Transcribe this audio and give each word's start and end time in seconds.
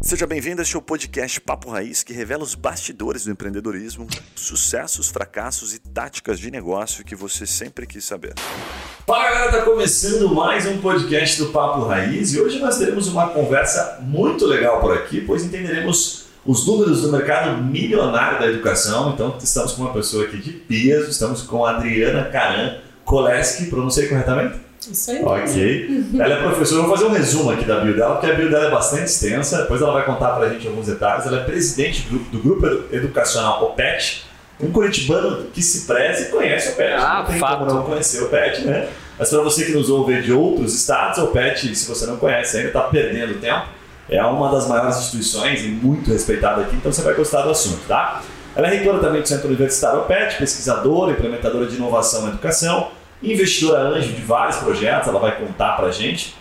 Seja 0.00 0.26
bem-vindo 0.26 0.60
a 0.60 0.62
este 0.62 0.80
podcast 0.80 1.40
Papo 1.40 1.70
Raiz, 1.70 2.02
que 2.02 2.12
revela 2.12 2.42
os 2.42 2.54
bastidores 2.54 3.24
do 3.24 3.30
empreendedorismo, 3.30 4.06
sucessos, 4.34 5.08
fracassos 5.08 5.74
e 5.74 5.78
táticas 5.78 6.38
de 6.38 6.50
negócio 6.50 7.04
que 7.04 7.14
você 7.14 7.46
sempre 7.46 7.86
quis 7.86 8.04
saber. 8.04 8.34
Fala 9.06 9.30
galera, 9.30 9.52
tá 9.52 9.62
começando 9.62 10.34
mais 10.34 10.66
um 10.66 10.78
podcast 10.78 11.38
do 11.42 11.50
Papo 11.50 11.84
Raiz 11.84 12.32
e 12.32 12.40
hoje 12.40 12.58
nós 12.58 12.78
teremos 12.78 13.08
uma 13.08 13.28
conversa 13.28 13.98
muito 14.02 14.46
legal 14.46 14.80
por 14.80 14.96
aqui, 14.96 15.20
pois 15.20 15.44
entenderemos 15.44 16.26
os 16.44 16.66
números 16.66 17.02
do 17.02 17.12
mercado 17.12 17.62
milionário 17.62 18.38
da 18.38 18.46
educação. 18.46 19.12
Então, 19.12 19.36
estamos 19.42 19.72
com 19.72 19.82
uma 19.82 19.92
pessoa 19.92 20.24
aqui 20.24 20.38
de 20.38 20.52
peso, 20.52 21.10
estamos 21.10 21.42
com 21.42 21.66
a 21.66 21.76
Adriana 21.76 22.30
Caran 22.30 22.78
Koleski, 23.04 23.66
pronunciei 23.66 24.08
corretamente? 24.08 24.65
Isso 24.90 25.10
aí. 25.10 25.22
Ok. 25.22 26.04
Ela 26.18 26.34
é 26.34 26.42
professora, 26.42 26.82
vou 26.82 26.96
fazer 26.96 27.06
um 27.06 27.12
resumo 27.12 27.50
aqui 27.50 27.64
da 27.64 27.80
bio 27.80 27.94
dela, 27.94 28.16
porque 28.16 28.30
a 28.30 28.34
bio 28.34 28.50
dela 28.50 28.66
é 28.66 28.70
bastante 28.70 29.04
extensa, 29.04 29.62
depois 29.62 29.80
ela 29.80 29.92
vai 29.92 30.04
contar 30.04 30.30
pra 30.30 30.48
gente 30.48 30.66
alguns 30.66 30.86
detalhes. 30.86 31.26
Ela 31.26 31.40
é 31.40 31.44
presidente 31.44 32.02
do, 32.08 32.18
do 32.18 32.38
grupo 32.38 32.66
educacional 32.92 33.64
OPET, 33.64 34.24
um 34.60 34.70
curitibano 34.70 35.44
que 35.52 35.62
se 35.62 35.86
preze 35.86 36.24
e 36.24 36.26
conhece 36.30 36.70
o 36.70 36.72
OPET. 36.72 36.92
Ah, 36.94 37.18
não 37.18 37.26
tem 37.26 37.38
fato. 37.38 37.58
como 37.58 37.74
não 37.74 37.82
conhecer 37.82 38.22
o 38.22 38.26
OPET, 38.26 38.64
né? 38.64 38.88
Mas 39.18 39.30
para 39.30 39.40
você 39.40 39.64
que 39.64 39.72
nos 39.72 39.88
ouve 39.88 40.20
de 40.22 40.32
outros 40.32 40.74
estados, 40.74 41.18
o 41.18 41.24
OPET, 41.24 41.74
se 41.74 41.88
você 41.88 42.06
não 42.06 42.16
conhece 42.16 42.56
ainda, 42.56 42.68
está 42.68 42.82
perdendo 42.82 43.40
tempo. 43.40 43.66
É 44.08 44.22
uma 44.22 44.50
das 44.52 44.68
maiores 44.68 44.98
instituições 44.98 45.64
e 45.64 45.68
muito 45.68 46.12
respeitada 46.12 46.62
aqui, 46.62 46.76
então 46.76 46.92
você 46.92 47.02
vai 47.02 47.14
gostar 47.14 47.42
do 47.42 47.50
assunto, 47.50 47.80
tá? 47.88 48.22
Ela 48.54 48.68
é 48.68 48.76
reitora 48.76 49.00
também 49.00 49.20
do 49.20 49.28
Centro 49.28 49.48
Universitário 49.48 50.00
OPET, 50.00 50.38
pesquisadora, 50.38 51.12
implementadora 51.12 51.66
de 51.66 51.74
inovação 51.74 52.22
na 52.22 52.28
educação, 52.28 52.90
investidora 53.22 53.88
anjo 53.88 54.12
de 54.12 54.22
vários 54.22 54.56
projetos, 54.56 55.08
ela 55.08 55.18
vai 55.18 55.36
contar 55.38 55.76
pra 55.76 55.90
gente. 55.90 56.34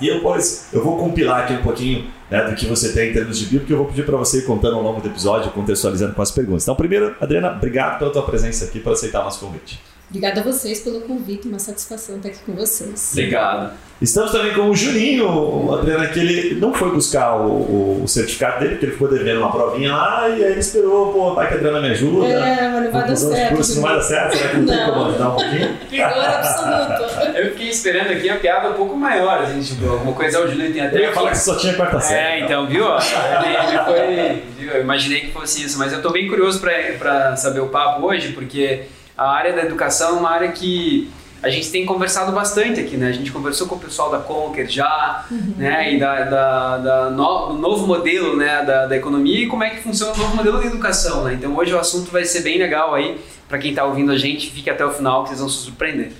E 0.00 0.08
eu, 0.08 0.20
pois, 0.20 0.68
eu 0.72 0.82
vou 0.82 0.96
compilar 0.96 1.44
aqui 1.44 1.52
um 1.52 1.62
pouquinho 1.62 2.10
né, 2.30 2.42
do 2.44 2.56
que 2.56 2.66
você 2.66 2.92
tem 2.92 3.10
em 3.10 3.12
termos 3.12 3.38
de 3.38 3.46
bio, 3.46 3.60
porque 3.60 3.72
eu 3.72 3.76
vou 3.76 3.86
pedir 3.86 4.04
para 4.04 4.16
você 4.16 4.38
ir 4.38 4.46
contando 4.46 4.76
ao 4.76 4.82
longo 4.82 5.00
do 5.00 5.08
episódio, 5.08 5.50
contextualizando 5.52 6.14
com 6.14 6.22
as 6.22 6.30
perguntas. 6.30 6.64
Então, 6.64 6.74
primeiro, 6.74 7.14
Adriana, 7.20 7.52
obrigado 7.52 7.98
pela 7.98 8.10
tua 8.10 8.22
presença 8.22 8.64
aqui, 8.64 8.80
por 8.80 8.92
aceitar 8.92 9.22
nosso 9.22 9.44
convite. 9.44 9.91
Obrigada 10.12 10.40
a 10.40 10.44
vocês 10.44 10.80
pelo 10.80 11.00
convite, 11.00 11.48
uma 11.48 11.58
satisfação 11.58 12.16
estar 12.16 12.28
aqui 12.28 12.40
com 12.44 12.52
vocês. 12.52 13.12
Obrigado. 13.12 13.72
Estamos 13.98 14.30
também 14.30 14.52
com 14.52 14.68
o 14.68 14.76
Juninho, 14.76 15.26
o 15.26 15.74
Adriana, 15.74 16.06
que 16.08 16.20
ele 16.20 16.60
não 16.60 16.74
foi 16.74 16.90
buscar 16.90 17.36
o, 17.36 18.02
o 18.02 18.06
certificado 18.06 18.60
dele, 18.60 18.72
porque 18.72 18.84
ele 18.84 18.92
ficou 18.92 19.08
devendo 19.08 19.38
uma 19.38 19.50
provinha 19.50 19.96
lá, 19.96 20.28
e 20.28 20.44
aí 20.44 20.50
ele 20.50 20.60
esperou, 20.60 21.14
pô, 21.14 21.34
vai 21.34 21.48
que 21.48 21.54
a 21.54 21.56
Adriana 21.56 21.80
me 21.80 21.88
ajuda. 21.92 22.26
É, 22.26 22.68
mas 22.68 22.84
não 22.84 22.92
vai 22.92 23.08
dar 23.08 23.16
certo. 23.16 23.54
curso, 23.54 23.74
não 23.76 23.82
vai 23.82 23.94
dar 23.94 24.02
certo, 24.02 24.36
será 24.36 24.48
que 24.50 24.56
não, 24.58 24.66
tem 24.66 24.76
Não. 24.76 24.92
como 24.92 25.06
ajudar 25.06 25.28
um 25.28 25.34
pouquinho? 25.36 25.78
Rigor 25.90 26.24
absoluto. 26.24 27.38
Eu 27.38 27.50
fiquei 27.52 27.68
esperando 27.70 28.10
aqui 28.10 28.28
a 28.28 28.36
piada 28.36 28.68
um 28.68 28.74
pouco 28.74 28.94
maior, 28.94 29.44
assim, 29.44 29.60
tipo, 29.62 29.88
alguma 29.88 30.12
coisa 30.12 30.44
o 30.44 30.48
Júlio 30.48 30.70
tem 30.74 30.82
até. 30.82 30.98
Eu 30.98 31.02
ia 31.04 31.12
falar 31.12 31.30
que 31.30 31.38
só 31.38 31.56
tinha 31.56 31.72
quarta 31.72 32.00
série. 32.00 32.42
É, 32.42 32.44
então, 32.44 32.66
viu? 32.66 32.84
Ele, 32.84 33.56
ele 33.56 33.78
foi, 33.84 34.42
viu? 34.58 34.72
Eu 34.72 34.82
imaginei 34.82 35.20
que 35.20 35.32
fosse 35.32 35.64
isso, 35.64 35.78
mas 35.78 35.90
eu 35.90 36.02
tô 36.02 36.10
bem 36.10 36.28
curioso 36.28 36.60
pra 36.60 37.34
saber 37.34 37.60
o 37.60 37.68
papo 37.68 38.04
hoje, 38.06 38.32
porque 38.32 38.82
a 39.22 39.30
área 39.30 39.52
da 39.52 39.62
educação 39.62 40.16
é 40.16 40.18
uma 40.18 40.30
área 40.30 40.52
que 40.52 41.10
a 41.42 41.48
gente 41.48 41.70
tem 41.70 41.84
conversado 41.84 42.30
bastante 42.30 42.80
aqui, 42.80 42.96
né? 42.96 43.08
A 43.08 43.12
gente 43.12 43.32
conversou 43.32 43.66
com 43.66 43.74
o 43.74 43.78
pessoal 43.78 44.10
da 44.10 44.18
Conquer 44.18 44.68
já, 44.68 45.26
né? 45.56 45.94
E 45.94 45.98
da, 45.98 46.24
da, 46.24 46.78
da 46.78 47.10
no, 47.10 47.48
do 47.48 47.54
novo 47.54 47.86
modelo, 47.86 48.36
né? 48.36 48.64
Da, 48.64 48.86
da 48.86 48.96
economia 48.96 49.44
e 49.44 49.46
como 49.48 49.64
é 49.64 49.70
que 49.70 49.82
funciona 49.82 50.12
o 50.12 50.16
novo 50.16 50.36
modelo 50.36 50.60
de 50.60 50.68
educação, 50.68 51.24
né? 51.24 51.34
Então 51.34 51.56
hoje 51.56 51.74
o 51.74 51.78
assunto 51.78 52.10
vai 52.10 52.24
ser 52.24 52.42
bem 52.42 52.58
legal 52.58 52.94
aí, 52.94 53.20
pra 53.48 53.58
quem 53.58 53.74
tá 53.74 53.84
ouvindo 53.84 54.12
a 54.12 54.18
gente, 54.18 54.50
fique 54.50 54.70
até 54.70 54.84
o 54.84 54.90
final 54.90 55.22
que 55.22 55.30
vocês 55.30 55.40
vão 55.40 55.48
se 55.48 55.58
surpreender. 55.58 56.12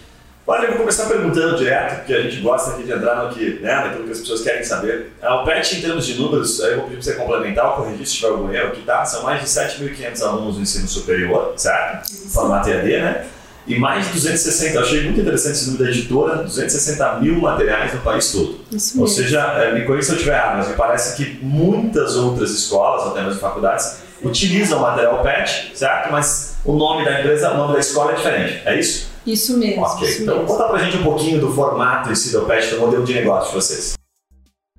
Olha, 0.45 0.65
eu 0.65 0.69
vou 0.71 0.79
começar 0.81 1.07
perguntando 1.07 1.57
direto, 1.57 1.99
porque 1.99 2.15
a 2.15 2.23
gente 2.23 2.39
gosta 2.39 2.73
aqui 2.73 2.83
de 2.83 2.93
entrar 2.93 3.23
no 3.23 3.33
que, 3.33 3.61
né, 3.61 3.75
naquilo 3.77 4.05
que 4.05 4.11
as 4.11 4.19
pessoas 4.19 4.41
querem 4.43 4.65
saber. 4.65 5.13
A 5.23 5.41
OPET, 5.41 5.77
em 5.77 5.81
termos 5.81 6.05
de 6.05 6.21
números, 6.21 6.61
aí 6.61 6.73
eu 6.73 6.79
vou 6.79 6.89
pedir 6.89 6.97
para 6.97 7.05
você 7.05 7.15
complementar 7.15 7.67
ou 7.67 7.73
corrigir 7.77 8.05
se 8.05 8.15
tiver 8.15 8.29
algum 8.29 8.53
erro 8.53 8.69
aqui, 8.69 8.83
tá? 8.83 9.05
São 9.05 9.23
mais 9.23 9.41
de 9.41 9.47
7.500 9.47 10.23
alunos 10.23 10.57
no 10.57 10.63
ensino 10.63 10.89
superior, 10.89 11.53
certo? 11.57 12.11
Formato 12.33 12.69
EAD, 12.69 12.89
né? 12.89 13.27
E 13.69 13.79
mais 13.79 14.07
de 14.07 14.15
260, 14.15 14.75
eu 14.75 14.83
achei 14.83 15.05
muito 15.05 15.21
interessante 15.21 15.53
esse 15.53 15.67
número 15.71 15.85
da 15.85 15.91
editora, 15.91 16.37
260 16.43 17.21
mil 17.21 17.41
materiais 17.41 17.95
no 17.95 18.01
país 18.01 18.33
todo. 18.33 18.59
Isso 18.73 18.99
Ou 18.99 19.05
mesmo. 19.05 19.23
seja, 19.23 19.41
é, 19.41 19.73
me 19.73 19.85
corrija 19.85 20.07
se 20.07 20.11
eu 20.11 20.17
estiver 20.17 20.37
errado, 20.37 20.57
mas 20.57 20.69
me 20.69 20.75
parece 20.75 21.17
que 21.17 21.39
muitas 21.41 22.17
outras 22.17 22.51
escolas, 22.51 23.07
até 23.07 23.23
mesmo 23.23 23.39
faculdades, 23.39 23.99
utilizam 24.21 24.79
o 24.79 24.83
material 24.83 25.23
PET, 25.23 25.71
certo? 25.77 26.11
Mas 26.11 26.57
o 26.65 26.73
nome 26.73 27.05
da 27.05 27.21
empresa, 27.21 27.53
o 27.53 27.57
nome 27.57 27.75
da 27.75 27.79
escola 27.79 28.11
é 28.11 28.15
diferente, 28.17 28.63
é 28.65 28.81
isso? 28.81 29.12
Isso 29.27 29.57
mesmo. 29.59 29.83
Ok, 29.83 30.09
isso 30.09 30.23
então 30.23 30.39
mesmo. 30.39 30.49
conta 30.49 30.65
pra 30.69 30.79
gente 30.79 30.97
um 30.97 31.03
pouquinho 31.03 31.41
do 31.41 31.53
formato 31.53 32.11
si 32.17 32.33
do 32.33 32.75
do 32.75 32.81
modelo 32.81 33.05
de 33.05 33.15
negócio 33.15 33.51
de 33.51 33.55
vocês. 33.57 33.95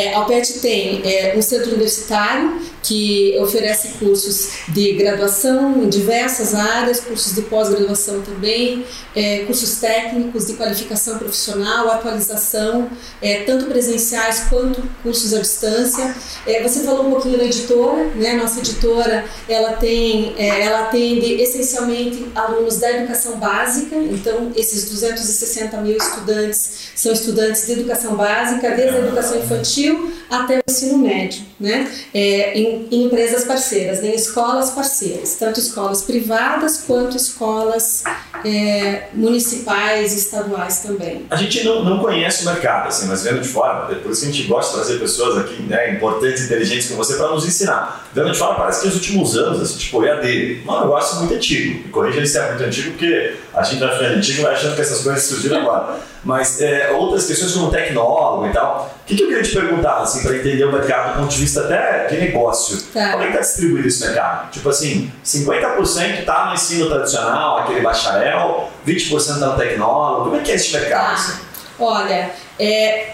É, 0.02 0.16
a 0.16 0.22
UPET 0.22 0.60
tem 0.60 1.04
é, 1.06 1.36
um 1.38 1.42
centro 1.44 1.70
universitário 1.70 2.60
que 2.82 3.38
oferece 3.40 4.00
cursos 4.00 4.64
de 4.70 4.94
graduação 4.94 5.84
em 5.84 5.88
diversas 5.88 6.56
áreas, 6.56 7.00
cursos 7.00 7.36
de 7.36 7.44
pós-graduação 7.44 8.24
também, 8.24 8.84
é, 9.16 9.44
cursos 9.46 9.76
técnicos 9.76 10.48
de 10.48 10.54
qualificação 10.54 11.20
profissional, 11.20 11.92
atualização, 11.92 12.90
é, 13.22 13.44
tanto 13.44 13.68
presenciais 13.68 14.46
quanto 14.50 14.82
cursos 15.04 15.32
à 15.32 15.40
distância. 15.40 16.16
É, 16.48 16.64
você 16.64 16.80
falou 16.80 17.06
um 17.06 17.12
pouquinho 17.12 17.38
da 17.38 17.46
editora, 17.46 18.06
né? 18.16 18.34
Nossa 18.34 18.62
editora 18.62 19.26
ela 19.48 19.74
tem, 19.74 20.34
é, 20.40 20.64
ela 20.64 20.88
atende 20.88 21.40
essencialmente 21.40 22.32
alunos 22.34 22.80
da 22.80 22.92
educação 22.92 23.38
básica. 23.38 23.96
Então 23.96 24.52
esses 24.56 24.90
260 24.90 25.78
mil 25.82 25.98
estudantes 25.98 26.90
são 26.96 27.14
estudantes 27.14 27.68
de 27.68 27.74
educação 27.74 28.16
básica, 28.16 28.72
desde 28.72 28.96
a 28.96 29.00
educação 29.00 29.38
infantil 29.38 29.83
até 30.30 30.58
o 30.58 30.62
ensino 30.70 30.98
médio, 30.98 31.44
né? 31.60 31.92
É, 32.14 32.58
em, 32.58 32.88
em 32.92 33.04
empresas 33.06 33.44
parceiras, 33.44 34.02
né? 34.02 34.10
em 34.10 34.16
escolas 34.16 34.72
parceiras, 34.72 35.36
tanto 35.36 35.60
escolas 35.60 36.04
privadas 36.04 36.84
quanto 36.86 37.16
escolas 37.16 38.04
é, 38.46 39.08
municipais 39.14 40.14
e 40.14 40.18
estaduais 40.18 40.80
também. 40.80 41.26
A 41.30 41.36
gente 41.36 41.64
não, 41.64 41.84
não 41.84 42.00
conhece 42.00 42.44
o 42.44 42.46
mercado, 42.46 42.88
assim, 42.88 43.08
mas 43.08 43.24
vendo 43.24 43.42
de 43.42 43.48
fora, 43.48 43.96
por 43.96 44.12
isso 44.12 44.22
que 44.22 44.30
a 44.30 44.32
gente 44.32 44.48
gosta 44.48 44.72
de 44.72 44.84
trazer 44.84 45.00
pessoas 45.00 45.38
aqui, 45.38 45.62
né, 45.64 45.94
importantes 45.94 46.44
inteligentes 46.46 46.88
como 46.88 47.04
você, 47.04 47.16
para 47.16 47.30
nos 47.30 47.46
ensinar. 47.46 48.08
Vendo 48.14 48.32
de 48.32 48.38
fora, 48.38 48.56
parece 48.56 48.82
que 48.82 48.88
nos 48.88 48.96
últimos 48.96 49.38
anos, 49.38 49.62
assim, 49.62 49.78
tipo, 49.78 50.04
EAD, 50.04 50.64
é 50.68 50.72
um 50.72 50.82
negócio 50.82 51.20
muito 51.20 51.34
antigo. 51.34 51.84
Me 51.86 51.90
corrija 51.90 52.26
se 52.26 52.38
é 52.38 52.50
muito 52.50 52.64
antigo, 52.64 52.92
porque 52.92 53.36
a 53.54 53.64
gente 53.64 53.80
ficando 53.80 54.16
antigo 54.16 54.48
achando 54.48 54.76
que 54.76 54.82
essas 54.82 55.02
coisas 55.02 55.24
surgiram 55.24 55.62
agora. 55.62 56.13
Mas 56.24 56.62
é, 56.62 56.92
outras 56.92 57.28
questões 57.28 57.52
como 57.54 57.70
tecnólogo 57.70 58.48
e 58.48 58.54
tal. 58.54 58.90
O 59.02 59.06
que, 59.06 59.16
que 59.16 59.24
eu 59.24 59.28
queria 59.28 59.44
te 59.44 59.54
perguntar, 59.54 59.98
assim, 59.98 60.24
para 60.24 60.38
entender 60.38 60.64
o 60.64 60.72
mercado 60.72 61.14
do 61.14 61.20
ponto 61.20 61.32
de 61.32 61.42
vista 61.42 61.62
até 61.62 62.08
de 62.08 62.18
negócio? 62.18 62.82
Tá. 62.94 63.12
Como 63.12 63.24
é 63.24 63.28
que 63.28 63.34
está 63.34 63.42
distribuído 63.42 63.88
esse 63.88 64.06
mercado? 64.06 64.52
Tipo 64.52 64.70
assim, 64.70 65.12
50% 65.24 66.20
está 66.20 66.46
no 66.48 66.54
ensino 66.54 66.90
tradicional, 66.90 67.60
aquele 67.60 67.82
bacharel, 67.82 68.70
20% 68.88 69.18
está 69.18 69.48
no 69.48 69.58
tecnólogo. 69.58 70.26
Como 70.26 70.36
é 70.38 70.40
que 70.40 70.52
é 70.52 70.56
esse 70.56 70.72
mercado? 70.72 71.14
assim? 71.14 71.34
Tá. 71.34 71.44
Olha, 71.80 72.32
é, 72.58 73.14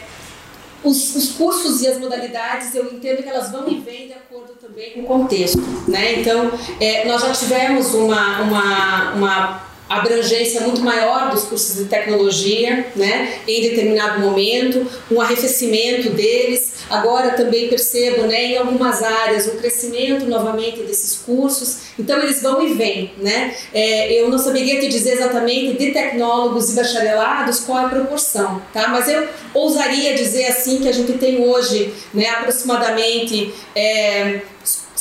os, 0.84 1.16
os 1.16 1.31
cursos 1.31 1.81
e 1.81 1.88
as 1.88 1.98
modalidades, 1.98 2.74
eu 2.75 2.86
entendo 2.86 3.24
que 3.24 3.30
elas 3.30 3.52
vão 3.52 3.68
e 3.68 3.80
vêm 3.80 4.08
de 4.08 4.14
acordo 4.14 4.53
também 4.53 4.92
com 4.92 5.02
o 5.02 5.06
contexto, 5.06 5.62
né? 5.88 6.19
Então, 6.19 6.52
é, 6.80 7.06
nós 7.06 7.22
já 7.22 7.31
tivemos 7.31 7.94
uma, 7.94 8.42
uma, 8.42 9.12
uma 9.14 9.69
abrangência 9.89 10.61
muito 10.61 10.81
maior 10.81 11.31
dos 11.31 11.45
cursos 11.45 11.75
de 11.75 11.85
tecnologia, 11.85 12.85
né? 12.95 13.39
Em 13.47 13.61
determinado 13.61 14.19
momento, 14.19 14.85
um 15.09 15.19
arrefecimento 15.19 16.11
deles. 16.11 16.69
Agora 16.89 17.31
também 17.31 17.67
percebo, 17.67 18.23
né, 18.23 18.45
em 18.45 18.57
algumas 18.57 19.03
áreas, 19.03 19.47
um 19.47 19.57
crescimento 19.57 20.25
novamente 20.25 20.81
desses 20.81 21.17
cursos. 21.19 21.89
Então 21.97 22.19
eles 22.19 22.41
vão 22.41 22.66
e 22.66 22.73
vêm, 22.73 23.13
né? 23.17 23.55
É, 23.73 24.13
eu 24.22 24.29
não 24.29 24.38
saberia 24.38 24.79
te 24.79 24.88
dizer 24.88 25.13
exatamente 25.13 25.77
de 25.77 25.91
tecnólogos 25.91 26.71
e 26.71 26.75
bacharelados 26.75 27.61
qual 27.61 27.79
é 27.79 27.85
a 27.85 27.89
proporção, 27.89 28.61
tá? 28.71 28.88
Mas 28.89 29.07
eu 29.07 29.27
ousaria 29.53 30.13
dizer 30.13 30.45
assim 30.45 30.80
que 30.81 30.88
a 30.88 30.94
gente 30.94 31.13
tem 31.13 31.44
hoje, 31.44 31.94
né, 32.13 32.27
aproximadamente 32.30 33.53
é, 33.75 34.42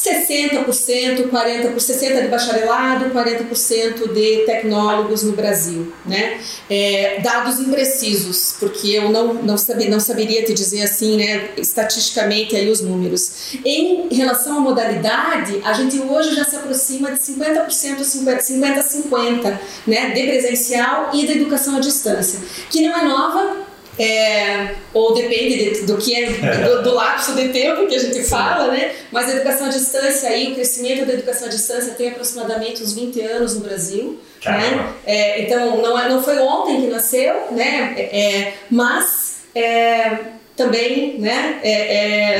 60%, 0.05 1.29
40%, 1.29 1.75
60% 1.75 2.23
de 2.23 2.29
bacharelado, 2.29 3.07
40% 3.11 4.13
de 4.13 4.45
tecnólogos 4.47 5.25
no 5.25 5.33
Brasil, 5.33 5.93
né? 6.07 6.41
É, 6.71 7.21
dados 7.21 7.59
imprecisos, 7.59 8.55
porque 8.61 8.89
eu 8.89 9.11
não, 9.11 9.35
não, 9.35 9.59
sabe, 9.59 9.89
não 9.89 9.99
saberia 9.99 10.45
te 10.45 10.55
dizer 10.55 10.83
assim, 10.83 11.17
né, 11.17 11.51
estatisticamente 11.57 12.55
aí 12.55 12.71
os 12.71 12.81
números. 12.81 13.55
Em 13.65 14.09
relação 14.15 14.59
à 14.59 14.61
modalidade, 14.61 15.61
a 15.65 15.73
gente 15.73 15.99
hoje 15.99 16.35
já 16.35 16.45
se 16.45 16.55
aproxima 16.55 17.11
de 17.11 17.19
50%, 17.19 18.01
50-50, 18.01 19.59
né, 19.87 20.11
de 20.11 20.23
presencial 20.23 21.11
e 21.13 21.27
da 21.27 21.33
educação 21.33 21.77
à 21.77 21.81
distância, 21.81 22.39
que 22.71 22.87
não 22.87 22.97
é 22.97 23.05
nova, 23.05 23.68
é, 23.99 24.75
ou 24.95 25.15
depende 25.15 25.71
de- 25.75 25.83
do 25.87 25.97
que 25.97 26.15
é 26.15 26.27
do, 26.65 26.83
do 26.83 26.95
lapso 26.95 27.35
de 27.35 27.49
tempo 27.49 27.87
que 27.87 27.95
a 27.95 27.99
gente 27.99 28.23
fala, 28.25 28.69
né? 28.73 28.93
Mas 29.11 29.29
a 29.29 29.33
educação 29.37 29.67
à 29.67 29.71
distância 29.71 30.29
aí, 30.31 30.53
o 30.53 30.55
crescimento 30.55 31.05
da 31.07 31.13
educação 31.15 31.47
à 31.49 31.51
distância 31.51 31.95
tem 31.95 32.11
aproximadamente 32.11 32.83
uns 32.83 32.93
20 32.93 33.21
anos 33.23 33.55
no 33.57 33.61
Brasil, 33.63 34.21
Caramba. 34.43 34.83
né? 34.83 34.93
É, 35.07 35.43
então 35.43 35.77
não, 35.83 35.99
é- 35.99 36.09
não 36.09 36.23
foi 36.23 36.39
ontem 36.39 36.81
que 36.83 36.87
nasceu, 36.89 37.35
né? 37.53 37.95
É, 37.99 38.53
mas 38.71 39.39
é, 39.55 40.13
também 40.57 41.19
né, 41.19 41.61
é, 41.63 41.73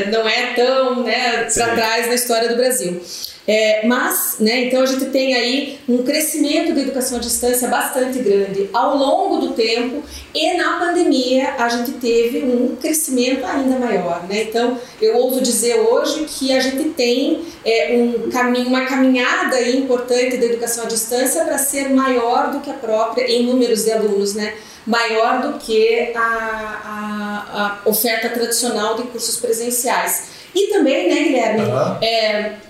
é, 0.03 0.07
não 0.11 0.29
é 0.29 0.53
tão 0.55 1.03
né, 1.05 1.49
para 1.55 1.75
trás 1.75 2.07
na 2.09 2.15
história 2.15 2.49
do 2.49 2.57
Brasil. 2.57 3.01
É, 3.51 3.87
mas, 3.87 4.37
né, 4.41 4.67
então 4.67 4.83
a 4.83 4.87
gente 4.87 5.07
tem 5.07 5.35
aí 5.35 5.79
um 5.89 6.03
crescimento 6.03 6.75
da 6.75 6.83
educação 6.83 7.17
à 7.17 7.21
distância 7.21 7.67
bastante 7.67 8.19
grande 8.19 8.69
ao 8.75 8.95
longo 8.95 9.39
do 9.39 9.55
tempo 9.55 10.03
e 10.35 10.53
na 10.53 10.79
pandemia 10.79 11.55
a 11.59 11.67
gente 11.71 11.93
teve 11.93 12.45
um 12.45 12.77
crescimento 12.77 13.47
ainda 13.47 13.79
maior, 13.79 14.23
né? 14.29 14.43
Então 14.43 14.79
eu 15.01 15.17
ouso 15.17 15.41
dizer 15.41 15.81
hoje 15.81 16.27
que 16.27 16.53
a 16.53 16.61
gente 16.61 16.91
tem 16.91 17.43
é, 17.65 17.97
um 17.97 18.29
caminho, 18.29 18.69
uma 18.69 18.85
caminhada 18.85 19.59
importante 19.63 20.37
da 20.37 20.45
educação 20.45 20.85
à 20.85 20.87
distância 20.87 21.43
para 21.47 21.57
ser 21.57 21.89
maior 21.89 22.53
do 22.53 22.61
que 22.61 22.69
a 22.69 22.75
própria 22.75 23.25
em 23.25 23.47
números 23.47 23.83
de 23.83 23.93
alunos, 23.93 24.35
né? 24.35 24.57
Maior 24.87 25.41
do 25.41 25.59
que 25.59 26.13
a, 26.15 26.21
a, 26.21 27.79
a 27.85 27.89
oferta 27.89 28.29
tradicional 28.29 28.95
de 28.97 29.05
cursos 29.05 29.39
presenciais. 29.39 30.37
E 30.55 30.67
também, 30.67 31.09
né, 31.09 31.23
Guilherme? 31.23 31.63
Uhum. 31.63 31.97
É, 32.03 32.68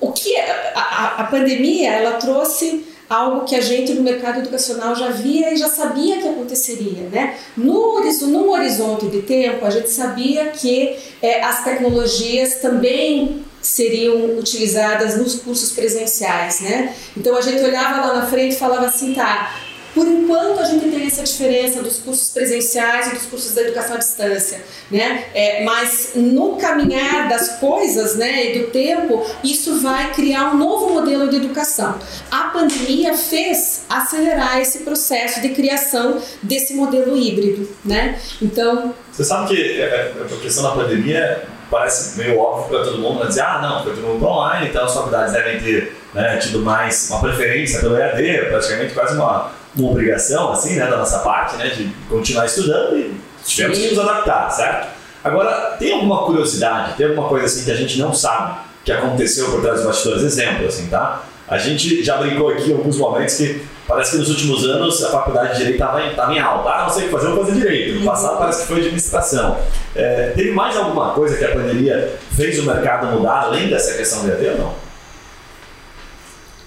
o 0.00 0.12
que 0.12 0.34
é, 0.34 0.72
a, 0.74 1.16
a 1.18 1.24
pandemia 1.24 1.92
ela 1.92 2.12
trouxe 2.12 2.84
algo 3.08 3.44
que 3.44 3.54
a 3.54 3.60
gente 3.60 3.92
no 3.92 4.02
mercado 4.02 4.40
educacional 4.40 4.94
já 4.94 5.10
via 5.10 5.52
e 5.52 5.56
já 5.56 5.68
sabia 5.68 6.18
que 6.18 6.28
aconteceria, 6.28 7.08
né? 7.08 7.36
No, 7.56 8.00
no 8.00 8.50
horizonte 8.50 9.06
de 9.06 9.22
tempo, 9.22 9.64
a 9.64 9.70
gente 9.70 9.90
sabia 9.90 10.46
que 10.46 10.96
é, 11.22 11.42
as 11.42 11.62
tecnologias 11.62 12.56
também 12.56 13.44
seriam 13.62 14.38
utilizadas 14.38 15.16
nos 15.16 15.36
cursos 15.36 15.72
presenciais, 15.72 16.60
né? 16.60 16.94
Então 17.16 17.36
a 17.36 17.40
gente 17.40 17.62
olhava 17.62 18.06
lá 18.06 18.20
na 18.20 18.26
frente 18.26 18.54
e 18.54 18.58
falava 18.58 18.86
assim, 18.86 19.14
tá, 19.14 19.54
por 19.96 20.06
enquanto, 20.06 20.60
a 20.60 20.64
gente 20.64 20.90
tem 20.90 21.06
essa 21.06 21.22
diferença 21.22 21.82
dos 21.82 21.96
cursos 21.96 22.28
presenciais 22.28 23.06
e 23.06 23.14
dos 23.14 23.24
cursos 23.24 23.54
da 23.54 23.62
educação 23.62 23.94
à 23.94 23.98
distância, 23.98 24.60
né? 24.90 25.24
É, 25.32 25.64
mas 25.64 26.10
no 26.14 26.56
caminhar 26.56 27.30
das 27.30 27.58
coisas, 27.58 28.14
né, 28.14 28.50
e 28.52 28.58
do 28.58 28.66
tempo, 28.66 29.24
isso 29.42 29.80
vai 29.80 30.12
criar 30.12 30.50
um 30.50 30.58
novo 30.58 30.92
modelo 30.92 31.30
de 31.30 31.36
educação. 31.36 31.98
A 32.30 32.48
pandemia 32.48 33.16
fez 33.16 33.86
acelerar 33.88 34.60
esse 34.60 34.80
processo 34.80 35.40
de 35.40 35.48
criação 35.48 36.20
desse 36.42 36.74
modelo 36.74 37.16
híbrido, 37.16 37.66
né? 37.82 38.20
Então, 38.42 38.94
você 39.10 39.24
sabe 39.24 39.48
que 39.48 39.80
é, 39.80 39.82
é, 39.82 40.14
a 40.30 40.40
questão 40.42 40.62
da 40.62 40.72
pandemia 40.72 41.42
parece 41.70 42.18
meio 42.18 42.38
óbvio 42.38 42.68
para 42.68 42.84
todo 42.84 42.98
mundo, 42.98 43.20
né? 43.20 43.28
dizer, 43.28 43.40
ah, 43.40 43.62
não, 43.62 43.82
foi 43.82 43.94
todo 43.94 44.06
mundo 44.06 44.26
online, 44.26 44.68
então 44.68 44.84
as 44.84 44.92
faculdades 44.92 45.32
devem 45.32 45.58
ter 45.58 45.96
né, 46.12 46.36
tido 46.36 46.60
mais 46.60 47.08
uma 47.08 47.20
preferência 47.20 47.80
pelo 47.80 47.96
EAD, 47.96 48.50
praticamente 48.50 48.92
quase 48.92 49.14
uma 49.14 49.55
uma 49.76 49.90
obrigação, 49.90 50.52
assim, 50.52 50.76
né, 50.76 50.86
da 50.86 50.96
nossa 50.96 51.18
parte, 51.20 51.56
né, 51.56 51.68
de 51.68 51.90
continuar 52.08 52.46
estudando 52.46 52.96
e 52.96 53.14
tivemos 53.44 53.78
que 53.78 53.88
nos 53.90 53.98
adaptar, 53.98 54.50
certo? 54.50 54.88
Agora, 55.22 55.76
tem 55.78 55.92
alguma 55.92 56.24
curiosidade, 56.24 56.94
tem 56.94 57.06
alguma 57.06 57.28
coisa 57.28 57.46
assim 57.46 57.64
que 57.64 57.70
a 57.70 57.74
gente 57.74 57.98
não 57.98 58.14
sabe 58.14 58.58
que 58.84 58.92
aconteceu 58.92 59.50
por 59.50 59.60
trás 59.60 59.78
dos 59.78 59.86
bastidores? 59.86 60.22
Exemplo, 60.22 60.66
assim, 60.66 60.86
tá? 60.86 61.24
A 61.48 61.58
gente 61.58 62.02
já 62.02 62.16
brincou 62.18 62.50
aqui 62.50 62.70
em 62.70 62.74
alguns 62.74 62.96
momentos 62.96 63.34
que 63.34 63.62
parece 63.86 64.12
que 64.12 64.18
nos 64.18 64.30
últimos 64.30 64.64
anos 64.64 65.02
a 65.04 65.10
faculdade 65.10 65.52
de 65.52 65.58
Direito 65.58 65.74
estava 65.74 66.02
em, 66.02 66.36
em 66.36 66.40
alta. 66.40 66.68
Ah, 66.70 66.82
não 66.84 66.90
sei 66.90 67.02
o 67.02 67.06
que 67.06 67.12
fazer, 67.12 67.28
vou 67.28 67.44
fazer 67.44 67.58
Direito. 67.58 67.98
No 67.98 68.04
passado 68.04 68.38
parece 68.38 68.62
que 68.62 68.68
foi 68.68 68.78
administração. 68.78 69.58
É, 69.94 70.32
teve 70.34 70.52
mais 70.52 70.76
alguma 70.76 71.12
coisa 71.12 71.36
que 71.36 71.44
a 71.44 71.52
pandemia 71.52 72.16
fez 72.36 72.58
o 72.60 72.64
mercado 72.64 73.06
mudar, 73.08 73.42
além 73.42 73.68
dessa 73.68 73.96
questão 73.96 74.24
de 74.24 74.30
EAD 74.30 74.48
ou 74.50 74.58
não? 74.58 74.85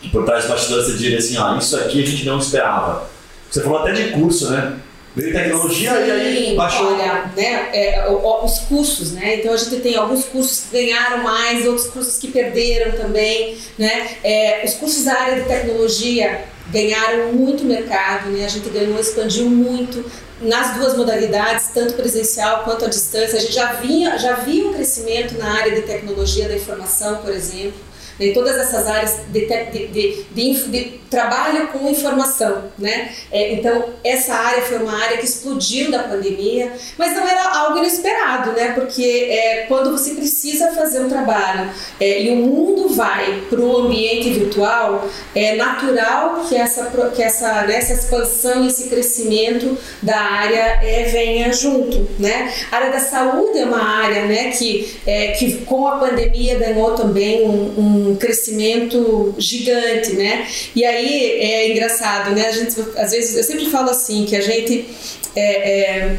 Por 0.08 0.26
trás 0.26 0.46
do 0.46 0.50
bastidores 0.50 0.88
você 0.88 0.98
diria 0.98 1.18
assim, 1.18 1.38
ó, 1.38 1.58
isso 1.58 1.76
aqui 1.76 2.02
a 2.02 2.06
gente 2.06 2.26
não 2.26 2.40
esperava. 2.40 3.10
Você 3.50 3.62
falou 3.62 3.80
até 3.80 3.92
de 3.92 4.12
curso, 4.12 4.50
né? 4.50 4.78
Veio 5.16 5.34
tecnologia 5.34 5.92
Sim, 5.92 6.08
e 6.08 6.12
aí 6.12 6.56
baixou. 6.56 6.94
Olha, 6.94 7.32
né, 7.36 7.70
é, 7.74 8.06
os 8.10 8.60
cursos, 8.60 9.12
né? 9.12 9.38
Então 9.38 9.54
a 9.54 9.58
gente 9.58 9.78
tem 9.78 9.96
alguns 9.96 10.26
cursos 10.26 10.62
que 10.62 10.78
ganharam 10.78 11.24
mais, 11.24 11.66
outros 11.66 11.88
cursos 11.88 12.18
que 12.18 12.28
perderam 12.28 12.92
também, 12.94 13.58
né? 13.78 14.18
É, 14.24 14.64
os 14.64 14.76
cursos 14.76 15.04
da 15.04 15.14
área 15.14 15.42
de 15.42 15.48
tecnologia 15.48 16.46
ganharam 16.72 17.34
muito 17.34 17.66
mercado, 17.66 18.30
né? 18.30 18.46
A 18.46 18.50
gente 18.50 18.70
ganhou, 18.70 19.00
expandiu 19.00 19.50
muito 19.50 20.06
nas 20.42 20.78
duas 20.78 20.96
modalidades, 20.96 21.70
tanto 21.74 21.96
presencial 21.96 22.64
quanto 22.64 22.86
à 22.86 22.88
distância. 22.88 23.38
A 23.38 23.42
gente 23.42 23.54
já 23.54 23.74
vinha, 23.74 24.18
já 24.18 24.34
via 24.36 24.68
um 24.68 24.74
crescimento 24.74 25.38
na 25.38 25.52
área 25.52 25.74
de 25.74 25.82
tecnologia 25.82 26.48
da 26.48 26.56
informação, 26.56 27.18
por 27.18 27.34
exemplo 27.34 27.89
em 28.20 28.34
todas 28.34 28.58
essas 28.58 28.88
áreas 28.88 29.18
de, 29.30 29.46
de, 29.46 30.24
de, 30.34 30.64
de 30.68 31.00
trabalho 31.10 31.68
com 31.70 31.90
informação, 31.90 32.66
né? 32.78 33.10
É, 33.32 33.54
então 33.54 33.86
essa 34.04 34.34
área 34.34 34.62
foi 34.62 34.78
uma 34.78 34.96
área 34.96 35.18
que 35.18 35.26
explodiu 35.26 35.90
da 35.90 36.04
pandemia, 36.04 36.72
mas 36.98 37.16
não 37.16 37.28
era 37.28 37.50
algo 37.58 37.80
inesperado, 37.80 38.52
né? 38.52 38.74
Porque 38.74 39.28
é, 39.30 39.66
quando 39.68 39.92
você 39.92 40.14
precisa 40.14 40.72
fazer 40.72 41.02
um 41.02 41.10
trabalho 41.10 41.70
é, 42.00 42.24
e 42.24 42.30
o 42.30 42.36
mundo 42.36 42.90
vai 42.90 43.44
para 43.50 43.60
o 43.60 43.78
ambiente 43.78 44.30
virtual, 44.30 45.08
é 45.34 45.56
natural 45.56 46.46
que 46.48 46.56
essa 46.56 46.92
que 47.16 47.24
essa, 47.24 47.64
né, 47.64 47.76
essa 47.76 47.94
expansão, 47.94 48.68
esse 48.68 48.90
crescimento 48.90 49.78
da 50.02 50.18
área 50.18 50.80
é, 50.84 51.04
venha 51.06 51.52
junto, 51.52 52.08
né? 52.20 52.54
A 52.72 52.76
área 52.76 52.92
da 52.92 53.00
saúde 53.00 53.58
é 53.58 53.66
uma 53.66 53.82
área, 53.82 54.26
né, 54.26 54.52
que 54.52 55.00
é, 55.08 55.30
que 55.32 55.62
com 55.66 55.88
a 55.88 55.98
pandemia 55.98 56.58
ganhou 56.60 56.92
também 56.92 57.48
um, 57.48 57.74
um 57.78 58.09
um 58.12 58.16
crescimento 58.16 59.36
gigante, 59.38 60.14
né? 60.14 60.48
E 60.76 60.84
aí 60.86 61.40
é 61.40 61.72
engraçado, 61.72 62.32
né? 62.32 62.48
A 62.48 62.52
gente, 62.52 62.80
às 62.98 63.12
vezes, 63.12 63.36
eu 63.36 63.44
sempre 63.44 63.70
falo 63.70 63.90
assim, 63.90 64.26
que 64.26 64.36
a 64.36 64.42
gente 64.42 64.88
é, 65.36 65.72
é, 66.00 66.18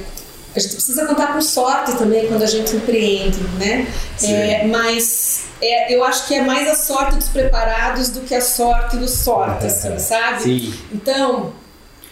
a 0.55 0.59
gente 0.59 0.75
precisa 0.75 1.07
contar 1.07 1.33
com 1.33 1.41
sorte 1.41 1.97
também 1.97 2.27
quando 2.27 2.43
a 2.43 2.47
gente 2.47 2.75
empreende, 2.75 3.39
né? 3.59 3.87
É, 4.23 4.67
mas 4.67 5.45
é, 5.63 5.95
eu 5.95 6.03
acho 6.03 6.27
que 6.27 6.35
é 6.35 6.43
mais 6.43 6.69
a 6.69 6.75
sorte 6.75 7.17
dos 7.17 7.29
preparados 7.29 8.09
do 8.09 8.21
que 8.23 8.35
a 8.35 8.41
sorte 8.41 8.97
dos 8.97 9.11
sortes, 9.11 9.85
assim, 9.85 9.99
sabe? 10.01 10.43
Sim. 10.43 10.75
Então, 10.93 11.53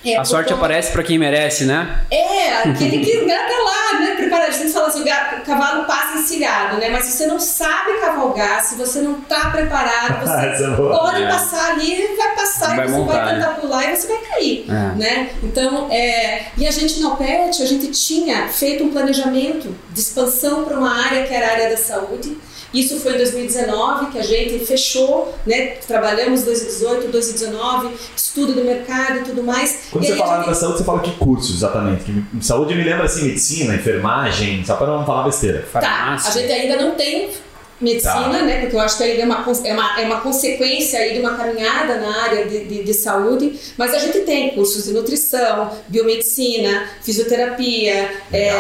é, 0.05 0.17
a 0.17 0.25
sorte 0.25 0.53
aparece 0.53 0.93
para 0.93 1.03
quem 1.03 1.19
merece, 1.19 1.65
né? 1.65 2.01
É, 2.11 2.59
aquele 2.59 3.05
que 3.05 3.27
tá 3.27 3.35
lá, 3.35 4.01
né? 4.01 4.15
Preparado. 4.17 4.49
A 4.49 4.53
gente 4.53 4.73
fala 4.73 4.87
assim, 4.87 5.03
o 5.03 5.45
cavalo 5.45 5.85
passa 5.85 6.19
encilhado, 6.19 6.77
né? 6.77 6.89
Mas 6.89 7.05
se 7.05 7.13
você 7.13 7.27
não 7.27 7.41
sabe 7.41 7.99
cavalgar, 8.01 8.63
se 8.63 8.77
você 8.77 9.01
não 9.01 9.21
tá 9.23 9.51
preparado, 9.51 10.21
você 10.25 10.65
é 10.65 10.77
pode 10.77 11.23
é. 11.23 11.29
passar 11.29 11.73
ali, 11.73 12.17
vai 12.17 12.35
passar, 12.35 12.77
vai 12.77 12.87
e 12.87 12.89
você 12.89 12.97
montar, 12.97 13.25
vai 13.25 13.35
tentar 13.35 13.49
né? 13.49 13.57
pular 13.61 13.93
e 13.93 13.97
você 13.97 14.07
vai 14.07 14.19
cair, 14.19 14.67
é. 14.69 14.73
né? 14.97 15.31
Então, 15.43 15.89
é... 15.91 16.47
e 16.57 16.67
a 16.67 16.71
gente 16.71 17.01
no 17.01 17.17
PET, 17.17 17.63
a 17.63 17.67
gente 17.67 17.89
tinha 17.89 18.49
feito 18.49 18.85
um 18.85 18.91
planejamento 18.91 19.75
de 19.91 20.01
expansão 20.01 20.65
para 20.65 20.79
uma 20.79 21.05
área 21.07 21.27
que 21.27 21.35
era 21.35 21.49
a 21.49 21.51
área 21.51 21.71
da 21.71 21.77
saúde, 21.77 22.37
isso 22.73 23.01
foi 23.01 23.15
em 23.15 23.17
2019 23.19 24.13
que 24.13 24.19
a 24.19 24.23
gente 24.23 24.65
fechou, 24.65 25.35
né? 25.47 25.77
Trabalhamos 25.87 26.43
2018, 26.43 27.09
2019, 27.09 27.95
estudo 28.17 28.53
do 28.53 28.65
mercado 28.65 29.21
e 29.21 29.25
tudo 29.25 29.43
mais. 29.43 29.89
Quando 29.91 30.05
e 30.05 30.09
você 30.09 30.17
fala 30.17 30.37
gente... 30.39 30.47
da 30.47 30.55
saúde, 30.55 30.79
você 30.79 30.85
fala 30.85 31.01
que 31.01 31.13
cursos 31.13 31.57
exatamente? 31.57 32.05
Que 32.05 32.45
saúde 32.45 32.75
me 32.75 32.85
lembra 32.85 33.05
assim, 33.05 33.25
medicina, 33.25 33.75
enfermagem, 33.75 34.65
só 34.65 34.77
para 34.77 34.87
não 34.87 35.07
falar 35.07 35.25
besteira. 35.25 35.67
Tá, 35.73 36.15
a 36.15 36.31
gente 36.31 36.53
ainda 36.53 36.77
não 36.77 36.95
tem 36.95 37.31
medicina, 37.81 38.39
tá. 38.39 38.43
né? 38.43 38.61
Porque 38.61 38.75
eu 38.75 38.81
acho 38.81 38.97
que 38.97 39.05
ainda 39.05 39.23
é 39.23 39.25
uma, 39.25 39.47
é 39.65 39.73
uma, 39.73 40.01
é 40.01 40.05
uma 40.05 40.21
consequência 40.21 40.99
aí 40.99 41.15
de 41.15 41.21
uma 41.21 41.37
caminhada 41.37 41.97
na 41.97 42.25
área 42.25 42.47
de, 42.47 42.65
de, 42.65 42.83
de, 42.83 42.95
saúde, 42.95 43.59
mas 43.77 43.95
a 43.95 43.99
gente 43.99 44.21
tem 44.21 44.51
cursos 44.51 44.85
de 44.85 44.93
nutrição, 44.93 45.71
biomedicina, 45.87 46.89
fisioterapia, 47.03 48.11
é, 48.33 48.51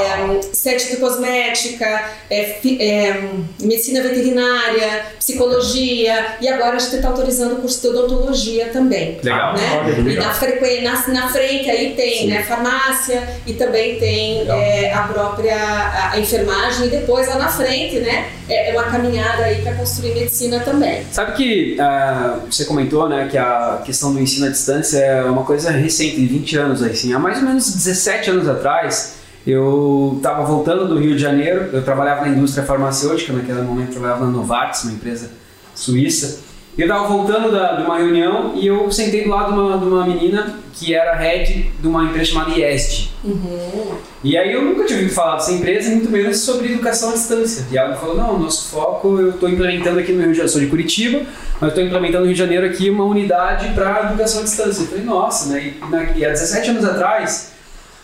estética 0.53 0.95
e 0.95 0.97
cosmética, 0.97 2.11
é, 2.31 2.59
é, 2.81 3.31
medicina 3.61 4.03
veterinária, 4.03 5.07
psicologia, 5.19 6.37
e 6.41 6.49
agora 6.49 6.77
a 6.77 6.79
gente 6.79 6.97
está 6.97 7.09
autorizando 7.09 7.55
o 7.55 7.57
curso 7.57 7.81
de 7.81 7.89
odontologia 7.89 8.69
também. 8.69 9.19
Legal. 9.23 9.55
Né? 9.55 9.59
E 9.99 10.15
na, 10.15 10.93
na, 10.93 11.09
na, 11.09 11.29
frente 11.29 11.69
aí 11.69 11.95
tem 11.95 12.29
né, 12.29 12.43
farmácia 12.45 13.29
e 13.47 13.53
também 13.55 13.99
tem 13.99 14.49
é, 14.49 14.93
a 14.93 15.03
própria 15.03 15.57
a, 15.57 16.13
a 16.13 16.21
enfermagem, 16.21 16.87
e 16.87 16.91
depois 16.91 17.27
lá 17.29 17.37
na 17.37 17.49
frente, 17.49 17.99
né? 17.99 18.31
É, 18.49 18.71
é 18.71 18.73
uma 18.73 18.85
caminhada 18.85 19.08
caminhada 19.09 19.45
aí 19.45 19.63
para 19.63 19.75
construir 19.75 20.15
medicina 20.15 20.61
também. 20.61 21.05
Sabe 21.11 21.33
que 21.33 21.77
uh, 21.81 22.47
você 22.51 22.65
comentou, 22.65 23.09
né, 23.09 23.27
que 23.29 23.39
a 23.39 23.83
questão 23.85 24.13
do 24.13 24.21
ensino 24.21 24.47
à 24.47 24.51
distância 24.51 24.99
é 24.99 25.25
uma 25.25 25.45
coisa 25.45 25.71
recente, 25.71 26.17
de 26.17 26.27
20 26.27 26.57
anos 26.57 26.83
assim. 26.83 27.13
Há 27.13 27.19
mais 27.19 27.39
ou 27.39 27.45
menos 27.45 27.73
17 27.73 28.31
anos 28.31 28.49
atrás, 28.49 29.15
eu 29.47 30.15
estava 30.19 30.45
voltando 30.45 30.87
do 30.87 30.99
Rio 30.99 31.17
de 31.17 31.23
Janeiro, 31.23 31.71
eu 31.73 31.83
trabalhava 31.83 32.23
na 32.23 32.29
indústria 32.29 32.65
farmacêutica, 32.65 33.33
naquele 33.33 33.63
momento 33.63 33.93
trabalhava 33.93 34.27
na 34.27 34.31
Novartis, 34.31 34.85
uma 34.85 34.93
empresa 34.93 35.31
suíça. 35.75 36.48
Eu 36.79 36.87
estava 36.87 37.09
voltando 37.09 37.51
da, 37.51 37.73
de 37.73 37.83
uma 37.83 37.99
reunião 37.99 38.53
e 38.55 38.65
eu 38.65 38.89
sentei 38.93 39.25
do 39.25 39.31
lado 39.31 39.53
de 39.53 39.59
uma, 39.59 39.79
de 39.79 39.85
uma 39.85 40.07
menina 40.07 40.55
que 40.73 40.95
era 40.95 41.13
head 41.17 41.73
de 41.77 41.89
uma 41.89 42.05
empresa 42.05 42.27
chamada 42.27 42.53
IEST. 42.53 43.11
Uhum. 43.25 43.97
E 44.23 44.39
aí 44.39 44.53
eu 44.53 44.63
nunca 44.63 44.85
tinha 44.85 45.01
ouvido 45.01 45.13
falar 45.13 45.35
dessa 45.39 45.51
empresa, 45.51 45.91
muito 45.91 46.09
menos 46.09 46.39
sobre 46.39 46.73
educação 46.73 47.11
à 47.11 47.13
distância. 47.15 47.67
E 47.73 47.77
ela 47.77 47.89
me 47.89 47.97
falou, 47.97 48.17
não, 48.17 48.39
nosso 48.39 48.71
foco, 48.71 49.19
eu 49.19 49.31
estou 49.31 49.49
implementando 49.49 49.99
aqui 49.99 50.13
no 50.13 50.21
Rio 50.21 50.29
de 50.31 50.37
Janeiro, 50.37 50.53
sou 50.53 50.61
de 50.61 50.69
Curitiba, 50.69 51.23
mas 51.61 51.71
estou 51.71 51.83
implementando 51.83 52.21
no 52.21 52.27
Rio 52.27 52.35
de 52.35 52.39
Janeiro 52.39 52.67
aqui 52.67 52.89
uma 52.89 53.05
unidade 53.05 53.75
para 53.75 54.11
educação 54.11 54.43
à 54.43 54.45
distância. 54.45 54.83
Eu 54.83 54.87
falei, 54.87 55.05
nossa, 55.05 55.53
né? 55.53 55.75
E, 55.83 55.91
na, 55.91 56.05
e 56.17 56.25
há 56.25 56.29
17 56.29 56.71
anos 56.71 56.85
atrás, 56.85 57.55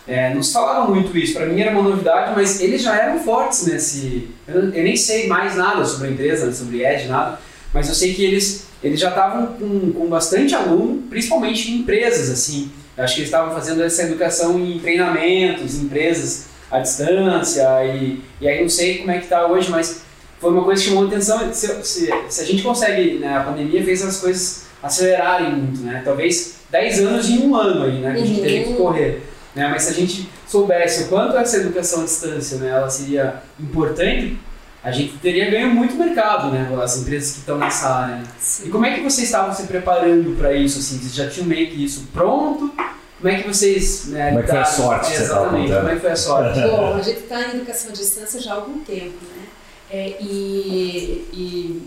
é, 0.05 0.33
nos 0.33 0.51
falavam 0.51 0.93
muito 0.93 1.17
isso. 1.17 1.33
Para 1.33 1.45
mim 1.45 1.61
era 1.61 1.71
uma 1.71 1.81
novidade, 1.81 2.33
mas 2.35 2.59
eles 2.59 2.81
já 2.81 2.93
eram 2.97 3.19
fortes 3.19 3.65
nesse. 3.65 4.27
Eu, 4.45 4.63
eu 4.73 4.83
nem 4.83 4.97
sei 4.97 5.27
mais 5.27 5.55
nada 5.55 5.85
sobre 5.85 6.09
a 6.09 6.11
empresa, 6.11 6.51
sobre 6.51 6.85
Ed, 6.85 7.07
nada, 7.07 7.39
mas 7.75 7.89
eu 7.89 7.93
sei 7.93 8.13
que 8.13 8.23
eles, 8.23 8.67
eles 8.81 8.97
já 8.97 9.09
estavam 9.09 9.47
com, 9.47 9.91
com 9.91 10.07
bastante 10.07 10.55
aluno, 10.55 11.03
principalmente 11.09 11.69
em 11.69 11.79
empresas, 11.79 12.29
assim. 12.29 12.71
Eu 12.95 13.03
acho 13.03 13.15
que 13.15 13.19
eles 13.19 13.27
estavam 13.27 13.53
fazendo 13.53 13.83
essa 13.83 14.03
educação 14.03 14.57
em 14.57 14.79
treinamentos, 14.79 15.75
em 15.75 15.81
empresas 15.81 16.45
à 16.71 16.79
distância, 16.79 17.67
e, 17.85 18.21
e 18.39 18.47
aí 18.47 18.61
não 18.61 18.69
sei 18.69 18.99
como 18.99 19.11
é 19.11 19.17
que 19.17 19.25
está 19.25 19.45
hoje, 19.45 19.69
mas 19.69 20.03
foi 20.39 20.51
uma 20.51 20.63
coisa 20.63 20.81
que 20.81 20.87
chamou 20.87 21.03
a 21.03 21.07
atenção. 21.07 21.53
Se, 21.53 21.67
se, 21.83 22.09
se 22.29 22.41
a 22.41 22.45
gente 22.45 22.63
consegue, 22.63 23.15
né, 23.15 23.35
a 23.35 23.41
pandemia 23.41 23.83
fez 23.83 24.01
as 24.01 24.21
coisas 24.21 24.67
acelerarem 24.81 25.51
muito, 25.51 25.81
né? 25.81 26.01
Talvez 26.05 26.55
10 26.71 26.99
anos 27.01 27.29
em 27.29 27.39
um 27.39 27.55
ano 27.57 27.83
aí, 27.83 27.99
né? 27.99 28.13
Que 28.13 28.21
a 28.21 28.25
gente 28.25 28.41
teve 28.41 28.63
que 28.63 28.69
uhum. 28.69 28.77
correr. 28.77 29.21
Né? 29.53 29.67
Mas 29.67 29.83
se 29.83 29.89
a 29.89 29.93
gente 29.93 30.29
soubesse 30.47 31.03
o 31.03 31.07
quanto 31.07 31.35
essa 31.35 31.57
educação 31.57 32.01
à 32.01 32.05
distância 32.05 32.57
né, 32.57 32.69
ela 32.69 32.89
seria 32.89 33.41
importante, 33.59 34.37
a 34.85 34.91
gente 34.91 35.17
teria 35.17 35.49
ganho 35.49 35.71
muito 35.71 35.95
mercado, 35.95 36.51
né? 36.51 36.69
As 36.79 36.95
empresas 36.97 37.31
que 37.31 37.39
estão 37.39 37.57
nessa 37.57 37.89
área. 37.89 38.21
Sim. 38.39 38.67
E 38.67 38.69
como 38.69 38.85
é 38.85 38.93
que 38.93 39.01
vocês 39.01 39.27
estavam 39.27 39.51
se 39.51 39.63
preparando 39.63 40.37
para 40.37 40.53
isso? 40.53 40.77
Assim, 40.77 40.99
vocês 40.99 41.15
já 41.15 41.27
tinham 41.27 41.47
meio 41.47 41.71
que 41.71 41.83
isso 41.83 42.07
pronto? 42.13 42.71
Como 43.17 43.27
é 43.27 43.41
que 43.41 43.47
vocês. 43.47 44.05
Né, 44.09 44.27
como 44.27 44.39
é 44.39 44.43
que 44.43 44.49
foi 44.49 44.59
a 44.59 44.65
sorte? 44.65 45.11
É, 45.11 45.15
exatamente, 45.15 45.73
como 45.73 45.89
é 45.89 45.95
que 45.95 46.01
foi 46.01 46.11
a 46.11 46.15
sorte? 46.15 46.61
Bom, 46.69 46.93
a 46.93 47.01
gente 47.01 47.19
está 47.21 47.41
em 47.41 47.55
educação 47.55 47.89
à 47.89 47.93
distância 47.93 48.39
já 48.39 48.51
há 48.51 48.55
algum 48.57 48.79
tempo, 48.81 49.17
né? 49.35 49.43
É, 49.89 50.17
e, 50.21 51.27
e 51.33 51.81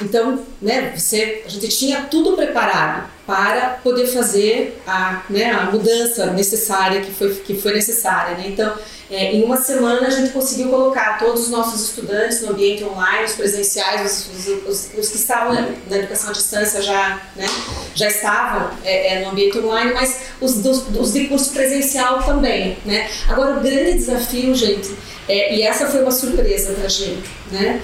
então, 0.00 0.44
né, 0.60 0.92
você, 0.94 1.42
a 1.46 1.48
gente 1.48 1.68
tinha 1.68 2.02
tudo 2.02 2.36
preparado 2.36 3.08
para 3.26 3.80
poder 3.82 4.06
fazer 4.06 4.80
a, 4.86 5.22
né, 5.28 5.50
a 5.50 5.64
mudança 5.70 6.26
necessária 6.26 7.00
que 7.00 7.10
foi, 7.12 7.34
que 7.34 7.54
foi 7.54 7.72
necessária. 7.72 8.36
Né? 8.36 8.44
Então, 8.48 8.72
é, 9.10 9.32
em 9.32 9.42
uma 9.42 9.56
semana 9.56 10.06
a 10.06 10.10
gente 10.10 10.32
conseguiu 10.32 10.68
colocar 10.68 11.18
todos 11.18 11.44
os 11.44 11.50
nossos 11.50 11.88
estudantes 11.88 12.42
no 12.42 12.50
ambiente 12.50 12.84
online, 12.84 13.24
os 13.24 13.32
presenciais, 13.32 14.28
os, 14.30 14.48
os, 14.68 14.90
os 14.98 15.08
que 15.08 15.16
estavam 15.16 15.54
na 15.88 15.96
educação 15.96 16.30
à 16.30 16.32
distância 16.32 16.82
já, 16.82 17.20
né, 17.34 17.46
já 17.94 18.08
estavam 18.08 18.70
é, 18.84 19.14
é, 19.14 19.24
no 19.24 19.30
ambiente 19.30 19.58
online, 19.58 19.92
mas 19.92 20.20
os, 20.40 20.54
dos, 20.58 20.84
os 20.96 21.12
de 21.12 21.26
curso 21.26 21.50
presencial 21.52 22.22
também. 22.22 22.76
Né? 22.84 23.08
Agora, 23.28 23.58
o 23.58 23.60
grande 23.60 23.94
desafio, 23.94 24.54
gente, 24.54 24.94
é, 25.28 25.56
e 25.56 25.62
essa 25.62 25.86
foi 25.86 26.02
uma 26.02 26.12
surpresa 26.12 26.72
para 26.74 26.86
a 26.86 26.88
gente, 26.88 27.28
né? 27.50 27.80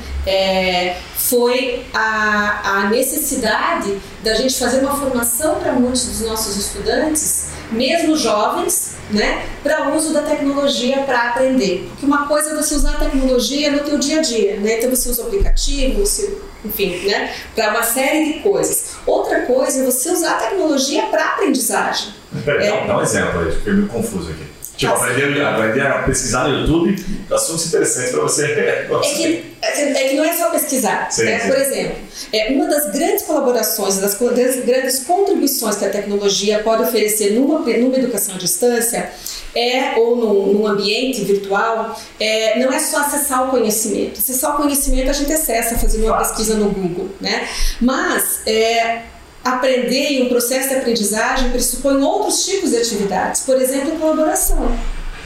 Foi 1.28 1.86
a, 1.94 2.78
a 2.78 2.90
necessidade 2.90 3.96
da 4.24 4.34
gente 4.34 4.58
fazer 4.58 4.80
uma 4.80 4.96
formação 4.96 5.60
para 5.60 5.72
muitos 5.72 6.04
dos 6.06 6.20
nossos 6.20 6.56
estudantes, 6.56 7.50
mesmo 7.70 8.16
jovens, 8.16 8.96
né, 9.10 9.46
para 9.62 9.88
o 9.88 9.96
uso 9.96 10.12
da 10.12 10.22
tecnologia 10.22 11.02
para 11.02 11.30
aprender. 11.30 11.86
Porque 11.90 12.04
uma 12.04 12.26
coisa 12.26 12.50
é 12.50 12.54
você 12.54 12.74
usar 12.74 12.92
a 12.92 12.96
tecnologia 12.96 13.70
no 13.70 13.80
teu 13.80 13.98
dia 13.98 14.18
a 14.18 14.22
dia, 14.22 14.56
né? 14.56 14.78
Então 14.78 14.90
você 14.90 15.08
usa 15.08 15.22
aplicativo, 15.22 16.00
você, 16.00 16.38
enfim, 16.64 17.06
né, 17.06 17.32
para 17.54 17.70
uma 17.70 17.82
série 17.82 18.32
de 18.32 18.40
coisas. 18.40 18.96
Outra 19.06 19.42
coisa 19.42 19.80
é 19.80 19.84
você 19.84 20.10
usar 20.10 20.32
a 20.32 20.34
tecnologia 20.34 21.04
para 21.04 21.24
aprendizagem. 21.24 22.14
Peraí, 22.44 22.66
é, 22.66 22.86
dá 22.86 22.98
um 22.98 23.02
exemplo 23.02 23.40
aí, 23.40 23.52
fiquei 23.52 23.72
meio 23.74 23.88
confuso 23.88 24.30
aqui. 24.30 24.51
Tipo, 24.82 24.94
aprender, 24.94 25.44
aprender 25.44 25.80
a 25.86 26.02
pesquisar 26.02 26.48
no 26.48 26.60
YouTube 26.60 26.96
assuntos 27.30 27.66
interessantes 27.66 28.10
para 28.10 28.22
você. 28.22 29.44
É 29.62 29.70
que, 29.70 29.80
é 29.80 30.08
que 30.08 30.16
não 30.16 30.24
é 30.24 30.36
só 30.36 30.50
pesquisar. 30.50 31.08
Sim, 31.08 31.22
né? 31.22 31.38
sim. 31.38 31.48
Por 31.48 31.56
exemplo, 31.56 31.96
é, 32.32 32.48
uma 32.48 32.66
das 32.66 32.90
grandes 32.90 33.22
colaborações, 33.22 33.96
das, 33.98 34.18
das 34.18 34.64
grandes 34.64 34.98
contribuições 35.04 35.76
que 35.76 35.84
a 35.84 35.88
tecnologia 35.88 36.58
pode 36.64 36.82
oferecer 36.82 37.34
numa, 37.34 37.60
numa 37.60 37.96
educação 37.96 38.34
à 38.34 38.38
distância 38.38 39.08
é, 39.54 39.96
ou 40.00 40.16
num, 40.16 40.52
num 40.52 40.66
ambiente 40.66 41.22
virtual, 41.22 41.96
é, 42.18 42.58
não 42.58 42.72
é 42.72 42.80
só 42.80 43.02
acessar 43.02 43.46
o 43.46 43.50
conhecimento. 43.52 44.18
Acessar 44.18 44.54
o 44.54 44.56
conhecimento 44.56 45.10
a 45.10 45.12
gente 45.12 45.32
acessa 45.32 45.78
fazendo 45.78 46.06
uma 46.06 46.18
pesquisa 46.18 46.56
no 46.56 46.68
Google, 46.70 47.10
né? 47.20 47.46
Mas 47.80 48.40
é, 48.44 49.02
aprender 49.44 50.12
e 50.12 50.22
um 50.22 50.28
processo 50.28 50.68
de 50.68 50.76
aprendizagem 50.76 51.50
pressupõe 51.50 52.02
outros 52.02 52.44
tipos 52.44 52.70
de 52.70 52.76
atividades, 52.76 53.42
por 53.42 53.60
exemplo, 53.60 53.98
colaboração. 53.98 54.76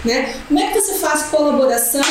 Né? 0.04 0.34
Como 0.46 0.58
é 0.60 0.68
que 0.72 0.80
você 0.80 0.94
faz 0.94 1.24
colaboração 1.24 2.04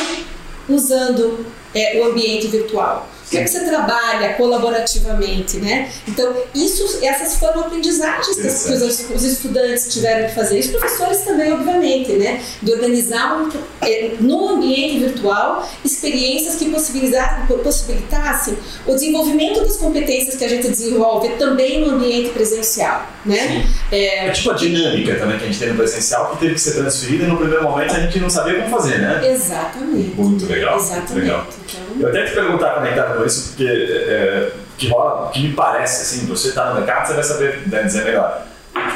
usando 0.68 1.46
é, 1.74 2.00
o 2.00 2.06
ambiente 2.06 2.48
virtual? 2.48 3.08
Como 3.30 3.44
que 3.44 3.50
você 3.50 3.66
trabalha 3.66 4.34
colaborativamente, 4.34 5.58
né? 5.58 5.92
Então, 6.08 6.34
isso, 6.54 7.00
essas 7.04 7.38
foram 7.38 7.62
aprendizagens 7.62 8.36
que, 8.38 8.48
os, 8.48 9.10
os, 9.10 9.24
estudantes 9.24 9.92
tiveram 9.92 10.28
que 10.28 10.36
fazer, 10.36 10.58
e 10.58 10.60
os 10.60 10.68
professores 10.68 11.22
também, 11.22 11.52
obviamente, 11.52 12.14
né? 12.14 12.42
De 12.62 12.72
organizar 12.72 13.38
um, 13.38 13.50
é, 13.82 14.16
no 14.20 14.50
ambiente 14.50 15.00
virtual 15.00 15.68
experiências 15.84 16.56
que 16.56 16.70
possibilitassem 16.70 18.58
o 18.86 18.94
desenvolvimento 18.94 19.62
das 19.62 19.78
competências 19.78 20.36
que 20.36 20.46
a 20.46 20.50
gente 20.50 20.68
desenvolve 20.68 21.30
também 21.30 21.82
no 21.82 21.96
ambiente 21.96 22.30
presencial, 22.30 23.10
né? 23.26 23.66
É, 23.92 24.28
é 24.28 24.32
tipo 24.32 24.52
a 24.52 24.54
dinâmica 24.54 25.16
também 25.16 25.38
que 25.38 25.46
a 25.46 25.48
gente 25.48 25.60
tem 25.60 25.70
no 25.70 25.76
presencial 25.76 26.32
que 26.32 26.40
teve 26.40 26.54
que 26.54 26.62
ser 26.62 26.74
transferida 26.74 27.24
e 27.24 27.28
no 27.28 27.38
primeiro 27.38 27.64
momento 27.64 27.96
a 27.96 28.00
gente 28.00 28.20
não 28.20 28.30
sabia 28.30 28.62
como 28.62 28.78
fazer, 28.78 29.00
né? 29.00 29.32
Exatamente. 29.32 30.16
Muito 30.16 30.46
legal. 30.46 30.78
Exatamente. 30.78 31.14
Legal. 31.14 31.48
Então... 31.66 31.86
Eu 32.00 32.10
até 32.10 32.26
te 32.26 32.34
perguntar 32.34 32.76
conectado 32.76 33.15
com 33.16 33.26
isso, 33.26 33.50
porque 33.50 33.68
é, 33.68 34.52
que 34.78 34.88
rola, 34.88 35.30
que 35.32 35.42
me 35.42 35.54
parece, 35.54 36.02
assim, 36.02 36.26
você 36.26 36.50
está 36.50 36.70
no 36.70 36.76
mercado, 36.76 37.08
você 37.08 37.14
vai 37.14 37.24
saber 37.24 37.68
né, 37.68 37.84
dizer 37.84 38.06
melhor. 38.06 38.46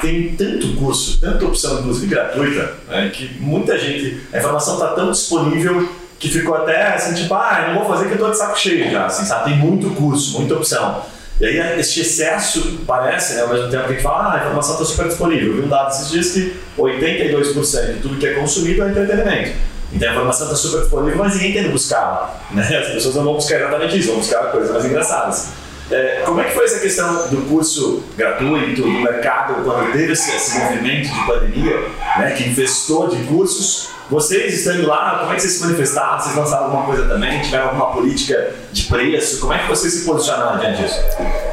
Tem 0.01 0.35
tanto 0.35 0.75
curso, 0.75 1.19
tanta 1.19 1.45
opção, 1.45 1.79
inclusive 1.79 2.07
gratuita, 2.07 2.73
né, 2.87 3.09
que 3.13 3.39
muita 3.39 3.77
gente, 3.77 4.21
a 4.31 4.37
informação 4.37 4.75
está 4.75 4.89
tão 4.89 5.11
disponível 5.11 5.89
que 6.19 6.27
ficou 6.27 6.53
até 6.55 6.93
assim, 6.93 7.13
tipo, 7.13 7.33
ah, 7.33 7.67
não 7.69 7.79
vou 7.79 7.87
fazer 7.87 8.05
que 8.05 8.11
eu 8.11 8.15
estou 8.15 8.31
de 8.31 8.37
saco 8.37 8.59
cheio 8.59 8.91
já, 8.91 9.05
assim, 9.05 9.25
sabe? 9.25 9.51
Tem 9.51 9.57
muito 9.57 9.89
curso, 9.91 10.37
muita 10.37 10.55
opção. 10.55 11.01
E 11.39 11.45
aí 11.45 11.79
esse 11.79 12.01
excesso 12.01 12.81
parece, 12.85 13.35
né, 13.35 13.43
ao 13.43 13.47
mesmo 13.47 13.69
tempo 13.69 13.85
que 13.85 13.91
a 13.91 13.93
gente 13.93 14.03
fala, 14.03 14.25
ah, 14.25 14.33
a 14.35 14.37
informação 14.39 14.73
está 14.73 14.85
super 14.85 15.07
disponível. 15.07 15.47
Eu 15.47 15.55
vi 15.55 15.61
um 15.61 15.69
dado 15.69 15.89
esses 15.91 16.09
dias 16.09 16.31
que 16.31 16.59
82% 16.77 17.93
de 17.93 17.99
tudo 18.01 18.17
que 18.17 18.27
é 18.27 18.33
consumido 18.33 18.83
é 18.83 18.89
entretenimento. 18.89 19.51
Então 19.91 20.07
a 20.07 20.11
informação 20.11 20.47
está 20.47 20.57
super 20.57 20.81
disponível, 20.81 21.17
mas 21.17 21.35
ninguém 21.35 21.53
tem 21.53 21.71
buscar. 21.71 22.45
Né? 22.51 22.63
As 22.77 22.87
pessoas 22.89 23.15
não 23.15 23.23
vão 23.23 23.33
buscar 23.35 23.55
exatamente 23.57 23.99
isso, 23.99 24.09
vão 24.09 24.17
buscar 24.17 24.51
coisas 24.51 24.71
mais 24.71 24.85
engraçadas. 24.85 25.47
É, 25.91 26.21
como 26.23 26.39
é 26.39 26.43
que 26.43 26.51
foi 26.51 26.65
essa 26.65 26.79
questão 26.79 27.27
do 27.29 27.49
curso 27.49 28.03
gratuito, 28.15 28.83
do 28.83 28.87
mercado, 28.87 29.63
quando 29.63 29.91
teve 29.91 30.13
esse 30.13 30.59
movimento 30.59 31.09
de 31.09 31.25
pandemia, 31.25 31.79
né, 32.17 32.31
que 32.37 32.47
infestou 32.47 33.07
de 33.07 33.23
cursos? 33.23 33.89
Vocês 34.09 34.55
estando 34.55 34.87
lá, 34.87 35.19
como 35.19 35.31
é 35.31 35.35
que 35.35 35.41
vocês 35.41 35.53
se 35.53 35.61
manifestaram? 35.61 36.19
Vocês 36.19 36.35
lançaram 36.35 36.65
alguma 36.65 36.85
coisa 36.87 37.07
também? 37.07 37.41
Tiveram 37.43 37.65
alguma 37.65 37.93
política 37.93 38.55
de 38.71 38.83
preço? 38.83 39.39
Como 39.39 39.53
é 39.53 39.59
que 39.59 39.67
vocês 39.67 39.93
se 39.93 40.05
posicionaram 40.05 40.59
diante 40.59 40.81
disso? 40.81 40.99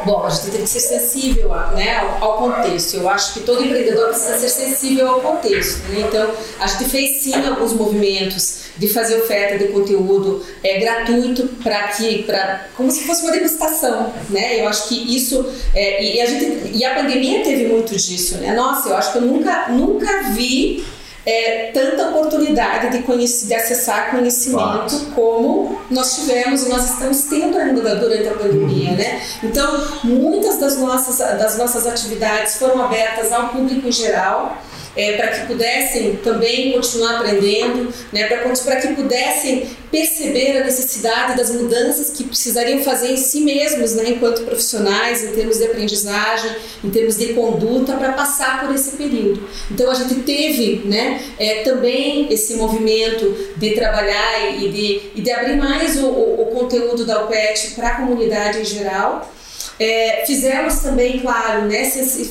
Bom, 0.07 0.25
a 0.25 0.31
gente 0.31 0.51
tem 0.51 0.63
que 0.63 0.69
ser 0.69 0.81
sensível 0.81 1.51
né, 1.75 1.99
ao, 2.19 2.39
contexto. 2.39 2.95
Eu 2.95 3.11
acho 3.11 3.35
que 3.35 3.41
todo 3.41 3.63
empreendedor 3.63 4.09
precisa 4.09 4.39
ser 4.39 4.49
sensível 4.49 5.07
ao 5.07 5.21
contexto. 5.21 5.87
Né? 5.89 6.07
Então, 6.09 6.31
a 6.59 6.67
gente 6.67 6.87
fez 6.87 7.23
sim 7.23 7.35
alguns 7.47 7.75
movimentos 7.75 8.67
de 8.79 8.89
fazer 8.89 9.17
oferta 9.17 9.59
de 9.59 9.73
conteúdo 9.73 10.43
é, 10.63 10.79
gratuito 10.81 11.47
para 11.63 11.89
que, 11.89 12.23
para 12.23 12.69
como 12.75 12.91
se 12.91 13.07
fosse 13.07 13.23
uma 13.23 13.33
degustação, 13.33 14.13
né? 14.29 14.61
Eu 14.61 14.69
acho 14.69 14.89
que 14.89 15.17
isso 15.17 15.47
é, 15.75 16.03
e, 16.03 16.21
a 16.21 16.27
gente 16.27 16.77
e 16.77 16.85
a 16.85 16.95
pandemia 16.95 17.43
teve 17.43 17.67
muito 17.67 17.97
disso, 17.97 18.37
né? 18.37 18.55
Nossa, 18.55 18.91
eu 18.91 18.97
acho 18.97 19.13
que 19.13 19.19
eu 19.19 19.23
nunca 19.23 19.69
nunca 19.69 20.25
vi 20.35 20.85
é, 21.27 21.73
tanta 21.75 22.09
oportunidade 22.11 22.97
de, 22.97 23.03
conhecer, 23.03 23.49
de 23.49 23.55
acessar 23.55 24.13
conhecimento 24.13 25.11
como 25.13 25.77
nós 25.91 26.15
tivemos 26.15 26.63
e 26.65 26.69
nós 26.69 26.89
estamos 26.89 27.23
tendo 27.25 27.59
ainda 27.59 27.97
durante 27.97 28.29
a 28.29 28.35
pandemia, 28.35 28.93
né? 28.93 29.21
Então, 29.43 29.85
muitas 30.05 30.59
das 30.59 30.79
nossas, 30.79 31.19
das 31.19 31.59
nossas 31.59 31.85
atividades 31.85 32.57
foram 32.57 32.81
abertas 32.81 33.33
ao 33.33 33.49
público 33.49 33.89
em 33.89 33.93
geral, 33.93 34.57
é, 34.97 35.17
para 35.17 35.29
que 35.29 35.47
pudessem 35.47 36.17
também 36.17 36.73
continuar 36.73 37.17
aprendendo, 37.17 37.93
né, 38.13 38.25
para 38.25 38.77
que 38.77 38.95
pudessem 38.95 39.69
perceber 39.91 40.59
a 40.59 40.65
necessidade 40.65 41.37
das 41.37 41.51
mudanças 41.51 42.11
que 42.11 42.25
precisariam 42.25 42.83
fazer 42.83 43.13
em 43.13 43.17
si 43.17 43.43
mesmos, 43.43 43.95
né, 43.95 44.05
enquanto 44.09 44.43
profissionais, 44.43 45.23
em 45.23 45.33
termos 45.33 45.59
de 45.59 45.65
aprendizagem, 45.65 46.51
em 46.83 46.91
termos 46.91 47.17
de 47.17 47.35
conduta, 47.35 47.95
para 47.95 48.13
passar 48.13 48.65
por 48.65 48.75
esse 48.75 48.97
período. 48.97 49.47
Então 49.71 49.91
a 49.91 49.95
gente 49.95 50.15
teve 50.23 50.83
né, 50.87 51.21
é, 51.39 51.63
também 51.63 52.33
esse 52.33 52.55
movimento 52.55 53.55
de 53.57 53.71
trabalhar 53.75 54.57
e 54.63 54.69
de, 54.69 55.01
e 55.15 55.21
de 55.21 55.31
abrir 55.31 55.57
mais 55.57 55.97
o, 56.03 56.07
o, 56.07 56.43
o 56.43 56.47
conteúdo 56.47 57.05
da 57.05 57.25
UPET 57.25 57.73
para 57.75 57.89
a 57.89 57.97
comunidade 57.97 58.61
em 58.61 58.65
geral. 58.65 59.33
É, 59.79 60.25
fizemos 60.27 60.77
também, 60.77 61.21
claro, 61.21 61.67
né, 61.67 61.85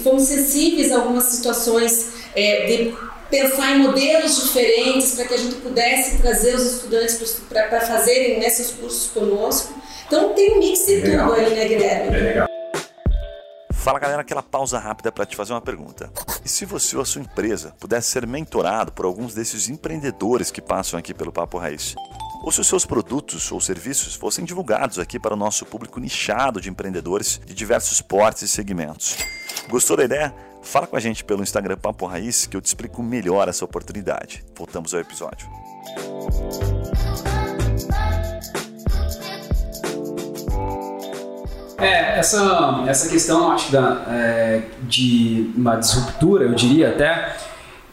fomos 0.04 0.24
sensíveis 0.24 0.92
a 0.92 0.96
algumas 0.96 1.26
situações 1.26 2.25
é, 2.36 2.66
de 2.66 2.98
pensar 3.30 3.76
em 3.76 3.80
modelos 3.80 4.44
diferentes 4.44 5.16
para 5.16 5.26
que 5.26 5.34
a 5.34 5.38
gente 5.38 5.56
pudesse 5.56 6.18
trazer 6.18 6.56
os 6.56 6.64
estudantes 6.64 7.42
para 7.50 7.82
fazerem 7.82 8.40
nesses 8.40 8.72
cursos 8.72 9.10
conosco. 9.12 9.74
Então 10.08 10.34
tem 10.34 10.56
um 10.56 10.60
mix 10.60 10.86
de 10.86 11.02
tudo 11.02 11.34
aí, 11.34 11.56
né, 11.56 11.66
Guilherme? 11.66 12.16
É 12.16 12.20
legal. 12.20 12.48
Fala 13.74 14.00
galera, 14.00 14.22
aquela 14.22 14.42
pausa 14.42 14.80
rápida 14.80 15.12
para 15.12 15.28
te 15.28 15.36
fazer 15.36 15.54
uma 15.54 15.62
pergunta. 15.62 16.12
E 16.44 16.50
se 16.50 16.66
você 16.66 16.96
ou 16.96 17.04
a 17.04 17.06
sua 17.06 17.22
empresa 17.22 17.76
pudesse 17.80 18.10
ser 18.10 18.26
mentorado 18.26 18.92
por 18.92 19.06
alguns 19.06 19.34
desses 19.34 19.70
empreendedores 19.70 20.50
que 20.50 20.62
passam 20.62 21.00
aqui 21.00 21.14
pelo 21.14 21.32
Papo 21.32 21.60
Raiz? 21.60 21.94
Ou 22.44 22.52
se 22.52 22.62
os 22.62 22.68
seus 22.68 22.86
produtos 22.86 23.52
ou 23.52 23.62
serviços 23.62 24.16
fossem 24.16 24.44
divulgados 24.44 25.00
aqui 25.00 25.20
para 25.20 25.34
o 25.34 25.38
nosso 25.38 25.66
público 25.66 26.00
nichado 26.00 26.60
de 26.60 26.70
empreendedores 26.70 27.40
de 27.46 27.54
diversos 27.54 28.02
portes 28.02 28.44
e 28.44 28.48
segmentos? 28.48 29.18
Gostou 29.70 29.98
da 29.98 30.04
ideia? 30.04 30.34
Fala 30.66 30.88
com 30.88 30.98
a 30.98 31.00
gente 31.00 31.24
pelo 31.24 31.44
Instagram 31.44 31.78
Papo 31.78 32.06
Raiz 32.08 32.48
que 32.48 32.58
eu 32.58 32.62
te 32.62 32.66
explico 32.66 33.02
melhor 33.02 33.48
essa 33.48 33.64
oportunidade. 33.64 34.44
Voltamos 34.58 34.94
ao 34.94 35.00
episódio. 35.00 35.48
É, 41.78 42.18
essa, 42.18 42.84
essa 42.88 43.08
questão, 43.10 43.52
acho 43.52 43.72
da, 43.72 44.06
é, 44.10 44.64
de 44.82 45.54
uma 45.56 45.76
disruptura, 45.76 46.46
eu 46.46 46.56
diria 46.56 46.90
até, 46.90 47.38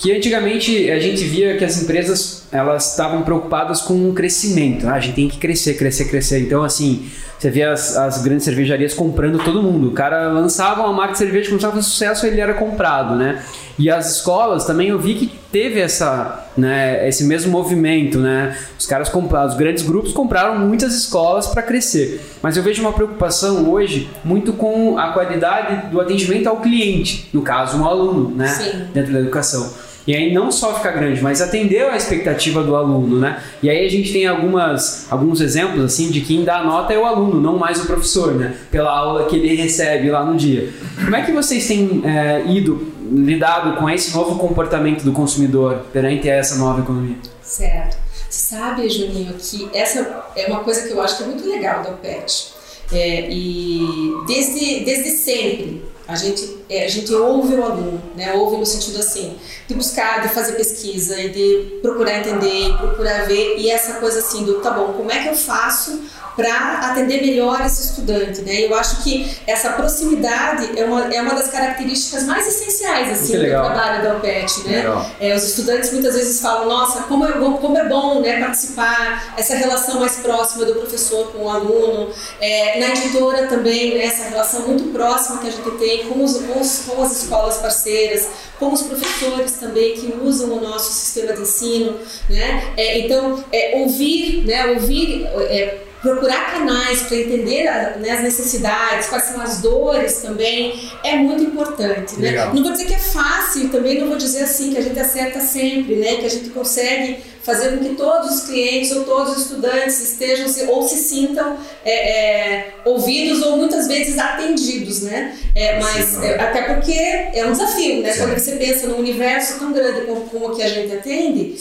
que 0.03 0.13
antigamente 0.13 0.91
a 0.91 0.99
gente 0.99 1.23
via 1.23 1.57
que 1.57 1.65
as 1.65 1.81
empresas 1.81 2.43
elas 2.51 2.91
estavam 2.91 3.23
preocupadas 3.23 3.81
com 3.81 4.11
o 4.11 4.13
crescimento. 4.13 4.89
Ah, 4.89 4.95
a 4.95 5.01
gente 5.01 5.15
tem 5.15 5.29
que 5.29 5.39
crescer, 5.39 5.75
crescer, 5.75 6.07
crescer. 6.07 6.41
Então, 6.41 6.65
assim, 6.65 7.09
você 7.39 7.49
via 7.49 7.73
as, 7.73 7.97
as 7.97 8.21
grandes 8.21 8.45
cervejarias 8.45 8.93
comprando 8.95 9.39
todo 9.39 9.63
mundo. 9.63 9.89
O 9.89 9.93
cara 9.93 10.29
lançava 10.29 10.83
uma 10.83 10.93
marca 10.93 11.13
de 11.13 11.19
cerveja, 11.19 11.49
começava 11.49 11.75
a 11.75 11.77
fazer 11.77 11.89
sucesso, 11.89 12.27
ele 12.27 12.41
era 12.41 12.53
comprado, 12.53 13.15
né? 13.15 13.43
E 13.79 13.89
as 13.89 14.17
escolas 14.17 14.67
também 14.67 14.89
eu 14.89 14.99
vi 14.99 15.15
que 15.15 15.31
teve 15.51 15.81
essa, 15.81 16.49
né, 16.57 17.09
esse 17.09 17.25
mesmo 17.25 17.51
movimento, 17.51 18.19
né? 18.19 18.57
Os 18.79 18.87
caras 18.87 19.09
compraram, 19.09 19.49
os 19.49 19.55
grandes 19.55 19.85
grupos 19.85 20.13
compraram 20.13 20.59
muitas 20.59 20.95
escolas 20.95 21.47
para 21.47 21.63
crescer. 21.63 22.21
Mas 22.43 22.57
eu 22.57 22.63
vejo 22.63 22.83
uma 22.83 22.93
preocupação 22.93 23.71
hoje 23.71 24.11
muito 24.25 24.53
com 24.53 24.99
a 24.99 25.13
qualidade 25.13 25.91
do 25.91 26.01
atendimento 26.01 26.49
ao 26.49 26.61
cliente, 26.61 27.29
no 27.33 27.43
caso, 27.43 27.79
um 27.79 27.87
aluno, 27.87 28.35
né, 28.35 28.49
Sim. 28.49 28.85
dentro 28.93 29.13
da 29.13 29.21
educação. 29.21 29.92
E 30.07 30.15
aí 30.15 30.33
não 30.33 30.51
só 30.51 30.75
ficar 30.75 30.93
grande, 30.93 31.23
mas 31.23 31.41
atender 31.41 31.89
a 31.89 31.97
expectativa 31.97 32.63
do 32.63 32.75
aluno, 32.75 33.21
né? 33.21 33.41
E 33.63 33.71
aí 33.71 33.87
a 33.87 33.89
gente 33.89 34.13
tem 34.13 34.27
algumas, 34.27 35.07
alguns 35.11 35.41
exemplos 35.41 35.85
assim 35.85 36.11
de 36.11 36.23
quem 36.23 36.45
dá 36.45 36.65
nota 36.65 36.93
é 36.93 36.99
o 36.99 37.05
aluno, 37.05 37.41
não 37.41 37.57
mais 37.57 37.81
o 37.83 37.87
professor, 37.87 38.35
né? 38.35 38.57
Pela 38.71 38.91
aula 38.91 39.27
que 39.27 39.37
ele 39.37 39.55
recebe 39.55 40.11
lá 40.11 40.25
no 40.25 40.37
dia. 40.37 40.73
Como 40.97 41.15
é 41.15 41.23
que 41.23 41.31
vocês 41.31 41.67
têm 41.69 42.03
é, 42.05 42.43
ido 42.47 42.93
lidado 43.13 43.77
com 43.77 43.89
esse 43.89 44.13
novo 44.13 44.37
comportamento 44.37 45.05
do 45.05 45.13
consumidor 45.13 45.85
perante 45.93 46.29
essa 46.29 46.57
nova 46.57 46.81
economia? 46.81 47.17
Certo. 47.41 47.97
Sabe, 48.29 48.89
Juninho, 48.89 49.35
que 49.35 49.69
essa 49.75 50.25
é 50.35 50.47
uma 50.47 50.61
coisa 50.61 50.87
que 50.87 50.93
eu 50.93 51.01
acho 51.03 51.19
que 51.19 51.23
é 51.23 51.27
muito 51.27 51.47
legal 51.47 51.83
da 51.83 51.91
OPET. 51.91 52.55
É, 52.91 53.31
e 53.31 53.87
desde, 54.27 54.85
desde 54.85 55.11
sempre 55.11 55.83
a 56.13 56.17
gente, 56.17 56.59
é, 56.69 56.85
a 56.85 56.89
gente 56.89 57.13
ouve 57.15 57.55
o 57.55 57.65
aluno, 57.65 58.03
né? 58.15 58.33
ouve 58.35 58.57
no 58.57 58.67
sentido 58.67 58.99
assim, 58.99 59.37
de 59.67 59.75
buscar, 59.75 60.21
de 60.21 60.29
fazer 60.29 60.53
pesquisa 60.53 61.19
e 61.19 61.31
de 61.31 61.79
procurar 61.81 62.19
entender, 62.19 62.77
procurar 62.77 63.27
ver, 63.27 63.57
e 63.59 63.71
essa 63.71 63.95
coisa 63.95 64.19
assim 64.19 64.45
do, 64.45 64.61
tá 64.61 64.71
bom, 64.71 64.93
como 64.93 65.11
é 65.11 65.23
que 65.23 65.29
eu 65.29 65.35
faço 65.35 66.03
para 66.37 66.91
atender 66.91 67.21
melhor 67.21 67.61
esse 67.65 67.91
estudante, 67.91 68.43
né? 68.43 68.65
Eu 68.65 68.75
acho 68.75 69.03
que 69.03 69.37
essa 69.47 69.71
proximidade 69.73 70.79
é 70.79 70.85
uma, 70.85 71.15
é 71.15 71.21
uma 71.21 71.35
das 71.35 71.49
características 71.49 72.25
mais 72.25 72.47
essenciais 72.47 73.11
assim 73.11 73.39
do 73.39 73.47
trabalho 73.47 74.03
da 74.03 74.17
OPET, 74.17 74.61
né? 74.67 74.85
É, 75.21 75.35
os 75.35 75.45
estudantes 75.45 75.93
muitas 75.93 76.15
vezes 76.15 76.41
falam, 76.41 76.69
nossa, 76.69 77.03
como 77.03 77.27
é 77.27 77.33
bom, 77.33 77.59
como 77.59 77.77
é 77.77 77.89
bom, 77.89 78.21
né, 78.21 78.41
participar, 78.41 79.35
essa 79.37 79.55
relação 79.55 80.01
mais 80.01 80.17
próxima 80.17 80.65
do 80.65 80.75
professor 80.75 81.33
com 81.33 81.45
o 81.45 81.51
aluno, 81.51 82.11
é, 82.41 82.79
na 82.81 82.89
editora 82.91 83.47
também, 83.47 83.95
né, 83.95 84.05
essa 84.05 84.29
relação 84.29 84.67
muito 84.67 84.93
próxima 84.93 85.39
que 85.39 85.49
a 85.49 85.51
gente 85.51 85.71
tem 85.79 86.07
com, 86.07 86.23
os, 86.23 86.39
com, 86.39 86.61
os, 86.61 86.79
com 86.87 87.03
as 87.03 87.23
escolas 87.23 87.57
parceiras, 87.59 88.29
com 88.59 88.73
os 88.73 88.83
professores 88.83 89.53
também 89.53 89.95
que 89.95 90.15
usam 90.23 90.53
o 90.53 90.61
nosso 90.61 90.93
sistema 90.93 91.33
de 91.33 91.43
ensino, 91.43 91.99
né? 92.29 92.73
É, 92.77 93.01
então, 93.01 93.43
é, 93.53 93.77
ouvir, 93.79 94.45
né, 94.47 94.67
ouvir 94.67 95.27
é, 95.27 95.79
procurar 96.03 96.51
canais 96.51 97.03
para 97.03 97.17
entender 97.17 97.65
né, 98.01 98.11
as 98.11 98.23
necessidades, 98.23 99.07
quais 99.07 99.25
são 99.25 99.41
as 99.41 99.63
dores 99.63 100.17
também, 100.17 100.91
é 101.05 101.17
muito 101.17 101.45
importante. 101.45 102.19
Né? 102.19 102.45
Não 102.47 102.63
vou 102.63 102.73
dizer 102.73 102.87
que 102.87 102.95
é 102.95 102.99
fácil, 102.99 103.69
também 103.69 104.01
não 104.01 104.09
vou 104.09 104.17
dizer 104.17 104.43
assim 104.43 104.73
que 104.73 104.79
a 104.79 104.83
gente 104.83 104.99
acerta 104.99 105.41
sempre, 105.41 105.95
né? 105.95 106.17
que 106.17 106.27
a 106.27 106.31
gente 106.31 106.51
consegue 106.51 107.19
fazer 107.43 107.77
com 107.77 107.85
que 107.85 107.95
todos 107.95 108.35
os 108.35 108.47
clientes 108.47 108.93
ou 108.93 109.05
todos 109.05 109.33
os 109.33 109.43
estudantes 109.43 110.01
estejam 110.01 110.47
ou 110.69 110.87
se 110.87 110.97
sintam 110.97 111.57
é, 111.85 111.93
é, 111.93 112.75
ouvidos 112.85 113.43
ou 113.43 113.57
muitas 113.57 113.89
vezes 113.89 114.17
atendidos, 114.17 115.03
né? 115.03 115.37
É, 115.53 115.81
mas 115.81 116.23
é, 116.23 116.41
até 116.41 116.63
porque 116.63 116.93
é 116.93 117.45
um 117.45 117.51
desafio, 117.51 118.01
né? 118.01 118.13
Sim. 118.13 118.21
Quando 118.21 118.39
você 118.39 118.53
pensa 118.53 118.87
num 118.87 118.99
universo 118.99 119.59
tão 119.59 119.73
grande 119.73 120.03
como, 120.03 120.21
como 120.23 120.47
o 120.51 120.57
que 120.57 120.63
a 120.63 120.69
gente 120.69 120.95
atende, 120.95 121.57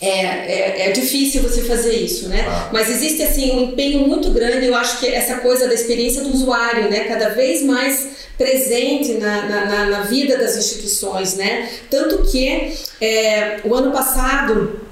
é, 0.00 0.08
é, 0.08 0.88
é, 0.88 0.92
difícil 0.92 1.42
você 1.42 1.62
fazer 1.62 1.92
isso, 1.92 2.28
né? 2.28 2.46
Ah. 2.48 2.70
Mas 2.72 2.88
existe 2.88 3.22
assim 3.22 3.50
um 3.52 3.62
empenho 3.64 4.06
muito 4.06 4.30
grande. 4.30 4.66
Eu 4.66 4.76
acho 4.76 5.00
que 5.00 5.06
essa 5.08 5.38
coisa 5.38 5.66
da 5.66 5.74
experiência 5.74 6.22
do 6.22 6.32
usuário, 6.32 6.88
né? 6.88 7.00
Cada 7.00 7.30
vez 7.30 7.62
mais 7.62 8.06
presente 8.36 9.14
na, 9.14 9.42
na, 9.46 9.86
na 9.86 10.00
vida 10.02 10.38
das 10.38 10.56
instituições, 10.56 11.34
né? 11.34 11.68
Tanto 11.90 12.30
que 12.30 12.72
é, 13.00 13.58
o 13.64 13.74
ano 13.74 13.90
passado 13.90 14.87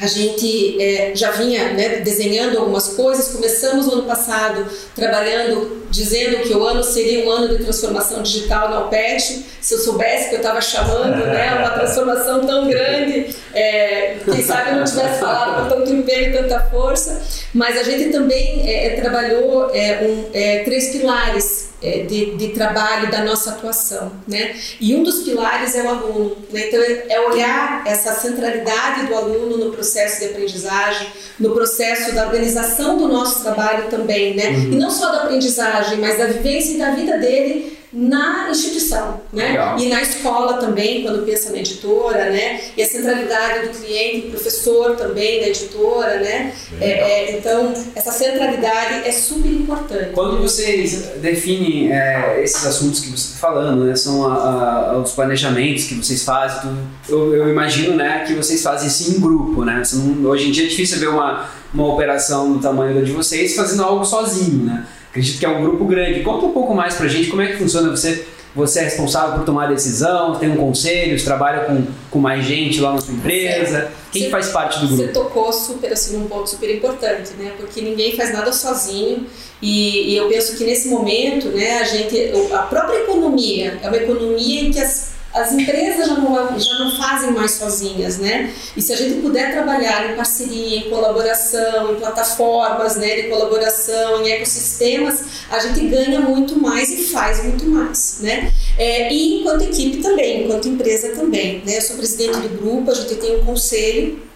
a 0.00 0.06
gente 0.06 0.80
é, 0.80 1.12
já 1.14 1.30
vinha 1.32 1.72
né, 1.72 1.96
desenhando 1.98 2.58
algumas 2.58 2.88
coisas. 2.88 3.28
Começamos 3.28 3.86
no 3.86 3.92
ano 3.92 4.02
passado 4.04 4.66
trabalhando, 4.94 5.86
dizendo 5.90 6.38
que 6.38 6.54
o 6.54 6.64
ano 6.64 6.82
seria 6.82 7.26
um 7.26 7.30
ano 7.30 7.48
de 7.48 7.62
transformação 7.62 8.22
digital 8.22 8.70
na 8.70 8.80
OPET. 8.86 9.44
Se 9.60 9.74
eu 9.74 9.78
soubesse 9.78 10.30
que 10.30 10.36
eu 10.36 10.40
estava 10.40 10.60
chamando 10.60 11.16
né, 11.26 11.54
uma 11.58 11.70
transformação 11.78 12.46
tão 12.46 12.68
grande, 12.68 13.34
é, 13.52 14.16
quem 14.24 14.42
sabe 14.42 14.70
eu 14.70 14.76
não 14.76 14.84
tivesse 14.84 15.20
falado 15.20 15.68
com 15.68 15.76
tanto 15.76 15.92
empenho 15.92 16.30
e 16.30 16.32
tanta 16.32 16.60
força. 16.60 17.20
Mas 17.52 17.76
a 17.76 17.82
gente 17.82 18.10
também 18.10 18.70
é, 18.70 18.96
trabalhou 18.96 19.70
é, 19.74 20.00
um, 20.02 20.30
é, 20.32 20.64
três 20.64 20.90
pilares 20.90 21.69
é, 21.69 21.69
de, 21.80 22.36
de, 22.36 22.48
trabalho 22.48 23.10
da 23.10 23.24
nossa 23.24 23.50
atuação, 23.50 24.12
né? 24.28 24.54
E 24.80 24.94
um 24.94 25.02
dos 25.02 25.22
pilares 25.22 25.74
é 25.74 25.82
o 25.82 25.88
aluno, 25.88 26.36
né? 26.50 26.68
Então 26.68 26.80
é 26.82 27.20
olhar 27.20 27.82
essa 27.86 28.12
centralidade 28.14 29.06
do 29.06 29.14
aluno 29.14 29.56
no 29.56 29.72
processo 29.72 30.20
de 30.20 30.26
aprendizagem, 30.26 31.08
no 31.38 31.52
processo 31.52 32.14
da 32.14 32.26
organização 32.26 32.98
do 32.98 33.08
nosso 33.08 33.42
trabalho 33.42 33.88
também, 33.88 34.34
né? 34.36 34.50
Uhum. 34.50 34.72
E 34.72 34.76
não 34.76 34.90
só 34.90 35.10
da 35.10 35.22
aprendizagem, 35.22 35.98
mas 35.98 36.18
da 36.18 36.26
vivência 36.26 36.74
e 36.74 36.78
da 36.78 36.90
vida 36.90 37.16
dele 37.18 37.79
na 37.92 38.48
instituição, 38.50 39.20
né? 39.32 39.48
Legal. 39.48 39.78
E 39.78 39.88
na 39.88 40.00
escola 40.00 40.54
também, 40.54 41.02
quando 41.02 41.24
pensa 41.24 41.50
na 41.50 41.58
editora, 41.58 42.30
né? 42.30 42.60
E 42.76 42.82
a 42.82 42.86
centralidade 42.86 43.68
do 43.68 43.78
cliente, 43.78 44.28
professor 44.28 44.94
também 44.94 45.40
da 45.40 45.48
editora, 45.48 46.20
né? 46.20 46.52
É, 46.80 46.88
é, 46.88 47.38
então, 47.38 47.74
essa 47.96 48.12
centralidade 48.12 49.08
é 49.08 49.10
super 49.10 49.50
importante. 49.50 50.10
Quando 50.12 50.40
vocês 50.40 51.10
definem 51.16 51.92
é, 51.92 52.40
esses 52.44 52.64
assuntos 52.64 53.00
que 53.00 53.10
você 53.10 53.32
está 53.32 53.38
falando, 53.48 53.84
né? 53.84 53.96
São 53.96 54.24
a, 54.24 54.92
a, 54.92 54.98
os 54.98 55.10
planejamentos 55.10 55.84
que 55.84 55.94
vocês 55.94 56.22
fazem, 56.22 56.60
tudo, 56.60 56.78
eu, 57.08 57.34
eu, 57.34 57.48
imagino, 57.48 57.96
né? 57.96 58.24
Que 58.24 58.34
vocês 58.34 58.62
fazem 58.62 58.86
isso 58.86 59.10
em 59.10 59.20
grupo, 59.20 59.64
né? 59.64 59.82
Não, 59.94 60.30
hoje 60.30 60.48
em 60.48 60.52
dia 60.52 60.66
é 60.66 60.68
difícil 60.68 61.00
ver 61.00 61.08
uma, 61.08 61.50
uma 61.74 61.92
operação 61.92 62.52
do 62.52 62.60
tamanho 62.60 62.94
da 62.94 63.00
de 63.00 63.10
vocês 63.10 63.56
fazendo 63.56 63.82
algo 63.82 64.04
sozinho, 64.04 64.64
né? 64.64 64.86
Acredito 65.10 65.38
que 65.38 65.44
é 65.44 65.48
um 65.48 65.60
grupo 65.60 65.84
grande. 65.84 66.20
Conta 66.20 66.46
um 66.46 66.52
pouco 66.52 66.74
mais 66.74 66.94
pra 66.94 67.08
gente 67.08 67.28
como 67.28 67.42
é 67.42 67.48
que 67.48 67.56
funciona 67.58 67.90
você. 67.90 68.26
Você 68.54 68.80
é 68.80 68.82
responsável 68.82 69.36
por 69.36 69.44
tomar 69.44 69.68
decisão, 69.68 70.34
tem 70.34 70.50
um 70.50 70.56
conselho, 70.56 71.22
trabalha 71.22 71.66
com, 71.66 71.86
com 72.10 72.18
mais 72.18 72.44
gente 72.44 72.80
lá 72.80 72.94
na 72.94 73.00
sua 73.00 73.14
empresa. 73.14 73.92
Quem 74.10 74.24
você, 74.24 74.28
faz 74.30 74.48
parte 74.48 74.80
do 74.80 74.88
grupo? 74.88 75.02
Você 75.04 75.08
tocou 75.12 75.52
super 75.52 75.92
assim 75.92 76.16
num 76.16 76.26
ponto 76.26 76.50
super 76.50 76.68
importante, 76.74 77.30
né? 77.38 77.52
Porque 77.56 77.80
ninguém 77.80 78.16
faz 78.16 78.32
nada 78.32 78.52
sozinho. 78.52 79.24
E, 79.62 80.12
e, 80.12 80.16
eu 80.16 80.28
penso 80.28 80.56
que 80.56 80.64
nesse 80.64 80.88
momento, 80.88 81.48
né, 81.50 81.78
a 81.78 81.84
gente, 81.84 82.32
a 82.52 82.62
própria 82.62 82.98
economia 82.98 83.78
é 83.80 83.86
uma 83.86 83.96
economia 83.96 84.62
em 84.62 84.72
que 84.72 84.80
as 84.80 85.12
as 85.32 85.52
empresas 85.52 86.08
já 86.08 86.14
não, 86.14 86.58
já 86.58 86.78
não 86.78 86.96
fazem 86.96 87.30
mais 87.32 87.52
sozinhas, 87.52 88.18
né? 88.18 88.52
E 88.76 88.82
se 88.82 88.92
a 88.92 88.96
gente 88.96 89.20
puder 89.20 89.52
trabalhar 89.52 90.10
em 90.10 90.16
parceria, 90.16 90.78
em 90.78 90.90
colaboração, 90.90 91.92
em 91.92 91.96
plataformas 91.96 92.96
né, 92.96 93.22
de 93.22 93.28
colaboração, 93.28 94.24
em 94.24 94.30
ecossistemas, 94.30 95.24
a 95.50 95.58
gente 95.60 95.86
ganha 95.86 96.20
muito 96.20 96.58
mais 96.58 96.90
e 96.90 97.04
faz 97.04 97.44
muito 97.44 97.64
mais, 97.66 98.18
né? 98.20 98.52
É, 98.76 99.12
e 99.12 99.40
enquanto 99.40 99.62
equipe 99.62 99.98
também, 99.98 100.44
enquanto 100.44 100.68
empresa 100.68 101.10
também, 101.10 101.62
né? 101.64 101.76
Eu 101.76 101.82
sou 101.82 101.96
presidente 101.96 102.38
do 102.38 102.48
grupo, 102.60 102.90
a 102.90 102.94
gente 102.94 103.14
tem 103.14 103.40
um 103.40 103.44
conselho 103.44 104.29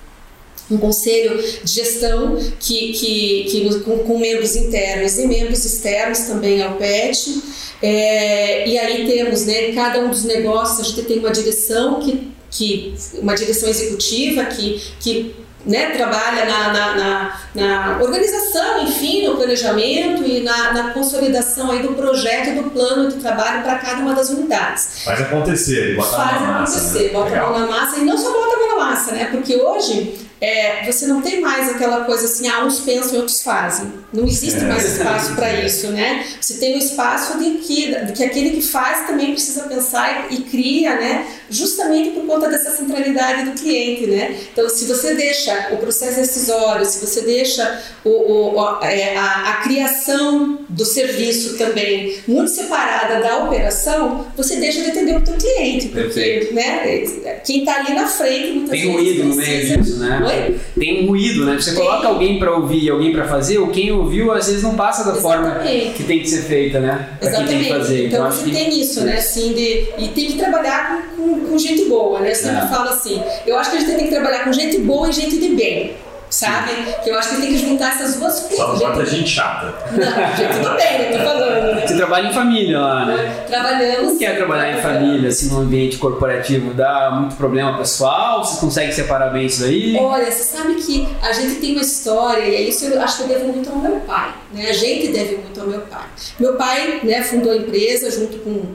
um 0.71 0.79
conselho 0.79 1.43
de 1.63 1.73
gestão 1.73 2.37
que, 2.59 2.93
que, 2.93 3.47
que 3.51 3.81
com, 3.81 3.99
com, 3.99 4.19
membros 4.19 4.57
internos 4.57 5.19
e 5.19 5.27
membros 5.27 5.65
externos 5.65 6.21
também 6.21 6.63
ao 6.63 6.77
PET. 6.77 7.43
É, 7.83 8.67
e 8.67 8.79
aí 8.79 9.07
temos, 9.07 9.45
né, 9.45 9.73
cada 9.73 10.01
um 10.01 10.09
dos 10.09 10.25
negócios, 10.25 10.81
a 10.81 10.83
gente 10.83 11.03
tem 11.03 11.19
uma 11.19 11.31
direção 11.31 12.01
que, 12.01 12.33
que 12.51 12.95
uma 13.15 13.35
direção 13.35 13.69
executiva 13.69 14.45
que, 14.47 14.81
que 15.01 15.35
né, 15.67 15.91
trabalha 15.91 16.45
na, 16.45 16.73
na, 16.73 16.95
na, 16.95 17.41
na, 17.55 17.99
organização, 18.03 18.85
enfim, 18.85 19.27
no 19.27 19.37
planejamento 19.37 20.23
e 20.25 20.41
na, 20.41 20.73
na, 20.73 20.91
consolidação 20.91 21.71
aí 21.71 21.81
do 21.81 21.95
projeto 21.95 22.51
e 22.51 22.55
do 22.55 22.71
plano 22.71 23.11
de 23.11 23.17
trabalho 23.17 23.63
para 23.63 23.79
cada 23.79 24.01
uma 24.01 24.15
das 24.15 24.31
unidades. 24.31 25.05
Faz 25.05 25.21
acontecer, 25.21 25.97
bota 25.97 26.17
Faz 26.17 26.37
a 26.37 26.41
mão 26.41 26.53
na 26.53 26.61
massa. 26.61 26.73
Faz 26.73 26.87
acontecer, 26.87 27.05
né? 27.05 27.13
bota 27.13 27.37
a 27.37 27.51
mão 27.51 27.61
na 27.61 27.67
massa 27.67 27.99
e 27.99 28.05
não 28.05 28.19
só 28.19 28.33
bota 28.33 28.57
a 28.57 28.59
mão 28.59 28.69
na 28.69 28.85
massa, 28.85 29.13
né? 29.13 29.29
Porque 29.31 29.57
hoje 29.57 30.15
é, 30.45 30.83
você 30.85 31.07
não 31.07 31.21
tem 31.23 31.41
mais 31.41 31.69
aquela 31.71 32.05
coisa 32.05 32.25
assim, 32.27 32.49
ah, 32.49 32.65
uns 32.65 32.81
pensam 32.81 33.15
e 33.15 33.19
outros 33.19 33.43
fazem. 33.43 33.93
Não 34.13 34.25
existe 34.27 34.61
É. 34.61 34.65
mais 34.65 34.85
espaço 34.97 35.35
para 35.35 35.53
isso, 35.65 35.89
né? 35.89 36.25
Você 36.41 36.55
tem 36.55 36.75
o 36.77 36.79
espaço 36.79 37.39
de 37.39 37.51
que, 37.59 37.95
de 38.07 38.13
que 38.13 38.25
aquele 38.25 38.51
que 38.51 38.63
faz 38.63 39.07
também 39.07 39.33
precisa 39.33 39.65
pensar 39.65 40.29
e, 40.31 40.35
e 40.35 40.41
cria, 40.43 40.95
né? 40.97 41.27
Justamente 41.51 42.11
por 42.11 42.25
conta 42.27 42.49
dessa 42.49 42.71
centralidade 42.77 43.51
do 43.51 43.61
cliente, 43.61 44.07
né? 44.07 44.37
Então, 44.53 44.69
se 44.69 44.85
você 44.87 45.15
deixa 45.15 45.69
o 45.73 45.77
processo 45.79 46.17
decisório, 46.21 46.85
se 46.85 46.99
você 47.05 47.23
deixa 47.23 47.83
o, 48.05 48.11
o, 48.11 48.59
o- 48.61 48.85
é, 48.85 49.17
a, 49.17 49.51
a 49.51 49.53
criação 49.63 50.61
do 50.69 50.85
serviço 50.85 51.57
também 51.57 52.19
muito 52.27 52.51
separada 52.51 53.21
da 53.21 53.45
operação, 53.45 54.27
você 54.37 54.57
deixa 54.57 54.83
de 54.83 54.91
atender 54.91 55.17
o 55.17 55.21
teu 55.23 55.35
cliente, 55.35 55.89
porque, 55.89 56.03
Perfeito. 56.05 56.55
né? 56.55 57.41
Quem 57.45 57.61
está 57.61 57.77
ali 57.81 57.95
na 57.95 58.07
frente 58.07 58.69
Tem 58.69 58.81
vezes 58.81 58.87
ruído 58.87 59.25
no 59.25 59.37
precisa- 59.37 59.59
meio 59.69 59.83
disso, 59.83 59.97
né? 59.99 60.19
Oi? 60.43 60.57
Tem 60.79 61.05
um 61.05 61.09
ruído, 61.09 61.45
né? 61.45 61.57
Você 61.59 61.73
coloca 61.73 62.09
alguém 62.09 62.39
pra 62.39 62.55
ouvir 62.57 62.83
e 62.85 62.91
alguém 62.91 63.13
pra 63.13 63.27
fazer, 63.27 63.59
ou 63.59 63.69
quem 63.69 63.93
ouviu 63.93 64.33
às 64.33 64.47
vezes 64.47 64.63
não 64.63 64.75
passa 64.75 65.05
da 65.05 65.15
forma 65.21 65.47
Exatamente. 65.49 65.91
que 65.95 66.03
tem 66.05 66.21
que 66.21 66.29
ser 66.29 66.43
feita, 66.43 66.81
né? 66.81 67.09
Pra 67.21 67.31
quem 67.31 67.37
tem 67.37 67.45
Exatamente. 67.45 67.65
que 67.65 67.73
fazer. 67.79 68.07
Então, 68.07 68.25
acho 68.25 68.39
você 68.39 68.45
que- 68.45 68.51
tem 68.53 68.81
isso, 68.81 69.01
né? 69.03 69.17
Assim, 69.19 69.53
de, 69.53 69.87
e 69.99 70.09
tem 70.15 70.27
que 70.27 70.39
trabalhar 70.39 71.07
com, 71.17 71.23
com, 71.23 71.41
com 71.51 71.59
gente 71.59 71.85
boa, 71.87 72.21
né? 72.21 72.31
Eu 72.31 72.35
sempre 72.35 72.65
É. 72.65 72.69
falo 72.69 72.89
assim, 72.91 73.23
eu 73.47 73.57
acho 73.59 73.71
que 73.71 73.77
a 73.77 73.81
gente 73.81 73.95
tem 73.95 74.05
que 74.05 74.11
trabalhar 74.11 74.45
com 74.45 74.53
gente 74.53 74.79
boa 74.79 75.09
e 75.09 75.13
gente 75.13 75.39
de 75.39 75.49
bem, 75.51 75.93
sabe? 76.35 76.73
Que 77.03 77.11
eu 77.11 77.19
acho 77.19 77.31
que 77.31 77.41
tem 77.41 77.53
que 77.53 77.59
juntar 77.59 77.95
essas 77.95 78.17
duas 78.17 78.41
coisas. 78.41 78.59
Só 78.59 78.69
não 78.69 78.77
gente... 78.77 78.89
bota 78.89 79.07
gente 79.07 79.31
chata. 79.31 79.75
Não, 79.93 80.37
gente 80.37 80.59
do 80.59 80.77
bem, 80.77 80.99
né? 80.99 81.19
Tô 81.19 81.25
falando, 81.25 81.75
né? 81.75 81.87
Você 81.87 81.97
trabalha 81.97 82.29
em 82.29 82.33
família 82.33 82.81
lá, 82.81 83.07
né? 83.07 83.45
Trabalhamos... 83.47 84.13
Não 84.13 84.19
quer 84.19 84.37
trabalhar 84.37 84.77
em 84.77 84.83
família, 84.83 85.29
assim, 85.29 85.49
num 85.51 85.61
ambiente 85.61 85.97
corporativo, 85.99 86.75
dá 86.75 87.11
muito 87.13 87.37
problema 87.37 87.79
pessoal? 87.79 88.45
Vocês 88.45 88.59
conseguem 88.59 88.93
separar 88.93 89.31
bem 89.31 89.47
isso 89.47 89.65
aí? 89.65 89.97
Olha, 89.97 90.31
você 90.31 90.43
sabe 90.43 90.75
que 90.75 91.09
a 91.23 91.33
gente 91.33 91.57
tem 91.57 91.73
uma 91.73 91.83
história, 91.83 92.43
e 92.43 92.55
é 92.55 92.61
isso 92.63 92.85
eu 92.87 93.01
acho 93.01 93.19
que 93.19 93.23
eu 93.23 93.29
devo 93.29 93.53
muito 93.53 93.71
ao 93.71 93.77
meu 93.77 94.01
pai, 94.01 94.35
né? 94.53 94.69
A 94.69 94.73
gente 94.73 95.09
deve 95.09 95.37
muito 95.37 95.61
ao 95.61 95.67
meu 95.67 95.81
pai. 95.83 96.07
Meu 96.41 96.55
pai, 96.55 97.01
né, 97.05 97.23
fundou 97.23 97.53
a 97.53 97.57
empresa 97.57 98.11
junto 98.11 98.39
com 98.39 98.75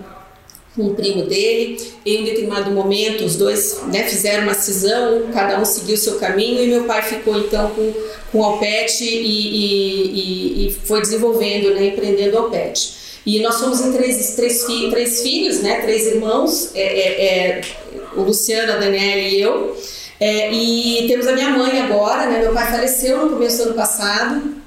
um 0.77 0.93
primo 0.93 1.25
dele. 1.25 1.77
Em 2.05 2.21
um 2.21 2.25
determinado 2.25 2.71
momento, 2.71 3.25
os 3.25 3.35
dois 3.35 3.81
né, 3.87 4.03
fizeram 4.03 4.43
uma 4.43 4.53
cisão, 4.53 5.29
cada 5.33 5.59
um 5.59 5.65
seguiu 5.65 5.97
seu 5.97 6.15
caminho, 6.15 6.63
e 6.63 6.67
meu 6.67 6.83
pai 6.85 7.01
ficou 7.01 7.37
então 7.37 7.69
com, 7.71 7.93
com 8.31 8.39
o 8.39 8.43
Alpet 8.43 9.03
e, 9.03 9.07
e, 9.07 10.05
e, 10.65 10.67
e 10.67 10.73
foi 10.85 11.01
desenvolvendo, 11.01 11.73
né, 11.73 11.87
empreendendo 11.87 12.35
o 12.35 12.39
Alpet. 12.39 12.99
E 13.25 13.39
nós 13.41 13.55
somos 13.55 13.81
em 13.81 13.91
três, 13.91 14.35
três, 14.35 14.65
fi- 14.65 14.89
três 14.89 15.21
filhos, 15.21 15.59
né, 15.59 15.81
três 15.81 16.07
irmãos, 16.07 16.71
é, 16.73 16.81
é, 16.81 17.25
é, 17.25 17.61
o 18.15 18.21
Luciano, 18.21 18.71
a 18.71 18.77
Daniela 18.77 19.21
e 19.21 19.41
eu. 19.41 19.77
É, 20.21 20.51
e 20.51 21.07
temos 21.07 21.27
a 21.27 21.33
minha 21.33 21.49
mãe 21.49 21.79
agora, 21.79 22.25
né? 22.29 22.39
Meu 22.39 22.51
pai 22.51 22.69
faleceu 22.69 23.25
no 23.25 23.31
começo 23.31 23.57
do 23.57 23.63
ano 23.69 23.73
passado. 23.73 24.58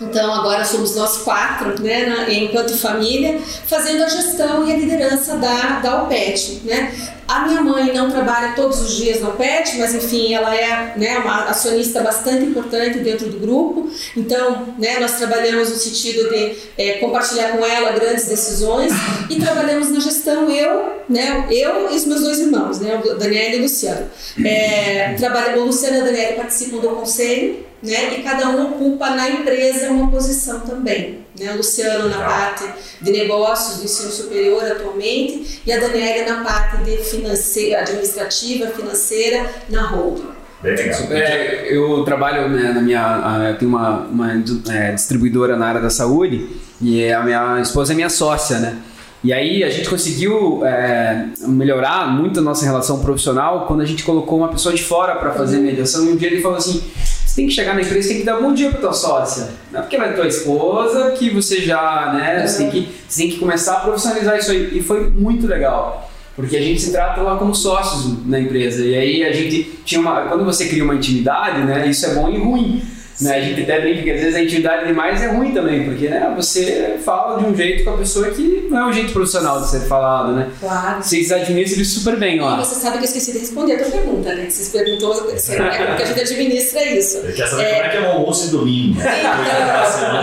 Então 0.00 0.32
agora 0.32 0.64
somos 0.64 0.96
nós 0.96 1.18
quatro, 1.18 1.82
né, 1.82 2.32
enquanto 2.32 2.76
família, 2.76 3.38
fazendo 3.66 4.02
a 4.02 4.08
gestão 4.08 4.66
e 4.66 4.72
a 4.72 4.76
liderança 4.76 5.36
da, 5.36 5.80
da 5.80 6.02
OPET, 6.02 6.62
né? 6.64 6.92
A 7.30 7.46
minha 7.46 7.62
mãe 7.62 7.92
não 7.92 8.10
trabalha 8.10 8.54
todos 8.56 8.80
os 8.80 8.96
dias 8.96 9.20
na 9.20 9.28
OPET, 9.28 9.78
mas 9.78 9.94
enfim, 9.94 10.34
ela 10.34 10.52
é 10.52 10.94
né, 10.96 11.16
uma 11.18 11.44
acionista 11.44 12.02
bastante 12.02 12.44
importante 12.44 12.98
dentro 12.98 13.28
do 13.28 13.38
grupo. 13.38 13.88
Então, 14.16 14.74
né, 14.76 14.98
nós 14.98 15.12
trabalhamos 15.12 15.70
no 15.70 15.76
sentido 15.76 16.28
de 16.28 16.56
é, 16.76 16.94
compartilhar 16.94 17.52
com 17.52 17.64
ela 17.64 17.92
grandes 17.92 18.26
decisões 18.26 18.92
e 19.30 19.38
trabalhamos 19.38 19.92
na 19.92 20.00
gestão 20.00 20.50
eu, 20.50 21.04
né, 21.08 21.46
eu 21.52 21.92
e 21.92 21.94
os 21.94 22.04
meus 22.04 22.20
dois 22.20 22.40
irmãos, 22.40 22.80
né, 22.80 23.00
o 23.00 23.14
Daniel 23.14 23.52
e 23.52 23.58
o 23.58 23.62
Luciano. 23.62 24.10
É, 24.44 25.14
trabalha, 25.16 25.56
o 25.56 25.66
Luciano 25.66 25.98
e 25.98 26.02
Daniela 26.02 26.32
participam 26.34 26.78
do 26.78 26.88
conselho, 26.88 27.64
né, 27.80 28.12
e 28.18 28.22
cada 28.24 28.48
um 28.48 28.72
ocupa 28.72 29.08
na 29.10 29.30
empresa 29.30 29.88
uma 29.92 30.10
posição 30.10 30.58
também. 30.60 31.24
Né, 31.40 31.52
o 31.54 31.56
Luciano 31.56 32.06
na 32.10 32.18
parte 32.18 32.64
de 33.00 33.10
negócios 33.10 33.78
do 33.78 33.84
ensino 33.84 34.10
superior 34.10 34.62
atualmente 34.62 35.62
e 35.64 35.72
a 35.72 35.80
Daniela 35.80 36.36
na 36.36 36.44
parte 36.44 36.76
de 36.84 36.98
financeira, 36.98 37.80
administrativa, 37.80 38.66
financeira 38.66 39.50
na 39.70 39.86
holding. 39.86 40.28
Bem 40.62 40.76
legal. 40.76 41.00
É, 41.10 41.74
eu 41.74 42.04
trabalho 42.04 42.46
né, 42.50 42.72
na 42.72 42.82
minha. 42.82 43.48
Eu 43.48 43.56
tenho 43.56 43.70
uma, 43.70 44.00
uma 44.00 44.32
é, 44.68 44.92
distribuidora 44.92 45.56
na 45.56 45.66
área 45.66 45.80
da 45.80 45.88
saúde 45.88 46.46
e 46.80 47.10
a 47.10 47.22
minha 47.22 47.60
esposa 47.60 47.94
é 47.94 47.96
minha 47.96 48.10
sócia, 48.10 48.58
né? 48.58 48.76
E 49.24 49.32
aí 49.32 49.64
a 49.64 49.70
gente 49.70 49.88
conseguiu 49.88 50.64
é, 50.64 51.26
melhorar 51.40 52.06
muito 52.08 52.40
a 52.40 52.42
nossa 52.42 52.64
relação 52.64 53.00
profissional 53.00 53.66
quando 53.66 53.80
a 53.80 53.86
gente 53.86 54.02
colocou 54.02 54.38
uma 54.38 54.48
pessoa 54.48 54.74
de 54.74 54.82
fora 54.82 55.16
para 55.16 55.32
fazer 55.32 55.58
mediação. 55.58 56.04
E 56.04 56.08
um 56.10 56.16
dia 56.16 56.28
ele 56.28 56.42
falou 56.42 56.58
assim: 56.58 56.82
você 57.30 57.36
tem 57.36 57.46
que 57.46 57.54
chegar 57.54 57.74
na 57.74 57.80
empresa, 57.80 58.08
tem 58.08 58.18
que 58.18 58.24
dar 58.24 58.40
bom 58.40 58.52
dia 58.52 58.70
para 58.70 58.80
tua 58.80 58.92
sócia. 58.92 59.50
Não 59.70 59.78
é 59.78 59.82
porque 59.82 59.94
ela 59.94 60.06
é 60.06 60.12
tua 60.14 60.26
esposa 60.26 61.12
que 61.12 61.30
você 61.30 61.60
já, 61.60 62.12
né? 62.12 62.44
Você 62.44 62.58
tem 62.58 62.70
que, 62.70 62.88
você 63.08 63.22
tem 63.22 63.30
que 63.30 63.38
começar 63.38 63.76
a 63.76 63.80
profissionalizar 63.80 64.36
isso 64.36 64.50
aí. 64.50 64.76
E 64.76 64.82
foi 64.82 65.08
muito 65.08 65.46
legal. 65.46 66.10
Porque 66.34 66.56
a 66.56 66.60
gente 66.60 66.80
se 66.80 66.90
trata 66.90 67.20
lá 67.20 67.36
como 67.36 67.54
sócios 67.54 68.26
na 68.26 68.40
empresa. 68.40 68.84
E 68.84 68.96
aí 68.96 69.24
a 69.24 69.32
gente 69.32 69.62
tinha 69.84 70.00
uma. 70.00 70.22
Quando 70.22 70.44
você 70.44 70.66
cria 70.66 70.82
uma 70.82 70.96
intimidade, 70.96 71.62
né? 71.62 71.86
Isso 71.86 72.04
é 72.04 72.14
bom 72.14 72.28
e 72.28 72.36
ruim. 72.36 72.82
Né? 73.20 73.36
A 73.36 73.40
gente 73.40 73.62
até 73.62 73.80
brinca 73.80 74.02
que 74.02 74.10
às 74.10 74.20
vezes 74.20 74.34
a 74.36 74.42
intimidade 74.42 74.86
demais 74.86 75.22
é 75.22 75.26
ruim 75.28 75.52
também, 75.52 75.84
porque 75.84 76.08
né, 76.08 76.32
você 76.34 76.96
fala 77.04 77.38
de 77.38 77.44
um 77.46 77.54
jeito 77.54 77.84
com 77.84 77.90
a 77.94 77.98
pessoa 77.98 78.28
que 78.30 78.66
não 78.70 78.78
é 78.78 78.86
um 78.86 78.92
jeito 78.92 79.12
profissional 79.12 79.60
de 79.60 79.68
ser 79.68 79.80
falado, 79.80 80.32
né? 80.32 80.48
Claro. 80.60 81.02
Vocês 81.02 81.30
administram 81.32 81.82
isso 81.82 82.00
super 82.00 82.16
bem 82.16 82.36
E 82.36 82.40
lá. 82.40 82.56
você 82.56 82.74
sabe 82.76 82.98
que 82.98 83.04
eu 83.04 83.08
esqueci 83.08 83.32
de 83.32 83.38
responder 83.38 83.74
a 83.74 83.78
tua 83.78 83.90
pergunta, 83.90 84.34
né? 84.34 84.46
Vocês 84.48 84.68
perguntou 84.70 85.14
se 85.36 85.54
é 85.54 85.58
como 85.58 85.96
que 85.96 86.02
a 86.02 86.06
gente 86.06 86.20
administra 86.20 86.84
isso. 86.84 87.20
Saber 87.20 87.46
como 87.46 87.60
é 87.62 87.88
que 87.88 87.96
é 87.96 88.00
o 88.00 88.06
almoço 88.12 88.46
de 88.46 88.50
domingo. 88.52 89.00
Então, 89.00 89.10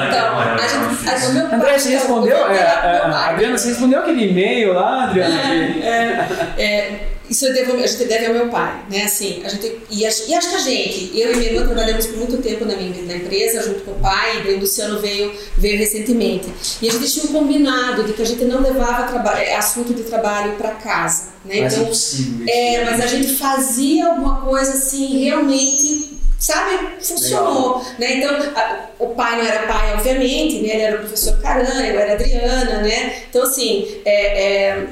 então, 0.08 0.40
a 0.40 0.68
gente, 0.68 1.10
a, 1.10 1.30
meu 1.34 1.46
pai- 1.48 1.56
André, 1.56 1.80
você 1.80 1.90
respondeu? 1.90 2.38
o 2.38 2.48
meu 2.48 2.52
É, 2.52 2.58
é, 2.60 3.02
Adriana, 3.06 3.58
você 3.58 3.70
respondeu 3.70 4.00
aquele 4.00 4.30
e-mail 4.30 4.74
lá, 4.74 5.04
Adriana? 5.06 5.36
É, 5.84 6.28
é, 6.58 7.00
isso 7.30 7.46
eu 7.46 7.54
devo, 7.54 7.74
a 7.74 7.86
gente 7.88 8.06
deve 8.06 8.26
ao 8.28 8.34
meu 8.34 8.50
pai, 8.50 8.84
né? 8.90 9.04
Assim, 9.04 9.42
a 9.44 9.50
gente, 9.50 9.80
e, 9.90 10.06
acho, 10.06 10.30
e 10.30 10.34
acho 10.34 10.50
que 10.50 10.56
a 10.56 10.60
gente, 10.60 11.20
eu 11.20 11.34
e 11.34 11.36
minha 11.38 11.52
irmã 11.52 11.66
trabalhamos 11.66 12.06
por 12.08 12.18
muito 12.18 12.38
tempo 12.38 12.66
na, 12.66 12.76
minha, 12.76 13.02
na 13.04 13.16
empresa, 13.16 13.64
junto 13.64 13.82
com 13.82 13.92
o 13.92 13.96
pai, 14.00 14.44
e 14.48 14.54
o 14.54 14.60
Luciano 14.60 15.00
veio, 15.00 15.34
veio 15.58 15.78
recentemente. 15.78 16.48
E 16.82 16.88
a 16.90 16.92
gente 16.92 17.12
tinha 17.12 17.26
um 17.26 17.30
combinado 17.30 18.04
de 18.04 18.14
que 18.14 18.22
a 18.22 18.26
gente 18.26 18.44
não 18.46 18.62
levava 18.62 19.08
é, 19.40 19.56
assunto 19.56 19.94
de 19.94 20.04
trabalho 20.04 20.54
para 20.54 20.72
casa, 20.72 21.30
né? 21.46 21.62
Mas 21.62 21.74
é 21.74 21.76
Então, 21.76 21.84
impossível. 21.84 22.46
isso. 22.46 22.50
é, 22.56 22.86
mas 22.86 23.02
a 23.02 23.08
gente 23.08 23.28
fazia 23.36 24.08
alguma 24.08 24.42
coisa 24.42 24.72
assim, 24.74 25.24
realmente, 25.26 26.18
sabe, 26.40 26.88
funcionou. 27.02 27.84
Né? 28.00 28.18
Então, 28.18 28.36
a- 28.56 28.88
o 29.00 29.08
pai 29.10 29.38
não 29.38 29.46
era 29.46 29.68
pai, 29.68 29.94
obviamente, 29.94 30.60
né? 30.62 30.70
ele 30.70 30.82
era 30.82 30.96
o 30.98 31.00
professor 31.00 31.38
Caran, 31.42 31.84
eu 31.86 32.00
era 32.00 32.12
a 32.12 32.16
Adriana, 32.16 32.82
né? 32.82 33.24
Então, 33.30 33.44
assim, 33.44 33.88
é, 34.06 34.44
é, 34.70 34.88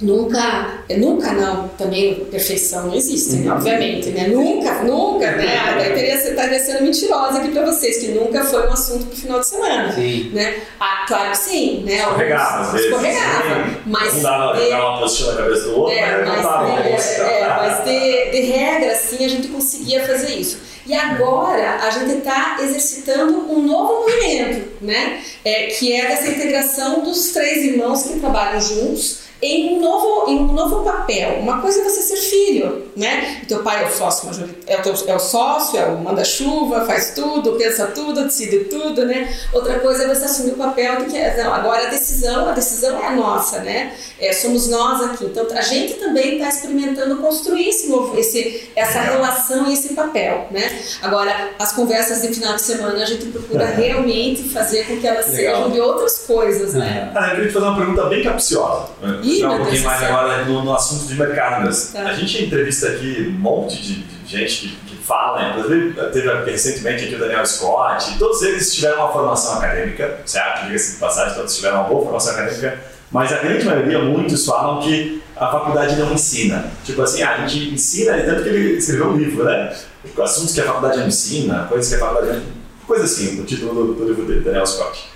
nunca, 0.00 0.80
é, 0.88 0.96
nunca 0.96 1.32
não, 1.32 1.68
também 1.68 2.16
perfeição 2.26 2.86
não 2.88 2.94
existe, 2.94 3.36
né? 3.36 3.52
obviamente, 3.52 4.10
né? 4.10 4.28
Nunca, 4.28 4.82
nunca, 4.82 5.32
né? 5.32 5.56
Ah, 5.58 5.74
Daí 5.78 5.94
teria, 5.94 6.14
estaria 6.14 6.58
sendo 6.58 6.82
mentirosa 6.82 7.38
aqui 7.38 7.48
para 7.48 7.64
vocês, 7.64 7.98
que 7.98 8.08
nunca 8.08 8.44
foi 8.44 8.66
um 8.68 8.72
assunto 8.72 9.06
pro 9.06 9.16
final 9.16 9.40
de 9.40 9.46
semana. 9.48 9.92
Sim. 9.92 10.30
Né? 10.34 10.54
Ah, 10.78 11.04
claro 11.08 11.30
que 11.30 11.38
sim, 11.38 11.82
né? 11.84 11.96
Escorregava, 11.98 12.60
às 12.62 12.72
vezes. 12.72 12.86
Escorregava, 12.86 13.42
Sim. 13.64 13.76
mas 13.86 14.14
Um 14.14 14.22
dava 14.22 14.58
de- 14.60 14.68
dava 14.70 14.88
uma 14.90 14.98
posição 15.00 15.30
na 15.34 15.42
cabeça 15.42 15.64
do 15.64 15.76
outro, 15.80 15.94
é, 15.98 16.24
mas 16.24 16.42
não 16.42 16.64
de, 16.66 16.70
almoço. 16.82 17.22
é, 17.22 17.48
mas 17.56 17.84
de, 17.84 18.30
de 18.32 18.40
regra, 18.52 18.92
assim, 18.92 19.24
a 19.24 19.28
gente 19.28 19.48
conseguia 19.48 20.06
fazer 20.06 20.34
isso. 20.34 20.58
E 20.86 20.94
agora 20.94 21.80
a 21.82 21.90
gente 21.90 22.18
está 22.18 22.58
exercitando 22.62 23.50
um 23.50 23.60
novo 23.60 24.02
movimento, 24.02 24.68
né? 24.82 25.20
É, 25.44 25.66
que 25.66 25.92
é 25.92 26.06
dessa 26.06 26.28
integração 26.28 27.00
dos 27.02 27.30
três 27.30 27.64
irmãos 27.64 28.02
que 28.04 28.20
trabalham 28.20 28.60
juntos 28.60 29.25
em 29.42 29.76
um 29.76 29.80
novo, 29.80 30.30
em 30.30 30.38
um 30.38 30.52
novo 30.52 30.82
papel. 30.84 31.38
Uma 31.40 31.60
coisa 31.60 31.80
é 31.80 31.84
você 31.84 32.00
ser 32.02 32.16
filho, 32.16 32.86
né? 32.96 33.40
O 33.42 33.46
teu 33.46 33.62
pai 33.62 33.84
é 33.84 33.86
o 33.86 33.90
sócio 33.92 34.26
é 34.66 34.76
o, 34.78 34.82
teu- 34.82 34.94
é 35.06 35.14
o 35.14 35.18
sócio, 35.18 35.78
é 35.78 35.84
o 35.86 35.98
manda-chuva, 35.98 36.84
faz 36.86 37.12
tudo, 37.14 37.52
pensa 37.52 37.86
tudo, 37.88 38.24
decide 38.24 38.60
tudo, 38.64 39.04
né? 39.04 39.32
Outra 39.52 39.78
coisa 39.80 40.04
é 40.04 40.08
você 40.14 40.24
assumir 40.24 40.52
o 40.52 40.56
papel 40.56 40.96
de 40.96 41.04
que 41.06 41.18
não, 41.36 41.52
agora 41.52 41.86
a 41.86 41.90
decisão, 41.90 42.48
a 42.48 42.52
decisão 42.52 42.98
é 43.02 43.06
a 43.06 43.12
nossa, 43.12 43.58
né? 43.60 43.92
É, 44.18 44.32
somos 44.32 44.68
nós 44.68 45.02
aqui. 45.02 45.24
Então 45.24 45.46
a 45.56 45.60
gente 45.60 45.94
também 45.94 46.36
está 46.36 46.48
experimentando 46.48 47.16
construir 47.18 47.68
esse 47.68 47.88
novo, 47.88 48.18
esse, 48.18 48.70
essa 48.74 49.00
relação 49.00 49.68
e 49.68 49.74
esse 49.74 49.92
papel, 49.94 50.46
né? 50.50 50.80
Agora 51.02 51.50
as 51.58 51.72
conversas 51.72 52.22
de 52.22 52.28
final 52.34 52.54
de 52.54 52.62
semana 52.62 53.02
a 53.02 53.06
gente 53.06 53.26
procura 53.26 53.66
realmente 53.66 54.48
fazer 54.48 54.86
com 54.86 54.96
que 54.98 55.06
elas 55.06 55.30
Legal. 55.30 55.56
sejam 55.56 55.70
de 55.70 55.80
outras 55.80 56.18
coisas, 56.26 56.72
né? 56.74 57.10
Cara, 57.12 57.26
eu 57.28 57.34
queria 57.34 57.48
te 57.48 57.52
fazer 57.54 57.66
uma 57.66 57.76
pergunta 57.76 58.04
bem 58.06 58.22
capciosa. 58.22 58.86
Ih, 59.26 59.44
um 59.44 59.56
pouquinho 59.56 59.84
mais 59.84 60.02
agora 60.02 60.44
no, 60.44 60.64
no 60.64 60.74
assunto 60.74 61.06
de 61.06 61.14
mercado. 61.14 61.68
Tá. 61.92 62.02
A 62.02 62.14
gente 62.14 62.44
entrevista 62.44 62.88
aqui 62.88 63.26
um 63.28 63.40
monte 63.40 63.82
de, 63.82 63.94
de 64.02 64.38
gente 64.38 64.56
que, 64.56 64.76
que 64.86 64.96
fala, 64.96 65.50
inclusive 65.50 65.94
teve 66.12 66.50
recentemente 66.50 67.04
aqui 67.04 67.14
o 67.14 67.18
Daniel 67.18 67.44
Scott, 67.44 68.18
todos 68.18 68.42
eles 68.42 68.74
tiveram 68.74 68.98
uma 68.98 69.12
formação 69.12 69.58
acadêmica, 69.58 70.20
certo? 70.24 70.66
Diga-se 70.66 70.94
de 70.94 70.98
passagem, 70.98 71.34
todos 71.34 71.54
tiveram 71.54 71.80
uma 71.80 71.88
boa 71.88 72.04
formação 72.04 72.32
acadêmica, 72.32 72.78
mas 73.10 73.32
a 73.32 73.38
grande 73.38 73.64
maioria, 73.64 73.98
muitos 73.98 74.44
falam 74.44 74.80
que 74.80 75.22
a 75.36 75.50
faculdade 75.50 75.96
não 75.96 76.12
ensina. 76.12 76.70
Tipo 76.84 77.02
assim, 77.02 77.22
ah, 77.22 77.34
a 77.34 77.46
gente 77.46 77.74
ensina, 77.74 78.18
tanto 78.22 78.42
que 78.42 78.48
ele 78.48 78.78
escreveu 78.78 79.08
um 79.08 79.16
livro, 79.16 79.44
né? 79.44 79.76
Assuntos 80.22 80.54
que 80.54 80.60
a 80.60 80.64
faculdade 80.64 80.98
não 80.98 81.06
ensina, 81.06 81.66
coisas 81.68 81.88
que 81.88 81.94
a 81.96 81.98
faculdade 81.98 82.38
não 82.38 82.56
Coisa 82.86 83.04
assim, 83.04 83.40
o 83.40 83.44
título 83.44 83.74
do, 83.74 83.94
do 83.94 84.08
livro 84.08 84.24
dele, 84.24 84.40
Daniel 84.42 84.64
Scott. 84.64 85.08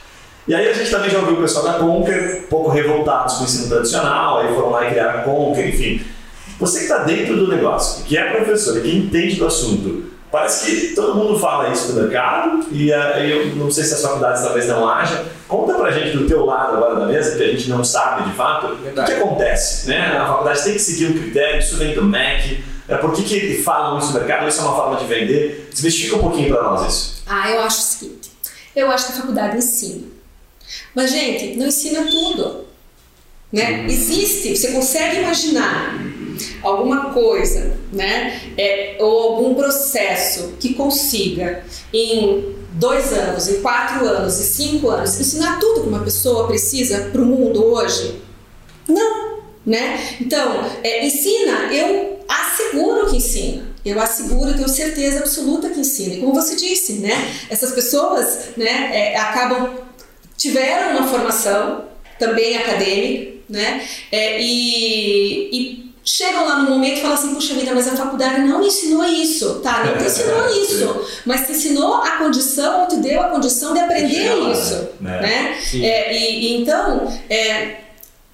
E 0.49 0.55
aí 0.55 0.69
a 0.69 0.73
gente 0.73 0.91
também 0.91 1.11
já 1.11 1.19
ouviu 1.19 1.35
o 1.35 1.41
pessoal 1.41 1.65
da 1.65 1.75
Conquer, 1.75 2.43
um 2.45 2.49
pouco 2.49 2.71
revoltados 2.71 3.35
com 3.35 3.43
o 3.43 3.45
ensino 3.45 3.69
tradicional, 3.69 4.39
aí 4.39 4.55
foram 4.55 4.71
lá 4.71 4.87
e 4.87 4.91
criaram 4.91 5.21
a 5.21 5.23
Conquer, 5.23 5.69
enfim. 5.69 6.03
Você 6.59 6.79
que 6.79 6.85
está 6.85 6.99
dentro 7.05 7.37
do 7.37 7.49
negócio, 7.49 8.05
que 8.05 8.17
é 8.17 8.33
professor 8.33 8.77
e 8.79 8.81
que 8.81 8.97
entende 8.97 9.37
do 9.37 9.47
assunto, 9.47 10.11
parece 10.31 10.71
que 10.71 10.95
todo 10.95 11.15
mundo 11.15 11.39
fala 11.39 11.71
isso 11.71 11.93
no 11.93 12.03
mercado 12.03 12.67
e 12.71 12.93
eh, 12.93 13.31
eu 13.31 13.57
não 13.57 13.71
sei 13.71 13.85
se 13.85 13.95
as 13.95 14.03
faculdades 14.03 14.43
talvez 14.43 14.67
não 14.69 14.89
haja. 14.89 15.25
Conta 15.49 15.75
pra 15.75 15.91
gente 15.91 16.17
do 16.17 16.27
teu 16.27 16.45
lado 16.45 16.77
agora 16.77 17.01
da 17.01 17.07
mesa, 17.07 17.37
que 17.37 17.43
a 17.43 17.49
gente 17.49 17.69
não 17.69 17.83
sabe 17.83 18.29
de 18.29 18.37
fato, 18.37 18.67
o 18.67 18.77
que, 18.77 18.83
Verdade. 18.83 19.13
que 19.13 19.19
acontece. 19.19 19.89
Né? 19.89 20.17
A 20.19 20.27
faculdade 20.27 20.63
tem 20.63 20.73
que 20.75 20.79
seguir 20.79 21.07
um 21.07 21.19
critério, 21.19 21.59
isso 21.59 21.77
vem 21.77 21.95
do 21.95 22.05
MEC, 22.05 22.63
é, 22.91 22.97
por 22.97 23.13
que, 23.13 23.23
que 23.23 23.63
falam 23.63 23.99
isso 23.99 24.09
no 24.09 24.15
mercado? 24.15 24.49
Isso 24.49 24.61
é 24.61 24.65
uma 24.65 24.75
forma 24.75 24.97
de 24.97 25.05
vender. 25.05 25.69
Desmistifica 25.73 26.17
um 26.17 26.21
pouquinho 26.21 26.53
para 26.53 26.63
nós 26.65 26.89
isso. 26.89 27.23
Ah, 27.25 27.49
eu 27.49 27.61
acho 27.61 27.79
o 27.79 27.83
seguinte: 27.83 28.33
eu 28.75 28.91
acho 28.91 29.07
que 29.07 29.13
a 29.13 29.17
faculdade 29.17 29.57
ensina. 29.57 30.20
Mas, 30.95 31.11
gente, 31.11 31.57
não 31.57 31.67
ensina 31.67 32.05
tudo. 32.05 32.67
Né? 33.53 33.87
Existe, 33.87 34.57
você 34.57 34.69
consegue 34.73 35.19
imaginar 35.19 35.99
alguma 36.63 37.13
coisa, 37.13 37.77
né? 37.93 38.41
É, 38.57 38.97
ou 39.01 39.35
algum 39.35 39.55
processo 39.55 40.55
que 40.61 40.75
consiga 40.75 41.65
em 41.93 42.55
dois 42.73 43.13
anos, 43.13 43.49
em 43.49 43.61
quatro 43.61 44.07
anos, 44.07 44.39
em 44.39 44.45
cinco 44.45 44.89
anos, 44.89 45.19
ensinar 45.19 45.59
tudo 45.59 45.83
que 45.83 45.89
uma 45.89 46.05
pessoa 46.05 46.47
precisa 46.47 47.09
para 47.13 47.21
o 47.21 47.27
mundo 47.27 47.65
hoje? 47.65 48.21
Não, 48.89 49.41
né? 49.67 50.17
Então, 50.21 50.65
é, 50.83 51.05
ensina, 51.05 51.73
eu 51.73 52.21
asseguro 52.29 53.11
que 53.11 53.17
ensina. 53.17 53.69
Eu 53.85 53.99
asseguro, 54.01 54.55
tenho 54.55 54.69
certeza 54.69 55.21
absoluta 55.21 55.71
que 55.71 55.81
ensina. 55.81 56.15
E 56.15 56.21
como 56.21 56.35
você 56.35 56.55
disse, 56.55 56.95
né? 56.95 57.35
Essas 57.49 57.73
pessoas, 57.73 58.51
né, 58.57 58.91
é, 58.93 59.17
acabam 59.17 59.71
tiveram 60.41 60.97
uma 60.97 61.07
formação 61.07 61.85
também 62.19 62.57
acadêmica, 62.57 63.41
né? 63.49 63.87
É, 64.11 64.41
e, 64.41 65.51
e 65.53 65.95
chegam 66.03 66.47
lá 66.47 66.63
no 66.63 66.71
momento 66.71 66.99
e 66.99 67.01
falam 67.03 67.17
assim, 67.17 67.35
puxa 67.35 67.55
vida, 67.55 67.73
mas 67.75 67.87
a 67.87 67.97
faculdade 67.97 68.41
não 68.41 68.61
me 68.61 68.69
ensinou 68.69 69.05
isso, 69.05 69.61
tá? 69.61 69.85
Não 69.85 69.99
te 69.99 70.05
ensinou 70.05 70.49
isso, 70.49 71.07
mas 71.27 71.47
te 71.47 71.53
ensinou 71.53 71.95
a 71.97 72.13
condição, 72.13 72.81
ou 72.81 72.89
te 72.89 72.97
deu 72.97 73.21
a 73.21 73.29
condição 73.29 73.75
de 73.75 73.81
aprender 73.81 74.33
isso, 74.51 74.89
né? 74.99 75.21
né? 75.21 75.59
É, 75.75 76.17
e, 76.17 76.47
e 76.47 76.63
então 76.63 77.13
é, 77.29 77.77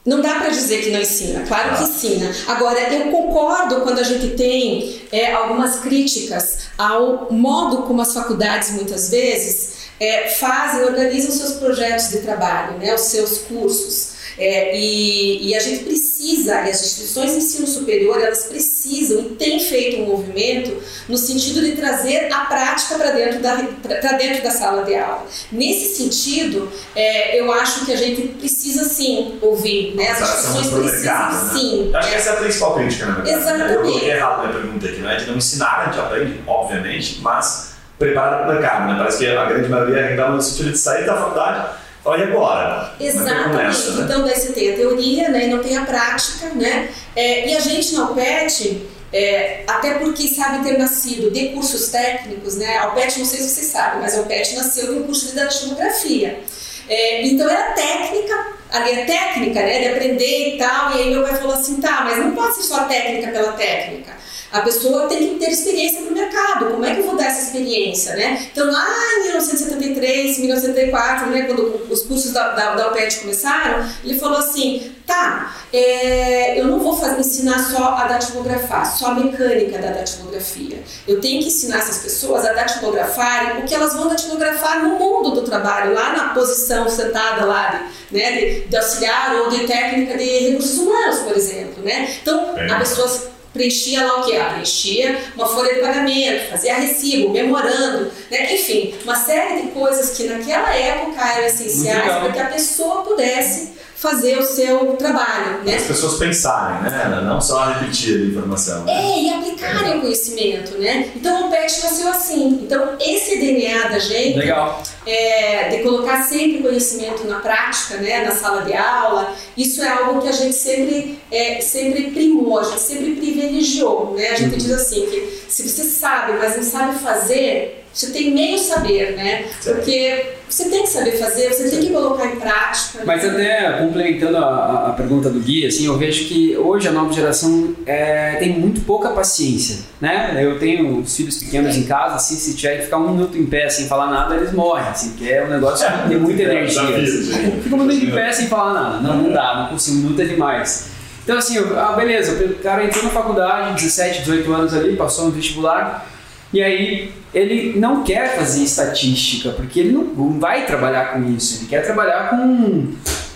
não 0.05 0.21
dá 0.21 0.37
para 0.37 0.51
dizer 0.51 0.83
que 0.83 0.91
não 0.91 1.01
ensina, 1.01 1.41
claro 1.41 1.77
que 1.77 1.83
ensina. 1.83 2.31
Agora, 2.47 2.79
eu 2.95 3.11
concordo 3.11 3.81
quando 3.81 3.99
a 3.99 4.05
gente 4.05 4.37
tem 4.37 5.03
é, 5.11 5.33
algumas 5.33 5.81
críticas 5.81 6.69
ao 6.79 7.33
modo 7.33 7.79
como 7.79 8.01
as 8.01 8.15
faculdades 8.15 8.71
muitas 8.71 9.11
vezes 9.11 9.76
é, 9.99 10.29
fazem, 10.29 10.85
organizam 10.85 11.31
seus 11.31 11.55
projetos 11.55 12.09
de 12.09 12.19
trabalho, 12.19 12.79
né, 12.79 12.95
os 12.95 13.03
seus 13.03 13.39
cursos. 13.39 14.17
É, 14.39 14.79
e, 14.79 15.49
e 15.49 15.55
a 15.55 15.61
gente 15.61 15.85
precisa, 15.85 16.57
e 16.57 16.71
as 16.71 16.85
instituições 16.85 17.31
de 17.33 17.39
ensino 17.39 17.67
superior, 17.67 18.21
elas 18.21 18.45
precisam 18.45 19.21
e 19.21 19.29
têm 19.37 19.59
feito 19.59 20.03
um 20.03 20.07
movimento 20.09 20.77
no 21.09 21.17
sentido 21.17 21.63
de 21.63 21.73
trazer 21.73 22.31
a 22.31 22.41
prática 22.41 22.97
para 22.97 23.13
dentro, 23.13 23.41
da, 23.41 23.57
pra 23.83 24.13
dentro 24.13 24.43
da 24.43 24.51
sala 24.51 24.83
de 24.85 24.95
aula. 24.95 25.27
Nesse 25.51 25.97
sentido, 25.97 26.71
é, 26.95 27.41
eu 27.41 27.51
acho 27.51 27.87
que 27.87 27.93
a 27.95 27.97
gente 27.97 28.29
precisa 28.35 28.85
sim 28.85 29.39
ouvir, 29.41 29.95
né? 29.95 30.11
As 30.11 30.19
Preparação 30.19 30.61
instituições 30.61 30.69
pro 30.69 30.83
precisam 30.83 31.13
mercado, 31.15 31.45
né? 31.47 31.59
sim. 31.59 31.91
Eu 31.91 31.99
acho 31.99 32.09
que 32.11 32.15
essa 32.15 32.29
é 32.29 32.33
a 32.33 32.37
principal 32.37 32.75
crítica, 32.75 33.07
na 33.07 33.15
verdade. 33.15 33.37
né? 33.37 33.41
Exatamente. 33.41 33.73
Eu 33.73 33.83
coloquei 33.83 34.11
errado 34.11 34.41
minha 34.41 34.53
pergunta 34.61 34.87
aqui, 34.87 34.99
não 34.99 35.11
é 35.11 35.17
de 35.17 35.27
não 35.31 35.37
ensinar, 35.39 35.81
a 35.81 35.85
gente 35.87 35.99
aprende, 35.99 36.41
obviamente, 36.47 37.21
mas 37.23 37.76
preparar 37.99 38.45
para 38.45 38.51
o 38.51 38.53
mercado, 38.53 38.93
né? 38.93 38.99
Parece 38.99 39.19
que 39.19 39.27
a 39.27 39.45
grande 39.45 39.69
maioria 39.69 40.07
reclama 40.07 40.37
no 40.37 40.43
sentido 40.43 40.73
de 40.73 40.79
sair 40.79 41.07
da 41.07 41.17
faculdade 41.17 41.87
olha 42.07 42.25
agora. 42.25 42.93
Exatamente. 43.01 43.51
começa, 43.51 43.91
né? 43.93 44.05
Então, 44.05 44.23
daí 44.23 44.35
você 44.35 44.53
tem 44.53 44.73
a 44.73 44.77
teoria 44.77 45.29
né, 45.29 45.47
e 45.47 45.51
não 45.51 45.63
tem 45.63 45.77
a 45.77 45.85
prática, 45.85 46.49
né? 46.55 46.89
É, 47.15 47.49
e 47.49 47.57
a 47.57 47.61
gente 47.61 47.95
na 47.95 48.11
UPET, 48.11 48.87
é, 49.13 49.65
até 49.67 49.95
porque 49.95 50.29
sabe 50.29 50.65
ter 50.65 50.79
nascido 50.79 51.31
de 51.31 51.49
cursos 51.49 51.89
técnicos, 51.89 52.57
né? 52.57 52.79
A 52.79 52.89
UPET, 52.89 53.19
não 53.19 53.27
sei 53.27 53.41
se 53.41 53.49
vocês 53.49 53.67
sabem, 53.67 54.01
mas 54.01 54.17
a 54.17 54.21
UPET 54.21 54.55
nasceu 54.55 54.95
de 54.95 55.01
um 55.01 55.03
curso 55.03 55.27
de 55.27 55.35
datilografia. 55.35 56.41
É, 56.89 57.23
então 57.27 57.51
era 57.51 57.73
técnica, 57.73 58.47
ali 58.71 58.93
é 58.93 59.05
técnica, 59.05 59.61
né? 59.61 59.81
De 59.81 59.89
aprender 59.89 60.55
e 60.55 60.59
tal. 60.59 60.97
E 60.97 61.03
aí 61.03 61.11
meu 61.11 61.23
pai 61.25 61.35
falou 61.35 61.55
assim, 61.55 61.81
tá, 61.81 62.03
mas 62.05 62.19
não 62.19 62.33
pode 62.33 62.55
ser 62.55 62.63
só 62.63 62.85
técnica 62.85 63.33
pela 63.33 63.53
técnica. 63.53 64.13
A 64.53 64.61
pessoa 64.61 65.07
tem 65.09 65.19
que 65.35 65.45
ter 65.45 65.51
experiência 65.51 66.01
no 66.03 66.13
mercado. 66.13 66.67
Como 66.71 66.85
é 66.85 66.95
que 66.95 67.01
eu 67.01 67.07
vou 67.07 67.17
dar 67.17 67.27
essa 67.27 67.43
experiência, 67.43 68.15
né? 68.17 68.47
Então, 68.53 68.71
lá 68.71 68.87
em 69.19 69.23
1973, 69.25 70.39
1974, 70.39 71.31
né, 71.31 71.43
quando 71.43 71.87
os 71.91 72.03
cursos 72.03 72.33
da, 72.33 72.51
da, 72.51 72.75
da 72.75 72.89
UPET 72.89 73.21
começaram, 73.21 73.85
ele 74.05 74.19
falou 74.19 74.39
assim, 74.39 74.93
tá, 75.07 75.55
é, 75.73 76.59
eu 76.61 76.67
não 76.67 76.79
vou 76.79 76.97
fazer, 76.97 77.19
ensinar 77.21 77.59
só 77.59 77.95
a 77.95 78.05
datilografar, 78.07 78.87
só 78.97 79.09
a 79.09 79.15
mecânica 79.15 79.79
da 79.79 79.91
datilografia. 79.91 80.83
Eu 81.07 81.21
tenho 81.21 81.41
que 81.43 81.49
ensinar 81.49 81.79
essas 81.79 81.99
pessoas 81.99 82.45
a 82.45 82.53
datilografarem 82.53 83.63
o 83.63 83.67
que 83.67 83.75
elas 83.75 83.95
vão 83.95 84.09
datilografar 84.09 84.83
no 84.83 84.99
mundo 84.99 85.31
do 85.33 85.43
trabalho, 85.43 85.93
lá 85.95 86.13
na 86.13 86.29
posição 86.35 86.89
sentada 86.89 87.45
lá 87.45 87.89
de, 88.11 88.17
né, 88.17 88.33
de, 88.33 88.61
de 88.69 88.77
auxiliar 88.77 89.35
ou 89.35 89.51
de 89.51 89.67
técnica 89.67 90.17
de 90.17 90.25
recursos 90.51 90.79
humanos, 90.79 91.19
por 91.21 91.37
exemplo, 91.37 91.83
né? 91.83 92.11
Então, 92.23 92.57
É. 92.57 92.71
a 92.71 92.79
pessoa 92.79 93.36
preenchia 93.57 94.05
lá 94.05 94.21
o 94.21 94.25
que? 94.25 94.35
Ela 94.35 94.51
preenchia 94.51 95.21
uma 95.35 95.47
folha 95.47 95.75
de 95.75 95.81
pagamento, 95.81 96.51
fazia 96.51 96.75
recibo, 96.75 97.31
memorando, 97.31 98.11
né? 98.31 98.55
enfim, 98.55 98.95
uma 99.05 99.17
série 99.17 99.63
de 99.63 99.69
coisas 99.69 100.17
que 100.17 100.25
naquela 100.25 100.75
época 100.75 101.21
eram 101.21 101.47
essenciais 101.47 102.05
para 102.05 102.33
que 102.33 102.39
a 102.39 102.47
pessoa 102.47 103.03
pudesse 103.03 103.76
fazer 104.07 104.39
o 104.39 104.43
seu 104.45 104.93
trabalho, 104.93 105.65
né? 105.65 105.75
As 105.75 105.83
pessoas 105.83 106.15
pensarem, 106.15 106.83
né? 106.83 107.23
Não 107.25 107.41
só 107.41 107.73
repetir 107.73 108.15
a 108.15 108.25
informação. 108.27 108.85
né? 108.85 108.93
É, 108.93 109.23
e 109.23 109.31
aplicarem 109.31 109.99
o 109.99 110.01
conhecimento, 110.03 110.79
né? 110.79 111.11
Então 111.17 111.49
o 111.49 111.51
PET 111.51 111.83
nasceu 111.83 112.09
assim. 112.09 112.61
Então 112.63 112.97
esse 113.01 113.41
DNA 113.41 113.89
da 113.89 113.99
gente 113.99 114.39
Legal. 114.39 114.81
é, 115.05 115.71
de 115.71 115.83
colocar 115.83 116.23
sempre 116.23 116.63
conhecimento 116.63 117.27
na 117.27 117.41
prática, 117.41 117.97
né, 117.97 118.25
na 118.25 118.31
sala 118.31 118.63
de 118.63 118.75
aula, 118.75 119.35
isso 119.57 119.83
é 119.83 119.89
algo 119.89 120.23
que 120.23 120.29
a 120.29 120.33
gente 120.33 120.55
sempre, 120.55 121.19
é, 121.33 121.61
sempre 121.61 122.11
primou, 122.11 122.61
a 122.61 122.63
gente 122.63 122.81
sempre 122.81 123.17
privilegiou. 123.17 124.15
Né? 124.17 124.29
A 124.29 124.35
gente 124.37 124.57
diz 124.57 124.71
assim, 124.71 125.07
que 125.07 125.45
se 125.49 125.69
você 125.69 125.83
sabe, 125.83 126.35
mas 126.39 126.57
não 126.57 126.63
sabe 126.63 126.99
fazer, 126.99 127.86
você 127.97 128.11
tem 128.11 128.31
meio 128.35 128.59
saber, 128.59 129.17
né? 129.17 129.47
Porque 129.65 130.33
você 130.49 130.69
tem 130.69 130.83
que 130.83 130.89
saber 130.91 131.13
fazer, 131.13 131.49
você 131.53 131.71
tem 131.71 131.81
que 131.81 131.91
colocar 131.91 132.27
em 132.27 132.37
prática. 132.37 133.01
Mas 133.07 133.25
até 133.25 133.73
complementando 133.79 134.37
a, 134.37 134.89
a- 134.89 134.93
pergunta 134.93 135.31
do 135.31 135.41
Gui, 135.41 135.67
assim, 135.67 135.87
eu 135.87 135.97
vejo 135.97 136.27
que 136.27 136.55
hoje 136.57 136.89
a 136.89 136.93
nova 136.93 137.11
geração 137.13 137.75
é, 137.87 138.37
tem 138.39 138.51
muito 138.59 138.83
pouca 138.83 139.09
paciência, 139.09 139.79
né? 140.01 140.39
Eu 140.41 140.59
tenho 140.59 140.99
os 141.01 141.17
filhos 141.17 141.39
pequenos 141.39 141.75
em 141.75 141.85
casa, 141.85 142.17
assim, 142.17 142.37
se 142.37 142.55
tiver 142.55 142.77
que 142.77 142.83
ficar 142.85 142.99
um 142.99 143.09
minuto 143.13 143.37
em 143.39 143.47
pé 143.47 143.69
sem 143.71 143.87
falar 143.87 144.11
nada, 144.11 144.35
eles 144.37 144.53
morrem, 144.53 144.87
assim, 144.89 145.11
porque 145.13 145.31
é 145.31 145.43
um 145.45 145.49
negócio 145.49 145.87
que 146.03 146.09
tem 146.11 146.19
muita 146.19 146.43
É, 146.45 146.45
energia. 146.45 146.83
desafio, 146.83 147.03
assim. 147.03 147.23
sim. 147.33 147.61
Fica 147.63 147.75
um 147.75 147.79
minuto 147.79 148.05
em 148.05 148.11
pé 148.11 148.31
sem 148.33 148.47
falar 148.49 148.75
nada. 148.75 148.99
Não, 149.01 149.17
não 149.23 149.33
dá, 149.33 149.63
não 149.63 149.69
consigo, 149.69 149.97
um 149.97 150.01
minuto 150.03 150.21
é 150.21 150.25
demais. 150.27 150.89
Então, 151.25 151.39
assim, 151.39 151.57
eu- 151.57 151.79
ah, 151.81 151.93
beleza, 151.93 152.33
o 152.45 152.55
cara 152.57 152.85
entrou 152.85 153.03
na 153.05 153.11
faculdade, 153.11 153.75
17, 153.83 154.21
18 154.21 154.53
anos 154.53 154.75
ali, 154.75 154.95
passou 154.97 155.25
no 155.25 155.31
vestibular, 155.33 156.07
e 156.53 156.63
aí 156.63 157.13
ele 157.35 157.79
não 157.79 158.03
quer 158.03 158.37
fazer 158.37 158.63
estatística, 158.63 159.51
porque 159.51 159.81
ele 159.81 159.93
não, 159.93 160.39
vai 160.39 160.65
trabalhar 160.65 161.13
com 161.13 161.29
isso, 161.35 161.61
ele 161.61 161.69
quer 161.69 161.83
trabalhar 161.83 162.31
com, 162.31 162.93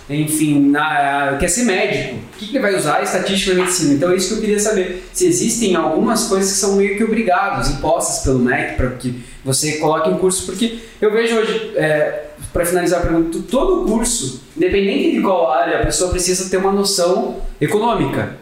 enfim, 0.09 0.69
na, 0.69 1.37
quer 1.39 1.47
ser 1.47 1.63
médico. 1.63 2.15
O 2.15 2.39
que, 2.39 2.47
que 2.47 2.57
ele 2.57 2.61
vai 2.61 2.75
usar? 2.75 3.03
Estatística 3.03 3.53
na 3.53 3.61
medicina. 3.61 3.93
Então 3.93 4.11
é 4.11 4.15
isso 4.15 4.29
que 4.29 4.33
eu 4.35 4.41
queria 4.41 4.59
saber. 4.59 5.07
Se 5.13 5.27
existem 5.27 5.75
algumas 5.75 6.27
coisas 6.27 6.53
que 6.53 6.57
são 6.57 6.75
meio 6.75 6.97
que 6.97 7.03
obrigados, 7.03 7.69
impostas 7.69 8.23
pelo 8.23 8.39
MEC, 8.39 8.75
para 8.75 8.89
que 8.91 9.23
você 9.45 9.73
coloque 9.73 10.09
em 10.09 10.17
curso, 10.17 10.45
porque 10.45 10.79
eu 10.99 11.11
vejo 11.11 11.35
hoje, 11.35 11.73
para 12.51 12.65
finalizar 12.65 13.01
a 13.01 13.03
pergunta, 13.03 13.39
todo 13.49 13.85
curso, 13.85 14.41
independente 14.57 15.17
de 15.17 15.21
qual 15.21 15.51
área, 15.51 15.81
a 15.81 15.85
pessoa 15.85 16.09
precisa 16.09 16.49
ter 16.49 16.57
uma 16.57 16.71
noção 16.71 17.37
econômica. 17.59 18.40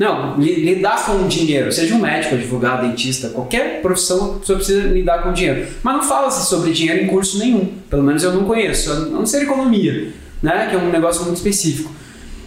Não, 0.00 0.38
li- 0.38 0.64
lidar 0.64 1.04
com 1.04 1.12
o 1.12 1.28
dinheiro, 1.28 1.70
seja 1.70 1.94
um 1.94 1.98
médico, 2.00 2.34
advogado, 2.34 2.88
dentista, 2.88 3.28
qualquer 3.28 3.82
profissão, 3.82 4.40
a 4.42 4.56
precisa 4.56 4.80
lidar 4.88 5.22
com 5.22 5.30
dinheiro. 5.30 5.66
Mas 5.82 5.94
não 5.94 6.02
fala-se 6.02 6.48
sobre 6.48 6.72
dinheiro 6.72 7.04
em 7.04 7.06
curso 7.06 7.38
nenhum, 7.38 7.66
pelo 7.90 8.02
menos 8.02 8.22
eu 8.22 8.32
não 8.32 8.44
conheço, 8.44 8.90
a 8.90 8.94
não 9.00 9.26
ser 9.26 9.42
economia, 9.42 10.08
né, 10.42 10.68
que 10.70 10.74
é 10.74 10.78
um 10.78 10.88
negócio 10.90 11.22
muito 11.24 11.36
específico. 11.36 11.92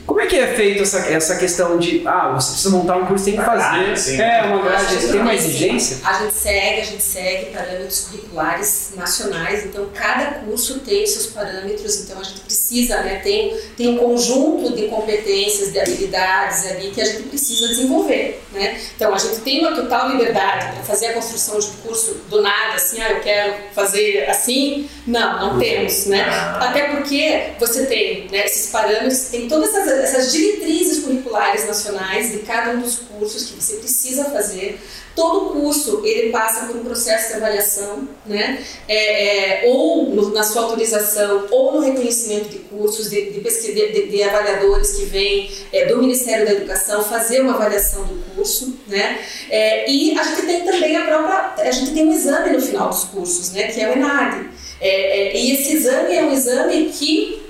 Como 0.06 0.20
é 0.20 0.26
que 0.26 0.38
é 0.38 0.48
feito 0.54 0.84
essa, 0.84 1.00
essa 1.00 1.36
questão 1.38 1.78
de, 1.78 2.04
ah, 2.06 2.34
você 2.34 2.52
precisa 2.52 2.70
montar 2.72 2.98
um 2.98 3.06
curso, 3.06 3.26
tem 3.26 3.38
que 3.38 3.44
fazer. 3.44 3.98
sim. 3.98 4.22
é, 4.22 4.42
uma 4.44 4.60
A 4.60 4.62
grade, 4.64 4.94
gente 4.94 5.08
tem 5.12 5.22
uma 5.22 5.30
tem- 5.30 5.40
exigência? 5.40 5.98
A 6.04 6.14
gente 6.22 6.34
segue, 6.34 6.82
a 6.82 6.86
gente 6.86 7.04
segue 7.04 7.46
parâmetros 7.52 8.00
curriculares 8.12 8.92
nacionais, 8.96 9.66
então 9.66 9.88
cada 9.94 10.40
curso 10.40 10.80
tem 10.80 11.06
seus 11.08 11.28
parâmetros, 11.28 12.02
então 12.02 12.20
a 12.20 12.24
gente 12.24 12.42
precisa, 12.42 12.98
né, 13.02 13.22
tem, 13.24 13.58
tem 13.78 13.88
um 13.90 13.98
conjunto 13.98 14.76
de 14.76 14.88
competências, 14.88 15.72
de 15.72 15.80
habilidades 15.80 16.66
ali 16.72 16.92
que 16.92 17.02
a 17.02 17.06
gente 17.06 17.24
precisa 17.24 17.68
desenvolver, 17.70 18.42
né? 18.52 18.80
Então 18.96 19.14
a 19.14 19.18
gente 19.18 19.38
tem 19.42 19.60
uma 19.66 19.76
total 19.76 20.10
liberdade 20.10 20.74
para 20.74 20.84
fazer 20.84 21.08
a 21.08 21.14
construção 21.14 21.60
de 21.60 21.68
um 21.68 21.74
curso 21.88 22.16
do 22.30 22.42
nada, 22.42 22.76
assim, 22.76 23.02
ah, 23.02 23.12
eu 23.12 23.20
quero 23.22 23.54
fazer 23.74 24.30
assim, 24.30 24.90
não, 25.08 25.40
não 25.52 25.60
temos, 25.60 26.06
né? 26.08 26.24
Ah. 26.28 26.70
Até 26.70 26.90
porque 26.90 27.52
você 27.60 27.86
tem 27.86 28.28
né, 28.32 28.46
esses 28.46 28.70
parâmetros, 28.72 29.20
tem 29.30 29.48
todas 29.48 29.70
essas, 29.74 29.93
essas 29.94 30.32
diretrizes 30.32 31.04
curriculares 31.04 31.66
nacionais 31.68 32.32
de 32.32 32.40
cada 32.40 32.72
um 32.72 32.82
dos 32.82 32.96
cursos 33.00 33.46
que 33.46 33.62
você 33.62 33.76
precisa 33.78 34.26
fazer. 34.26 34.80
Todo 35.16 35.52
curso 35.54 36.02
ele 36.04 36.32
passa 36.32 36.66
por 36.66 36.76
um 36.76 36.84
processo 36.84 37.28
de 37.30 37.34
avaliação, 37.36 38.08
né? 38.26 38.64
É, 38.88 39.64
é, 39.66 39.70
ou 39.70 40.10
no- 40.10 40.34
na 40.34 40.44
sua 40.44 40.64
autorização, 40.64 41.46
ou 41.52 41.74
no 41.74 41.80
reconhecimento 41.82 42.50
de 42.50 42.58
cursos, 42.60 43.12
de, 43.12 43.30
de, 43.32 43.40
de- 43.42 44.08
de- 44.10 44.24
avaliadores 44.24 44.94
que 44.94 45.06
vêm 45.06 45.52
é, 45.72 45.86
do 45.86 45.98
Ministério 46.00 46.46
da 46.48 46.54
Educação 46.54 47.04
fazer 47.04 47.42
uma 47.42 47.54
avaliação 47.54 48.04
do 48.06 48.24
curso, 48.36 48.76
né? 48.88 49.20
É, 49.52 49.88
e 49.90 50.18
a 50.18 50.24
gente 50.24 50.42
tem 50.48 50.66
também 50.66 50.96
a 50.98 51.06
própria, 51.06 51.70
a 51.70 51.72
gente 51.72 51.92
tem 51.94 52.08
um 52.08 52.12
exame 52.14 52.50
no 52.52 52.62
final 52.62 52.90
dos 52.90 53.04
cursos, 53.04 53.52
né? 53.52 53.68
Que 53.68 53.82
é 53.82 53.90
o 53.90 53.94
ENAD. 53.94 54.50
É, 54.82 55.28
é, 55.30 55.38
e 55.38 55.52
esse 55.54 55.76
exame 55.78 56.16
é 56.16 56.24
um 56.24 56.34
exame 56.34 56.86
que 56.92 57.44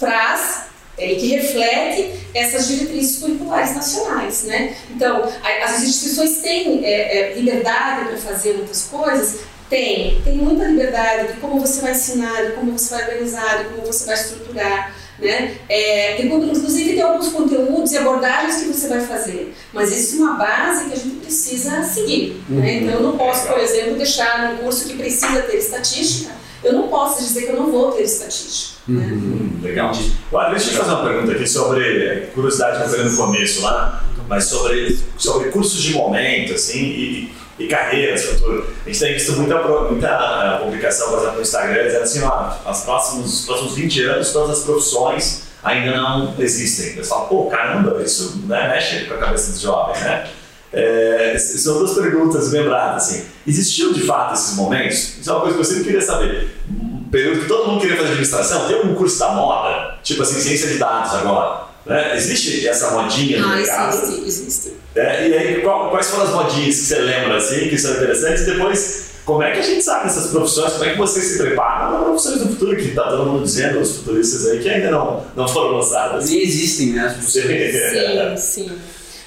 traz 0.00 0.64
e 0.98 1.16
que 1.16 1.26
reflete 1.28 2.10
essas 2.32 2.68
diretrizes 2.68 3.18
curriculares 3.18 3.74
nacionais, 3.74 4.44
né? 4.44 4.76
Então, 4.90 5.28
as 5.64 5.82
instituições 5.82 6.38
têm 6.38 6.84
é, 6.84 7.32
é, 7.32 7.34
liberdade 7.34 8.08
para 8.08 8.16
fazer 8.16 8.54
muitas 8.54 8.82
coisas, 8.84 9.40
tem, 9.68 10.20
tem 10.22 10.36
muita 10.36 10.64
liberdade 10.64 11.32
de 11.32 11.40
como 11.40 11.58
você 11.58 11.80
vai 11.80 11.92
ensinar, 11.92 12.44
de 12.44 12.52
como 12.52 12.72
você 12.72 12.94
vai 12.94 13.04
organizar, 13.04 13.58
de 13.58 13.70
como 13.70 13.86
você 13.86 14.04
vai 14.04 14.14
estruturar, 14.14 14.94
né? 15.18 15.56
É, 15.68 16.14
tem, 16.16 16.26
inclusive 16.26 16.92
tem 16.92 17.02
alguns 17.02 17.28
conteúdos 17.28 17.92
e 17.92 17.98
abordagens 17.98 18.62
que 18.62 18.66
você 18.66 18.88
vai 18.88 19.00
fazer, 19.00 19.54
mas 19.72 19.90
existe 19.90 20.16
uma 20.16 20.34
base 20.34 20.86
que 20.86 20.92
a 20.92 20.96
gente 20.96 21.16
precisa 21.16 21.82
seguir, 21.82 22.40
né? 22.48 22.74
Então, 22.82 22.94
eu 22.94 23.02
não 23.02 23.16
posso, 23.16 23.48
por 23.48 23.58
exemplo, 23.58 23.96
deixar 23.96 24.52
num 24.52 24.58
curso 24.58 24.86
que 24.86 24.96
precisa 24.96 25.42
ter 25.42 25.56
estatística, 25.56 26.30
eu 26.64 26.72
não 26.72 26.88
posso 26.88 27.22
dizer 27.22 27.42
que 27.42 27.52
eu 27.52 27.56
não 27.56 27.70
vou 27.70 27.92
ter 27.92 28.02
estatística, 28.02 28.80
né? 28.88 29.06
Hum, 29.12 29.60
legal. 29.62 29.92
Olha, 30.32 30.50
deixa 30.50 30.66
eu 30.66 30.70
te 30.72 30.78
fazer 30.78 30.90
uma 30.90 31.04
pergunta 31.04 31.32
aqui 31.32 31.46
sobre 31.46 31.82
é, 31.84 32.30
curiosidade 32.34 32.78
que 32.78 32.84
eu 32.84 32.88
falei 32.88 33.04
no 33.04 33.16
começo 33.16 33.62
lá, 33.62 34.04
mas 34.28 34.44
sobre, 34.44 34.98
sobre 35.18 35.50
cursos 35.50 35.82
de 35.82 35.92
momento, 35.92 36.54
assim, 36.54 36.78
e, 36.78 37.34
e 37.58 37.66
carreiras 37.66 38.24
futuro. 38.24 38.66
A 38.84 38.88
gente 38.88 38.98
tem 38.98 39.14
visto 39.14 39.32
muita, 39.32 39.62
muita 39.62 40.08
ah, 40.08 40.60
publicação, 40.62 41.10
por 41.10 41.18
exemplo, 41.18 41.36
no 41.36 41.42
Instagram, 41.42 41.84
dizendo 41.84 42.02
assim, 42.02 42.22
ó, 42.22 42.70
os 42.70 42.80
próximos, 42.80 43.40
os 43.40 43.46
próximos 43.46 43.74
20 43.74 44.02
anos, 44.04 44.32
todas 44.32 44.58
as 44.58 44.64
profissões 44.64 45.42
ainda 45.62 45.96
não 45.96 46.34
existem. 46.38 46.94
Você 46.94 47.08
fala, 47.08 47.26
pô, 47.26 47.46
caramba, 47.46 48.02
isso 48.02 48.42
né, 48.46 48.68
mexe 48.68 49.04
com 49.04 49.14
a 49.14 49.18
cabeça 49.18 49.52
dos 49.52 49.60
jovens, 49.60 50.00
né? 50.00 50.28
É, 50.74 51.38
são 51.38 51.78
duas 51.78 51.92
perguntas 51.94 52.50
lembradas, 52.52 53.04
assim. 53.04 53.24
Existiu 53.46 53.92
de 53.92 54.00
fato 54.02 54.34
esses 54.34 54.56
momentos? 54.56 55.18
Isso 55.20 55.30
é 55.30 55.32
uma 55.32 55.40
coisa 55.42 55.54
que 55.56 55.60
eu 55.60 55.64
sempre 55.64 55.84
queria 55.84 56.02
saber. 56.02 56.48
Um 56.68 57.08
período 57.10 57.40
que 57.42 57.46
todo 57.46 57.68
mundo 57.70 57.80
queria 57.80 57.96
fazer 57.96 58.08
administração, 58.08 58.66
tem 58.66 58.76
algum 58.76 58.94
curso 58.94 59.18
da 59.18 59.28
moda? 59.32 59.98
Tipo 60.02 60.22
assim, 60.22 60.40
ciência 60.40 60.68
de 60.68 60.78
dados 60.78 61.14
agora. 61.14 61.64
Né? 61.86 62.16
Existe 62.16 62.66
essa 62.66 62.90
modinha 62.92 63.38
no 63.40 63.46
Ah, 63.52 63.56
mercado? 63.56 63.94
existe, 64.02 64.26
existe. 64.26 64.72
É, 64.96 65.28
e 65.28 65.34
aí, 65.34 65.60
qual- 65.62 65.90
quais 65.90 66.08
foram 66.08 66.24
as 66.24 66.30
modinhas 66.30 66.74
que 66.76 66.80
você 66.82 66.98
lembra, 66.98 67.36
assim, 67.36 67.68
que 67.68 67.76
são 67.78 67.92
interessantes? 67.92 68.42
E 68.42 68.46
depois, 68.52 69.04
como 69.26 69.42
é 69.42 69.52
que 69.52 69.58
a 69.58 69.62
gente 69.62 69.82
sabe 69.84 70.04
dessas 70.04 70.28
profissões? 70.30 70.72
Como 70.72 70.84
é 70.84 70.92
que 70.92 70.98
vocês 70.98 71.24
se 71.26 71.38
preparam 71.38 71.90
para 71.96 72.04
profissões 72.06 72.38
do 72.40 72.48
futuro? 72.48 72.74
Que 72.76 72.88
tá 72.94 73.02
todo 73.10 73.26
mundo 73.30 73.44
dizendo, 73.44 73.80
os 73.80 73.96
futuristas 73.98 74.46
aí, 74.46 74.60
que 74.60 74.68
ainda 74.70 74.90
não, 74.90 75.24
não 75.36 75.46
foram 75.46 75.72
lançadas. 75.76 76.30
Nem 76.30 76.42
existem, 76.42 76.94
né? 76.94 77.06
as 77.06 77.16
Você- 77.22 78.36
Sim, 78.36 78.64
sim. 78.66 78.72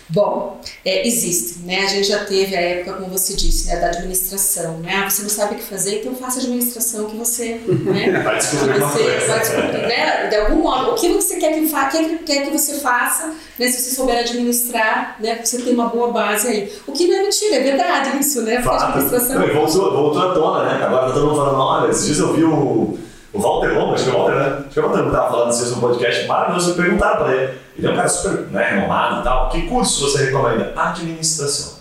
Bom, 0.10 0.62
é, 0.86 1.06
existe, 1.06 1.60
né? 1.65 1.84
A 1.84 1.88
gente 1.88 2.08
já 2.08 2.24
teve 2.24 2.56
a 2.56 2.62
época, 2.62 2.93
como 2.93 3.08
você 3.12 3.34
disse, 3.36 3.67
né, 3.67 3.76
da 3.76 3.88
administração, 3.88 4.78
né? 4.78 5.04
Ah, 5.06 5.10
você 5.10 5.22
não 5.22 5.30
sabe 5.30 5.56
o 5.56 5.58
que 5.58 5.63
fazer, 5.65 6.00
então 6.00 6.15
faça 6.15 6.39
a 6.39 6.43
administração 6.43 7.06
que 7.10 7.17
você, 7.17 7.60
né? 7.67 8.12
Vai 8.24 8.38
descobrir 8.38 8.74
que 8.74 8.80
você 8.80 9.04
coisa. 9.04 9.28
vai 9.28 9.39
descobrir, 9.41 9.88
né? 9.88 10.28
De 10.28 10.36
algum 10.38 10.62
modo, 10.63 10.91
o 10.91 10.96
que 10.96 11.10
você 11.10 11.36
quer 11.36 11.54
que, 11.54 11.67
fa 11.67 11.86
quer, 11.88 12.06
que- 12.08 12.17
quer 12.24 12.46
que 12.46 12.52
você 12.58 12.76
faça, 12.76 13.34
né? 13.60 13.67
Se 13.70 13.82
você 13.82 13.96
souber 13.96 14.20
administrar, 14.20 15.17
né? 15.20 15.39
Você 15.43 15.58
tem 15.62 15.74
uma 15.74 15.88
boa 15.89 16.12
base 16.12 16.48
aí. 16.48 16.72
O 16.88 16.93
que 16.93 17.06
não 17.08 17.15
é 17.17 17.24
mentira, 17.24 17.56
é 17.56 17.63
verdade 17.63 18.17
isso, 18.20 18.41
né? 18.43 18.62
Porque 18.62 18.70
a 18.70 18.88
administração... 18.88 19.39
Não, 19.39 19.54
voltou, 19.54 19.91
voltou 19.91 20.22
à 20.22 20.34
tona, 20.34 20.63
né? 20.78 20.86
Agora 20.86 21.08
tá 21.08 21.13
todo 21.15 21.26
mundo 21.28 21.36
falando, 21.36 21.60
olha, 21.60 21.91
esses 21.91 22.06
dias 22.06 22.20
eu 22.20 22.34
vi 22.34 22.43
o, 22.46 22.98
o 23.38 23.41
Walter 23.41 23.73
Lomba, 23.73 23.93
acho 23.93 24.04
que 24.06 24.10
é 24.10 24.13
o 24.13 24.17
Walter, 24.17 24.36
né? 24.36 24.58
Acho 24.60 24.69
que 24.69 24.80
é 24.80 24.82
o 24.82 24.86
Walter 24.88 25.04
que 25.06 25.12
tava 25.12 25.30
falando 25.30 25.56
dias 25.56 25.71
no 25.71 25.82
podcast 25.82 26.28
maravilhoso, 26.28 26.71
e 26.71 26.76
perguntaram 26.76 27.17
pra 27.17 27.36
ele. 27.36 27.54
Ele 27.78 27.88
é 27.88 27.89
um 27.91 27.95
cara 27.95 28.10
super 28.10 28.32
né, 28.52 28.69
renomado 28.71 29.21
e 29.21 29.23
tal. 29.23 29.50
Que 29.50 29.62
curso 29.67 30.10
você 30.10 30.26
recomenda? 30.26 30.73
Administração. 30.76 31.78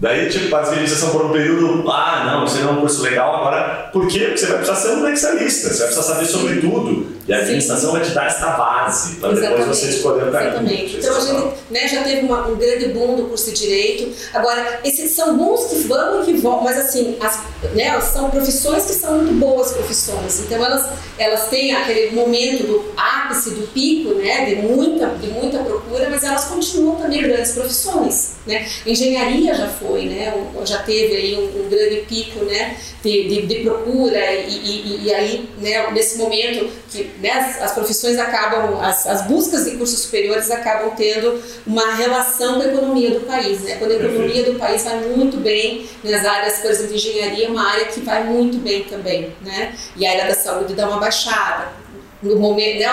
Daí, 0.00 0.28
tipo, 0.28 0.54
a 0.54 0.60
administração 0.60 1.10
por 1.10 1.26
um 1.26 1.32
período, 1.32 1.90
ah, 1.90 2.24
não, 2.24 2.44
isso 2.44 2.60
não 2.60 2.68
é 2.68 2.72
um 2.72 2.80
curso 2.80 3.02
legal, 3.02 3.34
agora, 3.34 3.90
por 3.92 4.06
quê? 4.06 4.26
Porque 4.26 4.38
você 4.38 4.46
vai 4.46 4.58
precisar 4.58 4.76
ser 4.76 4.94
um 4.94 5.08
excelista, 5.08 5.68
você 5.68 5.78
vai 5.78 5.86
precisar 5.88 6.14
saber 6.14 6.26
sobre 6.26 6.60
tudo. 6.60 7.17
E 7.28 7.32
a 7.32 7.36
Sim. 7.36 7.42
administração 7.42 7.92
vai 7.92 8.00
te 8.00 8.10
dar 8.12 8.26
essa 8.26 8.46
base, 8.52 9.16
para 9.16 9.32
depois 9.34 9.66
você 9.66 9.90
escolher 9.90 10.28
o 10.28 10.32
caminho. 10.32 10.48
Exatamente. 10.50 10.96
Então 10.96 11.16
a 11.16 11.20
gente 11.20 11.54
né, 11.70 11.86
já 11.86 12.02
teve 12.02 12.20
uma- 12.22 12.46
um 12.48 12.56
grande 12.56 12.88
boom 12.88 13.16
do 13.16 13.24
curso 13.24 13.50
de 13.52 13.60
direito. 13.60 14.10
Agora, 14.32 14.80
esses 14.82 15.10
são 15.10 15.36
bons 15.36 15.66
que 15.66 15.76
vão 15.80 16.22
e 16.22 16.24
que 16.24 16.32
vão, 16.38 16.62
mas 16.62 16.78
assim, 16.78 17.16
as, 17.20 17.38
né, 17.74 18.00
são 18.00 18.30
profissões 18.30 18.86
que 18.86 18.94
são 18.94 19.18
muito 19.18 19.34
boas 19.34 19.72
profissões. 19.72 20.40
Então 20.40 20.64
elas, 20.64 20.88
elas 21.18 21.48
têm 21.48 21.74
aquele 21.74 22.12
momento 22.16 22.66
do 22.66 22.84
ápice, 22.96 23.50
do 23.50 23.66
pico, 23.74 24.14
né, 24.14 24.46
de 24.46 24.56
muita, 24.56 25.08
de 25.08 25.26
muita 25.28 25.58
procura, 25.58 26.08
mas 26.08 26.22
elas 26.24 26.46
continuam 26.46 26.96
também 26.96 27.20
grandes 27.22 27.52
profissões. 27.52 28.38
Né? 28.46 28.66
Engenharia 28.86 29.54
já 29.54 29.68
foi, 29.68 30.06
né, 30.06 30.32
já 30.64 30.78
teve 30.78 31.14
aí 31.14 31.34
um, 31.36 31.66
um 31.66 31.68
grande 31.68 31.96
pico 32.08 32.42
né, 32.46 32.74
de, 33.04 33.28
de, 33.28 33.42
de 33.46 33.54
procura 33.56 34.32
e, 34.32 34.48
e, 34.48 35.00
e 35.04 35.14
aí, 35.14 35.48
né, 35.60 35.90
nesse 35.90 36.16
momento 36.16 36.66
que 36.90 37.10
né, 37.20 37.30
as, 37.30 37.62
as 37.62 37.72
profissões 37.72 38.18
acabam, 38.18 38.80
as, 38.80 39.06
as 39.06 39.22
buscas 39.22 39.64
de 39.64 39.72
cursos 39.76 40.00
superiores 40.00 40.50
acabam 40.50 40.92
tendo 40.96 41.42
uma 41.66 41.94
relação 41.94 42.54
com 42.54 42.62
a 42.62 42.66
economia 42.66 43.10
do 43.10 43.20
país. 43.20 43.60
Né? 43.62 43.76
Quando 43.76 43.92
a 43.92 43.94
economia 43.94 44.44
do 44.44 44.58
país 44.58 44.84
vai 44.84 45.00
muito 45.00 45.36
bem, 45.38 45.88
nas 46.04 46.24
áreas, 46.24 46.58
por 46.58 46.70
exemplo, 46.70 46.96
de 46.96 47.08
engenharia 47.08 47.46
é 47.46 47.50
uma 47.50 47.68
área 47.70 47.86
que 47.86 48.00
vai 48.00 48.24
muito 48.24 48.58
bem 48.58 48.84
também. 48.84 49.32
Né? 49.42 49.74
E 49.96 50.06
a 50.06 50.10
área 50.10 50.26
da 50.26 50.34
saúde 50.34 50.74
dá 50.74 50.86
uma 50.86 50.98
baixada. 50.98 51.88
No 52.20 52.34
momento, 52.34 52.80
né, 52.80 52.88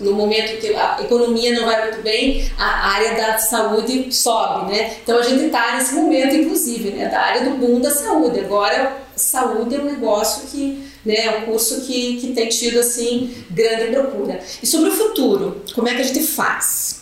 no 0.00 0.12
momento 0.14 0.58
que 0.58 0.74
a 0.74 0.98
economia 1.02 1.52
não 1.52 1.66
vai 1.66 1.82
muito 1.82 2.02
bem, 2.02 2.50
a 2.58 2.92
área 2.92 3.14
da 3.14 3.36
saúde 3.36 4.10
sobe, 4.10 4.72
né? 4.72 4.96
Então 5.02 5.18
a 5.18 5.22
gente 5.22 5.44
está 5.44 5.76
nesse 5.76 5.94
momento, 5.94 6.34
inclusive, 6.34 6.92
né, 6.92 7.06
da 7.08 7.20
área 7.20 7.44
do 7.44 7.58
boom 7.58 7.78
da 7.78 7.90
saúde. 7.90 8.40
Agora, 8.40 8.96
saúde 9.14 9.76
é 9.76 9.80
um 9.80 9.84
negócio 9.84 10.48
que, 10.48 10.89
né, 11.04 11.16
é 11.16 11.38
um 11.38 11.46
curso 11.46 11.82
que, 11.82 12.20
que 12.20 12.32
tem 12.32 12.48
tido 12.48 12.80
assim 12.80 13.34
grande 13.50 13.92
procura. 13.92 14.40
E 14.62 14.66
sobre 14.66 14.90
o 14.90 14.92
futuro, 14.92 15.62
como 15.74 15.88
é 15.88 15.94
que 15.94 16.02
a 16.02 16.04
gente 16.04 16.22
faz? 16.22 17.00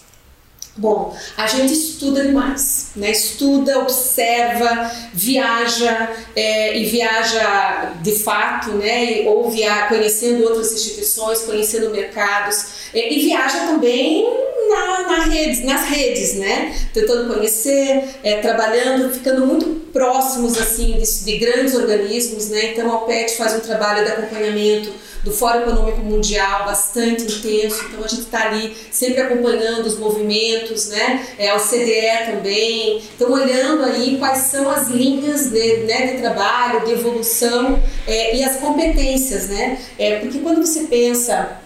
Bom, 0.78 1.12
a 1.36 1.48
gente 1.48 1.72
estuda 1.72 2.22
demais, 2.22 2.90
né? 2.94 3.10
Estuda, 3.10 3.80
observa, 3.80 4.88
viaja 5.12 6.12
é, 6.36 6.78
e 6.78 6.84
viaja 6.84 7.94
de 8.00 8.12
fato, 8.20 8.70
né? 8.74 9.22
Ou 9.26 9.50
via, 9.50 9.88
conhecendo 9.88 10.44
outras 10.44 10.72
instituições, 10.72 11.42
conhecendo 11.42 11.90
mercados 11.90 12.66
é, 12.94 13.12
e 13.12 13.18
viaja 13.18 13.66
também 13.66 14.24
na, 14.68 15.02
na 15.02 15.24
redes, 15.24 15.64
nas 15.64 15.88
redes, 15.88 16.34
né? 16.34 16.74
Tentando 16.92 17.32
conhecer, 17.32 18.04
é, 18.22 18.40
trabalhando, 18.40 19.12
ficando 19.12 19.46
muito 19.46 19.78
próximos 19.92 20.58
assim 20.58 20.98
de, 20.98 21.24
de 21.24 21.38
grandes 21.38 21.74
organismos, 21.74 22.48
né? 22.48 22.72
Então 22.72 22.90
a 22.90 22.96
OPET 22.96 23.36
faz 23.36 23.54
um 23.54 23.60
trabalho 23.60 24.04
de 24.04 24.12
acompanhamento 24.12 24.92
do 25.24 25.32
Fórum 25.32 25.62
Econômico 25.62 25.98
Mundial 25.98 26.64
bastante 26.64 27.24
intenso, 27.24 27.84
então 27.86 28.04
a 28.04 28.08
gente 28.08 28.22
está 28.22 28.46
ali 28.46 28.76
sempre 28.90 29.20
acompanhando 29.20 29.86
os 29.86 29.98
movimentos, 29.98 30.88
né? 30.88 31.26
É, 31.38 31.50
a 31.50 31.56
OCDE 31.56 32.32
também, 32.32 33.02
então 33.14 33.32
olhando 33.32 33.84
aí 33.84 34.16
quais 34.18 34.38
são 34.38 34.70
as 34.70 34.88
linhas 34.88 35.50
de, 35.50 35.78
né, 35.78 36.12
de 36.12 36.20
trabalho, 36.20 36.84
de 36.86 36.92
evolução 36.92 37.82
é, 38.06 38.36
e 38.36 38.44
as 38.44 38.56
competências, 38.56 39.48
né? 39.48 39.78
É, 39.98 40.20
porque 40.20 40.38
quando 40.38 40.64
você 40.64 40.84
pensa 40.84 41.60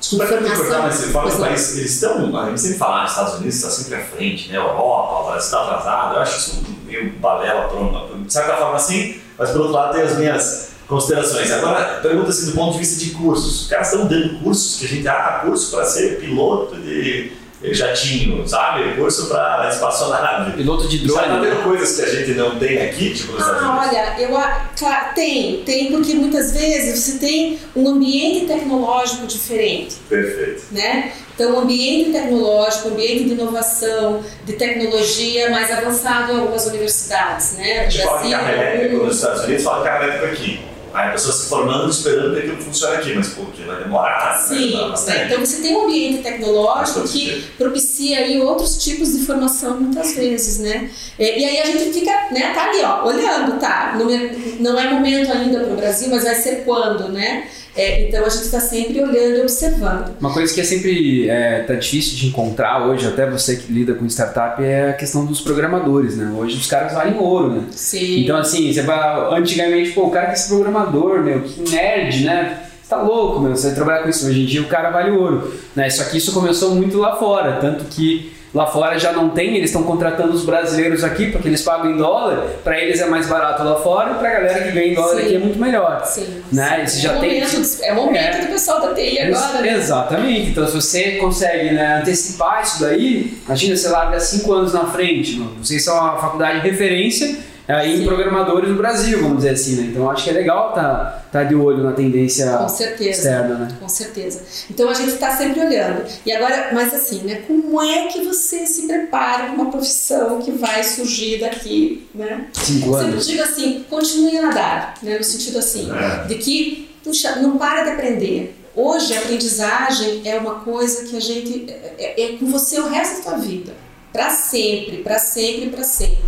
Desculpa 0.00 0.26
te 0.26 0.56
cortar, 0.56 0.82
mas 0.82 0.94
você 0.94 1.06
fala 1.08 1.30
que 1.30 1.38
não. 1.38 1.46
país, 1.46 1.76
eles 1.76 1.94
estão, 1.94 2.36
a 2.38 2.48
gente 2.48 2.60
sempre 2.60 2.78
fala, 2.78 3.04
os 3.04 3.10
Estados 3.10 3.34
Unidos 3.34 3.54
está 3.56 3.70
sempre 3.70 3.94
à 3.94 4.04
frente, 4.04 4.48
né? 4.50 4.56
Europa, 4.58 5.22
o 5.22 5.24
Brasil 5.24 5.46
está 5.46 5.62
atrasado. 5.62 6.14
Eu 6.14 6.20
acho 6.22 6.38
isso 6.38 6.62
meio 6.84 7.12
balela, 7.18 7.68
de 8.14 8.32
certa 8.32 8.56
forma 8.56 8.76
assim, 8.76 9.20
mas 9.38 9.50
por 9.50 9.60
outro 9.60 9.72
lado 9.72 9.94
tem 9.94 10.02
as 10.02 10.16
minhas 10.16 10.70
considerações. 10.86 11.50
Agora, 11.50 12.00
pergunta 12.00 12.30
assim, 12.30 12.46
do 12.46 12.52
ponto 12.52 12.72
de 12.74 12.78
vista 12.78 13.04
de 13.04 13.10
cursos. 13.12 13.62
Os 13.62 13.68
caras 13.68 13.92
estão 13.92 14.06
dando 14.06 14.38
cursos 14.40 14.78
que 14.78 14.84
a 14.84 14.88
gente, 14.88 15.08
ah, 15.08 15.40
curso 15.44 15.70
para 15.70 15.84
ser 15.84 16.20
piloto 16.20 16.76
de, 16.76 17.32
jatinho, 17.62 18.46
sabe? 18.46 18.94
Curso 18.94 19.26
para 19.26 19.68
espaçonave. 19.68 20.52
Piloto 20.52 20.88
de 20.88 20.98
drone. 20.98 21.20
Já 21.20 21.28
tá 21.28 21.40
vendo 21.40 21.64
coisas 21.64 21.96
que 21.96 22.02
a 22.02 22.14
gente 22.14 22.32
não 22.32 22.58
tem 22.58 22.82
aqui, 22.82 23.14
tipo 23.14 23.32
nos 23.32 23.42
Ah, 23.42 23.86
olha, 23.88 24.20
eu, 24.20 24.30
claro, 24.78 25.14
tem, 25.14 25.62
tem, 25.64 25.90
porque 25.90 26.14
muitas 26.14 26.52
vezes 26.52 26.98
você 26.98 27.18
tem 27.18 27.58
um 27.74 27.88
ambiente 27.88 28.46
tecnológico 28.46 29.26
diferente. 29.26 29.96
Perfeito. 30.08 30.64
né? 30.70 31.12
Então, 31.34 31.54
o 31.54 31.60
ambiente 31.60 32.12
tecnológico, 32.12 32.88
o 32.88 32.92
ambiente 32.92 33.24
de 33.24 33.32
inovação, 33.32 34.22
de 34.44 34.54
tecnologia 34.54 35.50
mais 35.50 35.70
avançado 35.70 36.32
em 36.32 36.40
algumas 36.40 36.66
universidades, 36.66 37.58
né? 37.58 37.80
A 37.80 37.90
gente 37.90 38.04
fala 38.04 38.22
de 38.22 38.30
carro 38.30 38.48
elétrico 38.48 39.04
nos 39.04 39.16
Estados 39.16 39.44
Unidos, 39.44 39.64
fala 39.64 39.78
de 39.78 39.84
carro 39.84 40.04
elétrico 40.04 40.32
aqui. 40.32 40.75
Aí 40.96 41.08
a 41.08 41.12
pessoa 41.12 41.34
se 41.34 41.48
formando 41.48 41.90
esperando 41.90 42.32
que 42.34 42.38
aquilo 42.40 42.56
funcione 42.62 42.96
aqui, 42.96 43.12
mas 43.14 43.28
pô, 43.28 43.42
que 43.46 43.62
vai 43.64 43.76
demorar, 43.82 44.38
Sim, 44.48 44.74
né? 44.76 44.88
bastante. 44.88 45.24
então 45.26 45.40
você 45.44 45.60
tem 45.60 45.76
um 45.76 45.84
ambiente 45.84 46.22
tecnológico 46.22 47.02
que 47.02 47.08
sentido. 47.26 47.56
propicia 47.58 48.18
aí 48.18 48.40
outros 48.40 48.82
tipos 48.82 49.12
de 49.12 49.26
formação 49.26 49.78
muitas 49.78 50.14
vezes, 50.14 50.58
né? 50.60 50.90
É, 51.18 51.38
E 51.38 51.44
aí 51.44 51.60
a 51.60 51.66
gente 51.66 51.92
fica, 51.92 52.10
né, 52.32 52.52
tá 52.54 52.70
ali, 52.70 52.80
ó, 52.82 53.04
olhando, 53.06 53.58
tá? 53.60 53.94
Não 53.98 54.08
é, 54.10 54.30
não 54.58 54.80
é 54.80 54.88
momento 54.90 55.30
ainda 55.30 55.60
para 55.60 55.72
o 55.74 55.76
Brasil, 55.76 56.08
mas 56.10 56.24
vai 56.24 56.34
ser 56.34 56.64
quando, 56.64 57.08
né? 57.10 57.46
É, 57.76 58.08
então 58.08 58.24
a 58.24 58.28
gente 58.28 58.44
está 58.44 58.58
sempre 58.58 59.00
olhando 59.00 59.36
e 59.36 59.40
observando. 59.42 60.16
Uma 60.18 60.32
coisa 60.32 60.52
que 60.52 60.60
é 60.60 60.64
sempre 60.64 61.28
é, 61.28 61.60
tá 61.60 61.74
difícil 61.74 62.16
de 62.16 62.28
encontrar 62.28 62.86
hoje, 62.86 63.06
até 63.06 63.28
você 63.28 63.56
que 63.56 63.72
lida 63.72 63.94
com 63.94 64.06
startup, 64.06 64.62
é 64.62 64.90
a 64.90 64.92
questão 64.94 65.26
dos 65.26 65.40
programadores, 65.40 66.16
né? 66.16 66.34
Hoje 66.36 66.56
os 66.56 66.66
caras 66.66 66.94
valem 66.94 67.18
ouro, 67.18 67.52
né? 67.52 67.62
Sim. 67.70 68.22
Então, 68.22 68.36
assim, 68.36 68.72
você 68.72 68.82
vai. 68.82 69.38
Antigamente, 69.38 69.92
pô, 69.92 70.06
o 70.06 70.10
cara 70.10 70.26
que 70.26 70.32
é 70.32 70.34
esse 70.34 70.48
programador, 70.48 71.22
meu, 71.22 71.42
que 71.42 71.70
nerd, 71.70 72.24
né? 72.24 72.62
Você 72.82 72.90
tá 72.94 73.02
louco, 73.02 73.40
meu, 73.40 73.56
você 73.56 73.66
vai 73.66 73.74
trabalhar 73.74 74.02
com 74.04 74.08
isso. 74.08 74.26
Hoje 74.26 74.42
em 74.42 74.46
dia 74.46 74.62
o 74.62 74.68
cara 74.68 74.90
vale 74.90 75.10
ouro. 75.10 75.52
Né? 75.74 75.90
Só 75.90 76.04
que 76.04 76.18
isso 76.18 76.32
começou 76.32 76.72
muito 76.74 76.98
lá 76.98 77.16
fora, 77.16 77.58
tanto 77.60 77.84
que 77.86 78.32
lá 78.56 78.66
fora 78.66 78.98
já 78.98 79.12
não 79.12 79.28
tem, 79.28 79.54
eles 79.56 79.66
estão 79.70 79.82
contratando 79.82 80.32
os 80.32 80.42
brasileiros 80.44 81.04
aqui 81.04 81.30
porque 81.30 81.46
eles 81.46 81.60
pagam 81.60 81.90
em 81.90 81.96
dólar, 81.98 82.38
pra 82.64 82.80
eles 82.80 82.98
é 83.00 83.06
mais 83.06 83.28
barato 83.28 83.62
lá 83.62 83.76
fora 83.76 84.12
e 84.12 84.14
pra 84.14 84.30
galera 84.30 84.64
que 84.64 84.70
ganha 84.72 84.86
em 84.92 84.94
dólar 84.94 85.16
Sim. 85.16 85.22
aqui 85.26 85.34
é 85.34 85.38
muito 85.38 85.58
melhor. 85.58 86.02
Sim. 86.06 86.42
Né? 86.50 86.82
Isso 86.86 86.98
já 87.00 87.12
é, 87.12 87.16
o 87.16 87.20
tem- 87.20 87.40
momento, 87.40 87.78
é 87.82 87.92
o 87.92 87.96
momento 87.96 88.36
É. 88.36 88.40
do 88.40 88.46
pessoal 88.46 88.80
da 88.80 88.94
TI 88.94 89.18
agora, 89.20 89.60
né? 89.60 89.74
Exatamente. 89.74 90.50
Então, 90.50 90.66
se 90.66 90.74
você 90.74 91.10
consegue 91.16 91.74
né, 91.74 91.98
antecipar 92.00 92.62
isso 92.62 92.80
daí, 92.80 93.36
imagina, 93.44 93.76
você 93.76 93.88
larga 93.88 94.18
cinco 94.18 94.52
anos 94.54 94.72
na 94.72 94.86
frente. 94.86 95.38
Vocês 95.62 95.84
são 95.84 95.94
uma 95.98 96.16
faculdade 96.16 96.62
de 96.62 96.70
referência 96.70 97.36
aí 97.72 97.94
em 97.94 97.98
Sim. 97.98 98.04
programadores 98.06 98.68
do 98.70 98.76
Brasil, 98.76 99.20
vamos 99.20 99.38
dizer 99.38 99.50
assim. 99.50 99.76
Né? 99.76 99.88
Então, 99.90 100.10
acho 100.10 100.24
que 100.24 100.30
é 100.30 100.32
legal 100.32 100.68
estar 100.70 101.28
tá, 101.32 101.42
de 101.44 101.54
olho 101.54 101.82
na 101.82 101.92
tendência 101.92 102.50
Com 102.58 102.68
certeza. 102.68 103.10
externa. 103.10 103.54
Né? 103.56 103.68
Com 103.80 103.88
certeza. 103.88 104.42
Então 104.70 104.88
a 104.88 104.94
gente 104.94 105.10
está 105.14 105.36
sempre 105.36 105.60
olhando. 105.60 106.04
E 106.24 106.32
agora, 106.32 106.70
mas 106.72 106.94
assim, 106.94 107.22
né? 107.24 107.42
Como 107.46 107.80
é 107.82 108.06
que 108.08 108.20
você 108.22 108.66
se 108.66 108.86
prepara 108.86 109.44
para 109.44 109.52
uma 109.54 109.70
profissão 109.70 110.40
que 110.40 110.52
vai 110.52 110.82
surgir 110.84 111.38
daqui, 111.40 112.06
né? 112.14 112.46
Cinco 112.52 112.92
Sempre 112.94 113.10
anos. 113.12 113.26
digo 113.26 113.42
assim, 113.42 113.84
continue 113.90 114.36
a 114.38 114.42
nadar, 114.42 114.94
né? 115.02 115.18
No 115.18 115.24
sentido 115.24 115.58
assim, 115.58 115.90
É. 115.92 116.26
de 116.28 116.34
que, 116.36 116.90
puxa, 117.02 117.36
não 117.36 117.58
para 117.58 117.82
de 117.84 117.90
aprender. 117.90 118.54
Hoje 118.74 119.14
a 119.14 119.20
aprendizagem 119.20 120.20
é 120.24 120.36
uma 120.38 120.56
coisa 120.56 121.04
que 121.06 121.16
a 121.16 121.20
gente 121.20 121.64
é, 121.68 122.14
é- 122.18 122.22
é 122.34 122.36
com 122.36 122.46
você 122.46 122.78
o 122.78 122.88
resto 122.88 123.16
da 123.24 123.30
tua 123.30 123.38
vida, 123.38 123.72
para 124.12 124.28
sempre, 124.30 124.98
para 124.98 125.18
sempre, 125.18 125.70
para 125.70 125.82
sempre. 125.82 126.18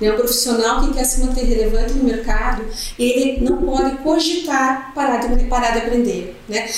Né? 0.00 0.10
O 0.10 0.16
profissional 0.16 0.80
que 0.82 0.92
quer 0.94 1.04
se 1.04 1.20
manter 1.20 1.44
relevante 1.44 1.92
no 1.94 2.04
mercado, 2.04 2.64
ele 2.98 3.40
não 3.40 3.58
pode 3.58 3.96
cogitar 3.98 4.92
parar 4.94 5.18
de, 5.18 5.44
parar 5.44 5.70
de 5.72 5.78
aprender. 5.78 6.36
Né? 6.48 6.68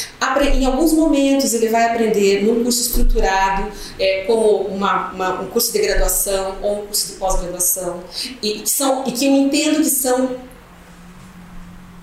Em 0.54 0.64
alguns 0.66 0.92
momentos 0.92 1.54
ele 1.54 1.68
vai 1.68 1.84
aprender 1.90 2.42
num 2.44 2.62
curso 2.62 2.82
estruturado, 2.82 3.70
é, 3.98 4.24
como 4.26 4.62
uma, 4.68 5.10
uma- 5.12 5.40
um 5.42 5.46
curso 5.48 5.72
de 5.72 5.78
graduação 5.80 6.56
ou 6.62 6.82
um 6.82 6.86
curso 6.86 7.08
de 7.08 7.12
pós-graduação, 7.14 8.00
e, 8.42 8.60
que 8.60 8.70
são, 8.70 9.04
e 9.06 9.12
que 9.12 9.26
eu 9.26 9.32
entendo 9.32 9.78
que 9.82 9.90
são 9.90 10.36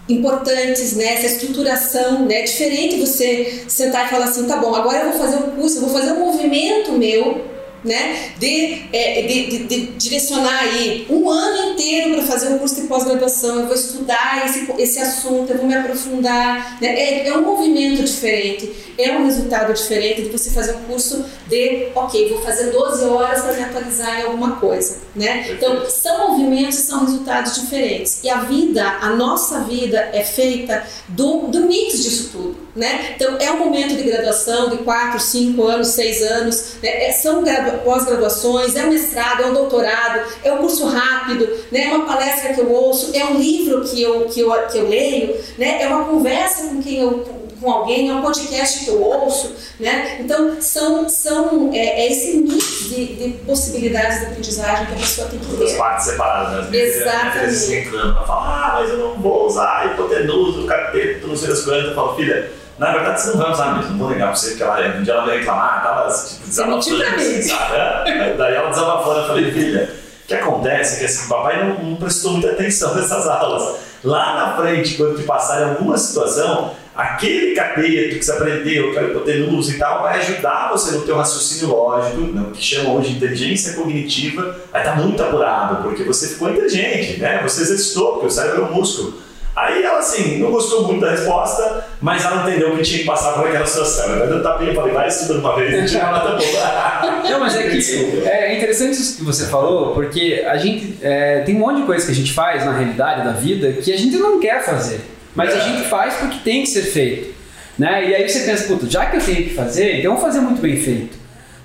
importantes, 0.10 0.94
né? 0.94 1.14
Essa 1.14 1.28
estruturação, 1.28 2.26
né? 2.26 2.42
É 2.42 2.44
diferente 2.44 3.00
você 3.00 3.64
sentar 3.70 4.08
e 4.08 4.10
falar 4.10 4.26
assim, 4.26 4.46
tá 4.46 4.58
bom, 4.58 4.76
agora 4.76 5.00
eu 5.06 5.12
vou 5.12 5.20
fazer 5.20 5.38
um 5.38 5.52
curso, 5.52 5.78
eu 5.78 5.82
vou 5.82 5.90
fazer 5.92 6.12
um 6.12 6.20
movimento 6.26 6.92
meu, 6.94 7.46
né? 7.84 8.32
De, 8.38 8.84
é, 8.94 9.22
de, 9.24 9.48
de- 9.48 9.64
de 9.66 9.86
direcionar 9.98 10.60
aí 10.60 11.06
um 11.10 11.30
ano 11.30 11.72
inteiro 11.74 12.14
para 12.16 12.24
fazer 12.24 12.50
um 12.50 12.58
curso 12.60 12.76
de 12.82 12.88
pós-graduação, 12.88 13.60
eu 13.62 13.66
vou 13.68 13.76
estudar 13.76 14.44
esse, 14.46 14.72
esse 14.78 15.00
assunto, 15.00 15.52
eu 15.52 15.58
vou 15.58 15.66
me 15.68 15.76
aprofundar, 15.76 16.78
né? 16.82 16.88
É, 16.88 17.28
é 17.28 17.38
um 17.38 17.42
movimento 17.44 18.04
diferente, 18.04 18.72
é 18.98 19.12
um 19.18 19.26
resultado 19.26 19.74
diferente 19.74 20.22
de 20.24 20.30
você 20.30 20.50
fazer 20.52 20.76
um 20.76 20.84
curso 20.84 21.26
de, 21.48 21.88
ok, 21.96 22.30
vou 22.30 22.42
fazer 22.42 22.72
12 22.72 23.06
horas 23.06 23.42
para 23.42 23.54
me 23.54 23.64
atualizar 23.64 24.20
em 24.22 24.24
alguma 24.24 24.56
coisa, 24.58 24.98
né? 25.16 25.48
Então, 25.52 25.90
são 25.90 26.30
movimentos 26.32 26.76
são 26.76 27.02
resultados 27.06 27.56
diferentes. 27.56 28.20
E 28.24 28.30
a 28.30 28.42
vida, 28.42 28.84
a 29.02 29.10
nossa 29.16 29.62
vida 29.62 30.10
é 30.14 30.24
feita 30.24 30.84
do, 31.10 31.48
do 31.48 31.62
mix 31.68 32.04
disso 32.04 32.30
tudo, 32.32 32.56
né? 32.76 33.14
Então, 33.16 33.38
é 33.40 33.52
um 33.52 33.58
momento 33.60 33.96
de 33.96 34.04
graduação 34.04 34.70
de 34.70 34.78
4, 34.78 35.20
5 35.20 35.64
anos, 35.68 35.88
6 35.90 36.22
anos, 36.24 36.74
né? 36.82 37.08
É- 37.08 37.12
são 37.12 37.44
gradu- 37.44 37.80
pós-graduações, 37.84 38.76
é 38.76 38.84
um 38.86 38.90
mestrado, 38.90 39.44
é 39.44 39.46
um 39.48 39.54
doutorado, 39.54 40.22
é 40.44 40.52
um 40.52 40.58
curso 40.58 40.86
rápido, 40.88 41.48
né? 41.72 41.84
É 41.86 41.94
uma 41.96 42.06
palestra 42.06 42.54
que 42.54 42.62
eu 42.62 42.72
ouço, 42.72 43.12
é 43.14 43.24
um 43.26 43.38
livro 43.38 43.82
que 43.84 44.02
eu, 44.02 44.22
que 44.26 44.40
eu, 44.42 44.52
que 44.68 44.78
eu 44.78 44.88
leio, 44.90 45.36
né? 45.58 45.82
É 45.84 45.88
uma 45.88 46.06
conversa 46.06 46.68
com 46.70 46.82
quem 46.82 47.00
eu 47.02 47.44
com 47.62 47.72
alguém, 47.72 48.10
é 48.10 48.14
um 48.14 48.22
podcast 48.22 48.84
que 48.84 48.90
eu 48.90 49.02
ouço, 49.02 49.54
né? 49.80 50.18
Então 50.20 50.58
são, 50.60 51.08
são 51.08 51.70
é, 51.74 52.02
é 52.02 52.12
esse 52.12 52.36
mix 52.40 52.90
de, 52.90 53.06
de 53.16 53.30
possibilidades 53.46 54.20
de 54.20 54.26
aprendizagem 54.26 54.86
que 54.88 54.92
a 54.92 54.96
pessoa 54.98 55.28
tem 55.30 55.40
que 55.40 55.56
ter. 55.56 55.78
partes 55.78 56.08
separadas, 56.08 56.70
né? 56.70 56.78
Exatamente. 56.78 57.38
Às 57.38 57.42
vezes 57.46 57.70
reclamam, 57.70 58.18
ela 58.18 58.28
fala, 58.28 58.42
ah, 58.42 58.72
mas 58.82 58.90
eu 58.90 58.98
não 58.98 59.14
vou 59.22 59.46
usar 59.48 59.94
hipotenusa, 59.94 60.68
cateto, 60.68 61.26
não 61.26 61.38
sei 61.38 61.48
das 61.48 61.62
quantas. 61.62 61.86
Eu 61.86 61.96
falo, 61.96 62.16
filha, 62.18 62.52
na 62.78 62.92
verdade 62.92 63.22
você 63.22 63.30
não 63.30 63.38
vai 63.38 63.52
usar 63.52 63.78
mesmo, 63.78 63.92
não 63.92 64.00
vou 64.00 64.10
negar 64.10 64.28
pra 64.28 64.36
você, 64.36 64.50
porque 64.50 64.64
ela, 64.64 64.98
um 64.98 65.04
dia 65.04 65.14
ela 65.14 65.26
veio 65.26 65.40
reclamar, 65.40 65.84
tava 65.84 66.14
tipo, 66.14 66.48
desabafando, 66.48 66.98
mim. 66.98 67.04
assim, 67.04 67.42
sabe? 67.44 67.76
É. 68.10 68.36
Daí 68.38 68.56
ela 68.56 68.70
desabafando, 68.70 69.20
eu 69.20 69.28
falei, 69.28 69.52
filha, 69.52 69.90
o 70.24 70.28
que 70.28 70.34
acontece 70.34 70.96
é 70.96 71.00
que 71.00 71.06
assim, 71.06 71.26
o 71.26 71.30
papai 71.30 71.64
não, 71.64 71.84
não 71.84 71.96
prestou 71.96 72.32
muita 72.32 72.52
atenção 72.52 72.96
nessas 72.96 73.28
aulas. 73.28 73.94
Lá 74.04 74.36
na 74.36 74.62
frente, 74.62 74.96
quando 74.96 75.18
te 75.18 75.24
passar 75.24 75.62
em 75.62 75.70
alguma 75.70 75.98
situação, 75.98 76.74
aquele 76.96 77.56
cateto 77.56 78.18
que 78.18 78.24
você 78.24 78.32
aprendeu, 78.32 78.90
aquela 78.90 79.08
hipotenusa 79.10 79.72
e 79.72 79.80
tal, 79.80 80.04
vai 80.04 80.20
ajudar 80.20 80.72
você 80.72 80.92
no 80.92 81.02
teu 81.04 81.16
raciocínio 81.16 81.74
lógico, 81.74 82.20
né, 82.22 82.46
o 82.48 82.52
que 82.52 82.62
chamam 82.62 82.98
hoje 82.98 83.10
de 83.10 83.16
inteligência 83.16 83.74
cognitiva, 83.74 84.58
vai 84.72 84.82
estar 84.82 84.98
muito 84.98 85.22
apurado, 85.24 85.84
porque 85.84 86.04
você 86.04 86.28
ficou 86.28 86.50
inteligente, 86.50 87.20
né? 87.20 87.42
Você 87.44 87.62
exercitou, 87.62 88.14
porque 88.14 88.28
o 88.28 88.32
cérebro 88.32 88.64
é 88.64 88.66
um 88.66 88.74
músculo. 88.74 89.14
Aí 89.56 89.84
ela, 89.84 90.00
assim, 90.00 90.40
não 90.40 90.50
gostou 90.52 90.88
muito 90.88 91.02
da 91.02 91.12
resposta, 91.12 91.86
mas 92.02 92.26
ela 92.26 92.42
entendeu 92.48 92.76
que 92.76 92.82
tinha 92.82 93.00
que 93.00 93.06
passar 93.06 93.34
por 93.34 93.48
aquela 93.48 93.66
situação. 93.66 94.10
Eu 94.16 94.28
dei 94.28 94.38
um 94.40 94.42
tapinha 94.44 94.72
e 94.72 94.76
falei, 94.76 94.94
vai 94.94 95.08
estudando 95.08 95.40
uma 95.40 95.56
vez 95.56 95.92
tira 95.92 96.12
nota 96.12 96.30
boa. 96.30 97.22
Não, 97.30 97.40
mas 97.40 97.56
é 97.56 97.64
que 97.70 98.26
é 98.26 98.58
interessante 98.58 98.94
isso 98.94 99.18
que 99.18 99.24
você 99.24 99.46
falou, 99.46 99.94
porque 99.94 100.44
a 100.48 100.58
gente 100.58 100.98
é, 101.02 101.42
tem 101.42 101.56
um 101.56 101.60
monte 101.60 101.82
de 101.82 101.84
coisa 101.86 102.06
que 102.06 102.12
a 102.12 102.16
gente 102.16 102.34
faz 102.34 102.66
na 102.66 102.72
realidade 102.76 103.24
da 103.24 103.32
vida 103.32 103.74
que 103.74 103.94
a 103.94 103.98
gente 103.98 104.16
não 104.18 104.40
quer 104.40 104.64
fazer, 104.66 105.00
mas 105.36 105.54
a 105.54 105.60
gente 105.60 105.88
faz 105.88 106.16
porque 106.16 106.38
tem 106.44 106.62
que 106.64 106.70
ser 106.70 106.82
feito, 106.84 107.34
né? 107.78 108.10
E 108.10 108.16
aí 108.16 108.28
você 108.28 108.40
pensa, 108.42 108.66
puta, 108.68 108.90
já 108.90 109.06
que 109.06 109.18
eu 109.18 109.22
tenho 109.22 109.44
que 109.44 109.54
fazer, 109.54 110.00
então 110.00 110.12
eu 110.12 110.18
vou 110.18 110.22
fazer 110.26 110.40
muito 110.42 110.62
bem 110.62 110.78
feito, 110.78 111.16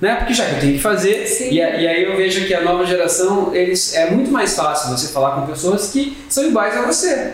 né? 0.01 0.15
Porque 0.17 0.35
já 0.35 0.45
que 0.45 0.55
eu 0.57 0.61
tenho 0.61 0.73
que 0.75 0.81
fazer, 0.81 1.27
e, 1.51 1.61
a- 1.61 1.77
e 1.81 1.87
aí 1.89 2.05
eu 2.05 2.17
vejo 2.17 2.47
que 2.47 2.55
a 2.55 2.61
nova 2.61 2.85
geração, 2.87 3.55
eles 3.55 3.95
é 3.95 4.11
muito 4.11 4.31
mais 4.31 4.55
fácil 4.55 4.91
você 4.97 5.09
falar 5.13 5.33
com 5.37 5.47
pessoas 5.47 5.91
que 5.91 6.17
são 6.29 6.45
iguais 6.47 6.77
a 6.77 6.83
você. 6.83 7.33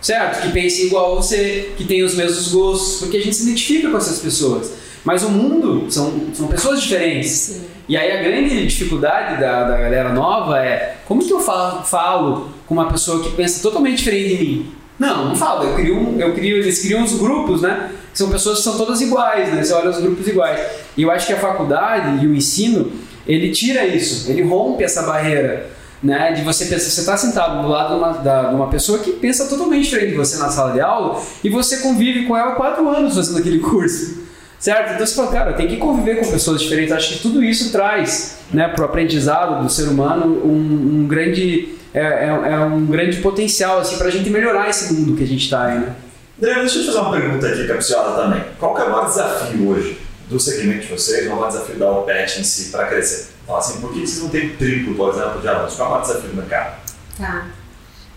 Certo? 0.00 0.42
Que 0.42 0.52
pensem 0.52 0.86
igual 0.86 1.12
a 1.12 1.14
você, 1.16 1.72
que 1.76 1.84
têm 1.84 2.02
os 2.02 2.14
mesmos 2.14 2.52
gostos, 2.52 3.00
porque 3.00 3.16
a 3.16 3.20
gente 3.20 3.34
se 3.34 3.42
identifica 3.42 3.90
com 3.90 3.96
essas 3.96 4.18
pessoas. 4.18 4.72
Mas 5.04 5.22
o 5.22 5.30
mundo 5.30 5.90
são, 5.90 6.12
são 6.34 6.48
pessoas 6.48 6.82
diferentes. 6.82 7.30
Sim. 7.30 7.64
E 7.88 7.96
aí 7.96 8.12
a 8.12 8.22
grande 8.22 8.66
dificuldade 8.66 9.40
da, 9.40 9.64
da 9.64 9.78
galera 9.78 10.12
nova 10.12 10.62
é 10.62 10.98
como 11.06 11.24
que 11.24 11.32
eu 11.32 11.40
falo, 11.40 11.82
falo 11.82 12.50
com 12.66 12.74
uma 12.74 12.90
pessoa 12.90 13.22
que 13.22 13.30
pensa 13.30 13.62
totalmente 13.62 13.96
diferente 13.98 14.36
de 14.36 14.44
mim? 14.44 14.72
Não, 14.98 15.28
não 15.28 15.36
falo. 15.36 15.64
Eu 15.64 15.74
crio, 15.74 16.20
eu 16.20 16.34
crio, 16.34 16.58
eles 16.58 16.82
criam 16.82 17.02
os 17.02 17.14
grupos, 17.14 17.62
né? 17.62 17.90
Que 18.12 18.18
são 18.18 18.28
pessoas 18.28 18.58
que 18.58 18.64
são 18.64 18.76
todas 18.76 19.00
iguais, 19.00 19.52
né? 19.54 19.62
Você 19.62 19.72
olha 19.72 19.90
os 19.90 20.00
grupos 20.00 20.26
iguais. 20.26 20.60
E 20.96 21.02
eu 21.02 21.10
acho 21.10 21.26
que 21.26 21.32
a 21.32 21.38
faculdade 21.38 22.22
e 22.22 22.26
o 22.26 22.34
ensino, 22.34 22.92
ele 23.26 23.50
tira 23.50 23.86
isso, 23.86 24.30
ele 24.30 24.42
rompe 24.42 24.84
essa 24.84 25.02
barreira. 25.02 25.70
Né, 26.00 26.30
de 26.30 26.42
você 26.42 26.66
pensar, 26.66 26.90
você 26.90 27.00
está 27.00 27.16
sentado 27.16 27.60
do 27.60 27.66
lado 27.68 27.94
de 27.94 28.00
uma, 28.00 28.12
da- 28.12 28.42
de 28.50 28.54
uma 28.54 28.68
pessoa 28.68 29.00
que 29.00 29.14
pensa 29.14 29.46
totalmente 29.46 29.82
diferente 29.82 30.10
de 30.12 30.16
você 30.16 30.36
na 30.36 30.48
sala 30.48 30.72
de 30.72 30.80
aula 30.80 31.20
e 31.42 31.50
você 31.50 31.78
convive 31.78 32.24
com 32.24 32.36
ela 32.36 32.52
há 32.52 32.54
quatro 32.54 32.88
anos 32.88 33.16
fazendo 33.16 33.38
aquele 33.38 33.58
curso. 33.58 34.18
Certo? 34.60 34.92
Então 34.94 35.04
você 35.04 35.14
fala, 35.16 35.32
cara, 35.32 35.52
tem 35.54 35.66
que 35.66 35.76
conviver 35.76 36.20
com 36.20 36.30
pessoas 36.30 36.60
diferentes. 36.60 36.92
Acho 36.92 37.14
que 37.14 37.18
tudo 37.20 37.42
isso 37.42 37.72
traz 37.72 38.36
né, 38.52 38.68
para 38.68 38.82
o 38.82 38.84
aprendizado 38.84 39.60
do 39.62 39.68
ser 39.68 39.88
humano 39.88 40.26
um, 40.44 41.00
um 41.02 41.06
grande, 41.08 41.74
é, 41.92 42.00
é- 42.00 42.52
é 42.52 42.58
um 42.60 42.86
grande 42.86 43.16
potencial 43.18 43.80
assim, 43.80 43.96
para 43.96 44.06
a 44.06 44.10
gente 44.10 44.30
melhorar 44.30 44.68
esse 44.68 44.92
mundo 44.94 45.16
que 45.16 45.24
a 45.24 45.26
gente 45.26 45.42
está 45.44 45.64
aí. 45.66 45.78
Né? 45.80 45.94
André, 46.40 46.54
deixa 46.60 46.76
eu 46.78 46.82
te 46.82 46.86
fazer 46.86 46.98
uma 47.00 47.10
pergunta 47.10 47.46
aqui 47.48 47.66
capciosa 47.66 48.22
também. 48.22 48.44
Qual 48.60 48.72
que 48.72 48.82
é 48.82 48.84
o 48.84 48.90
maior 48.92 49.06
desafio 49.06 49.68
hoje 49.68 49.98
do 50.30 50.38
segmento 50.38 50.86
de 50.86 50.92
vocês, 50.92 51.26
o 51.26 51.30
maior 51.34 51.48
desafio 51.48 51.74
da 51.76 51.90
OPET 51.90 52.38
em 52.40 52.44
si 52.44 52.70
para 52.70 52.86
crescer? 52.86 53.30
Fala 53.48 53.60
assim, 53.60 53.80
por 53.80 53.94
que 53.94 54.00
vocês 54.06 54.22
não 54.22 54.28
têm 54.28 54.54
triplo, 54.56 54.94
por 54.94 55.14
exemplo, 55.14 55.40
de 55.40 55.48
alunos? 55.48 55.74
Qual 55.74 55.96
é 55.96 55.98
o 55.98 56.02
desafio 56.02 56.28
do 56.28 56.36
mercado? 56.36 56.82
Tá. 57.16 57.48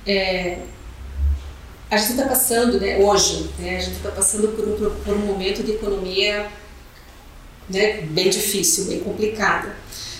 É, 0.06 0.58
a 1.90 1.96
gente 1.96 2.12
está 2.12 2.26
passando, 2.26 2.78
né, 2.82 2.98
hoje, 2.98 3.50
né, 3.58 3.78
a 3.78 3.80
gente 3.80 3.96
está 3.96 4.12
passando 4.12 4.50
por 4.50 4.68
um, 4.68 4.96
por 5.04 5.16
um 5.16 5.20
momento 5.20 5.64
de 5.64 5.72
economia 5.72 6.48
né, 7.70 8.02
bem 8.02 8.30
difícil, 8.30 8.88
bem 8.88 9.00
complicada. 9.00 9.74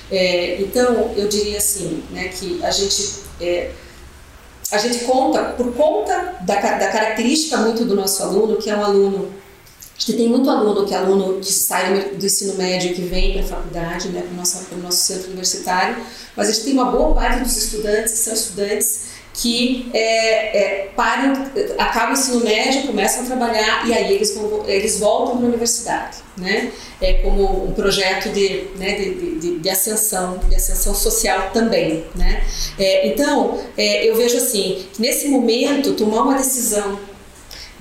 É, 0.10 0.62
então, 0.62 1.14
eu 1.18 1.28
diria 1.28 1.58
assim, 1.58 2.06
né, 2.12 2.30
que 2.30 2.64
a 2.64 2.72
gente, 2.72 3.16
é, 3.42 3.72
a 4.72 4.78
gente 4.78 5.04
conta, 5.04 5.44
por 5.58 5.74
conta 5.74 6.38
da, 6.40 6.56
da 6.56 6.88
característica 6.88 7.58
muito 7.58 7.84
do 7.84 7.96
nosso 7.96 8.24
aluno, 8.24 8.56
que 8.56 8.70
é 8.70 8.78
um 8.78 8.84
aluno 8.86 9.30
a 10.02 10.04
gente 10.04 10.18
tem 10.18 10.30
muito 10.30 10.50
aluno 10.50 10.84
que 10.84 10.96
é 10.96 10.98
aluno 10.98 11.40
que 11.40 11.54
sai 11.54 11.94
do 12.16 12.26
ensino 12.26 12.56
médio 12.56 12.96
que 12.96 13.04
vem 13.04 13.34
para 13.34 13.42
a 13.42 13.46
faculdade, 13.46 14.10
né, 14.10 14.22
para 14.22 14.32
o 14.32 14.36
nosso, 14.36 14.76
nosso 14.82 14.98
centro 14.98 15.28
universitário, 15.28 16.04
mas 16.36 16.50
a 16.50 16.52
gente 16.52 16.64
tem 16.64 16.74
uma 16.74 16.86
boa 16.86 17.14
parte 17.14 17.44
dos 17.44 17.56
estudantes 17.56 18.14
que 18.14 18.18
são 18.18 18.34
estudantes 18.34 19.12
que 19.34 19.90
é, 19.94 20.58
é, 20.58 20.88
param, 20.96 21.34
acabam 21.78 22.10
o 22.10 22.14
ensino 22.14 22.44
médio, 22.44 22.88
começam 22.88 23.24
a 23.24 23.26
trabalhar 23.28 23.88
e 23.88 23.94
aí 23.94 24.16
eles, 24.16 24.36
eles 24.66 25.00
voltam 25.00 25.38
para 25.38 25.46
a 25.46 25.50
universidade, 25.50 26.18
né? 26.38 26.72
É 27.00 27.14
como 27.14 27.66
um 27.66 27.72
projeto 27.72 28.30
de, 28.30 28.68
né, 28.78 28.96
de, 28.96 29.40
de, 29.40 29.60
de 29.60 29.70
ascensão, 29.70 30.40
de 30.50 30.56
ascensão 30.56 30.94
social 30.94 31.52
também, 31.54 32.04
né? 32.16 32.44
É, 32.78 33.08
então, 33.08 33.58
é, 33.78 34.10
eu 34.10 34.16
vejo 34.16 34.36
assim, 34.36 34.86
que 34.92 35.02
nesse 35.02 35.30
momento, 35.30 35.94
tomar 35.94 36.24
uma 36.24 36.36
decisão 36.36 37.00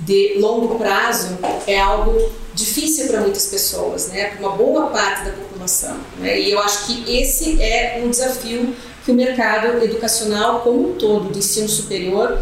de 0.00 0.38
longo 0.38 0.76
prazo 0.76 1.38
é 1.66 1.78
algo 1.78 2.30
difícil 2.54 3.08
para 3.08 3.20
muitas 3.20 3.46
pessoas, 3.46 4.08
né? 4.08 4.30
Para 4.30 4.40
uma 4.40 4.56
boa 4.56 4.86
parte 4.86 5.24
da 5.24 5.32
população, 5.32 5.96
né? 6.18 6.40
E 6.40 6.50
eu 6.50 6.60
acho 6.60 6.86
que 6.86 7.18
esse 7.18 7.60
é 7.62 8.00
um 8.04 8.10
desafio 8.10 8.74
que 9.04 9.10
o 9.10 9.14
mercado 9.14 9.82
educacional 9.82 10.60
como 10.60 10.90
um 10.90 10.94
todo, 10.94 11.30
do 11.30 11.38
ensino 11.38 11.68
superior, 11.68 12.38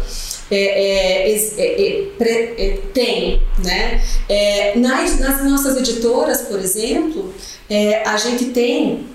é, 0.51 1.31
é, 1.31 1.35
é, 1.57 2.65
é 2.65 2.77
tem. 2.93 3.41
Né? 3.59 4.01
nas, 4.77 5.19
nas 5.19 5.43
nossas 5.43 5.77
editoras, 5.77 6.41
por 6.41 6.59
exemplo, 6.59 7.33
a 8.05 8.17
gente 8.17 8.45
tem 8.45 9.07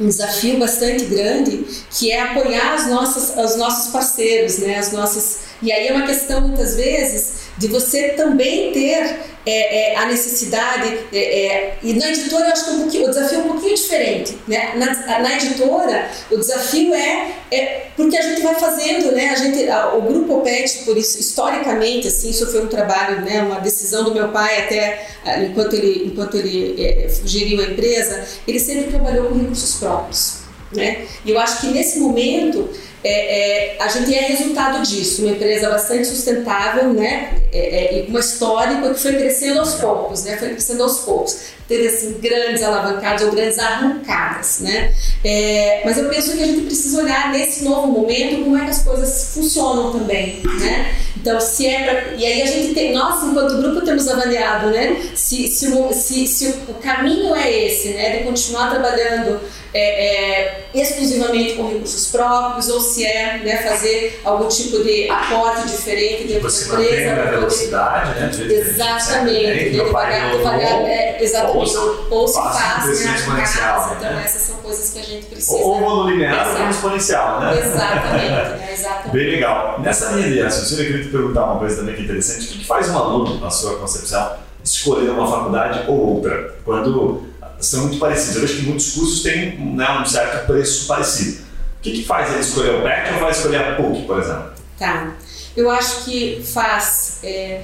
um 0.00 0.06
desafio 0.06 0.58
bastante 0.58 1.04
grande 1.04 1.64
que 1.90 2.10
é 2.10 2.20
apoiar 2.20 2.74
as 2.74 2.88
nossas, 2.88 3.36
os 3.36 3.56
nossos 3.56 3.92
parceiros, 3.92 4.58
né? 4.58 4.78
as 4.78 4.92
nossas 4.92 5.44
e 5.62 5.72
aí 5.72 5.88
é 5.88 5.92
uma 5.92 6.06
questão 6.06 6.42
muitas 6.42 6.76
vezes 6.76 7.43
de 7.56 7.68
você 7.68 8.10
também 8.10 8.72
ter 8.72 9.34
é, 9.46 9.92
é, 9.92 9.96
a 9.96 10.06
necessidade, 10.06 11.00
é, 11.12 11.18
é, 11.18 11.78
e 11.82 11.92
na 11.92 12.08
editora 12.08 12.46
eu 12.46 12.52
acho 12.52 12.64
que 12.64 12.70
um 12.70 13.04
o 13.04 13.08
desafio 13.08 13.40
é 13.40 13.42
um 13.42 13.48
pouquinho 13.48 13.74
diferente. 13.74 14.38
Né? 14.48 14.72
Na, 14.76 15.18
na 15.20 15.36
editora, 15.36 16.10
o 16.30 16.36
desafio 16.36 16.94
é, 16.94 17.32
é, 17.50 17.86
porque 17.94 18.16
a 18.16 18.22
gente 18.22 18.40
vai 18.40 18.54
fazendo, 18.54 19.12
né? 19.12 19.28
a 19.28 19.34
gente, 19.34 19.68
a, 19.68 19.94
o 19.94 20.02
grupo 20.02 20.38
OPET, 20.38 20.84
por 20.84 20.96
isso, 20.96 21.20
historicamente, 21.20 22.08
assim, 22.08 22.30
isso 22.30 22.50
foi 22.50 22.62
um 22.62 22.68
trabalho, 22.68 23.20
né? 23.20 23.42
uma 23.42 23.60
decisão 23.60 24.02
do 24.02 24.14
meu 24.14 24.28
pai 24.28 24.62
até 24.62 25.06
enquanto 25.50 25.74
ele, 25.74 26.06
enquanto 26.06 26.36
ele 26.36 26.82
é, 26.82 27.08
geriu 27.24 27.60
a 27.60 27.64
empresa, 27.64 28.26
ele 28.48 28.58
sempre 28.58 28.90
trabalhou 28.90 29.26
com 29.26 29.38
recursos 29.38 29.74
próprios. 29.74 30.44
Né? 30.72 31.06
E 31.24 31.30
eu 31.30 31.38
acho 31.38 31.60
que 31.60 31.68
nesse 31.68 32.00
momento 32.00 32.68
é, 33.04 33.74
é, 33.74 33.76
a 33.82 33.88
gente 33.88 34.14
é 34.14 34.22
resultado 34.22 34.82
disso, 34.82 35.22
uma 35.22 35.32
empresa 35.32 35.68
bastante 35.68 36.06
sustentável, 36.06 36.92
né, 36.94 37.38
é, 37.52 37.98
é, 37.98 38.04
uma 38.08 38.20
histórica 38.20 38.94
que 38.94 38.98
foi 38.98 39.12
crescendo 39.12 39.60
aos 39.60 39.74
poucos, 39.74 40.24
né, 40.24 40.38
foi 40.38 40.48
crescendo 40.48 40.82
aos 40.82 41.00
poucos, 41.00 41.53
teve 41.68 41.88
assim 41.88 42.18
grandes 42.20 42.62
alavancadas 42.62 43.22
ou 43.22 43.32
grandes 43.32 43.58
arrancadas, 43.58 44.60
né, 44.60 44.94
é, 45.24 45.82
mas 45.84 45.98
eu 45.98 46.08
penso 46.08 46.36
que 46.36 46.42
a 46.42 46.46
gente 46.46 46.62
precisa 46.62 47.02
olhar 47.02 47.32
nesse 47.32 47.64
novo 47.64 47.88
momento 47.88 48.44
como 48.44 48.56
é 48.56 48.64
que 48.64 48.70
as 48.70 48.82
coisas 48.82 49.34
funcionam 49.34 49.92
também, 49.92 50.42
né, 50.60 50.94
então 51.16 51.40
se 51.40 51.66
é 51.66 51.84
pra, 51.84 52.14
e 52.14 52.24
aí 52.24 52.42
a 52.42 52.46
gente 52.46 52.74
tem, 52.74 52.92
nós 52.92 53.22
enquanto 53.22 53.62
grupo 53.62 53.80
temos 53.80 54.08
avaliado, 54.08 54.70
né, 54.70 55.10
se, 55.14 55.48
se, 55.48 55.68
o, 55.68 55.92
se, 55.92 56.26
se 56.26 56.48
o 56.68 56.74
caminho 56.74 57.34
é 57.34 57.66
esse, 57.66 57.88
né, 57.90 58.18
de 58.18 58.24
continuar 58.24 58.70
trabalhando 58.70 59.40
é, 59.74 60.66
exclusivamente 60.72 61.54
com 61.54 61.68
recursos 61.68 62.06
próprios 62.08 62.68
ou 62.68 62.80
se 62.80 63.04
é 63.04 63.38
né, 63.38 63.56
fazer 63.56 64.20
algum 64.24 64.46
tipo 64.48 64.82
de 64.84 65.10
aporte 65.10 65.66
diferente 65.66 66.24
dentro 66.24 66.42
Você 66.42 66.68
da 66.68 66.74
empresa. 66.74 67.10
Mantém 67.10 67.22
a 67.22 67.30
velocidade, 67.30 68.20
né? 68.20 68.30
Exatamente. 68.54 69.70
Devagar, 69.70 70.36
devagar, 70.36 70.82
é, 70.82 71.03
exatamente. 71.22 71.76
Ou, 71.76 72.06
ou 72.10 72.28
se 72.28 72.34
faz 72.34 73.00
né, 73.00 73.44
casa. 73.58 73.94
Então, 73.94 74.18
essas 74.18 74.42
são 74.42 74.56
coisas 74.56 74.90
que 74.92 74.98
a 74.98 75.02
gente 75.02 75.26
precisa. 75.26 75.56
Ou 75.56 75.80
monulinear 75.80 76.60
ou 76.60 76.70
exponencial, 76.70 77.40
né? 77.40 77.58
Exatamente, 77.58 78.58
né, 78.58 78.68
exatamente. 78.72 79.12
Bem 79.12 79.30
legal. 79.30 79.80
Nessa 79.80 80.12
linha 80.12 80.28
de 80.28 80.40
raciocínio, 80.40 80.84
eu 80.84 80.86
queria 80.88 81.04
te 81.04 81.10
perguntar 81.10 81.44
uma 81.44 81.58
coisa 81.58 81.76
também 81.76 81.94
que 81.94 82.00
é 82.00 82.04
interessante. 82.04 82.46
O 82.46 82.58
que 82.58 82.64
faz 82.64 82.88
um 82.88 82.98
aluno, 82.98 83.40
na 83.40 83.50
sua 83.50 83.76
concepção, 83.76 84.36
escolher 84.62 85.10
uma 85.10 85.30
faculdade 85.30 85.84
ou 85.88 86.16
outra? 86.16 86.54
Quando 86.64 87.26
são 87.60 87.82
muito 87.82 87.98
parecidos. 87.98 88.36
Eu 88.36 88.40
vejo 88.42 88.56
que 88.56 88.66
muitos 88.66 88.92
cursos 88.92 89.22
têm 89.22 89.58
né, 89.58 89.90
um 89.98 90.04
certo 90.04 90.46
preço 90.46 90.86
parecido 90.86 91.44
que, 91.84 91.92
que 91.92 92.04
faz 92.04 92.32
ele 92.32 92.40
escolher 92.40 92.76
o 92.76 92.82
PET 92.82 93.12
ou 93.12 93.20
vai 93.20 93.30
escolher 93.30 93.56
a 93.58 93.74
PUC, 93.76 94.06
por 94.06 94.18
exemplo? 94.18 94.50
Tá. 94.78 95.12
Eu 95.54 95.70
acho 95.70 96.04
que 96.04 96.42
faz. 96.42 97.18
É, 97.22 97.60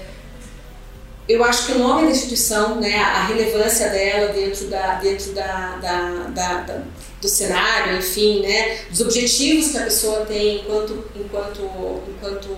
eu 1.32 1.44
acho 1.44 1.66
que 1.66 1.72
o 1.72 1.78
nome 1.78 2.06
da 2.06 2.10
instituição, 2.10 2.80
né, 2.80 2.96
a 2.96 3.24
relevância 3.24 3.88
dela 3.88 4.32
dentro, 4.32 4.66
da, 4.66 4.94
dentro 4.94 5.32
da, 5.32 5.76
da, 5.76 6.10
da, 6.28 6.60
da 6.62 6.82
do 7.20 7.28
cenário, 7.28 7.98
enfim, 7.98 8.40
né, 8.40 8.78
dos 8.88 9.02
objetivos 9.02 9.72
que 9.72 9.78
a 9.78 9.82
pessoa 9.82 10.24
tem 10.24 10.60
enquanto, 10.60 11.04
enquanto, 11.14 11.60
enquanto 12.08 12.48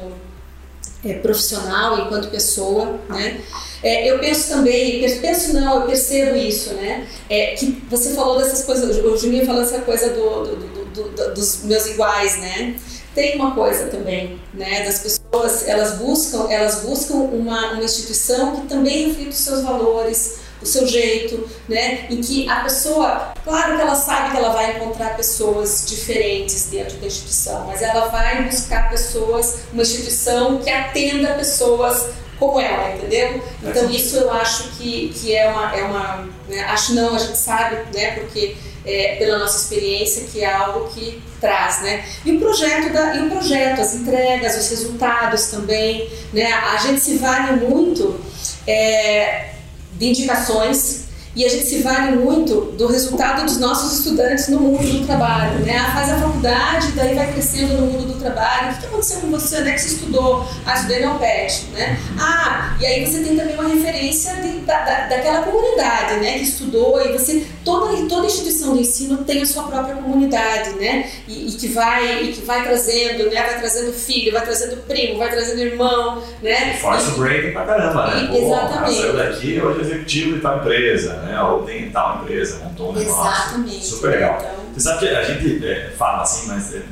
é, 1.04 1.14
profissional, 1.14 1.98
enquanto 1.98 2.30
pessoa, 2.30 3.00
né? 3.08 3.40
É, 3.82 4.08
eu 4.08 4.20
penso 4.20 4.50
também, 4.50 5.00
penso 5.20 5.52
não, 5.52 5.80
eu 5.80 5.86
percebo 5.88 6.36
isso, 6.36 6.74
né? 6.74 7.08
É, 7.28 7.56
que 7.56 7.82
você 7.90 8.14
falou 8.14 8.38
dessas 8.38 8.64
coisas, 8.64 8.96
o 8.96 9.16
Juninho 9.16 9.44
falou 9.44 9.62
essa 9.62 9.80
coisa 9.80 10.10
do, 10.10 10.44
do, 10.44 10.56
do 10.56 10.82
do, 10.92 11.08
do, 11.08 11.34
dos 11.34 11.64
meus 11.64 11.86
iguais, 11.86 12.38
né? 12.38 12.76
Tem 13.14 13.36
uma 13.36 13.54
coisa 13.54 13.86
também, 13.86 14.38
né? 14.54 14.84
Das 14.84 15.00
pessoas, 15.00 15.21
elas 15.66 15.96
buscam, 15.96 16.50
elas 16.50 16.80
buscam 16.82 17.14
uma, 17.14 17.72
uma 17.72 17.82
instituição 17.82 18.56
que 18.56 18.66
também 18.66 19.08
reflita 19.08 19.30
os 19.30 19.38
seus 19.38 19.62
valores, 19.62 20.38
o 20.60 20.66
seu 20.66 20.86
jeito, 20.86 21.48
né? 21.68 22.06
Em 22.10 22.20
que 22.20 22.48
a 22.48 22.60
pessoa, 22.60 23.32
claro 23.42 23.76
que 23.76 23.82
ela 23.82 23.94
sabe 23.94 24.30
que 24.30 24.36
ela 24.36 24.50
vai 24.50 24.76
encontrar 24.76 25.16
pessoas 25.16 25.86
diferentes 25.88 26.66
dentro 26.66 26.98
da 26.98 27.06
instituição, 27.06 27.66
mas 27.66 27.82
ela 27.82 28.08
vai 28.08 28.44
buscar 28.44 28.90
pessoas, 28.90 29.60
uma 29.72 29.82
instituição 29.82 30.58
que 30.58 30.70
atenda 30.70 31.34
pessoas 31.34 32.10
como 32.38 32.60
ela, 32.60 32.94
entendeu? 32.96 33.42
Então 33.62 33.88
isso 33.90 34.16
eu 34.16 34.30
acho 34.32 34.70
que, 34.76 35.12
que 35.14 35.34
é 35.34 35.48
uma, 35.48 35.76
é 35.76 35.82
uma 35.84 36.28
né? 36.48 36.60
acho 36.64 36.94
não, 36.94 37.14
a 37.14 37.18
gente 37.18 37.38
sabe, 37.38 37.76
né? 37.94 38.12
Porque 38.16 38.56
é, 38.84 39.16
pela 39.16 39.38
nossa 39.38 39.62
experiência, 39.62 40.24
que 40.24 40.42
é 40.42 40.52
algo 40.52 40.88
que 40.92 41.22
traz, 41.40 41.82
né? 41.82 42.04
E 42.24 42.32
o 42.32 42.40
projeto, 42.40 42.92
da, 42.92 43.14
e 43.16 43.26
o 43.26 43.30
projeto 43.30 43.80
as 43.80 43.94
entregas, 43.94 44.56
os 44.56 44.70
resultados 44.70 45.46
também, 45.46 46.08
né? 46.32 46.52
A 46.52 46.76
gente 46.78 47.00
se 47.00 47.16
vale 47.18 47.66
muito 47.66 48.20
é, 48.66 49.50
de 49.94 50.08
indicações 50.08 51.04
e 51.34 51.44
a 51.46 51.48
gente 51.48 51.66
se 51.66 51.82
vale 51.82 52.16
muito 52.16 52.72
do 52.76 52.86
resultado 52.86 53.44
dos 53.44 53.58
nossos 53.58 53.98
estudantes 53.98 54.48
no 54.48 54.60
mundo 54.60 54.86
do 54.86 55.06
trabalho, 55.06 55.60
né? 55.60 55.78
Ah, 55.78 55.92
faz 55.92 56.10
a 56.10 56.16
faculdade, 56.16 56.92
daí 56.92 57.14
vai 57.14 57.32
crescendo 57.32 57.74
no 57.74 57.86
mundo 57.86 58.12
do 58.12 58.20
trabalho. 58.20 58.72
O 58.72 58.80
que 58.80 58.86
aconteceu 58.86 59.20
com 59.20 59.30
você? 59.30 59.60
Onde 59.60 59.70
é 59.70 59.72
que 59.72 59.80
você 59.80 59.94
estudou? 59.94 60.46
Ah, 60.66 60.74
estudei 60.74 61.02
PET, 61.18 61.66
né? 61.72 61.98
Ah, 62.18 62.76
e 62.78 62.84
aí 62.84 63.06
você 63.06 63.20
tem 63.22 63.36
também 63.36 63.54
uma 63.54 63.68
referência 63.68 64.34
de, 64.42 64.58
da, 64.60 64.84
da, 64.84 65.06
daquela 65.06 65.42
comunidade, 65.42 66.20
né? 66.20 66.38
Que 66.38 66.44
estudou 66.44 67.00
e 67.00 67.12
você 67.12 67.46
toda 67.64 67.96
toda 68.08 68.26
instituição 68.26 68.74
de 68.74 68.80
ensino 68.80 69.18
tem 69.24 69.40
a 69.40 69.46
sua 69.46 69.62
própria 69.64 69.94
comunidade, 69.96 70.70
né? 70.74 71.10
E, 71.26 71.48
e 71.48 71.52
que 71.52 71.68
vai 71.68 72.24
e 72.24 72.32
que 72.32 72.42
vai 72.42 72.62
trazendo, 72.62 73.30
né? 73.30 73.42
Vai 73.42 73.58
trazendo 73.58 73.92
filho, 73.92 74.32
vai 74.32 74.42
trazendo 74.42 74.76
primo, 74.86 75.18
vai 75.18 75.30
trazendo 75.30 75.60
irmão, 75.60 76.22
né? 76.42 76.74
Força 76.74 77.12
o 77.12 77.18
break 77.18 77.52
pra 77.52 77.64
caramba, 77.64 78.14
né? 78.14 78.28
E, 78.32 78.44
exatamente. 78.44 79.00
Saiu 79.00 79.16
daqui 79.16 79.60
hoje 79.60 79.78
é 79.78 79.82
executivo 79.82 80.34
de 80.34 80.40
tal 80.40 80.58
empresa 80.58 81.21
né? 81.22 81.42
Ou 81.42 81.62
tem 81.62 81.90
tal 81.90 82.22
empresa, 82.22 82.58
montou 82.64 82.90
um 82.90 82.92
negócio. 82.92 83.22
Exatamente. 83.22 83.84
Super 83.84 84.10
legal. 84.10 84.38
Então... 84.40 84.62
Você 84.74 84.80
sabe 84.80 84.98
que 85.00 85.08
a 85.08 85.22
gente 85.22 85.66
é, 85.66 85.90
fala 85.96 86.22
assim, 86.22 86.48
mas 86.48 86.74
é, 86.74 86.82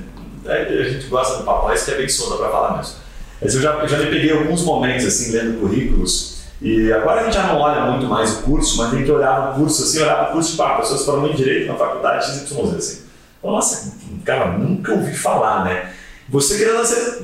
é, 0.46 0.62
a 0.80 0.88
gente 0.88 1.06
gosta 1.06 1.38
do 1.38 1.44
papo, 1.44 1.72
isso 1.72 1.84
que 1.86 1.90
é 1.92 1.96
bem 1.96 2.08
solta 2.08 2.36
para 2.36 2.50
falar 2.50 2.76
mesmo. 2.76 2.94
Mas 3.40 3.54
eu 3.54 3.62
já, 3.62 3.72
eu 3.72 3.88
já 3.88 3.98
me 3.98 4.06
peguei 4.06 4.32
alguns 4.32 4.62
momentos 4.62 5.06
assim, 5.06 5.32
lendo 5.32 5.60
currículos, 5.60 6.40
e 6.60 6.92
agora 6.92 7.22
a 7.22 7.24
gente 7.24 7.34
já 7.34 7.44
não 7.44 7.58
olha 7.58 7.80
muito 7.86 8.06
mais 8.06 8.32
o 8.32 8.42
curso, 8.42 8.76
mas 8.76 8.90
tem 8.90 9.02
que 9.02 9.10
olhar 9.10 9.52
o 9.52 9.54
curso 9.54 9.82
assim, 9.82 10.02
olhar 10.02 10.28
o 10.28 10.32
curso, 10.32 10.58
pá, 10.58 10.76
pessoas 10.76 11.06
falando 11.06 11.32
em 11.32 11.34
direito 11.34 11.68
na 11.68 11.74
faculdade, 11.74 12.26
XYZ 12.26 12.74
assim. 12.74 13.02
Nossa, 13.42 13.94
cara, 14.26 14.58
nunca 14.58 14.92
ouvi 14.92 15.16
falar, 15.16 15.64
né? 15.64 15.90
Você 16.28 16.58
querendo 16.58 16.84
ser 16.84 17.22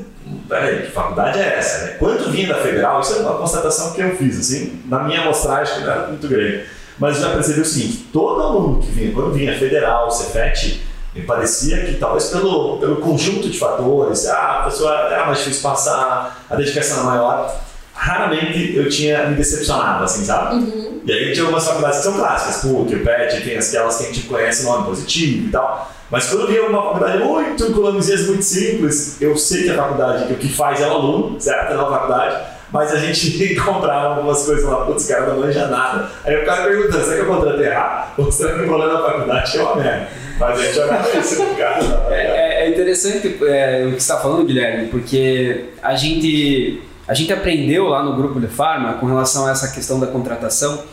peraí, 0.49 0.83
que 0.83 0.91
faculdade 0.91 1.39
é 1.39 1.59
essa? 1.59 1.85
Né? 1.85 1.93
Quanto 1.99 2.31
vinha 2.31 2.49
da 2.49 2.57
federal? 2.57 3.01
Isso 3.01 3.15
é 3.15 3.17
uma 3.19 3.39
constatação 3.39 3.93
que 3.93 4.01
eu 4.01 4.17
fiz, 4.17 4.39
assim, 4.39 4.83
na 4.87 5.01
minha 5.05 5.21
amostragem, 5.21 5.75
que 5.75 5.81
não 5.83 5.93
era 5.93 6.07
muito 6.09 6.27
grande. 6.27 6.65
Mas 6.99 7.19
já 7.19 7.31
percebi 7.31 7.61
o 7.61 7.65
seguinte: 7.65 8.07
todo 8.13 8.43
aluno 8.43 8.81
que 8.81 8.91
vinha, 8.91 9.13
quando 9.13 9.33
vinha 9.33 9.59
federal, 9.59 10.11
Cefet, 10.11 10.83
me 11.15 11.23
parecia 11.23 11.85
que 11.85 11.95
talvez 11.95 12.27
pelo, 12.27 12.79
pelo 12.79 12.97
conjunto 12.97 13.49
de 13.49 13.59
fatores, 13.59 14.27
ah, 14.27 14.61
a 14.61 14.63
pessoa 14.65 14.93
era 15.11 15.27
mais 15.27 15.39
difícil 15.39 15.63
passar, 15.63 16.45
a 16.49 16.57
dedicação 16.57 16.99
era 16.99 17.07
maior, 17.07 17.61
raramente 17.95 18.77
eu 18.77 18.89
tinha 18.89 19.27
me 19.27 19.35
decepcionado, 19.35 20.05
assim, 20.05 20.25
sabe? 20.25 20.57
Uhum. 20.57 21.01
E 21.05 21.13
aí 21.13 21.33
tinha 21.33 21.45
algumas 21.45 21.67
faculdades 21.67 21.99
que 21.99 22.05
são 22.05 22.15
clássicas, 22.15 22.63
PUC, 22.63 22.97
PET, 22.97 23.43
tem 23.43 23.57
aquelas 23.57 23.97
que 23.97 24.03
a 24.03 24.07
gente 24.07 24.23
conhece 24.23 24.67
o 24.67 24.69
nome 24.69 24.87
positivo 24.87 25.49
e 25.49 25.51
tal. 25.51 25.93
Mas 26.11 26.29
quando 26.29 26.47
via 26.47 26.67
uma 26.67 26.83
faculdade 26.83 27.19
muito 27.19 27.73
com 27.73 27.81
muito 27.81 28.45
simples, 28.45 29.21
eu 29.21 29.37
sei 29.37 29.65
que 29.65 29.71
a 29.71 29.77
faculdade, 29.77 30.27
que 30.27 30.33
o 30.35 30.37
que 30.37 30.49
faz 30.49 30.81
é 30.81 30.87
o 30.87 30.91
aluno, 30.91 31.41
certo? 31.41 31.73
É 31.73 31.77
uma 31.77 31.91
faculdade, 31.91 32.45
mas 32.77 32.93
a 32.93 32.99
gente 32.99 33.43
encontrava 33.53 34.17
algumas 34.17 34.45
coisas 34.45 34.65
lá, 34.65 34.85
putz, 34.85 35.07
cara 35.07 35.27
não 35.27 35.41
manja 35.41 35.67
nada. 35.67 36.09
Aí 36.25 36.37
o 36.37 36.45
cara 36.45 36.65
perguntando, 36.65 37.05
será 37.05 37.17
que 37.17 37.23
eu 37.23 37.35
contratei 37.35 37.67
errado? 37.67 38.13
Ou 38.19 38.31
será 38.31 38.55
que 38.55 38.61
o 38.61 38.67
problema 38.67 38.93
da 38.93 39.03
faculdade 39.03 39.59
é 39.59 39.63
uma 39.63 39.77
merda? 39.77 40.09
Mas 40.39 40.61
a 40.61 40.63
gente 40.63 40.79
olhava 40.79 41.19
isso 41.19 41.43
no 41.43 41.57
cara. 41.57 42.07
É, 42.11 42.15
é, 42.15 42.67
é 42.67 42.71
interessante 42.71 43.27
é, 43.27 43.85
o 43.85 43.87
que 43.87 43.93
você 43.93 43.97
está 43.97 44.19
falando, 44.19 44.45
Guilherme, 44.45 44.89
porque 44.89 45.71
a 45.83 45.95
gente, 45.95 46.83
a 47.09 47.15
gente 47.15 47.33
aprendeu 47.33 47.89
lá 47.89 48.03
no 48.03 48.15
grupo 48.15 48.39
de 48.39 48.47
Farma 48.47 48.95
com 48.95 49.07
relação 49.07 49.47
a 49.47 49.53
essa 49.53 49.69
questão 49.69 49.99
da 49.99 50.07
contratação 50.07 50.85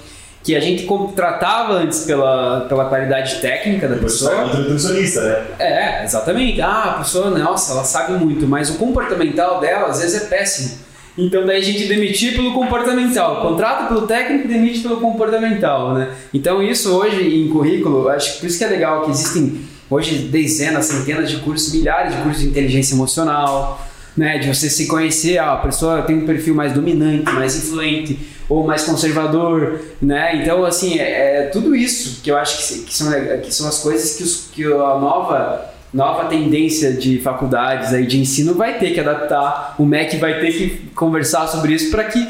que 0.43 0.55
a 0.55 0.59
gente 0.59 0.83
contratava 0.83 1.73
antes 1.73 2.03
pela, 2.03 2.65
pela 2.67 2.85
qualidade 2.85 3.35
técnica 3.39 3.87
da 3.87 3.95
Você 3.95 4.01
pessoa. 4.03 4.43
um 4.43 4.57
nutricionista, 4.57 5.21
né? 5.21 5.45
É, 5.57 6.03
exatamente. 6.03 6.61
Ah, 6.61 6.83
a 6.83 6.93
pessoa, 6.99 7.29
nossa, 7.29 7.71
ela 7.71 7.85
sabe 7.85 8.13
muito, 8.13 8.45
mas 8.45 8.69
o 8.69 8.77
comportamental 8.77 9.61
dela 9.61 9.87
às 9.87 10.01
vezes 10.01 10.21
é 10.21 10.25
péssimo. 10.25 10.82
Então 11.17 11.45
daí 11.45 11.57
a 11.57 11.63
gente 11.63 11.85
demitir 11.85 12.35
pelo 12.35 12.53
comportamental, 12.53 13.41
contrata 13.41 13.87
pelo 13.87 14.07
técnico, 14.07 14.47
demite 14.47 14.79
pelo 14.79 14.97
comportamental, 14.97 15.93
né? 15.93 16.09
Então 16.33 16.61
isso 16.61 16.91
hoje 16.95 17.21
em 17.21 17.47
currículo, 17.49 18.09
acho 18.09 18.33
que 18.33 18.39
por 18.39 18.47
isso 18.47 18.57
que 18.57 18.63
é 18.63 18.67
legal 18.67 19.03
que 19.03 19.11
existem 19.11 19.61
hoje 19.89 20.17
dezenas, 20.29 20.85
centenas 20.85 21.29
de 21.29 21.37
cursos, 21.37 21.71
milhares 21.71 22.15
de 22.15 22.21
cursos 22.23 22.41
de 22.41 22.49
inteligência 22.49 22.95
emocional, 22.95 23.85
né? 24.17 24.39
De 24.39 24.47
você 24.47 24.69
se 24.71 24.87
conhecer, 24.87 25.37
ah, 25.37 25.53
a 25.53 25.57
pessoa 25.57 26.01
tem 26.01 26.17
um 26.17 26.25
perfil 26.25 26.55
mais 26.55 26.73
dominante, 26.73 27.31
mais 27.31 27.55
influente 27.55 28.17
ou 28.49 28.65
mais 28.65 28.83
conservador, 28.83 29.79
né? 30.01 30.41
Então 30.41 30.65
assim 30.65 30.97
é, 30.97 31.37
é 31.37 31.41
tudo 31.43 31.75
isso 31.75 32.21
que 32.23 32.31
eu 32.31 32.37
acho 32.37 32.57
que, 32.57 32.79
que 32.85 32.93
são 32.93 33.11
que 33.39 33.53
são 33.53 33.67
as 33.67 33.79
coisas 33.79 34.15
que, 34.15 34.23
os, 34.23 34.47
que 34.51 34.63
a 34.65 34.97
nova 34.97 35.72
nova 35.93 36.25
tendência 36.25 36.93
de 36.93 37.19
faculdades 37.19 37.93
aí 37.93 38.05
de 38.05 38.19
ensino 38.19 38.55
vai 38.55 38.79
ter 38.79 38.93
que 38.93 38.99
adaptar, 38.99 39.75
o 39.77 39.85
MEC 39.85 40.17
vai 40.17 40.39
ter 40.39 40.51
que 40.51 40.89
conversar 40.95 41.47
sobre 41.47 41.73
isso 41.73 41.91
para 41.91 42.05
que 42.05 42.27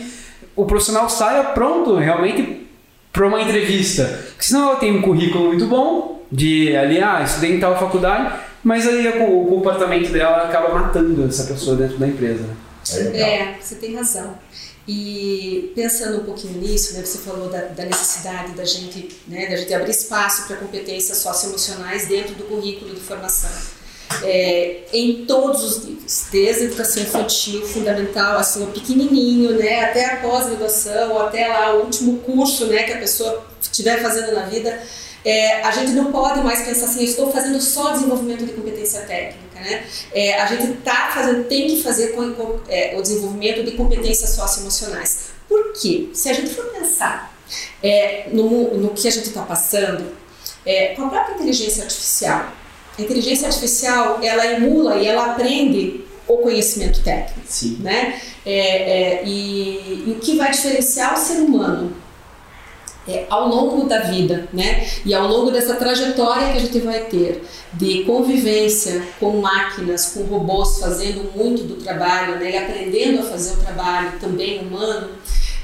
o 0.55 0.66
profissional 0.66 1.09
saia 1.09 1.43
pronto 1.45 1.95
realmente 1.95 2.68
para 3.11 3.28
uma 3.28 3.41
entrevista. 3.41 4.03
Porque 4.30 4.43
senão 4.43 4.72
eu 4.72 4.76
tenho 4.78 4.97
um 4.97 5.01
currículo 5.01 5.47
muito 5.47 5.66
bom 5.66 6.24
de 6.32 6.76
ali, 6.76 7.01
ah, 7.01 7.22
estudei 7.24 7.55
em 7.55 7.59
tal 7.59 7.78
faculdade, 7.80 8.34
mas 8.64 8.88
aí 8.88 9.07
o 9.07 9.45
comportamento 9.45 10.11
dela 10.11 10.43
acaba 10.43 10.74
matando 10.74 11.26
essa 11.26 11.43
pessoa 11.45 11.76
dentro 11.76 11.97
da 11.97 12.07
empresa. 12.07 12.45
É. 12.91 13.19
É, 13.19 13.57
você 13.61 13.75
tem 13.75 13.95
razão. 13.95 14.38
E 14.88 15.71
pensando 15.75 16.21
um 16.21 16.25
pouquinho 16.25 16.59
nisso, 16.59 16.93
né, 16.93 17.05
você 17.05 17.19
falou 17.19 17.49
da, 17.49 17.61
da 17.61 17.86
necessidade 17.86 18.51
da 18.51 18.65
gente, 18.65 19.17
né, 19.27 19.47
da 19.47 19.55
gente 19.55 19.73
abrir 19.73 19.91
espaço 19.91 20.45
para 20.45 20.57
competências 20.57 21.19
socioemocionais 21.19 22.07
dentro 22.07 22.36
do 22.36 22.43
currículo 22.43 22.93
de 22.93 22.99
formação. 22.99 23.49
É, 24.21 24.81
em 24.91 25.25
todos 25.25 25.63
os 25.63 25.86
níveis, 25.86 26.27
desde 26.31 26.63
a 26.63 26.65
educação 26.65 27.01
infantil, 27.01 27.65
fundamental, 27.65 28.38
assim, 28.38 28.63
o 28.63 28.67
pequenininho, 28.67 29.57
né, 29.57 29.86
até 29.86 30.05
a 30.05 30.17
pós-graduação, 30.17 31.17
até 31.19 31.47
lá 31.47 31.75
o 31.75 31.86
último 31.86 32.19
curso, 32.19 32.65
né, 32.65 32.84
que 32.84 32.91
a 32.91 32.97
pessoa 32.97 33.47
estiver 33.61 34.01
fazendo 34.01 34.34
na 34.34 34.45
vida, 34.45 34.84
é, 35.25 35.61
a 35.61 35.71
gente 35.71 35.93
não 35.93 36.11
pode 36.11 36.41
mais 36.41 36.61
pensar 36.63 36.86
assim, 36.86 37.05
estou 37.05 37.31
fazendo 37.31 37.59
só 37.61 37.93
desenvolvimento 37.93 38.45
de 38.45 38.51
competência 38.51 39.01
técnica, 39.01 39.52
né? 39.55 39.85
É, 40.11 40.39
a 40.41 40.45
gente 40.45 40.73
tá 40.77 41.11
fazendo, 41.13 41.45
tem 41.45 41.67
que 41.67 41.81
fazer 41.81 42.09
com, 42.09 42.33
com 42.33 42.59
é, 42.67 42.95
o 42.97 43.01
desenvolvimento 43.01 43.63
de 43.63 43.71
competências 43.71 44.31
socioemocionais. 44.31 45.31
Por 45.47 45.73
quê? 45.73 46.09
Se 46.13 46.29
a 46.29 46.33
gente 46.33 46.53
for 46.53 46.65
pensar 46.65 47.33
é, 47.81 48.27
no, 48.31 48.77
no 48.77 48.89
que 48.89 49.07
a 49.07 49.11
gente 49.11 49.27
está 49.27 49.43
passando, 49.43 50.11
é, 50.65 50.87
com 50.95 51.05
a 51.05 51.09
própria 51.09 51.35
inteligência 51.35 51.83
artificial, 51.83 52.51
a 52.97 53.01
inteligência 53.01 53.47
artificial 53.47 54.19
ela 54.21 54.45
emula 54.45 54.97
e 54.97 55.07
ela 55.07 55.31
aprende 55.31 56.05
o 56.27 56.37
conhecimento 56.37 57.03
técnico, 57.03 57.41
Sim. 57.47 57.77
né? 57.81 58.21
É, 58.45 58.59
é, 58.59 59.23
e, 59.25 60.05
e 60.07 60.15
o 60.17 60.19
que 60.19 60.37
vai 60.37 60.51
diferenciar 60.51 61.13
o 61.13 61.17
ser 61.17 61.39
humano 61.39 62.02
é, 63.07 63.25
ao 63.29 63.47
longo 63.47 63.85
da 63.85 63.99
vida, 63.99 64.47
né? 64.53 64.87
E 65.05 65.13
ao 65.13 65.27
longo 65.27 65.51
dessa 65.51 65.75
trajetória 65.75 66.51
que 66.51 66.57
a 66.57 66.61
gente 66.61 66.79
vai 66.79 67.01
ter 67.01 67.43
de 67.73 68.03
convivência 68.03 69.01
com 69.19 69.41
máquinas, 69.41 70.13
com 70.13 70.23
robôs 70.23 70.79
fazendo 70.79 71.31
muito 71.35 71.63
do 71.63 71.75
trabalho, 71.75 72.39
né? 72.39 72.51
E 72.51 72.57
aprendendo 72.57 73.19
a 73.19 73.23
fazer 73.23 73.53
o 73.53 73.57
trabalho 73.57 74.13
também 74.19 74.59
humano. 74.59 75.09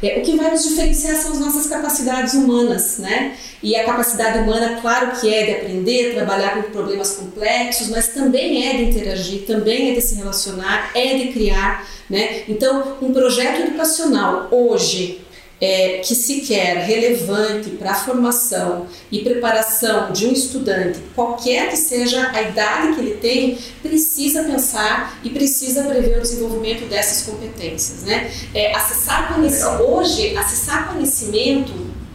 É, 0.01 0.17
o 0.17 0.21
que 0.21 0.37
vai 0.37 0.51
nos 0.51 0.63
diferenciar 0.63 1.15
são 1.17 1.33
as 1.33 1.39
nossas 1.39 1.67
capacidades 1.67 2.33
humanas, 2.33 2.99
né? 2.99 3.35
E 3.61 3.75
a 3.75 3.83
capacidade 3.83 4.39
humana, 4.39 4.79
claro 4.81 5.19
que 5.19 5.33
é 5.33 5.45
de 5.45 5.51
aprender, 5.51 6.13
trabalhar 6.15 6.55
com 6.55 6.71
problemas 6.71 7.11
complexos, 7.11 7.89
mas 7.89 8.07
também 8.07 8.65
é 8.65 8.77
de 8.77 8.83
interagir, 8.83 9.45
também 9.45 9.91
é 9.91 9.93
de 9.93 10.01
se 10.01 10.15
relacionar, 10.15 10.91
é 10.95 11.17
de 11.17 11.33
criar, 11.33 11.85
né? 12.09 12.43
Então, 12.47 12.97
um 13.01 13.11
projeto 13.11 13.61
educacional 13.61 14.47
hoje 14.51 15.21
é, 15.61 15.99
que 15.99 16.15
se 16.15 16.41
quer 16.41 16.77
relevante 16.77 17.71
para 17.71 17.91
a 17.91 17.95
formação 17.95 18.87
e 19.11 19.19
preparação 19.19 20.11
de 20.11 20.27
um 20.27 20.31
estudante, 20.31 20.99
qualquer 21.13 21.69
que 21.69 21.77
seja 21.77 22.31
a 22.31 22.41
idade 22.41 22.95
que 22.95 23.01
ele 23.01 23.15
tem, 23.15 23.57
precisa 23.81 24.43
pensar 24.43 25.19
e 25.23 25.29
precisa 25.29 25.83
prever 25.83 26.17
o 26.17 26.21
desenvolvimento 26.21 26.87
dessas 26.87 27.25
competências. 27.25 28.03
Né? 28.03 28.31
É, 28.53 28.73
acessar 28.73 29.33
conhecimento, 29.33 29.83
hoje, 29.83 30.37
acessar 30.37 30.93
conhecimento 30.93 31.73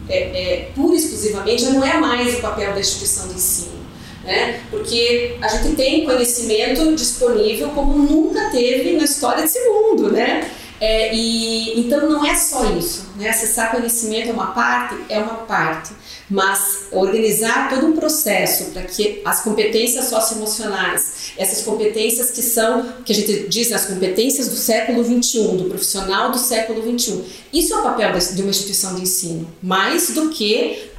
é, 0.09 0.17
é, 0.17 0.71
pura 0.75 0.95
e 0.95 0.97
exclusivamente 0.97 1.63
já 1.63 1.69
não 1.71 1.83
é 1.83 1.97
mais 1.97 2.35
o 2.35 2.41
papel 2.41 2.73
da 2.73 2.79
instituição 2.79 3.27
de 3.27 3.35
ensino. 3.35 3.75
Né? 4.23 4.61
Porque 4.71 5.37
a 5.39 5.47
gente 5.49 5.75
tem 5.75 6.03
conhecimento 6.03 6.95
disponível 6.95 7.69
como 7.69 7.95
nunca 7.95 8.49
teve 8.49 8.93
na 8.93 9.03
história 9.03 9.43
desse 9.43 9.59
mundo, 9.69 10.11
né? 10.11 10.49
É, 10.79 11.15
e 11.15 11.79
então 11.79 12.09
não 12.09 12.25
é 12.25 12.35
só 12.35 12.65
isso, 12.71 13.07
né? 13.15 13.29
Acessar 13.29 13.71
conhecimento 13.71 14.29
é 14.29 14.33
uma 14.33 14.47
parte, 14.47 14.95
é 15.07 15.19
uma 15.19 15.35
parte, 15.35 15.93
mas 16.29 16.87
organizar 16.91 17.69
todo 17.69 17.87
um 17.87 17.93
processo 17.93 18.71
para 18.71 18.81
que 18.81 19.21
as 19.23 19.41
competências 19.41 20.05
socioemocionais, 20.05 21.31
essas 21.37 21.63
competências 21.63 22.29
que 22.31 22.41
são, 22.41 22.85
que 23.05 23.13
a 23.13 23.15
gente 23.15 23.47
diz 23.47 23.71
as 23.71 23.85
competências 23.85 24.49
do 24.49 24.55
século 24.55 25.01
21, 25.03 25.57
do 25.57 25.65
profissional 25.65 26.31
do 26.31 26.37
século 26.37 26.81
21, 26.81 27.23
isso 27.53 27.73
é 27.73 27.77
o 27.77 27.83
papel 27.83 28.11
de 28.11 28.41
uma 28.41 28.49
instituição 28.49 28.95
de 28.95 29.03
ensino, 29.03 29.47
mais 29.63 30.09
do 30.09 30.29
que 30.29 30.91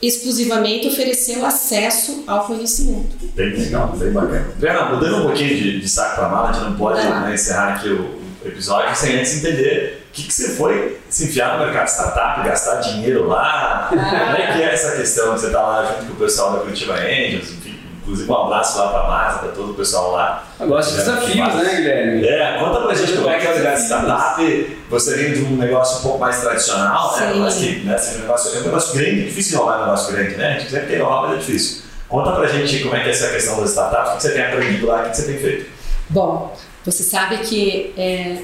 exclusivamente 0.00 0.86
oferecer 0.86 1.38
o 1.38 1.46
acesso 1.46 2.22
ao 2.26 2.46
conhecimento. 2.46 3.16
Bem 3.34 3.50
legal, 3.56 3.96
bem 3.96 4.12
bacana. 4.12 4.52
Adriana, 4.54 4.94
mudando 4.94 5.16
um 5.16 5.22
pouquinho 5.22 5.56
de, 5.56 5.80
de 5.80 5.88
saco 5.88 6.16
para 6.16 6.28
mala, 6.28 6.50
a 6.50 6.52
gente 6.52 6.64
não 6.64 6.76
pode 6.76 7.02
né, 7.02 7.32
encerrar 7.34 7.74
aqui 7.74 7.88
o 7.88 8.25
episódio 8.48 8.94
sem 8.96 9.18
antes 9.18 9.36
entender 9.36 10.06
o 10.08 10.12
que, 10.12 10.22
que 10.24 10.32
você 10.32 10.50
foi 10.50 10.98
se 11.08 11.24
enfiar 11.24 11.58
no 11.58 11.64
mercado 11.64 11.84
de 11.84 11.90
startup, 11.90 12.48
gastar 12.48 12.76
dinheiro 12.76 13.26
lá. 13.28 13.86
Como 13.88 14.00
é 14.00 14.52
que 14.52 14.62
é 14.62 14.72
essa 14.72 14.96
questão? 14.96 15.32
Você 15.32 15.46
está 15.46 15.60
lá 15.60 15.84
junto 15.84 16.06
com 16.06 16.12
o 16.12 16.16
pessoal 16.16 16.52
da 16.52 16.58
Curitiba 16.60 16.94
Angels, 16.94 17.50
enfim, 17.50 17.78
inclusive 18.02 18.30
um 18.30 18.34
abraço 18.34 18.78
lá 18.78 18.88
para 18.88 19.00
a 19.00 19.08
Márcia, 19.08 19.38
para 19.40 19.48
todo 19.52 19.72
o 19.72 19.74
pessoal 19.74 20.12
lá. 20.12 20.44
Eu 20.58 20.68
gosto 20.68 20.90
de 20.90 20.96
desafios, 20.96 21.54
né, 21.54 21.74
Guilherme? 21.74 22.26
É, 22.26 22.58
conta 22.58 22.80
pra 22.80 22.94
gente 22.94 23.12
como 23.12 23.28
é 23.28 23.38
que 23.38 23.46
é 23.46 23.52
o 23.52 23.56
negócio 23.56 23.76
de 23.76 23.82
startup. 23.82 24.78
Você 24.88 25.16
vem 25.16 25.32
de 25.34 25.42
um 25.42 25.56
negócio 25.56 25.98
um 25.98 26.02
pouco 26.02 26.18
mais 26.18 26.40
tradicional, 26.40 27.16
né? 27.18 27.32
Sim. 27.32 27.40
Mas 27.40 27.54
que 27.54 27.80
né, 27.84 27.98
seja 27.98 28.18
um 28.18 28.22
negócio, 28.22 28.56
é 28.56 28.60
um 28.60 28.64
negócio 28.64 28.94
grande, 28.94 29.24
difícil 29.24 29.56
inovar 29.56 29.78
um 29.78 29.84
negócio 29.84 30.12
grande, 30.14 30.36
né? 30.36 30.56
A 30.56 30.58
gente 30.58 30.70
sempre 30.70 30.86
tem 30.86 30.96
inovar, 30.96 31.22
mas 31.22 31.32
é 31.32 31.36
difícil. 31.40 31.82
Conta 32.08 32.32
pra 32.32 32.46
gente 32.46 32.78
como 32.84 32.94
é 32.94 33.00
que 33.00 33.08
é 33.08 33.10
essa 33.10 33.28
questão 33.28 33.60
das 33.60 33.70
startups, 33.70 34.12
o 34.12 34.16
que 34.16 34.22
você 34.22 34.30
tem 34.30 34.44
aprendido 34.46 34.86
lá, 34.86 35.02
o 35.02 35.10
que 35.10 35.16
você 35.16 35.26
tem 35.26 35.38
feito. 35.38 35.66
Bom, 36.08 36.56
você 36.86 37.02
sabe 37.02 37.38
que 37.38 37.92
é, 37.98 38.38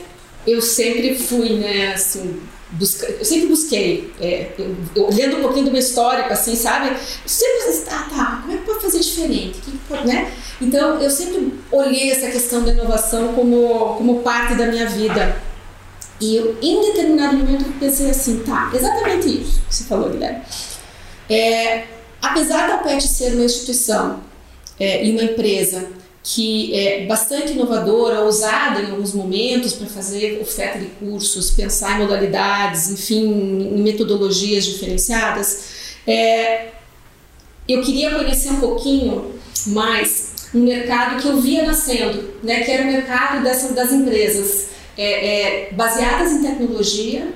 eu 0.46 0.60
sempre 0.60 1.16
fui, 1.16 1.50
né, 1.54 1.92
assim, 1.94 2.40
busca, 2.72 3.06
eu 3.06 3.24
sempre 3.24 3.46
busquei, 3.46 4.12
é, 4.20 4.50
eu- 4.58 5.06
olhando 5.06 5.38
um 5.38 5.42
pouquinho 5.42 5.66
do 5.66 5.70
meu 5.70 5.80
histórico, 5.80 6.32
assim, 6.32 6.56
sabe? 6.56 6.88
Eu 6.88 6.96
sempre 7.26 7.68
assim, 7.68 7.84
tá, 7.84 8.08
tá, 8.14 8.38
como 8.42 8.52
é 8.52 8.56
que 8.58 8.64
pode 8.64 8.80
fazer 8.80 8.98
diferente? 8.98 9.60
Que 9.60 9.78
pode, 9.88 10.06
né? 10.06 10.32
Então, 10.60 11.00
eu 11.00 11.10
sempre 11.10 11.54
olhei 11.70 12.10
essa 12.10 12.28
questão 12.30 12.62
da 12.64 12.72
inovação 12.72 13.32
como, 13.34 13.94
como 13.96 14.20
parte 14.22 14.54
da 14.54 14.66
minha 14.66 14.86
vida. 14.88 15.40
E 16.20 16.36
eu, 16.36 16.56
em 16.62 16.80
determinado 16.82 17.36
momento, 17.36 17.64
pensei 17.80 18.10
assim, 18.10 18.40
tá, 18.40 18.70
exatamente 18.74 19.28
isso 19.28 19.60
que 19.68 19.74
você 19.74 19.84
falou, 19.84 20.10
Guilherme. 20.10 20.42
É, 21.28 21.84
apesar 22.20 22.68
da 22.68 22.78
PET 22.78 23.06
ser 23.08 23.34
uma 23.34 23.44
instituição 23.44 24.20
é, 24.78 25.04
e 25.04 25.10
uma 25.12 25.22
empresa 25.24 25.88
que 26.22 26.72
é 26.74 27.06
bastante 27.06 27.52
inovadora, 27.52 28.20
ousada 28.20 28.80
em 28.80 28.90
alguns 28.90 29.12
momentos 29.12 29.72
para 29.72 29.88
fazer 29.88 30.40
oferta 30.40 30.78
de 30.78 30.86
cursos, 30.86 31.50
pensar 31.50 31.96
em 31.96 32.02
modalidades, 32.02 32.90
enfim, 32.90 33.24
em 33.76 33.82
metodologias 33.82 34.64
diferenciadas, 34.64 35.82
É, 36.06 36.72
eu 37.68 37.80
queria 37.80 38.10
conhecer 38.10 38.50
um 38.50 38.58
pouquinho 38.58 39.32
mais 39.68 40.32
um 40.52 40.60
mercado 40.60 41.22
que 41.22 41.28
eu 41.28 41.40
via 41.40 41.64
nascendo, 41.64 42.34
né, 42.42 42.60
que 42.64 42.70
era 42.70 42.82
o 42.82 42.86
mercado 42.86 43.42
das 43.44 43.92
empresas 43.92 44.66
é, 44.98 45.68
é, 45.68 45.72
baseadas 45.72 46.32
em 46.32 46.42
tecnologia, 46.42 47.32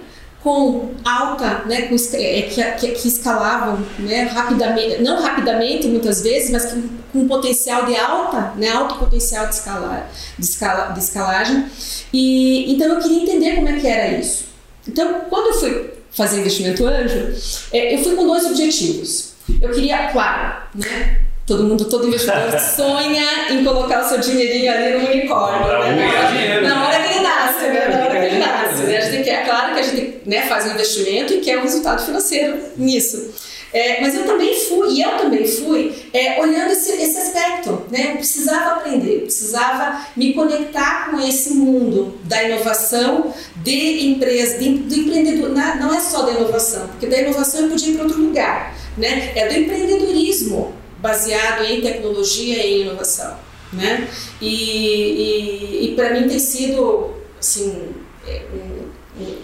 com 0.47 0.95
alta, 1.05 1.65
né, 1.67 1.89
com, 1.89 1.97
é, 2.15 2.43
que, 2.43 2.63
que, 2.63 2.93
que, 2.93 3.09
escalavam 3.09 3.85
né, 3.99 4.23
rapidamente, 4.23 5.03
não 5.03 5.21
rapidamente 5.21 5.89
muitas 5.89 6.23
vezes, 6.23 6.51
mas 6.51 6.67
com, 6.67 6.83
com 7.13 7.27
potencial 7.27 7.85
de 7.85 7.97
alta, 7.97 8.53
né, 8.57 8.69
alto 8.69 8.95
potencial 8.95 9.49
de, 9.49 9.57
escalar, 9.57 10.09
de, 10.39 10.45
escala, 10.45 10.93
de 10.93 11.01
escalagem. 11.01 11.67
E, 12.13 12.73
então 12.73 12.87
eu 12.87 13.01
queria 13.01 13.23
entender 13.25 13.57
como 13.57 13.69
é 13.69 13.81
que 13.81 13.89
era 13.89 14.21
isso. 14.21 14.45
Então, 14.87 15.23
quando 15.29 15.49
eu 15.49 15.55
fui 15.55 15.91
fazer 16.13 16.39
investimento 16.39 16.87
anjo, 16.87 17.35
é, 17.73 17.97
eu 17.97 18.05
fui 18.05 18.15
com 18.15 18.25
dois 18.25 18.45
objetivos. 18.45 19.33
Eu 19.61 19.73
queria, 19.73 20.13
claro, 20.13 20.63
né, 20.77 21.26
Todo 21.47 21.63
mundo, 21.63 21.85
todo 21.85 22.09
investidor 22.09 22.59
sonha 22.59 23.53
em 23.53 23.65
colocar 23.65 24.05
o 24.05 24.09
seu 24.09 24.19
dinheirinho 24.19 24.73
ali 24.73 24.99
no 24.99 25.09
unicórnio, 25.09 25.69
né? 25.95 26.61
Na 26.61 26.89
hora 26.89 27.01
que 27.01 27.15
ele 27.15 27.21
nasce, 27.21 27.65
né? 27.69 27.89
Na 27.89 28.05
hora 28.05 28.21
que 28.21 28.27
ele 28.27 28.39
nasce, 28.39 28.83
né? 28.83 28.97
A 28.97 29.01
gente 29.03 29.25
tem 29.25 29.33
é 29.33 29.45
claro 29.45 29.75
que 29.75 29.81
a 29.81 29.83
gente 29.85 30.23
né, 30.27 30.43
faz 30.43 30.67
um 30.67 30.71
investimento 30.71 31.33
e 31.33 31.39
quer 31.39 31.59
um 31.59 31.63
resultado 31.63 32.05
financeiro 32.05 32.59
nisso. 32.77 33.33
É, 33.73 34.01
mas 34.01 34.15
eu 34.15 34.25
também 34.25 34.59
fui, 34.59 34.95
e 34.95 35.03
eu 35.03 35.19
também 35.19 35.47
fui, 35.47 35.93
é, 36.13 36.41
olhando 36.41 36.73
esse, 36.73 36.91
esse 36.93 37.19
aspecto. 37.19 37.87
Né? 37.91 38.13
Eu 38.13 38.17
precisava 38.17 38.81
aprender, 38.81 39.21
precisava 39.23 40.05
me 40.17 40.33
conectar 40.33 41.11
com 41.11 41.21
esse 41.21 41.55
mundo 41.55 42.19
da 42.25 42.43
inovação, 42.43 43.33
de 43.57 44.07
empresa, 44.09 44.59
de, 44.59 44.69
do 44.79 44.95
empreendedor. 44.95 45.51
Não 45.51 45.95
é 45.95 46.01
só 46.01 46.23
da 46.23 46.33
inovação, 46.33 46.89
porque 46.89 47.07
da 47.07 47.19
inovação 47.19 47.63
eu 47.63 47.69
podia 47.69 47.91
ir 47.91 47.95
para 47.95 48.05
outro 48.05 48.21
lugar. 48.21 48.75
Né? 48.97 49.31
É 49.37 49.47
do 49.47 49.57
empreendedorismo 49.57 50.75
baseado 51.07 51.65
em 51.65 51.81
tecnologia 51.81 52.67
e 52.67 52.83
inovação, 52.83 53.39
né? 53.73 54.09
E, 54.41 54.49
e, 54.49 55.87
e 55.87 55.95
para 55.95 56.11
mim 56.11 56.29
tem 56.29 56.39
sido 56.39 57.15
assim 57.39 57.95
é, 58.27 58.43
um, 58.53 58.91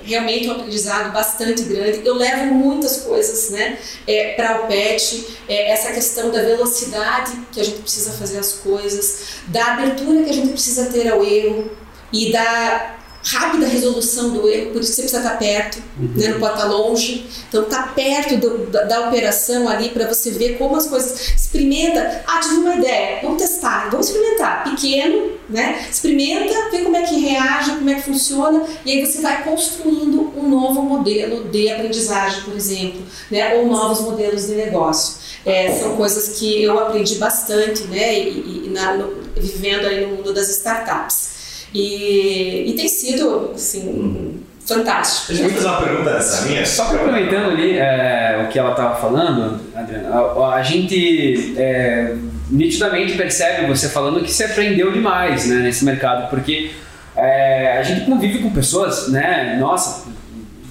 realmente 0.02 0.48
um 0.48 0.52
aprendizado 0.52 1.12
bastante 1.12 1.62
grande. 1.62 2.04
Eu 2.04 2.16
levo 2.16 2.46
muitas 2.46 3.02
coisas, 3.02 3.50
né, 3.50 3.78
é, 4.06 4.34
para 4.34 4.62
o 4.62 4.66
PET. 4.66 5.24
É, 5.48 5.70
essa 5.70 5.92
questão 5.92 6.30
da 6.30 6.42
velocidade 6.42 7.32
que 7.52 7.60
a 7.60 7.64
gente 7.64 7.80
precisa 7.80 8.12
fazer 8.12 8.38
as 8.38 8.54
coisas, 8.54 9.38
da 9.46 9.74
abertura 9.74 10.24
que 10.24 10.30
a 10.30 10.34
gente 10.34 10.48
precisa 10.48 10.86
ter 10.86 11.08
ao 11.08 11.24
erro 11.24 11.70
e 12.12 12.32
da 12.32 12.98
rápida 13.24 13.66
resolução 13.66 14.30
do 14.30 14.48
erro, 14.48 14.72
por 14.72 14.80
isso 14.80 14.92
você 14.92 15.02
precisa 15.02 15.22
estar 15.22 15.38
perto, 15.38 15.82
uhum. 15.98 16.12
né? 16.16 16.28
não 16.28 16.40
pode 16.40 16.54
estar 16.54 16.66
longe. 16.66 17.26
Então, 17.48 17.62
estar 17.62 17.82
tá 17.84 17.92
perto 17.92 18.36
do, 18.36 18.66
da, 18.66 18.82
da, 18.84 19.08
operação 19.08 19.68
ali 19.68 19.90
para 19.90 20.06
você 20.06 20.30
ver 20.30 20.58
como 20.58 20.76
as 20.76 20.86
coisas. 20.86 21.32
Experimenta. 21.36 22.22
Ah, 22.26 22.40
tive 22.40 22.56
uma 22.56 22.76
ideia, 22.76 23.20
vamos 23.22 23.40
testar, 23.40 23.90
vamos 23.90 24.08
experimentar. 24.08 24.64
Pequeno, 24.64 25.32
né? 25.48 25.86
Experimenta, 25.90 26.70
vê 26.70 26.78
como 26.78 26.96
é 26.96 27.02
que 27.02 27.18
reage, 27.18 27.72
como 27.72 27.90
é 27.90 27.94
que 27.94 28.02
funciona, 28.02 28.64
e 28.84 28.92
aí 28.92 29.06
você 29.06 29.20
vai 29.20 29.44
construindo 29.44 30.32
um 30.36 30.48
novo 30.48 30.82
modelo 30.82 31.44
de 31.44 31.70
aprendizagem, 31.70 32.42
por 32.42 32.56
exemplo, 32.56 33.02
né? 33.30 33.54
ou 33.54 33.66
novos 33.66 34.00
modelos 34.00 34.46
de 34.46 34.54
negócio. 34.54 35.22
É, 35.44 35.72
são 35.72 35.96
coisas 35.96 36.38
que 36.38 36.62
eu 36.62 36.78
aprendi 36.78 37.16
bastante, 37.16 37.84
né? 37.84 38.18
E, 38.18 38.66
e 38.66 38.70
na, 38.70 38.94
no, 38.94 39.12
vivendo 39.36 39.86
aí 39.86 40.06
no 40.06 40.16
mundo 40.16 40.32
das 40.32 40.48
startups. 40.48 41.41
E, 41.74 42.70
e 42.70 42.74
tem 42.74 42.88
sido, 42.88 43.52
assim, 43.54 44.40
fantástico. 44.66 45.32
Deixa 45.32 45.44
eu 45.44 45.50
fazer 45.50 45.66
uma 45.66 45.82
pergunta 45.82 46.14
nessa 46.14 46.48
linha. 46.48 46.66
Só 46.66 46.84
complementando 46.86 47.50
ali 47.50 47.78
é, 47.78 48.44
o 48.44 48.48
que 48.48 48.58
ela 48.58 48.72
estava 48.72 48.96
falando, 48.96 49.60
Adriana, 49.74 50.08
a, 50.14 50.54
a 50.54 50.62
gente 50.62 51.54
é, 51.56 52.14
nitidamente 52.50 53.16
percebe 53.16 53.66
você 53.66 53.88
falando 53.88 54.22
que 54.22 54.32
você 54.32 54.44
aprendeu 54.44 54.92
demais 54.92 55.46
né, 55.46 55.56
nesse 55.56 55.84
mercado, 55.84 56.28
porque 56.28 56.70
é, 57.16 57.78
a 57.78 57.82
gente 57.82 58.04
convive 58.04 58.38
com 58.38 58.50
pessoas, 58.50 59.08
né, 59.08 59.56
nossa, 59.58 60.10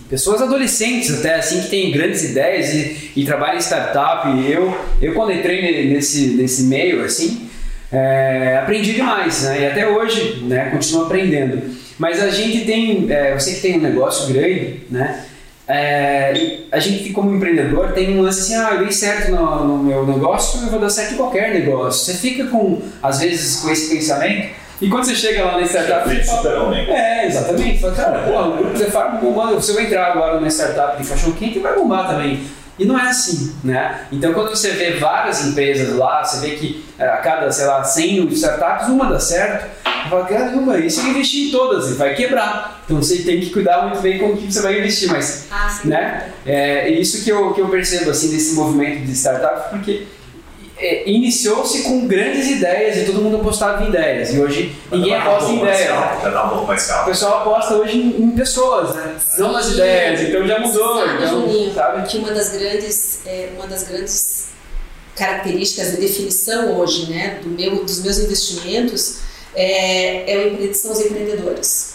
pessoas 0.10 0.42
adolescentes 0.42 1.20
até 1.20 1.36
assim 1.36 1.62
que 1.62 1.70
têm 1.70 1.92
grandes 1.92 2.24
ideias 2.24 2.74
e, 2.74 3.12
e 3.16 3.26
trabalham 3.26 3.58
em 3.58 3.62
startup. 3.62 4.28
E 4.28 4.52
eu, 4.52 4.78
eu 5.02 5.14
quando 5.14 5.32
entrei 5.32 5.90
nesse, 5.90 6.32
nesse 6.32 6.64
meio 6.64 7.04
assim, 7.04 7.50
é, 7.92 8.60
aprendi 8.62 8.94
demais, 8.94 9.44
né? 9.44 9.62
E 9.62 9.66
até 9.68 9.88
hoje, 9.88 10.44
né? 10.44 10.70
Continuo 10.70 11.06
aprendendo. 11.06 11.62
Mas 12.00 12.22
a 12.22 12.30
gente 12.30 12.66
tem, 12.66 13.06
é, 13.12 13.34
você 13.34 13.56
que 13.56 13.62
tem 13.62 13.78
um 13.78 13.82
negócio 13.82 14.34
grande, 14.34 14.82
né? 14.90 15.26
É, 15.68 16.58
a 16.72 16.80
gente 16.80 17.12
como 17.12 17.34
empreendedor 17.36 17.94
tem 17.94 18.18
um 18.18 18.22
lance 18.22 18.42
assim, 18.42 18.56
ah, 18.56 18.74
eu 18.74 18.80
dei 18.80 18.92
certo 18.92 19.32
no, 19.32 19.66
no, 19.66 19.84
meu 19.84 20.06
negócio, 20.06 20.62
eu 20.64 20.70
vou 20.70 20.80
dar 20.80 20.90
certo 20.90 21.14
em 21.14 21.18
qualquer 21.18 21.54
negócio. 21.54 22.04
Você 22.04 22.14
fica 22.20 22.48
com, 22.48 22.82
às 23.02 23.20
vezes, 23.20 23.62
com 23.62 23.70
esse 23.70 23.94
pensamento, 23.94 24.50
e 24.82 24.90
quando 24.90 25.06
você 25.06 25.16
chega 25.16 25.46
lá 25.46 25.60
na 25.60 25.66
startup... 25.66 26.10
Você 26.10 26.24
fala, 26.24 26.76
é, 26.76 27.28
exatamente. 27.28 27.80
Fala, 27.80 27.94
cara, 27.94 28.20
pô, 28.24 28.42
o 28.42 28.58
grupo 28.58 28.78
de 28.78 28.86
farm 28.86 29.18
bombando, 29.20 29.56
você 29.56 29.74
vai 29.74 29.86
entrar 29.86 30.08
agora 30.08 30.36
numa 30.36 30.50
startup 30.50 31.02
de 31.02 31.08
cachorro 31.08 31.36
quente 31.36 31.60
vai 31.60 31.76
bombar 31.76 32.10
também. 32.10 32.42
E 32.82 32.86
não 32.86 32.98
é 32.98 33.10
assim, 33.10 33.54
né? 33.64 34.08
Então, 34.12 34.34
quando 34.34 34.50
você 34.50 34.72
vê 34.72 34.94
várias 34.94 35.46
empresas 35.46 35.96
lá, 35.96 36.24
você 36.24 36.40
vê 36.40 36.56
que 36.56 36.84
é, 36.98 37.08
a 37.08 37.18
cada, 37.18 37.52
sei 37.52 37.68
lá, 37.68 37.84
100 37.84 38.28
startups, 38.30 38.88
uma 38.88 39.06
dá 39.06 39.20
certo, 39.20 39.70
você 39.84 40.10
fala, 40.10 40.26
caramba, 40.26 40.80
isso 40.80 41.00
é 41.02 41.10
investir 41.10 41.50
em 41.50 41.52
todas 41.52 41.92
e 41.92 41.94
vai 41.94 42.16
quebrar. 42.16 42.82
Então, 42.84 42.98
você 42.98 43.20
tem 43.20 43.40
que 43.40 43.52
cuidar 43.52 43.84
muito 43.84 44.02
bem 44.02 44.18
com 44.18 44.32
o 44.32 44.38
que 44.38 44.52
você 44.52 44.64
vai 44.64 44.80
investir, 44.80 45.12
mas, 45.12 45.46
ah, 45.52 45.80
né? 45.84 46.32
É 46.44 46.90
isso 46.90 47.24
que 47.24 47.32
eu, 47.32 47.54
que 47.54 47.62
eu 47.62 47.70
percebo, 47.70 48.10
assim, 48.10 48.32
desse 48.32 48.56
movimento 48.56 49.06
de 49.06 49.12
startups, 49.12 49.70
porque 49.70 50.08
é, 50.82 51.10
iniciou-se 51.10 51.84
com 51.84 52.08
grandes 52.08 52.50
ideias 52.50 52.98
e 52.98 53.06
todo 53.06 53.22
mundo 53.22 53.38
apostava 53.38 53.84
em 53.84 53.90
ideias. 53.90 54.34
E 54.34 54.40
hoje 54.40 54.76
ninguém 54.92 55.16
aposta 55.16 55.52
em 55.52 55.60
ideias. 55.60 55.92
O 57.02 57.06
pessoal 57.06 57.42
aposta 57.42 57.76
hoje 57.76 57.98
em, 57.98 58.24
em 58.24 58.32
pessoas, 58.32 58.96
né? 58.96 59.16
Não 59.38 59.52
nas 59.52 59.70
ideias, 59.70 60.22
então 60.22 60.48
já 60.48 60.60
mudou. 60.60 60.98
Sabe, 60.98 61.24
então, 61.24 61.42
Juninho, 61.42 61.74
sabe? 61.74 62.08
que 62.08 62.18
uma 62.18 62.32
das 62.32 62.50
grandes, 62.50 63.22
é, 63.26 63.50
uma 63.56 63.68
das 63.68 63.84
grandes 63.84 64.50
características 65.16 65.92
de 65.92 65.98
definição 65.98 66.80
hoje, 66.80 67.12
né, 67.12 67.40
do 67.44 67.50
meu, 67.50 67.84
dos 67.84 68.02
meus 68.02 68.18
investimentos 68.18 69.20
é, 69.54 70.34
é 70.34 70.48
o, 70.48 70.74
são 70.74 70.92
os 70.92 71.02
empreendedores 71.02 71.92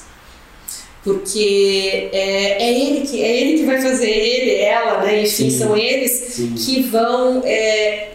porque 1.07 2.11
é, 2.13 2.65
é, 2.65 2.81
ele 2.81 3.07
que 3.07 3.23
é 3.23 3.41
ele 3.41 3.59
que 3.59 3.65
vai 3.65 3.81
fazer 3.81 4.11
ele, 4.11 4.57
ela, 4.57 5.05
né? 5.05 5.23
Enfim, 5.23 5.49
Sim. 5.49 5.59
são 5.59 5.77
eles 5.77 6.11
Sim. 6.11 6.55
que 6.55 6.83
vão 6.83 7.43
é, 7.45 8.06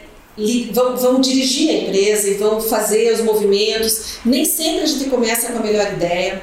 vão, 0.73 0.95
vão 0.95 1.21
dirigir 1.21 1.69
a 1.69 1.73
empresa 1.73 2.29
e 2.29 2.35
vão 2.35 2.61
fazer 2.61 3.13
os 3.13 3.21
movimentos. 3.21 4.17
Nem 4.25 4.45
sempre 4.45 4.81
a 4.81 4.85
gente 4.85 5.09
começa 5.09 5.51
com 5.51 5.59
a 5.59 5.61
melhor 5.63 5.91
ideia. 5.93 6.41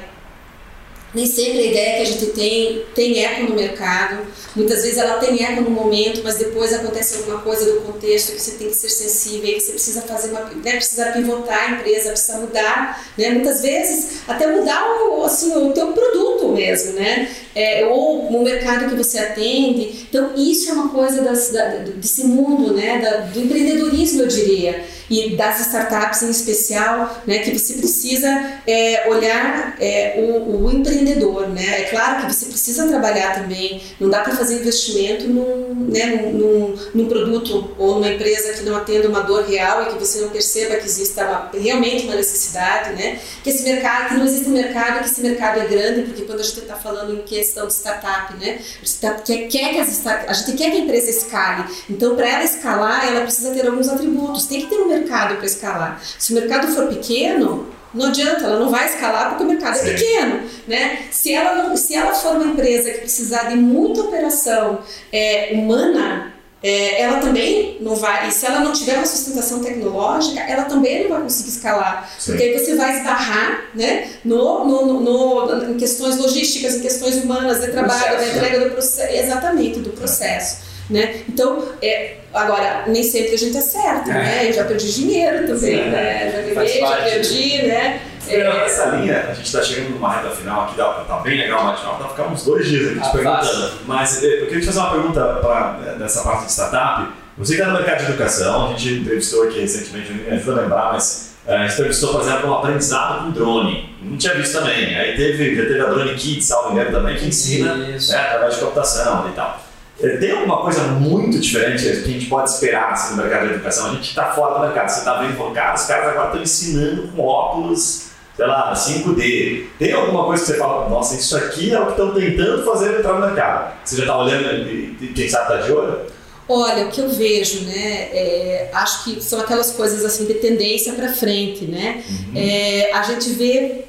Nem 1.13 1.25
sempre 1.25 1.59
a 1.59 1.65
ideia 1.65 1.95
que 1.97 2.01
a 2.01 2.05
gente 2.05 2.25
tem 2.27 2.83
tem 2.93 3.23
eco 3.23 3.43
no 3.49 3.55
mercado. 3.55 4.27
Muitas 4.55 4.83
vezes 4.83 4.97
ela 4.97 5.17
tem 5.17 5.43
eco 5.43 5.61
no 5.61 5.71
momento, 5.71 6.21
mas 6.23 6.37
depois 6.37 6.71
acontece 6.73 7.17
alguma 7.17 7.39
coisa 7.41 7.65
do 7.65 7.81
contexto 7.81 8.33
que 8.33 8.41
você 8.41 8.51
tem 8.51 8.67
que 8.67 8.75
ser 8.75 8.89
sensível, 8.89 9.53
que 9.53 9.59
você 9.59 9.71
precisa 9.71 10.01
fazer 10.03 10.29
uma, 10.29 10.41
né, 10.41 10.71
precisa 10.75 11.07
pivotar 11.07 11.69
a 11.69 11.71
empresa, 11.71 12.11
precisa 12.11 12.37
mudar, 12.37 13.05
né? 13.17 13.29
Muitas 13.31 13.61
vezes 13.61 14.21
até 14.27 14.47
mudar 14.47 14.85
o, 15.01 15.23
assim, 15.23 15.55
o 15.55 15.71
teu 15.71 15.87
produto 15.93 16.49
mesmo, 16.49 16.93
né? 16.93 17.29
É, 17.55 17.85
ou 17.87 18.27
o 18.27 18.43
mercado 18.43 18.89
que 18.89 18.95
você 18.95 19.17
atende. 19.17 20.05
Então 20.09 20.33
isso 20.35 20.69
é 20.69 20.73
uma 20.73 20.89
coisa 20.89 21.21
das, 21.21 21.49
da, 21.49 21.65
desse 21.95 22.23
mundo, 22.25 22.73
né? 22.73 22.99
Da, 22.99 23.17
do 23.21 23.39
empreendedorismo, 23.39 24.21
eu 24.21 24.27
diria 24.27 24.98
e 25.09 25.35
das 25.35 25.59
startups 25.61 26.21
em 26.21 26.29
especial, 26.29 27.21
né, 27.25 27.39
que 27.39 27.57
você 27.57 27.73
precisa 27.73 28.27
é, 28.67 29.07
olhar 29.09 29.75
é, 29.79 30.15
o, 30.17 30.65
o, 30.65 30.71
empreendedor, 30.71 31.49
né? 31.49 31.81
É 31.81 31.83
claro 31.85 32.25
que 32.25 32.33
você 32.33 32.45
precisa 32.45 32.87
trabalhar 32.87 33.33
também, 33.33 33.81
não 33.99 34.09
dá 34.09 34.19
para 34.21 34.35
fazer 34.35 34.59
investimento 34.59 35.27
num, 35.27 35.87
né, 35.89 36.31
num, 36.31 36.75
num, 36.93 37.07
produto 37.07 37.71
ou 37.77 37.95
numa 37.95 38.09
empresa 38.09 38.53
que 38.53 38.63
não 38.63 38.75
atenda 38.75 39.07
uma 39.07 39.21
dor 39.21 39.45
real 39.45 39.83
e 39.83 39.85
que 39.87 39.99
você 39.99 40.21
não 40.21 40.29
perceba 40.29 40.75
que 40.75 40.85
exista 40.85 41.25
uma, 41.25 41.49
realmente 41.59 42.05
uma 42.05 42.15
necessidade, 42.15 42.93
né? 42.93 43.19
Que 43.43 43.49
esse 43.49 43.63
mercado, 43.63 44.09
que 44.09 44.15
não 44.15 44.25
existe 44.25 44.47
um 44.47 44.53
mercado, 44.53 44.99
que 44.99 45.09
esse 45.09 45.21
mercado 45.21 45.59
é 45.59 45.65
grande, 45.65 46.03
porque 46.03 46.23
quando 46.23 46.41
a 46.41 46.43
gente 46.43 46.59
está 46.59 46.75
falando 46.75 47.15
em 47.15 47.23
questão 47.23 47.65
de 47.65 47.73
startup, 47.73 48.33
né? 48.37 48.59
A 48.59 48.85
gente, 48.85 48.99
tá, 48.99 49.13
quer, 49.13 49.47
quer 49.47 49.73
que 49.73 49.79
as, 49.79 50.05
a 50.05 50.33
gente 50.33 50.57
quer 50.57 50.69
que 50.69 50.77
a 50.77 50.79
empresa 50.81 51.09
escale, 51.09 51.65
então 51.89 52.15
para 52.15 52.27
ela 52.27 52.43
escalar, 52.43 53.07
ela 53.07 53.21
precisa 53.21 53.51
ter 53.51 53.65
alguns 53.65 53.87
atributos, 53.87 54.45
tem 54.45 54.61
que 54.61 54.67
ter 54.67 54.75
um 54.75 54.87
mercado 54.87 54.98
para 55.03 55.45
escalar. 55.45 56.01
Se 56.17 56.31
o 56.31 56.35
mercado 56.35 56.67
for 56.67 56.87
pequeno, 56.87 57.67
não 57.93 58.07
adianta, 58.07 58.45
ela 58.45 58.59
não 58.59 58.69
vai 58.69 58.85
escalar 58.85 59.29
porque 59.29 59.43
o 59.43 59.47
mercado 59.47 59.77
é 59.77 59.79
Sim. 59.79 59.89
é 59.89 59.93
pequeno, 59.93 60.41
né? 60.67 60.99
Se 61.11 61.33
ela, 61.33 61.63
não, 61.63 61.75
se 61.75 61.95
ela 61.95 62.13
for 62.13 62.35
uma 62.35 62.45
empresa 62.45 62.91
que 62.91 62.99
precisar 62.99 63.49
de 63.49 63.55
muita 63.55 64.01
operação 64.01 64.79
é, 65.11 65.49
humana, 65.53 66.33
é, 66.61 67.01
ela 67.01 67.19
também 67.19 67.77
não 67.79 67.95
vai, 67.95 68.27
e 68.27 68.31
se 68.31 68.45
ela 68.45 68.59
não 68.59 68.73
tiver 68.73 68.95
uma 68.95 69.05
sustentação 69.05 69.63
tecnológica, 69.63 70.41
ela 70.41 70.65
também 70.65 71.03
não 71.03 71.09
vai 71.09 71.21
conseguir 71.21 71.49
escalar, 71.49 72.09
Sim. 72.19 72.31
porque 72.31 72.43
aí 72.43 72.59
você 72.59 72.75
vai 72.75 72.97
esbarrar 72.97 73.63
né, 73.73 74.09
no, 74.25 74.65
no, 74.65 74.99
no, 74.99 75.45
no, 75.45 75.71
em 75.71 75.77
questões 75.77 76.17
logísticas, 76.17 76.75
em 76.75 76.81
questões 76.81 77.15
humanas, 77.15 77.61
de 77.61 77.67
trabalho, 77.67 78.17
da 78.17 78.27
entrega 78.27 78.65
do 78.65 78.71
processo, 78.71 79.13
exatamente, 79.13 79.79
do 79.79 79.91
processo. 79.91 80.68
Né? 80.89 81.21
Então, 81.29 81.63
é, 81.83 82.17
agora, 82.33 82.85
nem 82.87 83.03
sempre 83.03 83.35
a 83.35 83.37
gente 83.37 83.55
acerta, 83.55 84.11
né? 84.11 84.49
Eu 84.49 84.53
já 84.53 84.63
perdi 84.63 84.91
dinheiro 84.91 85.45
também, 85.45 85.83
Sim, 85.83 85.89
né? 85.89 86.31
Já 86.31 86.53
ganhei, 86.53 86.79
já 86.79 86.95
perdi, 86.97 87.61
né? 87.67 88.01
É, 88.27 88.65
essa 88.65 88.85
linha, 88.95 89.25
a 89.29 89.33
gente 89.33 89.45
está 89.45 89.61
chegando 89.61 89.89
numa 89.89 90.15
reta 90.15 90.29
final 90.29 90.65
aqui, 90.65 90.75
tá, 90.77 91.05
tá 91.07 91.17
bem 91.17 91.37
legal 91.37 91.61
o 91.61 91.71
dá 91.71 91.93
pra 91.95 92.09
ficar 92.09 92.27
uns 92.27 92.43
dois 92.43 92.67
dias 92.67 92.91
aqui 92.91 92.99
te 92.99 93.07
ah, 93.07 93.09
perguntando. 93.09 93.71
Mas 93.85 94.23
eu 94.23 94.45
queria 94.45 94.59
te 94.59 94.65
fazer 94.65 94.79
uma 94.79 94.91
pergunta 94.91 95.21
pra, 95.41 95.95
nessa 95.97 96.21
parte 96.23 96.45
de 96.45 96.51
startup. 96.51 97.07
Você 97.37 97.55
que 97.55 97.61
está 97.61 97.71
no 97.71 97.79
mercado 97.79 98.05
de 98.05 98.11
educação, 98.11 98.67
a 98.67 98.69
gente 98.69 99.01
entrevistou 99.01 99.43
aqui 99.43 99.61
recentemente, 99.61 100.11
me 100.11 100.29
ajuda 100.29 100.59
a 100.59 100.63
lembrar, 100.63 100.93
mas 100.93 101.29
é, 101.47 101.55
a 101.55 101.61
gente 101.61 101.73
entrevistou, 101.73 102.11
por 102.11 102.21
exemplo, 102.21 102.49
um 102.49 102.53
aprendizado 102.53 103.23
com 103.23 103.31
drone. 103.31 103.95
Não 104.01 104.17
tinha 104.17 104.35
visto 104.35 104.53
também. 104.59 104.95
Aí 104.95 105.15
teve, 105.15 105.55
já 105.55 105.63
teve 105.63 105.81
a 105.81 105.85
Drone 105.85 106.13
Kids, 106.15 106.45
salvo 106.45 106.73
engano, 106.73 106.91
também, 106.91 107.15
que 107.15 107.25
ensina 107.25 107.75
né, 107.75 107.97
através 107.97 108.55
de 108.55 108.59
computação 108.59 109.29
e 109.29 109.31
tal. 109.31 109.68
É, 110.01 110.17
tem 110.17 110.31
alguma 110.31 110.61
coisa 110.61 110.81
muito 110.83 111.39
diferente 111.39 111.83
que 111.83 111.89
a 111.89 111.93
gente 111.93 112.25
pode 112.27 112.49
esperar 112.49 112.93
assim, 112.93 113.15
no 113.15 113.21
mercado 113.21 113.47
de 113.47 113.53
educação? 113.55 113.87
A 113.87 113.95
gente 113.95 114.09
está 114.09 114.31
fora 114.33 114.55
do 114.55 114.61
mercado. 114.61 114.89
Você 114.89 114.99
está 114.99 115.21
vendo, 115.21 115.53
cara, 115.53 115.75
os 115.75 115.85
caras 115.85 116.09
agora 116.09 116.27
estão 116.27 116.41
ensinando 116.41 117.07
com 117.09 117.21
óculos, 117.21 118.07
sei 118.35 118.47
lá, 118.47 118.73
5D. 118.73 119.65
Tem 119.77 119.91
alguma 119.91 120.23
coisa 120.25 120.43
que 120.43 120.51
você 120.51 120.57
fala, 120.57 120.89
nossa, 120.89 121.15
isso 121.15 121.35
aqui 121.35 121.73
é 121.73 121.79
o 121.79 121.85
que 121.87 121.91
estão 121.91 122.13
tentando 122.13 122.63
fazer 122.63 122.97
entrar 122.97 123.13
no 123.13 123.25
mercado? 123.25 123.73
Você 123.83 123.97
já 123.97 124.03
está 124.03 124.17
olhando 124.17 124.67
e 124.69 125.11
quem 125.13 125.27
sabe 125.27 125.53
está 125.53 125.65
de 125.65 125.71
olho? 125.71 125.99
Olha, 126.47 126.87
o 126.87 126.89
que 126.89 126.99
eu 126.99 127.09
vejo, 127.09 127.65
né, 127.65 128.09
é, 128.11 128.71
acho 128.73 129.03
que 129.03 129.21
são 129.21 129.39
aquelas 129.39 129.71
coisas 129.71 130.03
assim 130.03 130.25
de 130.25 130.33
tendência 130.35 130.93
para 130.93 131.13
frente, 131.13 131.65
né? 131.65 132.03
Uhum. 132.09 132.31
É, 132.35 132.91
a 132.91 133.03
gente 133.03 133.29
vê 133.33 133.85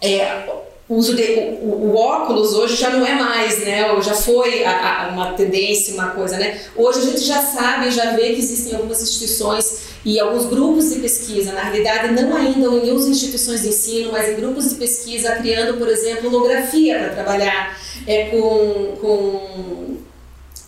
é, 0.00 0.44
o 0.88 0.94
uso 0.94 1.16
de 1.16 1.22
o, 1.62 1.90
o, 1.90 1.96
óculos 1.96 2.54
hoje 2.54 2.76
já 2.76 2.90
não 2.90 3.04
é 3.04 3.14
mais, 3.14 3.58
né? 3.58 3.88
Já 4.02 4.14
foi 4.14 4.64
a, 4.64 5.06
a, 5.06 5.08
uma 5.08 5.32
tendência, 5.32 5.94
uma 5.94 6.10
coisa, 6.10 6.36
né? 6.36 6.60
Hoje 6.76 7.00
a 7.00 7.02
gente 7.02 7.20
já 7.20 7.42
sabe, 7.42 7.90
já 7.90 8.12
vê 8.12 8.32
que 8.32 8.38
existem 8.38 8.74
algumas 8.74 9.02
instituições 9.02 9.86
e 10.04 10.20
alguns 10.20 10.46
grupos 10.46 10.90
de 10.90 11.00
pesquisa, 11.00 11.52
na 11.52 11.62
realidade 11.62 12.12
não 12.12 12.36
ainda 12.36 12.68
em 12.68 12.92
uso 12.92 13.10
instituições 13.10 13.62
de 13.62 13.68
ensino, 13.68 14.12
mas 14.12 14.28
em 14.28 14.36
grupos 14.36 14.70
de 14.70 14.76
pesquisa 14.76 15.34
criando, 15.36 15.76
por 15.76 15.88
exemplo, 15.88 16.28
holografia 16.28 16.98
para 16.98 17.08
trabalhar 17.08 17.76
é, 18.06 18.26
com, 18.26 18.96
com 19.00 19.96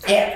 é, 0.03 0.33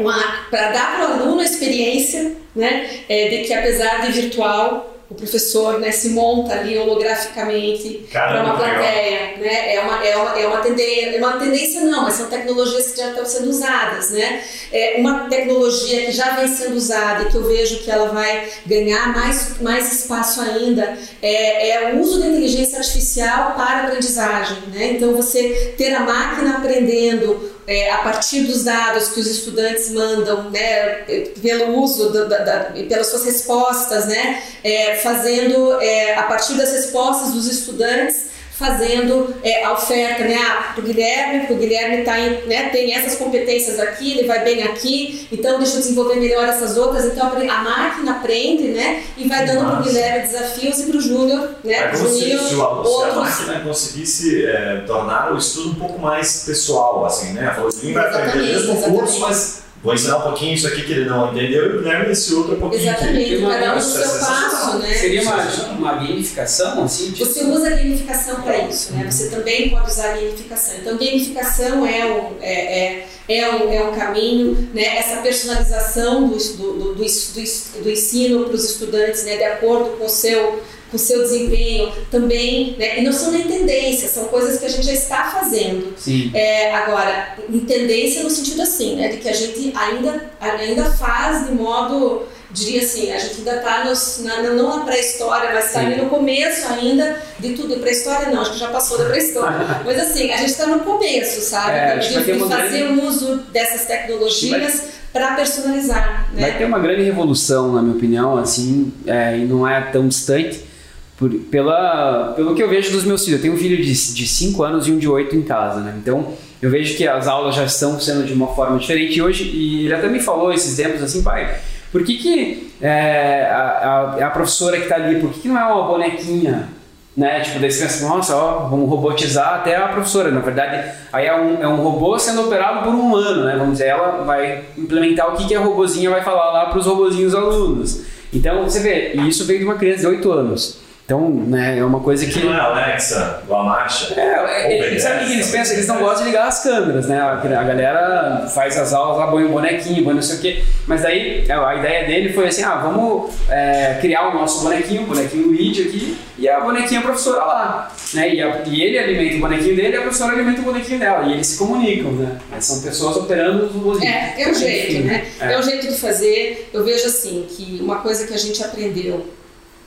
para 0.50 0.70
dar 0.70 0.96
para 0.96 1.08
o 1.08 1.12
aluno 1.14 1.40
a 1.40 1.44
experiência 1.44 2.36
né, 2.54 3.00
é, 3.08 3.28
de 3.28 3.44
que 3.44 3.52
apesar 3.52 4.02
de 4.02 4.12
virtual, 4.12 4.91
o 5.12 5.14
professor 5.14 5.78
né, 5.78 5.92
se 5.92 6.08
monta 6.08 6.54
ali 6.54 6.76
holograficamente 6.78 8.06
para 8.10 8.42
uma 8.42 8.56
plateia. 8.56 9.36
Né? 9.36 9.74
É, 9.74 9.80
uma, 9.80 10.04
é, 10.04 10.16
uma, 10.16 10.40
é, 10.40 10.46
uma 10.46 10.56
tendência, 10.58 11.16
é 11.16 11.18
uma 11.18 11.38
tendência 11.38 11.80
não, 11.82 12.04
mas 12.04 12.14
são 12.14 12.30
tecnologias 12.30 12.92
que 12.92 12.98
já 12.98 13.10
estão 13.10 13.24
sendo 13.26 13.50
usadas. 13.50 14.10
Né? 14.10 14.42
É 14.72 14.96
uma 14.98 15.28
tecnologia 15.28 16.06
que 16.06 16.12
já 16.12 16.30
vem 16.30 16.48
sendo 16.48 16.76
usada 16.76 17.24
e 17.24 17.26
que 17.26 17.36
eu 17.36 17.44
vejo 17.44 17.80
que 17.80 17.90
ela 17.90 18.08
vai 18.08 18.48
ganhar 18.64 19.12
mais, 19.12 19.60
mais 19.60 19.92
espaço 19.92 20.40
ainda 20.40 20.96
é, 21.20 21.70
é 21.70 21.92
o 21.92 22.00
uso 22.00 22.18
da 22.18 22.28
inteligência 22.28 22.78
artificial 22.78 23.52
para 23.54 23.84
aprendizagem. 23.84 24.56
Né? 24.72 24.92
Então 24.92 25.14
você 25.14 25.74
ter 25.76 25.94
a 25.94 26.00
máquina 26.00 26.56
aprendendo 26.56 27.52
é, 27.66 27.90
a 27.90 27.98
partir 27.98 28.42
dos 28.42 28.64
dados 28.64 29.08
que 29.08 29.20
os 29.20 29.26
estudantes 29.26 29.90
mandam, 29.90 30.50
né, 30.50 31.04
pelo 31.40 31.78
uso 31.78 32.10
da, 32.10 32.24
da, 32.24 32.38
da, 32.38 32.58
pelas 32.88 33.08
suas 33.08 33.24
respostas, 33.24 34.06
né, 34.06 34.42
é, 34.64 34.96
fazendo 34.96 35.80
é, 35.80 36.16
a 36.16 36.24
partir 36.24 36.54
das 36.54 36.72
respostas 36.72 37.32
dos 37.32 37.46
estudantes 37.46 38.31
fazendo 38.52 39.34
é, 39.42 39.64
a 39.64 39.72
oferta 39.72 40.24
né, 40.24 40.36
ah, 40.36 40.72
para 40.74 40.82
o 40.82 40.86
Guilherme, 40.86 41.46
o 41.52 41.56
Guilherme 41.56 42.04
tá 42.04 42.18
em, 42.20 42.46
né, 42.46 42.68
tem 42.68 42.94
essas 42.94 43.16
competências 43.16 43.80
aqui, 43.80 44.18
ele 44.18 44.28
vai 44.28 44.44
bem 44.44 44.62
aqui, 44.62 45.26
então 45.32 45.58
deixa 45.58 45.76
eu 45.76 45.80
desenvolver 45.80 46.16
melhor 46.16 46.46
essas 46.46 46.76
outras. 46.76 47.06
Então 47.06 47.26
a 47.26 47.62
máquina 47.62 48.12
aprende 48.12 48.64
né, 48.68 49.02
e 49.16 49.26
vai 49.26 49.46
dando 49.46 49.66
para 49.66 49.80
o 49.80 49.82
Guilherme 49.82 50.26
desafios 50.26 50.80
e 50.80 50.86
para 50.86 50.96
o 50.96 51.00
Júnior. 51.00 51.50
Né, 51.64 51.74
é 51.74 51.88
como 51.88 52.08
se, 52.08 52.38
se, 52.38 52.54
outros... 52.54 53.16
a 53.16 53.20
máquina 53.20 53.60
conseguisse 53.60 54.46
é, 54.46 54.84
tornar 54.86 55.32
o 55.32 55.38
estudo 55.38 55.70
um 55.70 55.74
pouco 55.74 55.98
mais 55.98 56.44
pessoal, 56.44 57.04
assim, 57.06 57.32
né? 57.32 57.52
Falou, 57.54 57.70
vai 57.70 58.06
aprender 58.06 58.38
o 58.38 58.42
mesmo 58.42 58.82
curso, 58.82 59.20
mas 59.20 59.62
Vou 59.82 59.92
ensinar 59.92 60.18
um 60.18 60.22
pouquinho 60.22 60.54
isso 60.54 60.68
aqui 60.68 60.82
que 60.82 60.92
ele 60.92 61.06
não 61.06 61.32
entendeu 61.32 61.64
e 61.64 61.68
o 61.76 61.78
Guilherme 61.78 62.12
esse 62.12 62.32
outro 62.34 62.54
um 62.54 62.60
pouquinho. 62.60 62.82
Exatamente, 62.82 63.40
cada 63.42 63.72
um 63.72 63.74
no 63.74 63.82
seu 63.82 64.02
passo, 64.02 64.78
né? 64.78 64.94
Seria 64.94 65.22
uma, 65.22 65.44
uma 65.72 65.92
gamificação, 65.94 66.84
assim? 66.84 67.10
Tipo... 67.10 67.24
Você 67.24 67.44
usa 67.44 67.66
a 67.66 67.70
gamificação 67.70 68.42
para 68.42 68.58
isso, 68.58 68.92
né? 68.92 69.10
Você 69.10 69.28
também 69.28 69.70
pode 69.70 69.90
usar 69.90 70.10
a 70.10 70.16
gamificação. 70.16 70.74
Então, 70.76 70.96
gamificação 70.96 71.84
é 71.84 72.06
um, 72.06 72.36
é, 72.40 72.78
é, 72.78 73.08
é 73.28 73.50
um, 73.50 73.72
é 73.72 73.82
um 73.82 73.92
caminho, 73.92 74.68
né? 74.72 74.98
Essa 74.98 75.16
personalização 75.20 76.28
do, 76.28 76.36
do, 76.36 76.72
do, 76.72 76.94
do, 76.94 77.82
do 77.82 77.90
ensino 77.90 78.44
para 78.44 78.54
os 78.54 78.64
estudantes, 78.64 79.24
né? 79.24 79.36
De 79.36 79.44
acordo 79.44 79.96
com 79.96 80.06
o 80.06 80.08
seu 80.08 80.62
o 80.92 80.98
seu 80.98 81.22
desempenho 81.22 81.90
também, 82.10 82.76
né? 82.78 83.00
E 83.00 83.02
não 83.02 83.12
são 83.12 83.32
nem 83.32 83.42
tendências, 83.42 84.10
são 84.10 84.24
coisas 84.24 84.58
que 84.58 84.66
a 84.66 84.68
gente 84.68 84.84
já 84.84 84.92
está 84.92 85.24
fazendo. 85.24 85.94
Sim. 85.96 86.30
É, 86.34 86.74
agora, 86.74 87.36
em 87.48 87.60
tendência 87.60 88.22
no 88.22 88.30
sentido 88.30 88.62
assim, 88.62 88.96
né? 88.96 89.08
De 89.08 89.16
que 89.18 89.28
a 89.28 89.32
gente 89.32 89.72
ainda, 89.74 90.30
ainda 90.40 90.84
faz 90.92 91.46
de 91.46 91.52
modo, 91.52 92.26
diria 92.50 92.82
assim, 92.82 93.10
a 93.10 93.18
gente 93.18 93.38
ainda 93.38 93.56
está 93.56 93.84
na, 94.22 94.50
não 94.50 94.78
na 94.78 94.84
pré-história, 94.84 95.50
mas 95.54 95.66
está 95.66 95.82
no 95.82 96.10
começo 96.10 96.66
ainda 96.70 97.16
de 97.38 97.54
tudo. 97.54 97.80
Pré-história 97.80 98.30
não, 98.30 98.42
acho 98.42 98.52
que 98.52 98.58
já 98.58 98.68
passou 98.68 98.98
da 98.98 99.06
pré-história. 99.06 99.58
mas 99.84 99.98
assim, 99.98 100.30
a 100.30 100.36
gente 100.36 100.50
está 100.50 100.66
no 100.66 100.80
começo, 100.80 101.40
sabe? 101.40 101.72
É, 101.72 101.96
de, 101.96 102.08
de 102.08 102.38
fazer 102.38 102.84
grande... 102.84 103.06
uso 103.06 103.36
dessas 103.50 103.86
tecnologias 103.86 104.92
para 105.10 105.34
personalizar. 105.34 106.28
Né? 106.34 106.42
Vai 106.42 106.58
ter 106.58 106.64
uma 106.64 106.78
grande 106.78 107.02
revolução, 107.02 107.72
na 107.72 107.82
minha 107.82 107.96
opinião, 107.96 108.36
assim, 108.36 108.92
é, 109.06 109.38
e 109.38 109.44
não 109.44 109.66
é 109.66 109.80
tão 109.80 110.06
distante 110.08 110.71
por, 111.16 111.30
pela, 111.30 112.32
pelo 112.34 112.54
que 112.54 112.62
eu 112.62 112.68
vejo 112.68 112.92
dos 112.92 113.04
meus 113.04 113.24
filhos. 113.24 113.38
Eu 113.38 113.42
tenho 113.42 113.54
um 113.54 113.58
filho 113.58 113.82
de 113.82 113.94
5 113.94 114.62
anos 114.62 114.86
e 114.86 114.92
um 114.92 114.98
de 114.98 115.08
8 115.08 115.36
em 115.36 115.42
casa, 115.42 115.80
né? 115.80 115.94
Então 116.00 116.32
eu 116.60 116.70
vejo 116.70 116.96
que 116.96 117.06
as 117.06 117.26
aulas 117.26 117.56
já 117.56 117.64
estão 117.64 117.98
sendo 118.00 118.24
de 118.24 118.32
uma 118.32 118.46
forma 118.48 118.78
diferente 118.78 119.18
e 119.18 119.22
hoje, 119.22 119.44
e 119.44 119.86
ele 119.86 119.94
até 119.94 120.08
me 120.08 120.20
falou 120.20 120.52
esses 120.52 120.76
tempos 120.76 121.02
assim, 121.02 121.20
pai, 121.20 121.58
por 121.90 122.04
que, 122.04 122.16
que 122.18 122.72
é, 122.80 123.48
a, 123.50 124.16
a, 124.20 124.26
a, 124.26 124.30
professora 124.30 124.76
que 124.76 124.84
está 124.84 124.94
ali, 124.94 125.20
por 125.20 125.30
que, 125.30 125.40
que 125.40 125.48
não 125.48 125.58
é 125.58 125.64
uma 125.64 125.88
bonequinha? 125.88 126.68
Né? 127.16 127.40
Tipo, 127.40 127.58
daí 127.58 127.70
você 127.70 127.82
pensa, 127.82 128.08
nossa, 128.08 128.34
ó, 128.34 128.68
vamos 128.68 128.88
robotizar 128.88 129.56
até 129.56 129.76
a 129.76 129.88
professora. 129.88 130.30
Na 130.30 130.40
verdade, 130.40 130.90
aí 131.12 131.26
é 131.26 131.38
um, 131.38 131.62
é 131.62 131.68
um 131.68 131.76
robô 131.82 132.18
sendo 132.18 132.42
operado 132.42 132.84
por 132.84 132.94
um 132.94 133.00
humano, 133.00 133.44
né? 133.44 133.54
Vamos 133.56 133.72
dizer, 133.72 133.88
ela 133.88 134.24
vai 134.24 134.64
implementar 134.78 135.30
o 135.30 135.36
que, 135.36 135.46
que 135.46 135.54
a 135.54 135.60
robozinha 135.60 136.08
vai 136.08 136.22
falar 136.22 136.50
lá 136.52 136.66
para 136.66 136.78
os 136.78 136.86
robozinhos 136.86 137.34
alunos. 137.34 138.02
Então, 138.32 138.62
você 138.62 138.80
vê, 138.80 139.12
e 139.14 139.28
isso 139.28 139.44
veio 139.44 139.58
de 139.58 139.64
uma 139.66 139.74
criança 139.74 140.00
de 140.00 140.06
8 140.06 140.32
anos. 140.32 140.81
Então, 141.04 141.28
né, 141.30 141.78
é 141.78 141.84
uma 141.84 142.00
coisa 142.00 142.24
que. 142.24 142.44
Não 142.44 142.54
é 142.54 142.60
Alexa, 142.60 143.42
a 143.50 143.62
marcha. 143.62 144.14
É, 144.18 144.94
é 144.94 144.98
sabe 144.98 145.24
o 145.24 145.26
que 145.26 145.32
eles 145.32 145.50
pensam? 145.50 145.74
Eles 145.74 145.88
não 145.88 145.98
gostam 145.98 146.24
de 146.24 146.30
ligar 146.30 146.46
as 146.46 146.62
câmeras, 146.62 147.06
né? 147.08 147.20
A, 147.20 147.32
a 147.32 147.64
galera 147.64 148.46
faz 148.54 148.78
as 148.78 148.92
aulas 148.92 149.18
lá, 149.18 149.26
põe 149.26 149.44
um 149.44 149.50
bonequinho, 149.50 150.04
põe 150.04 150.14
não 150.14 150.22
sei 150.22 150.36
o 150.36 150.40
quê. 150.40 150.62
Mas 150.86 151.02
daí 151.02 151.44
é, 151.48 151.52
a 151.52 151.74
ideia 151.74 152.06
dele 152.06 152.32
foi 152.32 152.46
assim: 152.46 152.62
ah, 152.62 152.76
vamos 152.76 153.34
é, 153.50 153.98
criar 154.00 154.28
o 154.28 154.34
nosso 154.34 154.62
bonequinho, 154.62 155.02
o 155.02 155.06
bonequinho 155.06 155.48
Luigi 155.48 155.82
aqui, 155.82 156.16
e 156.38 156.48
a 156.48 156.60
bonequinha 156.60 157.02
professora 157.02 157.44
lá. 157.44 157.92
Né? 158.14 158.36
E, 158.36 158.42
a, 158.42 158.62
e 158.64 158.82
ele 158.82 158.98
alimenta 158.98 159.36
o 159.36 159.40
bonequinho 159.40 159.74
dele 159.74 159.94
e 159.94 159.98
a 159.98 160.02
professora 160.02 160.32
alimenta 160.32 160.60
o 160.60 160.64
bonequinho 160.64 161.00
dela. 161.00 161.26
E 161.26 161.32
eles 161.32 161.48
se 161.48 161.58
comunicam, 161.58 162.12
né? 162.12 162.38
Mas 162.48 162.64
são 162.64 162.80
pessoas 162.80 163.16
operando 163.16 163.66
os 163.66 163.72
robôs. 163.72 164.00
É, 164.00 164.34
é 164.40 164.48
um 164.48 164.54
jeito, 164.54 164.92
Enfim, 164.92 165.02
né? 165.02 165.26
É. 165.40 165.52
é 165.52 165.58
um 165.58 165.62
jeito 165.62 165.88
de 165.88 165.98
fazer. 165.98 166.70
Eu 166.72 166.84
vejo 166.84 167.06
assim 167.06 167.44
que 167.48 167.80
uma 167.82 167.96
coisa 167.96 168.24
que 168.24 168.32
a 168.32 168.38
gente 168.38 168.62
aprendeu 168.62 169.26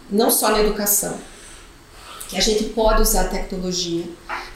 não 0.09 0.29
só 0.29 0.49
na 0.51 0.61
educação, 0.61 1.17
que 2.27 2.37
a 2.37 2.41
gente 2.41 2.65
pode 2.65 3.01
usar 3.01 3.21
a 3.21 3.27
tecnologia. 3.27 4.05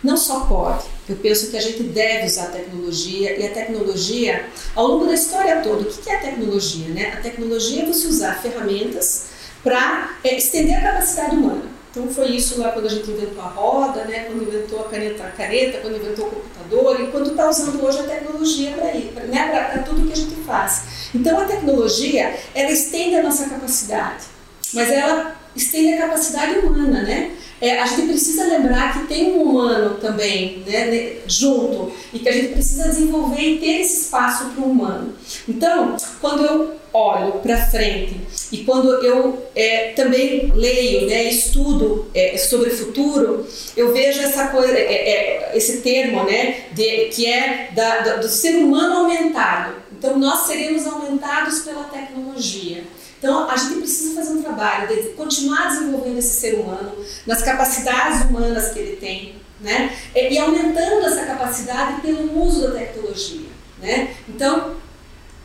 Não 0.03 0.17
só 0.17 0.41
pode, 0.41 0.85
eu 1.07 1.15
penso 1.17 1.51
que 1.51 1.57
a 1.57 1.61
gente 1.61 1.83
deve 1.83 2.25
usar 2.25 2.43
a 2.43 2.51
tecnologia 2.51 3.37
e 3.37 3.45
a 3.45 3.51
tecnologia, 3.51 4.47
ao 4.75 4.87
longo 4.87 5.05
da 5.05 5.13
história 5.13 5.61
toda, 5.61 5.81
o 5.81 5.85
que 5.85 6.09
é 6.09 6.15
a 6.15 6.19
tecnologia? 6.19 6.87
Né? 6.87 7.13
A 7.13 7.21
tecnologia 7.21 7.83
é 7.83 7.85
você 7.85 8.07
usar 8.07 8.41
ferramentas 8.41 9.27
para 9.63 10.17
é, 10.23 10.37
estender 10.37 10.77
a 10.77 10.81
capacidade 10.81 11.35
humana. 11.35 11.63
Então 11.91 12.07
foi 12.07 12.27
isso 12.27 12.59
lá 12.59 12.71
quando 12.71 12.85
a 12.85 12.89
gente 12.89 13.09
inventou 13.09 13.41
a 13.41 13.47
roda, 13.47 14.05
né? 14.05 14.25
quando 14.25 14.43
inventou 14.43 14.79
a 14.79 14.83
caneta, 14.89 15.23
a 15.23 15.31
caneta 15.31 15.79
quando 15.79 15.97
inventou 15.97 16.27
o 16.27 16.31
computador 16.31 17.01
e 17.01 17.07
quando 17.07 17.31
está 17.31 17.49
usando 17.49 17.83
hoje 17.83 17.99
a 17.99 18.03
tecnologia 18.03 18.71
para 18.73 19.25
né? 19.25 19.83
tudo 19.85 20.07
que 20.07 20.13
a 20.13 20.15
gente 20.15 20.35
faz. 20.45 21.09
Então 21.13 21.39
a 21.39 21.45
tecnologia, 21.45 22.37
ela 22.55 22.71
estende 22.71 23.15
a 23.15 23.23
nossa 23.23 23.49
capacidade 23.49 24.39
mas 24.73 24.89
ela 24.91 25.35
estende 25.55 25.93
a 25.93 26.07
capacidade 26.07 26.59
humana, 26.59 27.03
né? 27.03 27.31
É, 27.61 27.79
a 27.79 27.85
gente 27.85 28.07
precisa 28.07 28.45
lembrar 28.45 28.93
que 28.93 29.07
tem 29.07 29.33
um 29.33 29.43
humano 29.43 29.95
também 29.95 30.63
né, 30.65 31.17
junto 31.27 31.91
e 32.13 32.19
que 32.19 32.29
a 32.29 32.31
gente 32.31 32.53
precisa 32.53 32.87
desenvolver 32.87 33.41
e 33.41 33.59
ter 33.59 33.81
esse 33.81 34.03
espaço 34.03 34.45
para 34.51 34.63
o 34.63 34.71
humano. 34.71 35.13
Então, 35.47 35.97
quando 36.21 36.45
eu 36.45 36.79
olho 36.93 37.33
para 37.33 37.69
frente 37.69 38.19
e 38.51 38.59
quando 38.59 39.03
eu 39.03 39.45
é, 39.53 39.89
também 39.89 40.51
leio, 40.55 41.07
né, 41.07 41.25
estudo 41.25 42.09
é, 42.13 42.37
sobre 42.37 42.69
o 42.69 42.77
futuro, 42.77 43.45
eu 43.75 43.91
vejo 43.91 44.21
essa 44.21 44.47
coisa, 44.47 44.73
é, 44.73 45.09
é, 45.09 45.51
esse 45.53 45.81
termo, 45.81 46.23
né, 46.23 46.63
de, 46.71 47.09
que 47.09 47.25
é 47.25 47.71
da, 47.75 48.15
do 48.15 48.29
ser 48.29 48.55
humano 48.55 48.99
aumentado. 48.99 49.75
Então, 49.91 50.17
nós 50.17 50.47
seremos 50.47 50.87
aumentados 50.87 51.59
pela 51.59 51.83
tecnologia. 51.83 52.83
Então, 53.19 53.49
a 53.49 53.55
gente 53.55 53.75
precisa 53.75 54.15
fazer 54.15 54.31
um 54.31 54.41
trabalho 54.41 54.87
de 54.87 55.09
continuar 55.09 55.67
desenvolvendo 55.67 56.17
esse 56.17 56.39
ser 56.39 56.55
humano 56.55 56.93
nas 57.27 57.43
capacidades 57.43 58.21
humanas 58.21 58.71
que 58.71 58.79
ele 58.79 58.95
tem, 58.95 59.35
né? 59.59 59.93
E 60.15 60.37
aumentando 60.39 61.05
essa 61.05 61.25
capacidade 61.25 62.01
pelo 62.01 62.41
uso 62.41 62.69
da 62.69 62.79
tecnologia, 62.79 63.49
né? 63.77 64.15
Então, 64.27 64.77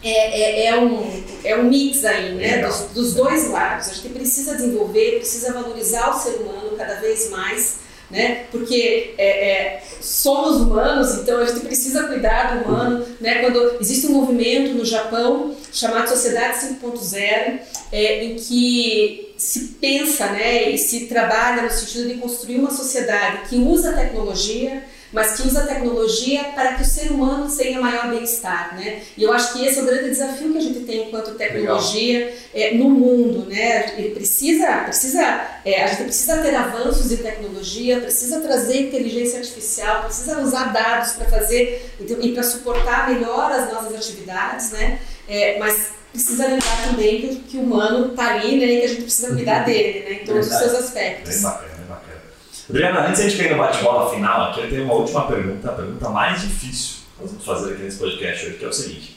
é, 0.05 0.11
é, 0.11 0.67
é, 0.67 0.79
um, 0.79 1.23
é 1.43 1.57
um 1.57 1.65
mix 1.65 2.05
aí, 2.05 2.35
né? 2.35 2.65
Dos, 2.65 2.91
dos 2.93 3.15
dois 3.15 3.51
lados. 3.51 3.89
A 3.89 3.93
gente 3.95 4.11
precisa 4.11 4.55
desenvolver, 4.55 5.17
precisa 5.17 5.53
valorizar 5.53 6.11
o 6.11 6.19
ser 6.19 6.37
humano 6.37 6.77
cada 6.77 6.95
vez 7.01 7.29
mais 7.31 7.84
né? 8.11 8.45
Porque 8.51 9.15
é, 9.19 9.51
é, 9.51 9.83
somos 10.01 10.61
humanos, 10.61 11.15
então 11.15 11.41
a 11.41 11.45
gente 11.45 11.61
precisa 11.61 12.05
cuidar 12.05 12.59
do 12.59 12.65
humano, 12.65 13.05
né? 13.21 13.41
Quando 13.41 13.77
existe 13.81 14.07
um 14.07 14.13
movimento 14.13 14.75
no 14.75 14.85
Japão 14.85 15.55
chamado 15.73 16.09
Sociedade 16.09 16.67
5.0, 16.81 17.61
é, 17.91 18.25
em 18.25 18.37
que 18.37 19.35
se 19.37 19.77
pensa, 19.81 20.27
né, 20.29 20.71
e 20.71 20.79
se 20.79 21.07
trabalha 21.07 21.63
no 21.63 21.71
sentido 21.71 22.09
de 22.09 22.15
construir 22.15 22.59
uma 22.59 22.71
sociedade 22.71 23.49
que 23.49 23.57
usa 23.57 23.91
a 23.91 23.95
tecnologia 23.95 24.85
mas 25.15 25.37
que 25.37 25.47
usa 25.47 25.61
a 25.61 25.67
tecnologia 25.67 26.43
para 26.57 26.75
que 26.75 26.83
o 26.83 26.85
ser 26.85 27.13
humano 27.13 27.49
tenha 27.57 27.81
maior 27.81 28.09
bem-estar, 28.11 28.75
né? 28.75 29.01
E 29.17 29.23
eu 29.23 29.33
acho 29.33 29.53
que 29.53 29.65
esse 29.65 29.79
é 29.79 29.83
o 29.83 29.87
grande 29.87 30.11
desafio 30.11 30.51
que 30.51 30.59
a 30.59 30.61
gente 30.61 30.81
tem 30.81 31.07
enquanto 31.07 31.37
tecnologia 31.37 32.35
é, 32.53 32.75
no 32.75 32.91
mundo, 32.91 33.49
né? 33.49 33.95
Ele 33.97 34.11
precisa, 34.11 34.67
precisa, 34.79 35.23
é, 35.65 35.85
a 35.85 35.87
gente 35.87 36.03
precisa 36.03 36.39
ter 36.39 36.53
avanços 36.57 37.13
em 37.13 37.19
tecnologia, 37.19 38.01
precisa 38.01 38.41
trazer 38.41 38.89
inteligência 38.89 39.39
artificial, 39.39 40.03
precisa 40.03 40.41
usar 40.41 40.73
dados 40.73 41.13
para 41.13 41.27
fazer 41.27 41.95
e 42.21 42.33
para 42.33 42.43
suportar 42.43 43.09
melhor 43.09 43.53
as 43.53 43.73
nossas 43.73 43.95
atividades, 43.95 44.73
né? 44.73 44.99
É, 45.29 45.61
mas 45.61 45.91
precisa 46.13 46.49
lembrar 46.49 46.89
também 46.89 47.21
que, 47.21 47.37
que 47.37 47.57
o 47.57 47.61
humano 47.61 48.11
está 48.11 48.35
ali, 48.35 48.59
né? 48.59 48.67
E 48.67 48.81
que 48.81 48.85
a 48.85 48.89
gente 48.89 49.03
precisa 49.03 49.33
cuidar 49.33 49.65
dele, 49.65 50.01
né? 50.01 50.13
Em 50.15 50.27
todos 50.27 50.49
Verdade. 50.49 50.65
os 50.65 50.71
seus 50.73 50.85
aspectos. 50.85 51.43
Bacana. 51.43 51.74
Adriana, 52.69 53.01
antes 53.09 53.21
de 53.21 53.27
a 53.27 53.29
gente 53.29 53.43
cair 53.43 53.53
no 53.53 53.59
bate-bola 53.59 54.11
final 54.11 54.51
aqui, 54.51 54.61
eu 54.61 54.71
tenho 54.71 54.85
uma 54.85 54.95
última 54.95 55.27
pergunta, 55.27 55.69
a 55.69 55.73
pergunta 55.73 56.09
mais 56.09 56.41
difícil 56.41 56.97
que 57.17 57.23
nós 57.23 57.31
vamos 57.31 57.45
fazer 57.45 57.75
aqui 57.75 57.83
nesse 57.83 57.99
podcast 57.99 58.47
hoje, 58.47 58.57
que 58.57 58.65
é 58.65 58.69
o 58.69 58.73
seguinte. 58.73 59.15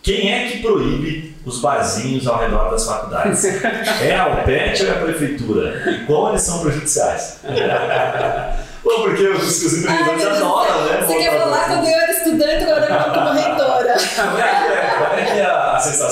Quem 0.00 0.32
é 0.32 0.48
que 0.48 0.62
proíbe 0.62 1.36
os 1.44 1.60
barzinhos 1.60 2.26
ao 2.26 2.38
redor 2.38 2.70
das 2.70 2.86
faculdades? 2.86 3.44
É 4.00 4.16
a 4.16 4.28
UPET 4.28 4.82
ou 4.84 4.88
é 4.88 4.92
a 4.92 5.00
prefeitura? 5.00 5.90
E 5.90 6.06
como 6.06 6.28
eles 6.28 6.42
são 6.42 6.60
prejudiciais? 6.60 7.40
Pô, 8.82 9.02
porque 9.02 9.28
os, 9.28 9.64
os 9.64 9.78
empreendedores 9.78 10.24
adoram, 10.24 10.84
né? 10.84 11.02
Você 11.04 11.18
quer 11.18 11.38
falar 11.38 11.64
quando 11.66 11.86
eu 11.86 12.00
era 12.00 12.12
estudante, 12.12 12.64
agora 12.64 12.86
eu 12.86 13.12
como 13.12 13.32
reitora. 13.32 13.96
Como 14.16 14.38
é 14.38 14.48
que 14.48 14.72
é, 14.72 14.94
como 14.96 15.20
é, 15.20 15.24
que 15.24 15.40
é 15.40 15.44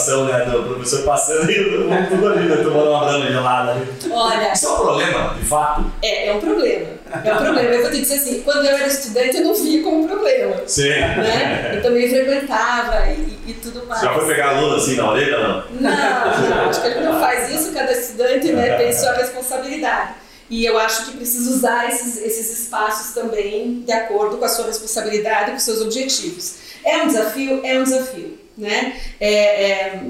a 0.07 0.17
sensação 0.17 0.25
né, 0.25 0.45
do 0.45 0.63
professor 0.63 1.03
passando 1.03 1.51
e 1.51 1.65
tudo 2.09 2.29
ali, 2.29 2.49
né, 2.49 2.57
tomando 2.57 2.91
uma 2.91 3.05
brama 3.05 3.27
gelada 3.27 3.73
ali? 3.73 3.87
Olha... 4.11 4.53
Isso 4.53 4.67
é 4.67 4.71
um 4.71 4.77
problema, 4.77 5.35
de 5.35 5.45
fato? 5.45 5.85
É, 6.03 6.29
é 6.29 6.33
um 6.35 6.41
problema. 6.41 6.87
É 7.25 7.35
um 7.35 7.37
problema. 7.37 7.69
Eu 7.71 7.83
vou 7.83 7.91
te 7.91 8.01
dizer 8.01 8.15
assim, 8.15 8.43
quando 8.43 8.65
eu 8.65 8.77
era 8.77 8.87
estudante 8.87 9.37
eu 9.37 9.45
não 9.45 9.55
via 9.55 9.83
como 9.83 10.09
problema. 10.09 10.57
Sim. 10.67 10.89
Né? 10.89 11.73
Eu 11.75 11.83
também 11.83 12.09
frequentava 12.09 13.07
e, 13.11 13.39
e 13.47 13.55
tudo 13.55 13.87
mais. 13.87 14.01
Já 14.01 14.15
foi 14.15 14.27
pegar 14.27 14.57
aluno 14.57 14.77
assim 14.77 14.97
na 14.97 15.11
orelha, 15.11 15.39
não? 15.39 15.65
Não, 15.81 15.91
não. 15.91 16.69
Acho 16.69 16.81
que 16.81 16.87
ele 16.87 17.01
não 17.01 17.21
faz 17.21 17.51
isso, 17.51 17.73
cada 17.73 17.93
estudante 17.93 18.53
né, 18.53 18.77
tem 18.77 18.93
sua 18.93 19.13
responsabilidade. 19.13 20.15
E 20.49 20.65
eu 20.65 20.79
acho 20.79 21.07
que 21.07 21.17
precisa 21.17 21.51
usar 21.51 21.89
esses, 21.89 22.23
esses 22.23 22.61
espaços 22.61 23.13
também 23.13 23.83
de 23.85 23.93
acordo 23.93 24.37
com 24.37 24.45
a 24.45 24.49
sua 24.49 24.67
responsabilidade, 24.67 25.51
com 25.51 25.57
os 25.57 25.63
seus 25.63 25.81
objetivos. 25.81 26.55
É 26.85 26.99
um 26.99 27.09
desafio? 27.09 27.61
É 27.65 27.81
um 27.81 27.83
desafio. 27.83 28.46
Né? 28.57 29.01
É, 29.21 29.71
é, 29.71 30.03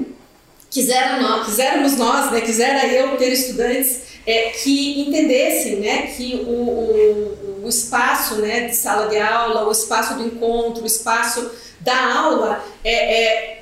quiseram 0.69 1.21
nós, 1.21 1.45
quiséramos 1.45 1.97
nós, 1.97 2.31
né, 2.31 2.41
quisera 2.41 2.87
eu 2.87 3.17
ter 3.17 3.31
estudantes 3.31 4.01
é, 4.25 4.49
que 4.49 5.01
entendessem 5.01 5.77
né, 5.77 6.07
que 6.15 6.35
o, 6.35 6.51
o, 6.51 7.61
o 7.65 7.69
espaço 7.69 8.35
né, 8.35 8.67
de 8.67 8.75
sala 8.75 9.07
de 9.07 9.17
aula, 9.17 9.67
o 9.67 9.71
espaço 9.71 10.15
do 10.15 10.25
encontro, 10.25 10.83
o 10.83 10.87
espaço 10.87 11.49
da 11.81 12.13
aula 12.13 12.63
é, 12.83 13.23
é 13.23 13.57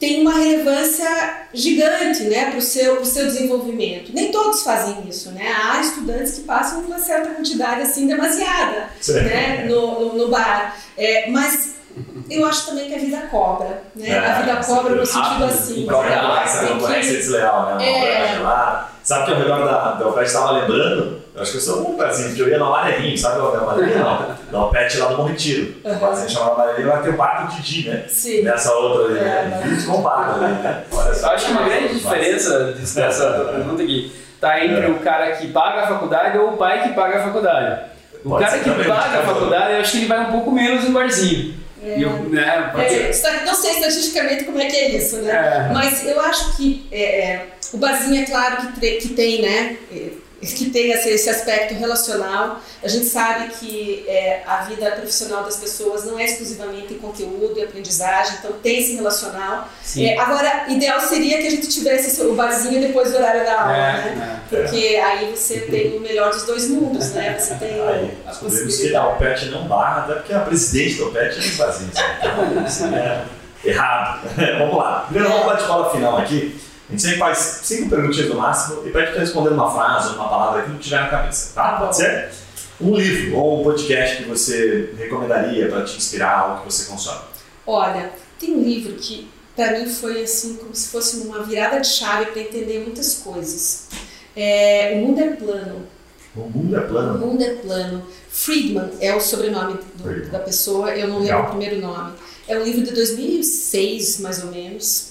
tem 0.00 0.22
uma 0.22 0.32
relevância 0.32 1.46
gigante 1.52 2.22
né, 2.22 2.46
para 2.46 2.58
o 2.58 2.62
seu, 2.62 3.04
seu 3.04 3.26
desenvolvimento. 3.26 4.12
Nem 4.14 4.32
todos 4.32 4.62
fazem 4.62 5.06
isso, 5.06 5.30
né? 5.32 5.52
Há 5.54 5.78
estudantes 5.82 6.36
que 6.36 6.40
passam 6.40 6.80
uma 6.80 6.98
certa 6.98 7.28
quantidade 7.34 7.82
assim 7.82 8.06
demasiada 8.06 8.88
né, 9.08 9.66
no, 9.68 10.00
no, 10.00 10.14
no 10.16 10.28
bar. 10.28 10.74
É, 10.96 11.28
mas 11.30 11.74
eu 12.30 12.46
acho 12.46 12.66
também 12.66 12.88
que 12.88 12.94
a 12.94 12.98
vida 12.98 13.18
cobra, 13.30 13.82
né? 13.94 14.08
É, 14.08 14.18
a 14.18 14.40
vida 14.40 14.56
cobra 14.56 14.94
no 14.94 15.06
sentido 15.06 15.44
assim. 15.44 15.86
Cobra 15.86 16.42
essa 16.44 16.66
concorrência 16.66 17.16
desleal, 17.16 17.76
né? 17.76 17.84
É, 17.84 18.40
Sabe 19.02 19.24
que 19.24 19.32
ao 19.32 19.38
redor 19.38 19.64
da, 19.64 20.08
UPET 20.08 20.26
estava 20.26 20.52
lembrando? 20.52 21.20
Eu 21.34 21.42
acho 21.42 21.52
que 21.52 21.56
eu 21.56 21.62
sou 21.62 21.90
um 21.90 21.96
pezinho, 21.96 22.28
porque 22.28 22.42
eu 22.42 22.48
ia 22.48 22.58
no 22.58 22.66
Amarelinho, 22.66 23.16
sabe 23.16 23.40
o 23.40 23.48
Amarelinho? 23.48 23.98
Não, 23.98 24.36
na 24.52 24.66
UPET 24.66 24.98
lá 24.98 25.08
do 25.08 25.16
Bom 25.16 25.24
Retiro. 25.24 25.74
Uhum. 25.84 25.96
O 25.96 25.98
barzinho 25.98 26.30
chamado 26.30 26.52
Amarelinho, 26.52 26.88
vai 26.88 27.02
ter 27.02 27.08
o 27.08 27.46
do 27.46 27.56
Didi, 27.56 27.88
né? 27.88 28.04
Sim. 28.08 28.42
Nessa 28.42 28.72
outra 28.74 29.06
ali, 29.06 29.14
né? 29.14 29.78
E 29.80 29.86
compara, 29.86 30.34
né? 30.34 30.84
Eu 30.92 31.28
acho 31.30 31.46
que 31.46 31.52
uma 31.52 31.62
grande 31.62 31.94
diferença 31.94 32.72
dessa 32.72 33.30
pergunta 33.52 33.82
aqui 33.82 34.12
tá 34.40 34.64
entre 34.64 34.86
é. 34.86 34.88
o 34.88 34.98
cara 35.00 35.32
que 35.32 35.48
paga 35.48 35.82
a 35.82 35.86
faculdade 35.88 36.38
ou 36.38 36.50
o 36.50 36.56
pai 36.56 36.82
que 36.82 36.94
paga 36.94 37.20
a 37.20 37.24
faculdade. 37.24 37.90
O 38.24 38.28
Pode 38.28 38.44
cara 38.44 38.58
que 38.58 38.70
paga 38.84 39.18
a 39.18 39.22
faculdade, 39.22 39.72
eu 39.72 39.80
acho 39.80 39.92
que 39.92 39.98
ele 39.98 40.06
vai 40.06 40.20
um 40.20 40.32
pouco 40.32 40.50
menos 40.52 40.84
no 40.84 40.92
barzinho. 40.92 41.54
É. 41.82 42.02
Eu, 42.02 42.10
né, 42.28 42.72
é, 42.76 43.44
não 43.44 43.54
sei 43.54 43.70
estatisticamente 43.72 44.44
como 44.44 44.60
é 44.60 44.66
que 44.66 44.76
é 44.76 44.96
isso, 44.96 45.16
né? 45.22 45.32
É. 45.32 45.72
Mas 45.72 46.06
eu 46.06 46.20
acho 46.20 46.56
que 46.56 46.86
é, 46.92 47.02
é 47.02 47.46
o 47.72 47.78
barzinho 47.78 48.22
é 48.22 48.26
claro 48.26 48.72
que, 48.72 48.90
que 48.96 49.08
tem, 49.10 49.42
né? 49.42 49.76
Que 50.40 50.70
tem 50.70 50.90
esse 50.92 51.28
aspecto 51.28 51.74
relacional. 51.74 52.60
A 52.82 52.88
gente 52.88 53.04
sabe 53.06 53.48
que 53.54 54.04
é, 54.08 54.42
a 54.46 54.64
vida 54.64 54.90
profissional 54.92 55.44
das 55.44 55.56
pessoas 55.56 56.04
não 56.06 56.18
é 56.18 56.24
exclusivamente 56.24 56.94
conteúdo 56.94 57.54
e 57.58 57.62
aprendizagem, 57.62 58.36
então 58.38 58.52
tem 58.62 58.78
esse 58.80 58.94
relacional. 58.94 59.68
É, 59.98 60.18
agora, 60.18 60.64
ideal 60.68 60.98
seria 61.00 61.38
que 61.38 61.46
a 61.46 61.50
gente 61.50 61.68
tivesse 61.68 62.22
o 62.22 62.34
barzinho 62.34 62.80
depois 62.80 63.10
do 63.10 63.18
horário 63.18 63.44
da 63.44 63.60
aula, 63.60 63.76
é, 63.76 64.14
né? 64.14 64.40
É. 64.50 64.56
Porque 64.56 64.96
aí 64.96 65.36
você 65.36 65.60
tem 65.60 65.96
o 65.96 66.00
melhor 66.00 66.30
dos 66.30 66.44
dois 66.44 66.68
mundos, 66.68 67.10
né? 67.12 67.38
Você 67.38 67.54
tem 67.56 67.80
aí, 67.82 68.18
a 68.26 68.30
possibilidade. 68.30 68.88
que 68.88 68.96
a 68.96 69.08
OPET 69.08 69.46
não 69.46 69.68
barra, 69.68 70.04
até 70.04 70.14
porque 70.14 70.32
a 70.32 70.40
presidente 70.40 70.98
da 70.98 71.04
OPET 71.06 71.38
é 71.38 71.56
barzinho. 71.56 71.90
Então, 71.92 72.96
é 72.96 73.24
errado. 73.62 74.26
vamos 74.58 74.76
lá. 74.76 75.04
Primeiro, 75.06 75.28
vamos 75.28 75.46
para 75.46 75.58
a 75.58 75.60
escola 75.60 75.90
final 75.90 76.16
aqui. 76.16 76.69
A 76.90 76.92
gente 76.92 77.02
sempre 77.02 77.18
faz 77.20 77.60
cinco 77.62 77.88
perguntinhas 77.88 78.28
no 78.28 78.34
máximo 78.34 78.82
e 78.84 78.90
pede 78.90 79.12
para 79.12 79.20
responder 79.20 79.50
uma 79.50 79.72
frase, 79.72 80.12
uma 80.16 80.28
palavra 80.28 80.62
que 80.62 80.70
não 80.70 80.78
tiver 80.78 81.00
na 81.00 81.08
cabeça, 81.08 81.52
tá? 81.54 81.76
Pode 81.78 81.96
ser? 81.96 82.30
Um 82.80 82.96
livro 82.96 83.36
ou 83.36 83.60
um 83.60 83.62
podcast 83.62 84.16
que 84.16 84.28
você 84.28 84.92
recomendaria 84.98 85.68
para 85.68 85.84
te 85.84 85.96
inspirar 85.96 86.50
ou 86.50 86.58
que 86.58 86.72
você 86.72 86.90
consome? 86.90 87.20
Olha, 87.64 88.10
tem 88.40 88.56
um 88.56 88.62
livro 88.64 88.94
que 88.94 89.28
para 89.54 89.78
mim 89.78 89.88
foi 89.88 90.22
assim 90.22 90.56
como 90.56 90.74
se 90.74 90.88
fosse 90.88 91.18
uma 91.18 91.44
virada 91.44 91.78
de 91.78 91.86
chave 91.86 92.32
para 92.32 92.42
entender 92.42 92.80
muitas 92.80 93.14
coisas. 93.14 93.86
É, 94.34 94.94
o 94.96 95.06
mundo 95.06 95.20
é 95.20 95.28
plano. 95.28 95.86
O 96.34 96.40
mundo 96.40 96.76
é 96.76 96.80
plano. 96.80 97.14
O 97.14 97.26
mundo 97.26 97.42
é 97.44 97.54
plano. 97.54 98.02
Friedman 98.28 98.90
é 99.00 99.14
o 99.14 99.20
sobrenome 99.20 99.78
do, 99.94 100.28
da 100.28 100.40
pessoa, 100.40 100.90
eu 100.96 101.06
não 101.06 101.20
lembro 101.20 101.42
o 101.42 101.48
primeiro 101.50 101.80
nome. 101.80 102.14
É 102.48 102.58
um 102.58 102.64
livro 102.64 102.82
de 102.82 102.92
2006, 102.92 104.18
mais 104.18 104.42
ou 104.42 104.50
menos. 104.50 105.09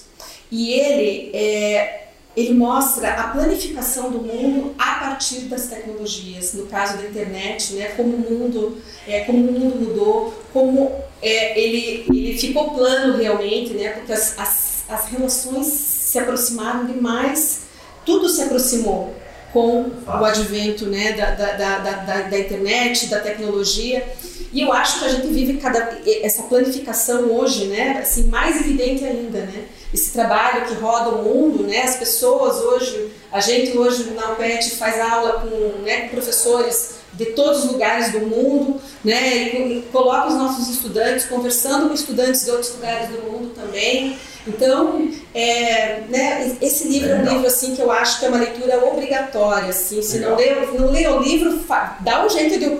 E 0.50 0.72
ele, 0.72 1.30
é, 1.32 2.08
ele 2.36 2.54
mostra 2.54 3.12
a 3.12 3.28
planificação 3.28 4.10
do 4.10 4.18
mundo 4.18 4.74
a 4.78 4.94
partir 4.96 5.42
das 5.42 5.66
tecnologias. 5.66 6.54
No 6.54 6.66
caso 6.66 6.98
da 6.98 7.04
internet, 7.04 7.74
né, 7.74 7.92
como 7.96 8.16
o 8.16 8.18
mundo, 8.18 8.78
é, 9.06 9.20
como 9.20 9.38
o 9.38 9.52
mundo 9.52 9.76
mudou, 9.76 10.34
como 10.52 10.92
é, 11.22 11.58
ele, 11.58 12.04
ele 12.08 12.38
ficou 12.38 12.70
plano 12.70 13.16
realmente, 13.16 13.72
né, 13.74 13.90
porque 13.90 14.12
as, 14.12 14.38
as, 14.38 14.84
as 14.88 15.06
relações 15.06 15.66
se 15.66 16.18
aproximaram 16.18 16.86
demais, 16.86 17.62
tudo 18.04 18.28
se 18.28 18.42
aproximou 18.42 19.14
com 19.52 19.90
o 20.06 20.24
advento 20.24 20.86
né, 20.86 21.12
da, 21.12 21.32
da, 21.32 21.78
da, 21.78 22.22
da, 22.22 22.38
internet, 22.38 23.06
da 23.06 23.20
tecnologia. 23.20 24.06
E 24.52 24.60
eu 24.60 24.72
acho 24.72 25.00
que 25.00 25.04
a 25.04 25.08
gente 25.08 25.26
vive 25.28 25.58
cada, 25.58 26.00
essa 26.22 26.44
planificação 26.44 27.32
hoje, 27.32 27.66
né, 27.66 27.98
assim, 28.00 28.24
mais 28.24 28.60
evidente 28.60 29.04
ainda, 29.04 29.40
né? 29.40 29.64
Esse 29.92 30.12
trabalho 30.12 30.66
que 30.66 30.74
roda 30.74 31.10
o 31.10 31.22
mundo, 31.22 31.64
né? 31.64 31.82
As 31.82 31.96
pessoas 31.96 32.58
hoje, 32.58 33.10
a 33.32 33.40
gente 33.40 33.76
hoje 33.76 34.10
na 34.10 34.32
UPET 34.32 34.76
faz 34.76 35.00
aula 35.00 35.40
com, 35.40 35.82
né, 35.82 36.02
com 36.02 36.08
professores 36.10 37.00
de 37.12 37.26
todos 37.26 37.64
os 37.64 37.72
lugares 37.72 38.12
do 38.12 38.20
mundo, 38.20 38.80
né? 39.04 39.48
E, 39.48 39.88
coloca 39.90 40.28
os 40.28 40.34
nossos 40.34 40.68
estudantes 40.68 41.24
conversando 41.24 41.88
com 41.88 41.94
estudantes 41.94 42.44
de 42.44 42.50
outros 42.50 42.72
lugares 42.74 43.08
do 43.08 43.22
mundo 43.22 43.52
também. 43.54 44.16
Então, 44.46 45.10
é, 45.34 46.02
né, 46.08 46.56
esse 46.62 46.88
livro 46.88 47.10
é 47.10 47.16
um 47.16 47.24
livro 47.24 47.46
assim 47.46 47.74
que 47.74 47.82
eu 47.82 47.90
acho 47.90 48.20
que 48.20 48.26
é 48.26 48.28
uma 48.28 48.38
leitura 48.38 48.84
obrigatória. 48.84 49.68
Assim, 49.68 50.00
se 50.02 50.18
não 50.20 50.36
lê, 50.36 50.54
não 50.54 50.90
lê 50.90 51.06
o 51.08 51.20
livro, 51.20 51.60
dá 52.00 52.24
um 52.24 52.30
jeito 52.30 52.58
de, 52.58 52.70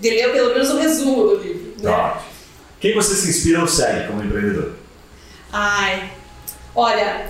de 0.00 0.10
ler 0.10 0.32
pelo 0.32 0.54
menos 0.54 0.70
o 0.70 0.78
resumo 0.78 1.28
do 1.28 1.36
livro. 1.36 1.74
Né? 1.80 2.14
Quem 2.80 2.94
você 2.94 3.14
se 3.14 3.28
inspira 3.28 3.60
ou 3.60 3.68
segue 3.68 4.08
como 4.08 4.22
empreendedor? 4.22 4.72
Ai, 5.52 6.10
olha, 6.76 7.26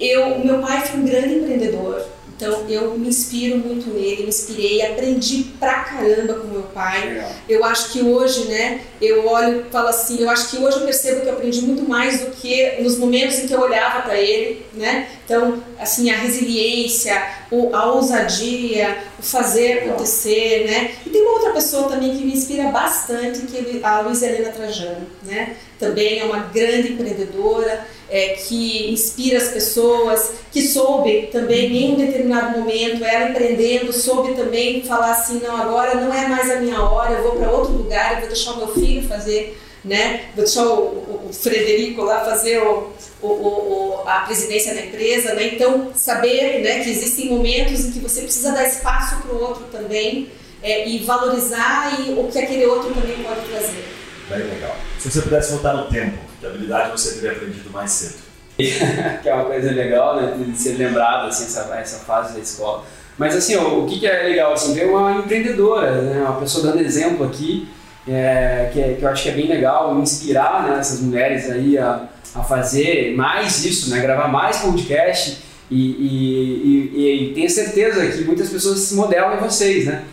eu, 0.00 0.38
meu 0.40 0.58
pai 0.60 0.86
foi 0.86 1.00
um 1.00 1.04
grande 1.04 1.34
empreendedor. 1.34 2.04
Então 2.36 2.68
eu 2.68 2.98
me 2.98 3.08
inspiro 3.08 3.58
muito 3.58 3.88
nele, 3.90 4.22
me 4.22 4.28
inspirei, 4.28 4.82
aprendi 4.82 5.44
pra 5.58 5.84
caramba 5.84 6.34
com 6.34 6.48
meu 6.48 6.62
pai. 6.62 7.08
Legal. 7.08 7.30
Eu 7.48 7.64
acho 7.64 7.92
que 7.92 8.02
hoje, 8.02 8.46
né, 8.46 8.80
eu 9.00 9.26
olho 9.26 9.60
e 9.60 9.70
falo 9.70 9.88
assim, 9.88 10.20
eu 10.20 10.28
acho 10.28 10.50
que 10.50 10.58
hoje 10.58 10.78
eu 10.78 10.84
percebo 10.84 11.20
que 11.20 11.28
eu 11.28 11.34
aprendi 11.34 11.62
muito 11.62 11.88
mais 11.88 12.20
do 12.20 12.32
que 12.32 12.82
nos 12.82 12.98
momentos 12.98 13.38
em 13.38 13.46
que 13.46 13.52
eu 13.52 13.60
olhava 13.60 14.02
para 14.02 14.18
ele, 14.18 14.66
né? 14.72 15.08
Então, 15.24 15.62
assim, 15.78 16.10
a 16.10 16.16
resiliência, 16.16 17.14
a 17.72 17.92
ousadia, 17.92 18.98
o 19.18 19.22
fazer 19.22 19.84
acontecer, 19.84 20.64
né? 20.66 20.90
E 21.06 21.10
tem 21.10 21.22
uma 21.22 21.34
outra 21.34 21.52
pessoa 21.52 21.88
também 21.88 22.16
que 22.16 22.24
me 22.24 22.32
inspira 22.32 22.64
bastante, 22.64 23.42
que 23.42 23.80
é 23.80 23.86
a 23.86 24.00
Luiz 24.00 24.22
Helena 24.22 24.50
Trajano, 24.50 25.06
né? 25.22 25.56
Também 25.78 26.20
é 26.20 26.24
uma 26.24 26.38
grande 26.38 26.92
empreendedora, 26.92 27.86
é, 28.08 28.28
que 28.34 28.92
inspira 28.92 29.38
as 29.38 29.48
pessoas, 29.48 30.32
que 30.52 30.62
soube 30.62 31.28
também 31.32 31.76
em 31.76 31.92
um 31.94 31.96
determinado 31.96 32.58
momento, 32.58 33.04
ela 33.04 33.30
empreendendo, 33.30 33.92
soube 33.92 34.34
também 34.34 34.82
falar 34.82 35.12
assim, 35.12 35.40
não, 35.40 35.56
agora 35.56 35.96
não 35.96 36.14
é 36.14 36.28
mais 36.28 36.50
a 36.50 36.56
minha 36.56 36.80
hora, 36.80 37.14
eu 37.14 37.22
vou 37.22 37.32
para 37.32 37.50
outro 37.50 37.72
lugar, 37.72 38.14
eu 38.14 38.20
vou 38.20 38.28
deixar 38.28 38.52
o 38.52 38.58
meu 38.58 38.68
filho 38.68 39.08
fazer, 39.08 39.58
né? 39.84 40.26
Vou 40.34 40.44
deixar 40.44 40.64
o, 40.64 40.78
o, 40.78 41.26
o 41.28 41.32
Frederico 41.32 42.02
lá 42.02 42.24
fazer 42.24 42.58
o, 42.62 42.92
o, 43.20 44.02
a 44.06 44.20
presidência 44.20 44.74
da 44.74 44.82
empresa, 44.82 45.34
né? 45.34 45.48
Então 45.54 45.90
saber, 45.94 46.60
né, 46.62 46.84
que 46.84 46.90
existem 46.90 47.28
momentos 47.30 47.84
em 47.84 47.92
que 47.92 47.98
você 47.98 48.22
precisa 48.22 48.52
dar 48.52 48.66
espaço 48.66 49.22
para 49.22 49.34
o 49.34 49.42
outro 49.42 49.64
também 49.72 50.28
é, 50.62 50.88
e 50.88 50.98
valorizar 51.00 52.00
e, 52.00 52.12
o 52.12 52.28
que 52.30 52.38
aquele 52.38 52.64
outro 52.66 52.94
também 52.94 53.16
pode 53.22 53.40
trazer. 53.48 53.93
Bem 54.28 54.38
legal. 54.38 54.76
Se 54.98 55.10
você 55.10 55.22
pudesse 55.22 55.52
voltar 55.52 55.74
no 55.74 55.86
tempo, 55.86 56.18
que 56.40 56.46
habilidade 56.46 56.90
você 56.90 57.14
teria 57.14 57.32
aprendido 57.32 57.70
mais 57.70 57.90
cedo? 57.90 58.24
que 58.56 59.28
é 59.28 59.34
uma 59.34 59.44
coisa 59.44 59.70
legal, 59.70 60.16
né, 60.16 60.34
de 60.38 60.56
ser 60.56 60.76
lembrado, 60.76 61.28
assim, 61.28 61.44
essa, 61.44 61.74
essa 61.76 62.04
fase 62.04 62.34
da 62.34 62.40
escola. 62.40 62.84
Mas, 63.18 63.36
assim, 63.36 63.56
ó, 63.56 63.80
o 63.80 63.86
que, 63.86 64.00
que 64.00 64.06
é 64.06 64.22
legal, 64.22 64.52
assim, 64.52 64.74
ver 64.74 64.86
uma 64.86 65.12
empreendedora, 65.12 66.02
né, 66.02 66.20
uma 66.22 66.40
pessoa 66.40 66.66
dando 66.66 66.80
exemplo 66.80 67.26
aqui, 67.26 67.68
é, 68.08 68.70
que, 68.72 68.80
é, 68.80 68.94
que 68.94 69.02
eu 69.02 69.08
acho 69.08 69.22
que 69.22 69.28
é 69.28 69.32
bem 69.32 69.48
legal, 69.48 69.98
inspirar 69.98 70.68
né, 70.68 70.78
essas 70.78 71.00
mulheres 71.00 71.50
aí 71.50 71.76
a, 71.78 72.08
a 72.34 72.42
fazer 72.42 73.14
mais 73.16 73.64
isso, 73.64 73.90
né, 73.90 74.00
gravar 74.00 74.28
mais 74.28 74.58
podcast 74.58 75.38
e, 75.70 75.76
e, 75.76 76.90
e, 76.94 77.30
e 77.30 77.34
tenho 77.34 77.48
certeza 77.48 78.06
que 78.06 78.24
muitas 78.24 78.50
pessoas 78.50 78.80
se 78.80 78.94
modelam 78.94 79.34
em 79.34 79.40
vocês, 79.40 79.86
né? 79.86 80.04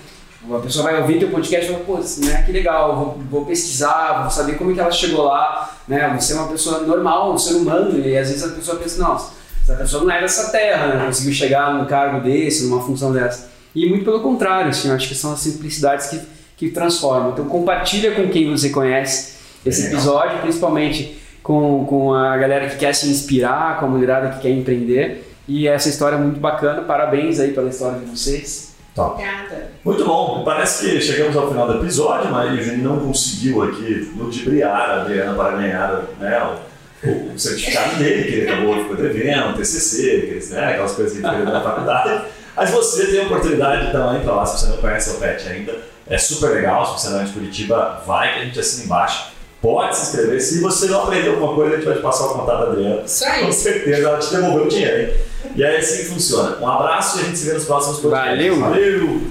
A 0.49 0.59
pessoa 0.59 0.85
vai 0.85 0.99
ouvir 0.99 1.19
teu 1.19 1.29
podcast 1.29 1.65
e 1.65 1.73
fala, 1.73 1.85
pô, 1.85 1.97
né, 2.25 2.43
que 2.43 2.51
legal, 2.51 2.95
vou, 2.95 3.23
vou, 3.29 3.45
pesquisar, 3.45 4.21
vou 4.21 4.31
saber 4.31 4.57
como 4.57 4.71
é 4.71 4.73
que 4.73 4.79
ela 4.79 4.91
chegou 4.91 5.25
lá, 5.25 5.77
né? 5.87 6.17
Você 6.19 6.33
é 6.33 6.35
uma 6.35 6.47
pessoa 6.47 6.79
normal, 6.79 7.33
um 7.33 7.37
ser 7.37 7.53
humano, 7.53 7.99
e 7.99 8.17
às 8.17 8.27
vezes 8.27 8.43
a 8.43 8.49
pessoa 8.55 8.77
pensa, 8.77 8.99
nossa, 8.99 9.33
essa 9.63 9.75
pessoa 9.75 10.03
não 10.03 10.11
é 10.11 10.19
dessa 10.19 10.51
terra, 10.51 10.87
né? 10.87 11.05
Conseguiu 11.05 11.33
chegar 11.33 11.73
num 11.75 11.85
cargo 11.85 12.21
desse, 12.21 12.65
numa 12.65 12.81
função 12.81 13.13
dessa. 13.13 13.51
E 13.75 13.87
muito 13.87 14.03
pelo 14.03 14.19
contrário, 14.21 14.69
assim, 14.69 14.89
eu 14.89 14.95
acho 14.95 15.07
que 15.07 15.15
são 15.15 15.31
as 15.31 15.39
simplicidades 15.39 16.07
que, 16.07 16.19
que 16.57 16.69
transformam. 16.71 17.31
Então 17.31 17.45
compartilha 17.45 18.11
com 18.15 18.27
quem 18.29 18.49
você 18.49 18.69
conhece 18.69 19.35
esse 19.65 19.87
episódio, 19.87 20.39
principalmente 20.39 21.21
com, 21.43 21.85
com 21.85 22.13
a 22.13 22.35
galera 22.37 22.67
que 22.67 22.77
quer 22.77 22.93
se 22.93 23.07
inspirar, 23.07 23.79
com 23.79 23.85
a 23.85 23.89
mulherada 23.89 24.29
que 24.29 24.41
quer 24.41 24.49
empreender. 24.49 25.31
E 25.47 25.67
essa 25.67 25.87
história 25.87 26.15
é 26.15 26.19
muito 26.19 26.39
bacana, 26.39 26.81
parabéns 26.81 27.39
aí 27.39 27.53
pela 27.53 27.69
história 27.69 27.99
de 27.99 28.05
vocês. 28.05 28.70
Top. 28.93 29.13
Obrigada. 29.13 29.71
Muito 29.85 30.05
bom. 30.05 30.43
Parece 30.43 30.85
que 30.85 31.01
chegamos 31.01 31.35
ao 31.35 31.47
final 31.47 31.67
do 31.67 31.75
episódio, 31.75 32.29
mas 32.29 32.51
a 32.51 32.61
gente 32.61 32.81
não 32.81 32.99
conseguiu 32.99 33.63
aqui 33.63 34.11
ludibriar 34.17 34.89
a 34.89 35.01
Adriana 35.01 35.33
para 35.33 35.57
ganhar 35.57 36.03
né, 36.19 36.57
o, 37.03 37.33
o 37.33 37.39
certificado 37.39 37.95
dele, 37.97 38.23
que 38.23 38.33
ele 38.33 38.49
acabou 38.49 38.75
ficou 38.75 38.97
devendo, 38.97 39.57
TCC, 39.57 40.23
aqueles, 40.23 40.49
né, 40.49 40.71
aquelas 40.71 40.91
coisas 40.93 41.17
que 41.17 41.25
ele 41.25 41.35
fez 41.35 41.45
na 41.45 41.61
faculdade. 41.61 42.25
Mas 42.55 42.69
você 42.69 43.07
tem 43.07 43.21
a 43.21 43.23
oportunidade 43.23 43.91
também 43.93 44.21
para 44.21 44.35
lá, 44.35 44.45
se 44.45 44.59
você 44.59 44.71
não 44.71 44.77
conhece 44.77 45.09
o 45.11 45.19
PET 45.19 45.47
ainda. 45.47 45.91
É 46.07 46.17
super 46.17 46.51
legal, 46.51 46.85
se 46.85 47.01
você 47.01 47.09
não 47.09 47.21
é 47.21 47.23
de 47.23 47.31
Curitiba, 47.31 48.03
vai 48.05 48.33
que 48.33 48.39
a 48.39 48.43
gente 48.43 48.59
assina 48.59 48.83
embaixo. 48.83 49.30
Pode 49.62 49.95
se 49.95 50.07
inscrever. 50.07 50.41
Se 50.41 50.59
você 50.59 50.88
não 50.88 51.03
aprendeu 51.03 51.34
alguma 51.34 51.53
coisa, 51.53 51.74
a 51.74 51.78
gente 51.78 51.86
vai 51.86 51.95
te 51.95 52.01
passar 52.01 52.26
o 52.26 52.30
contato 52.30 52.66
da 52.66 52.72
Adriana. 52.72 53.03
Isso 53.05 53.26
aí. 53.26 53.45
Com 53.45 53.51
certeza 53.51 54.07
ela 54.07 54.18
te 54.18 54.32
devolveu 54.32 54.66
o 54.66 54.68
dinheiro, 54.68 55.01
hein? 55.01 55.14
E 55.55 55.64
é 55.64 55.78
assim 55.78 55.97
que 55.97 56.05
funciona. 56.05 56.57
Um 56.59 56.68
abraço 56.68 57.20
e 57.20 57.22
a 57.22 57.24
gente 57.26 57.38
se 57.38 57.45
vê 57.45 57.53
nos 57.53 57.66
próximos 57.66 57.99
podcasts. 57.99 58.38
Valeu. 58.38 58.59
Valeu. 58.59 59.22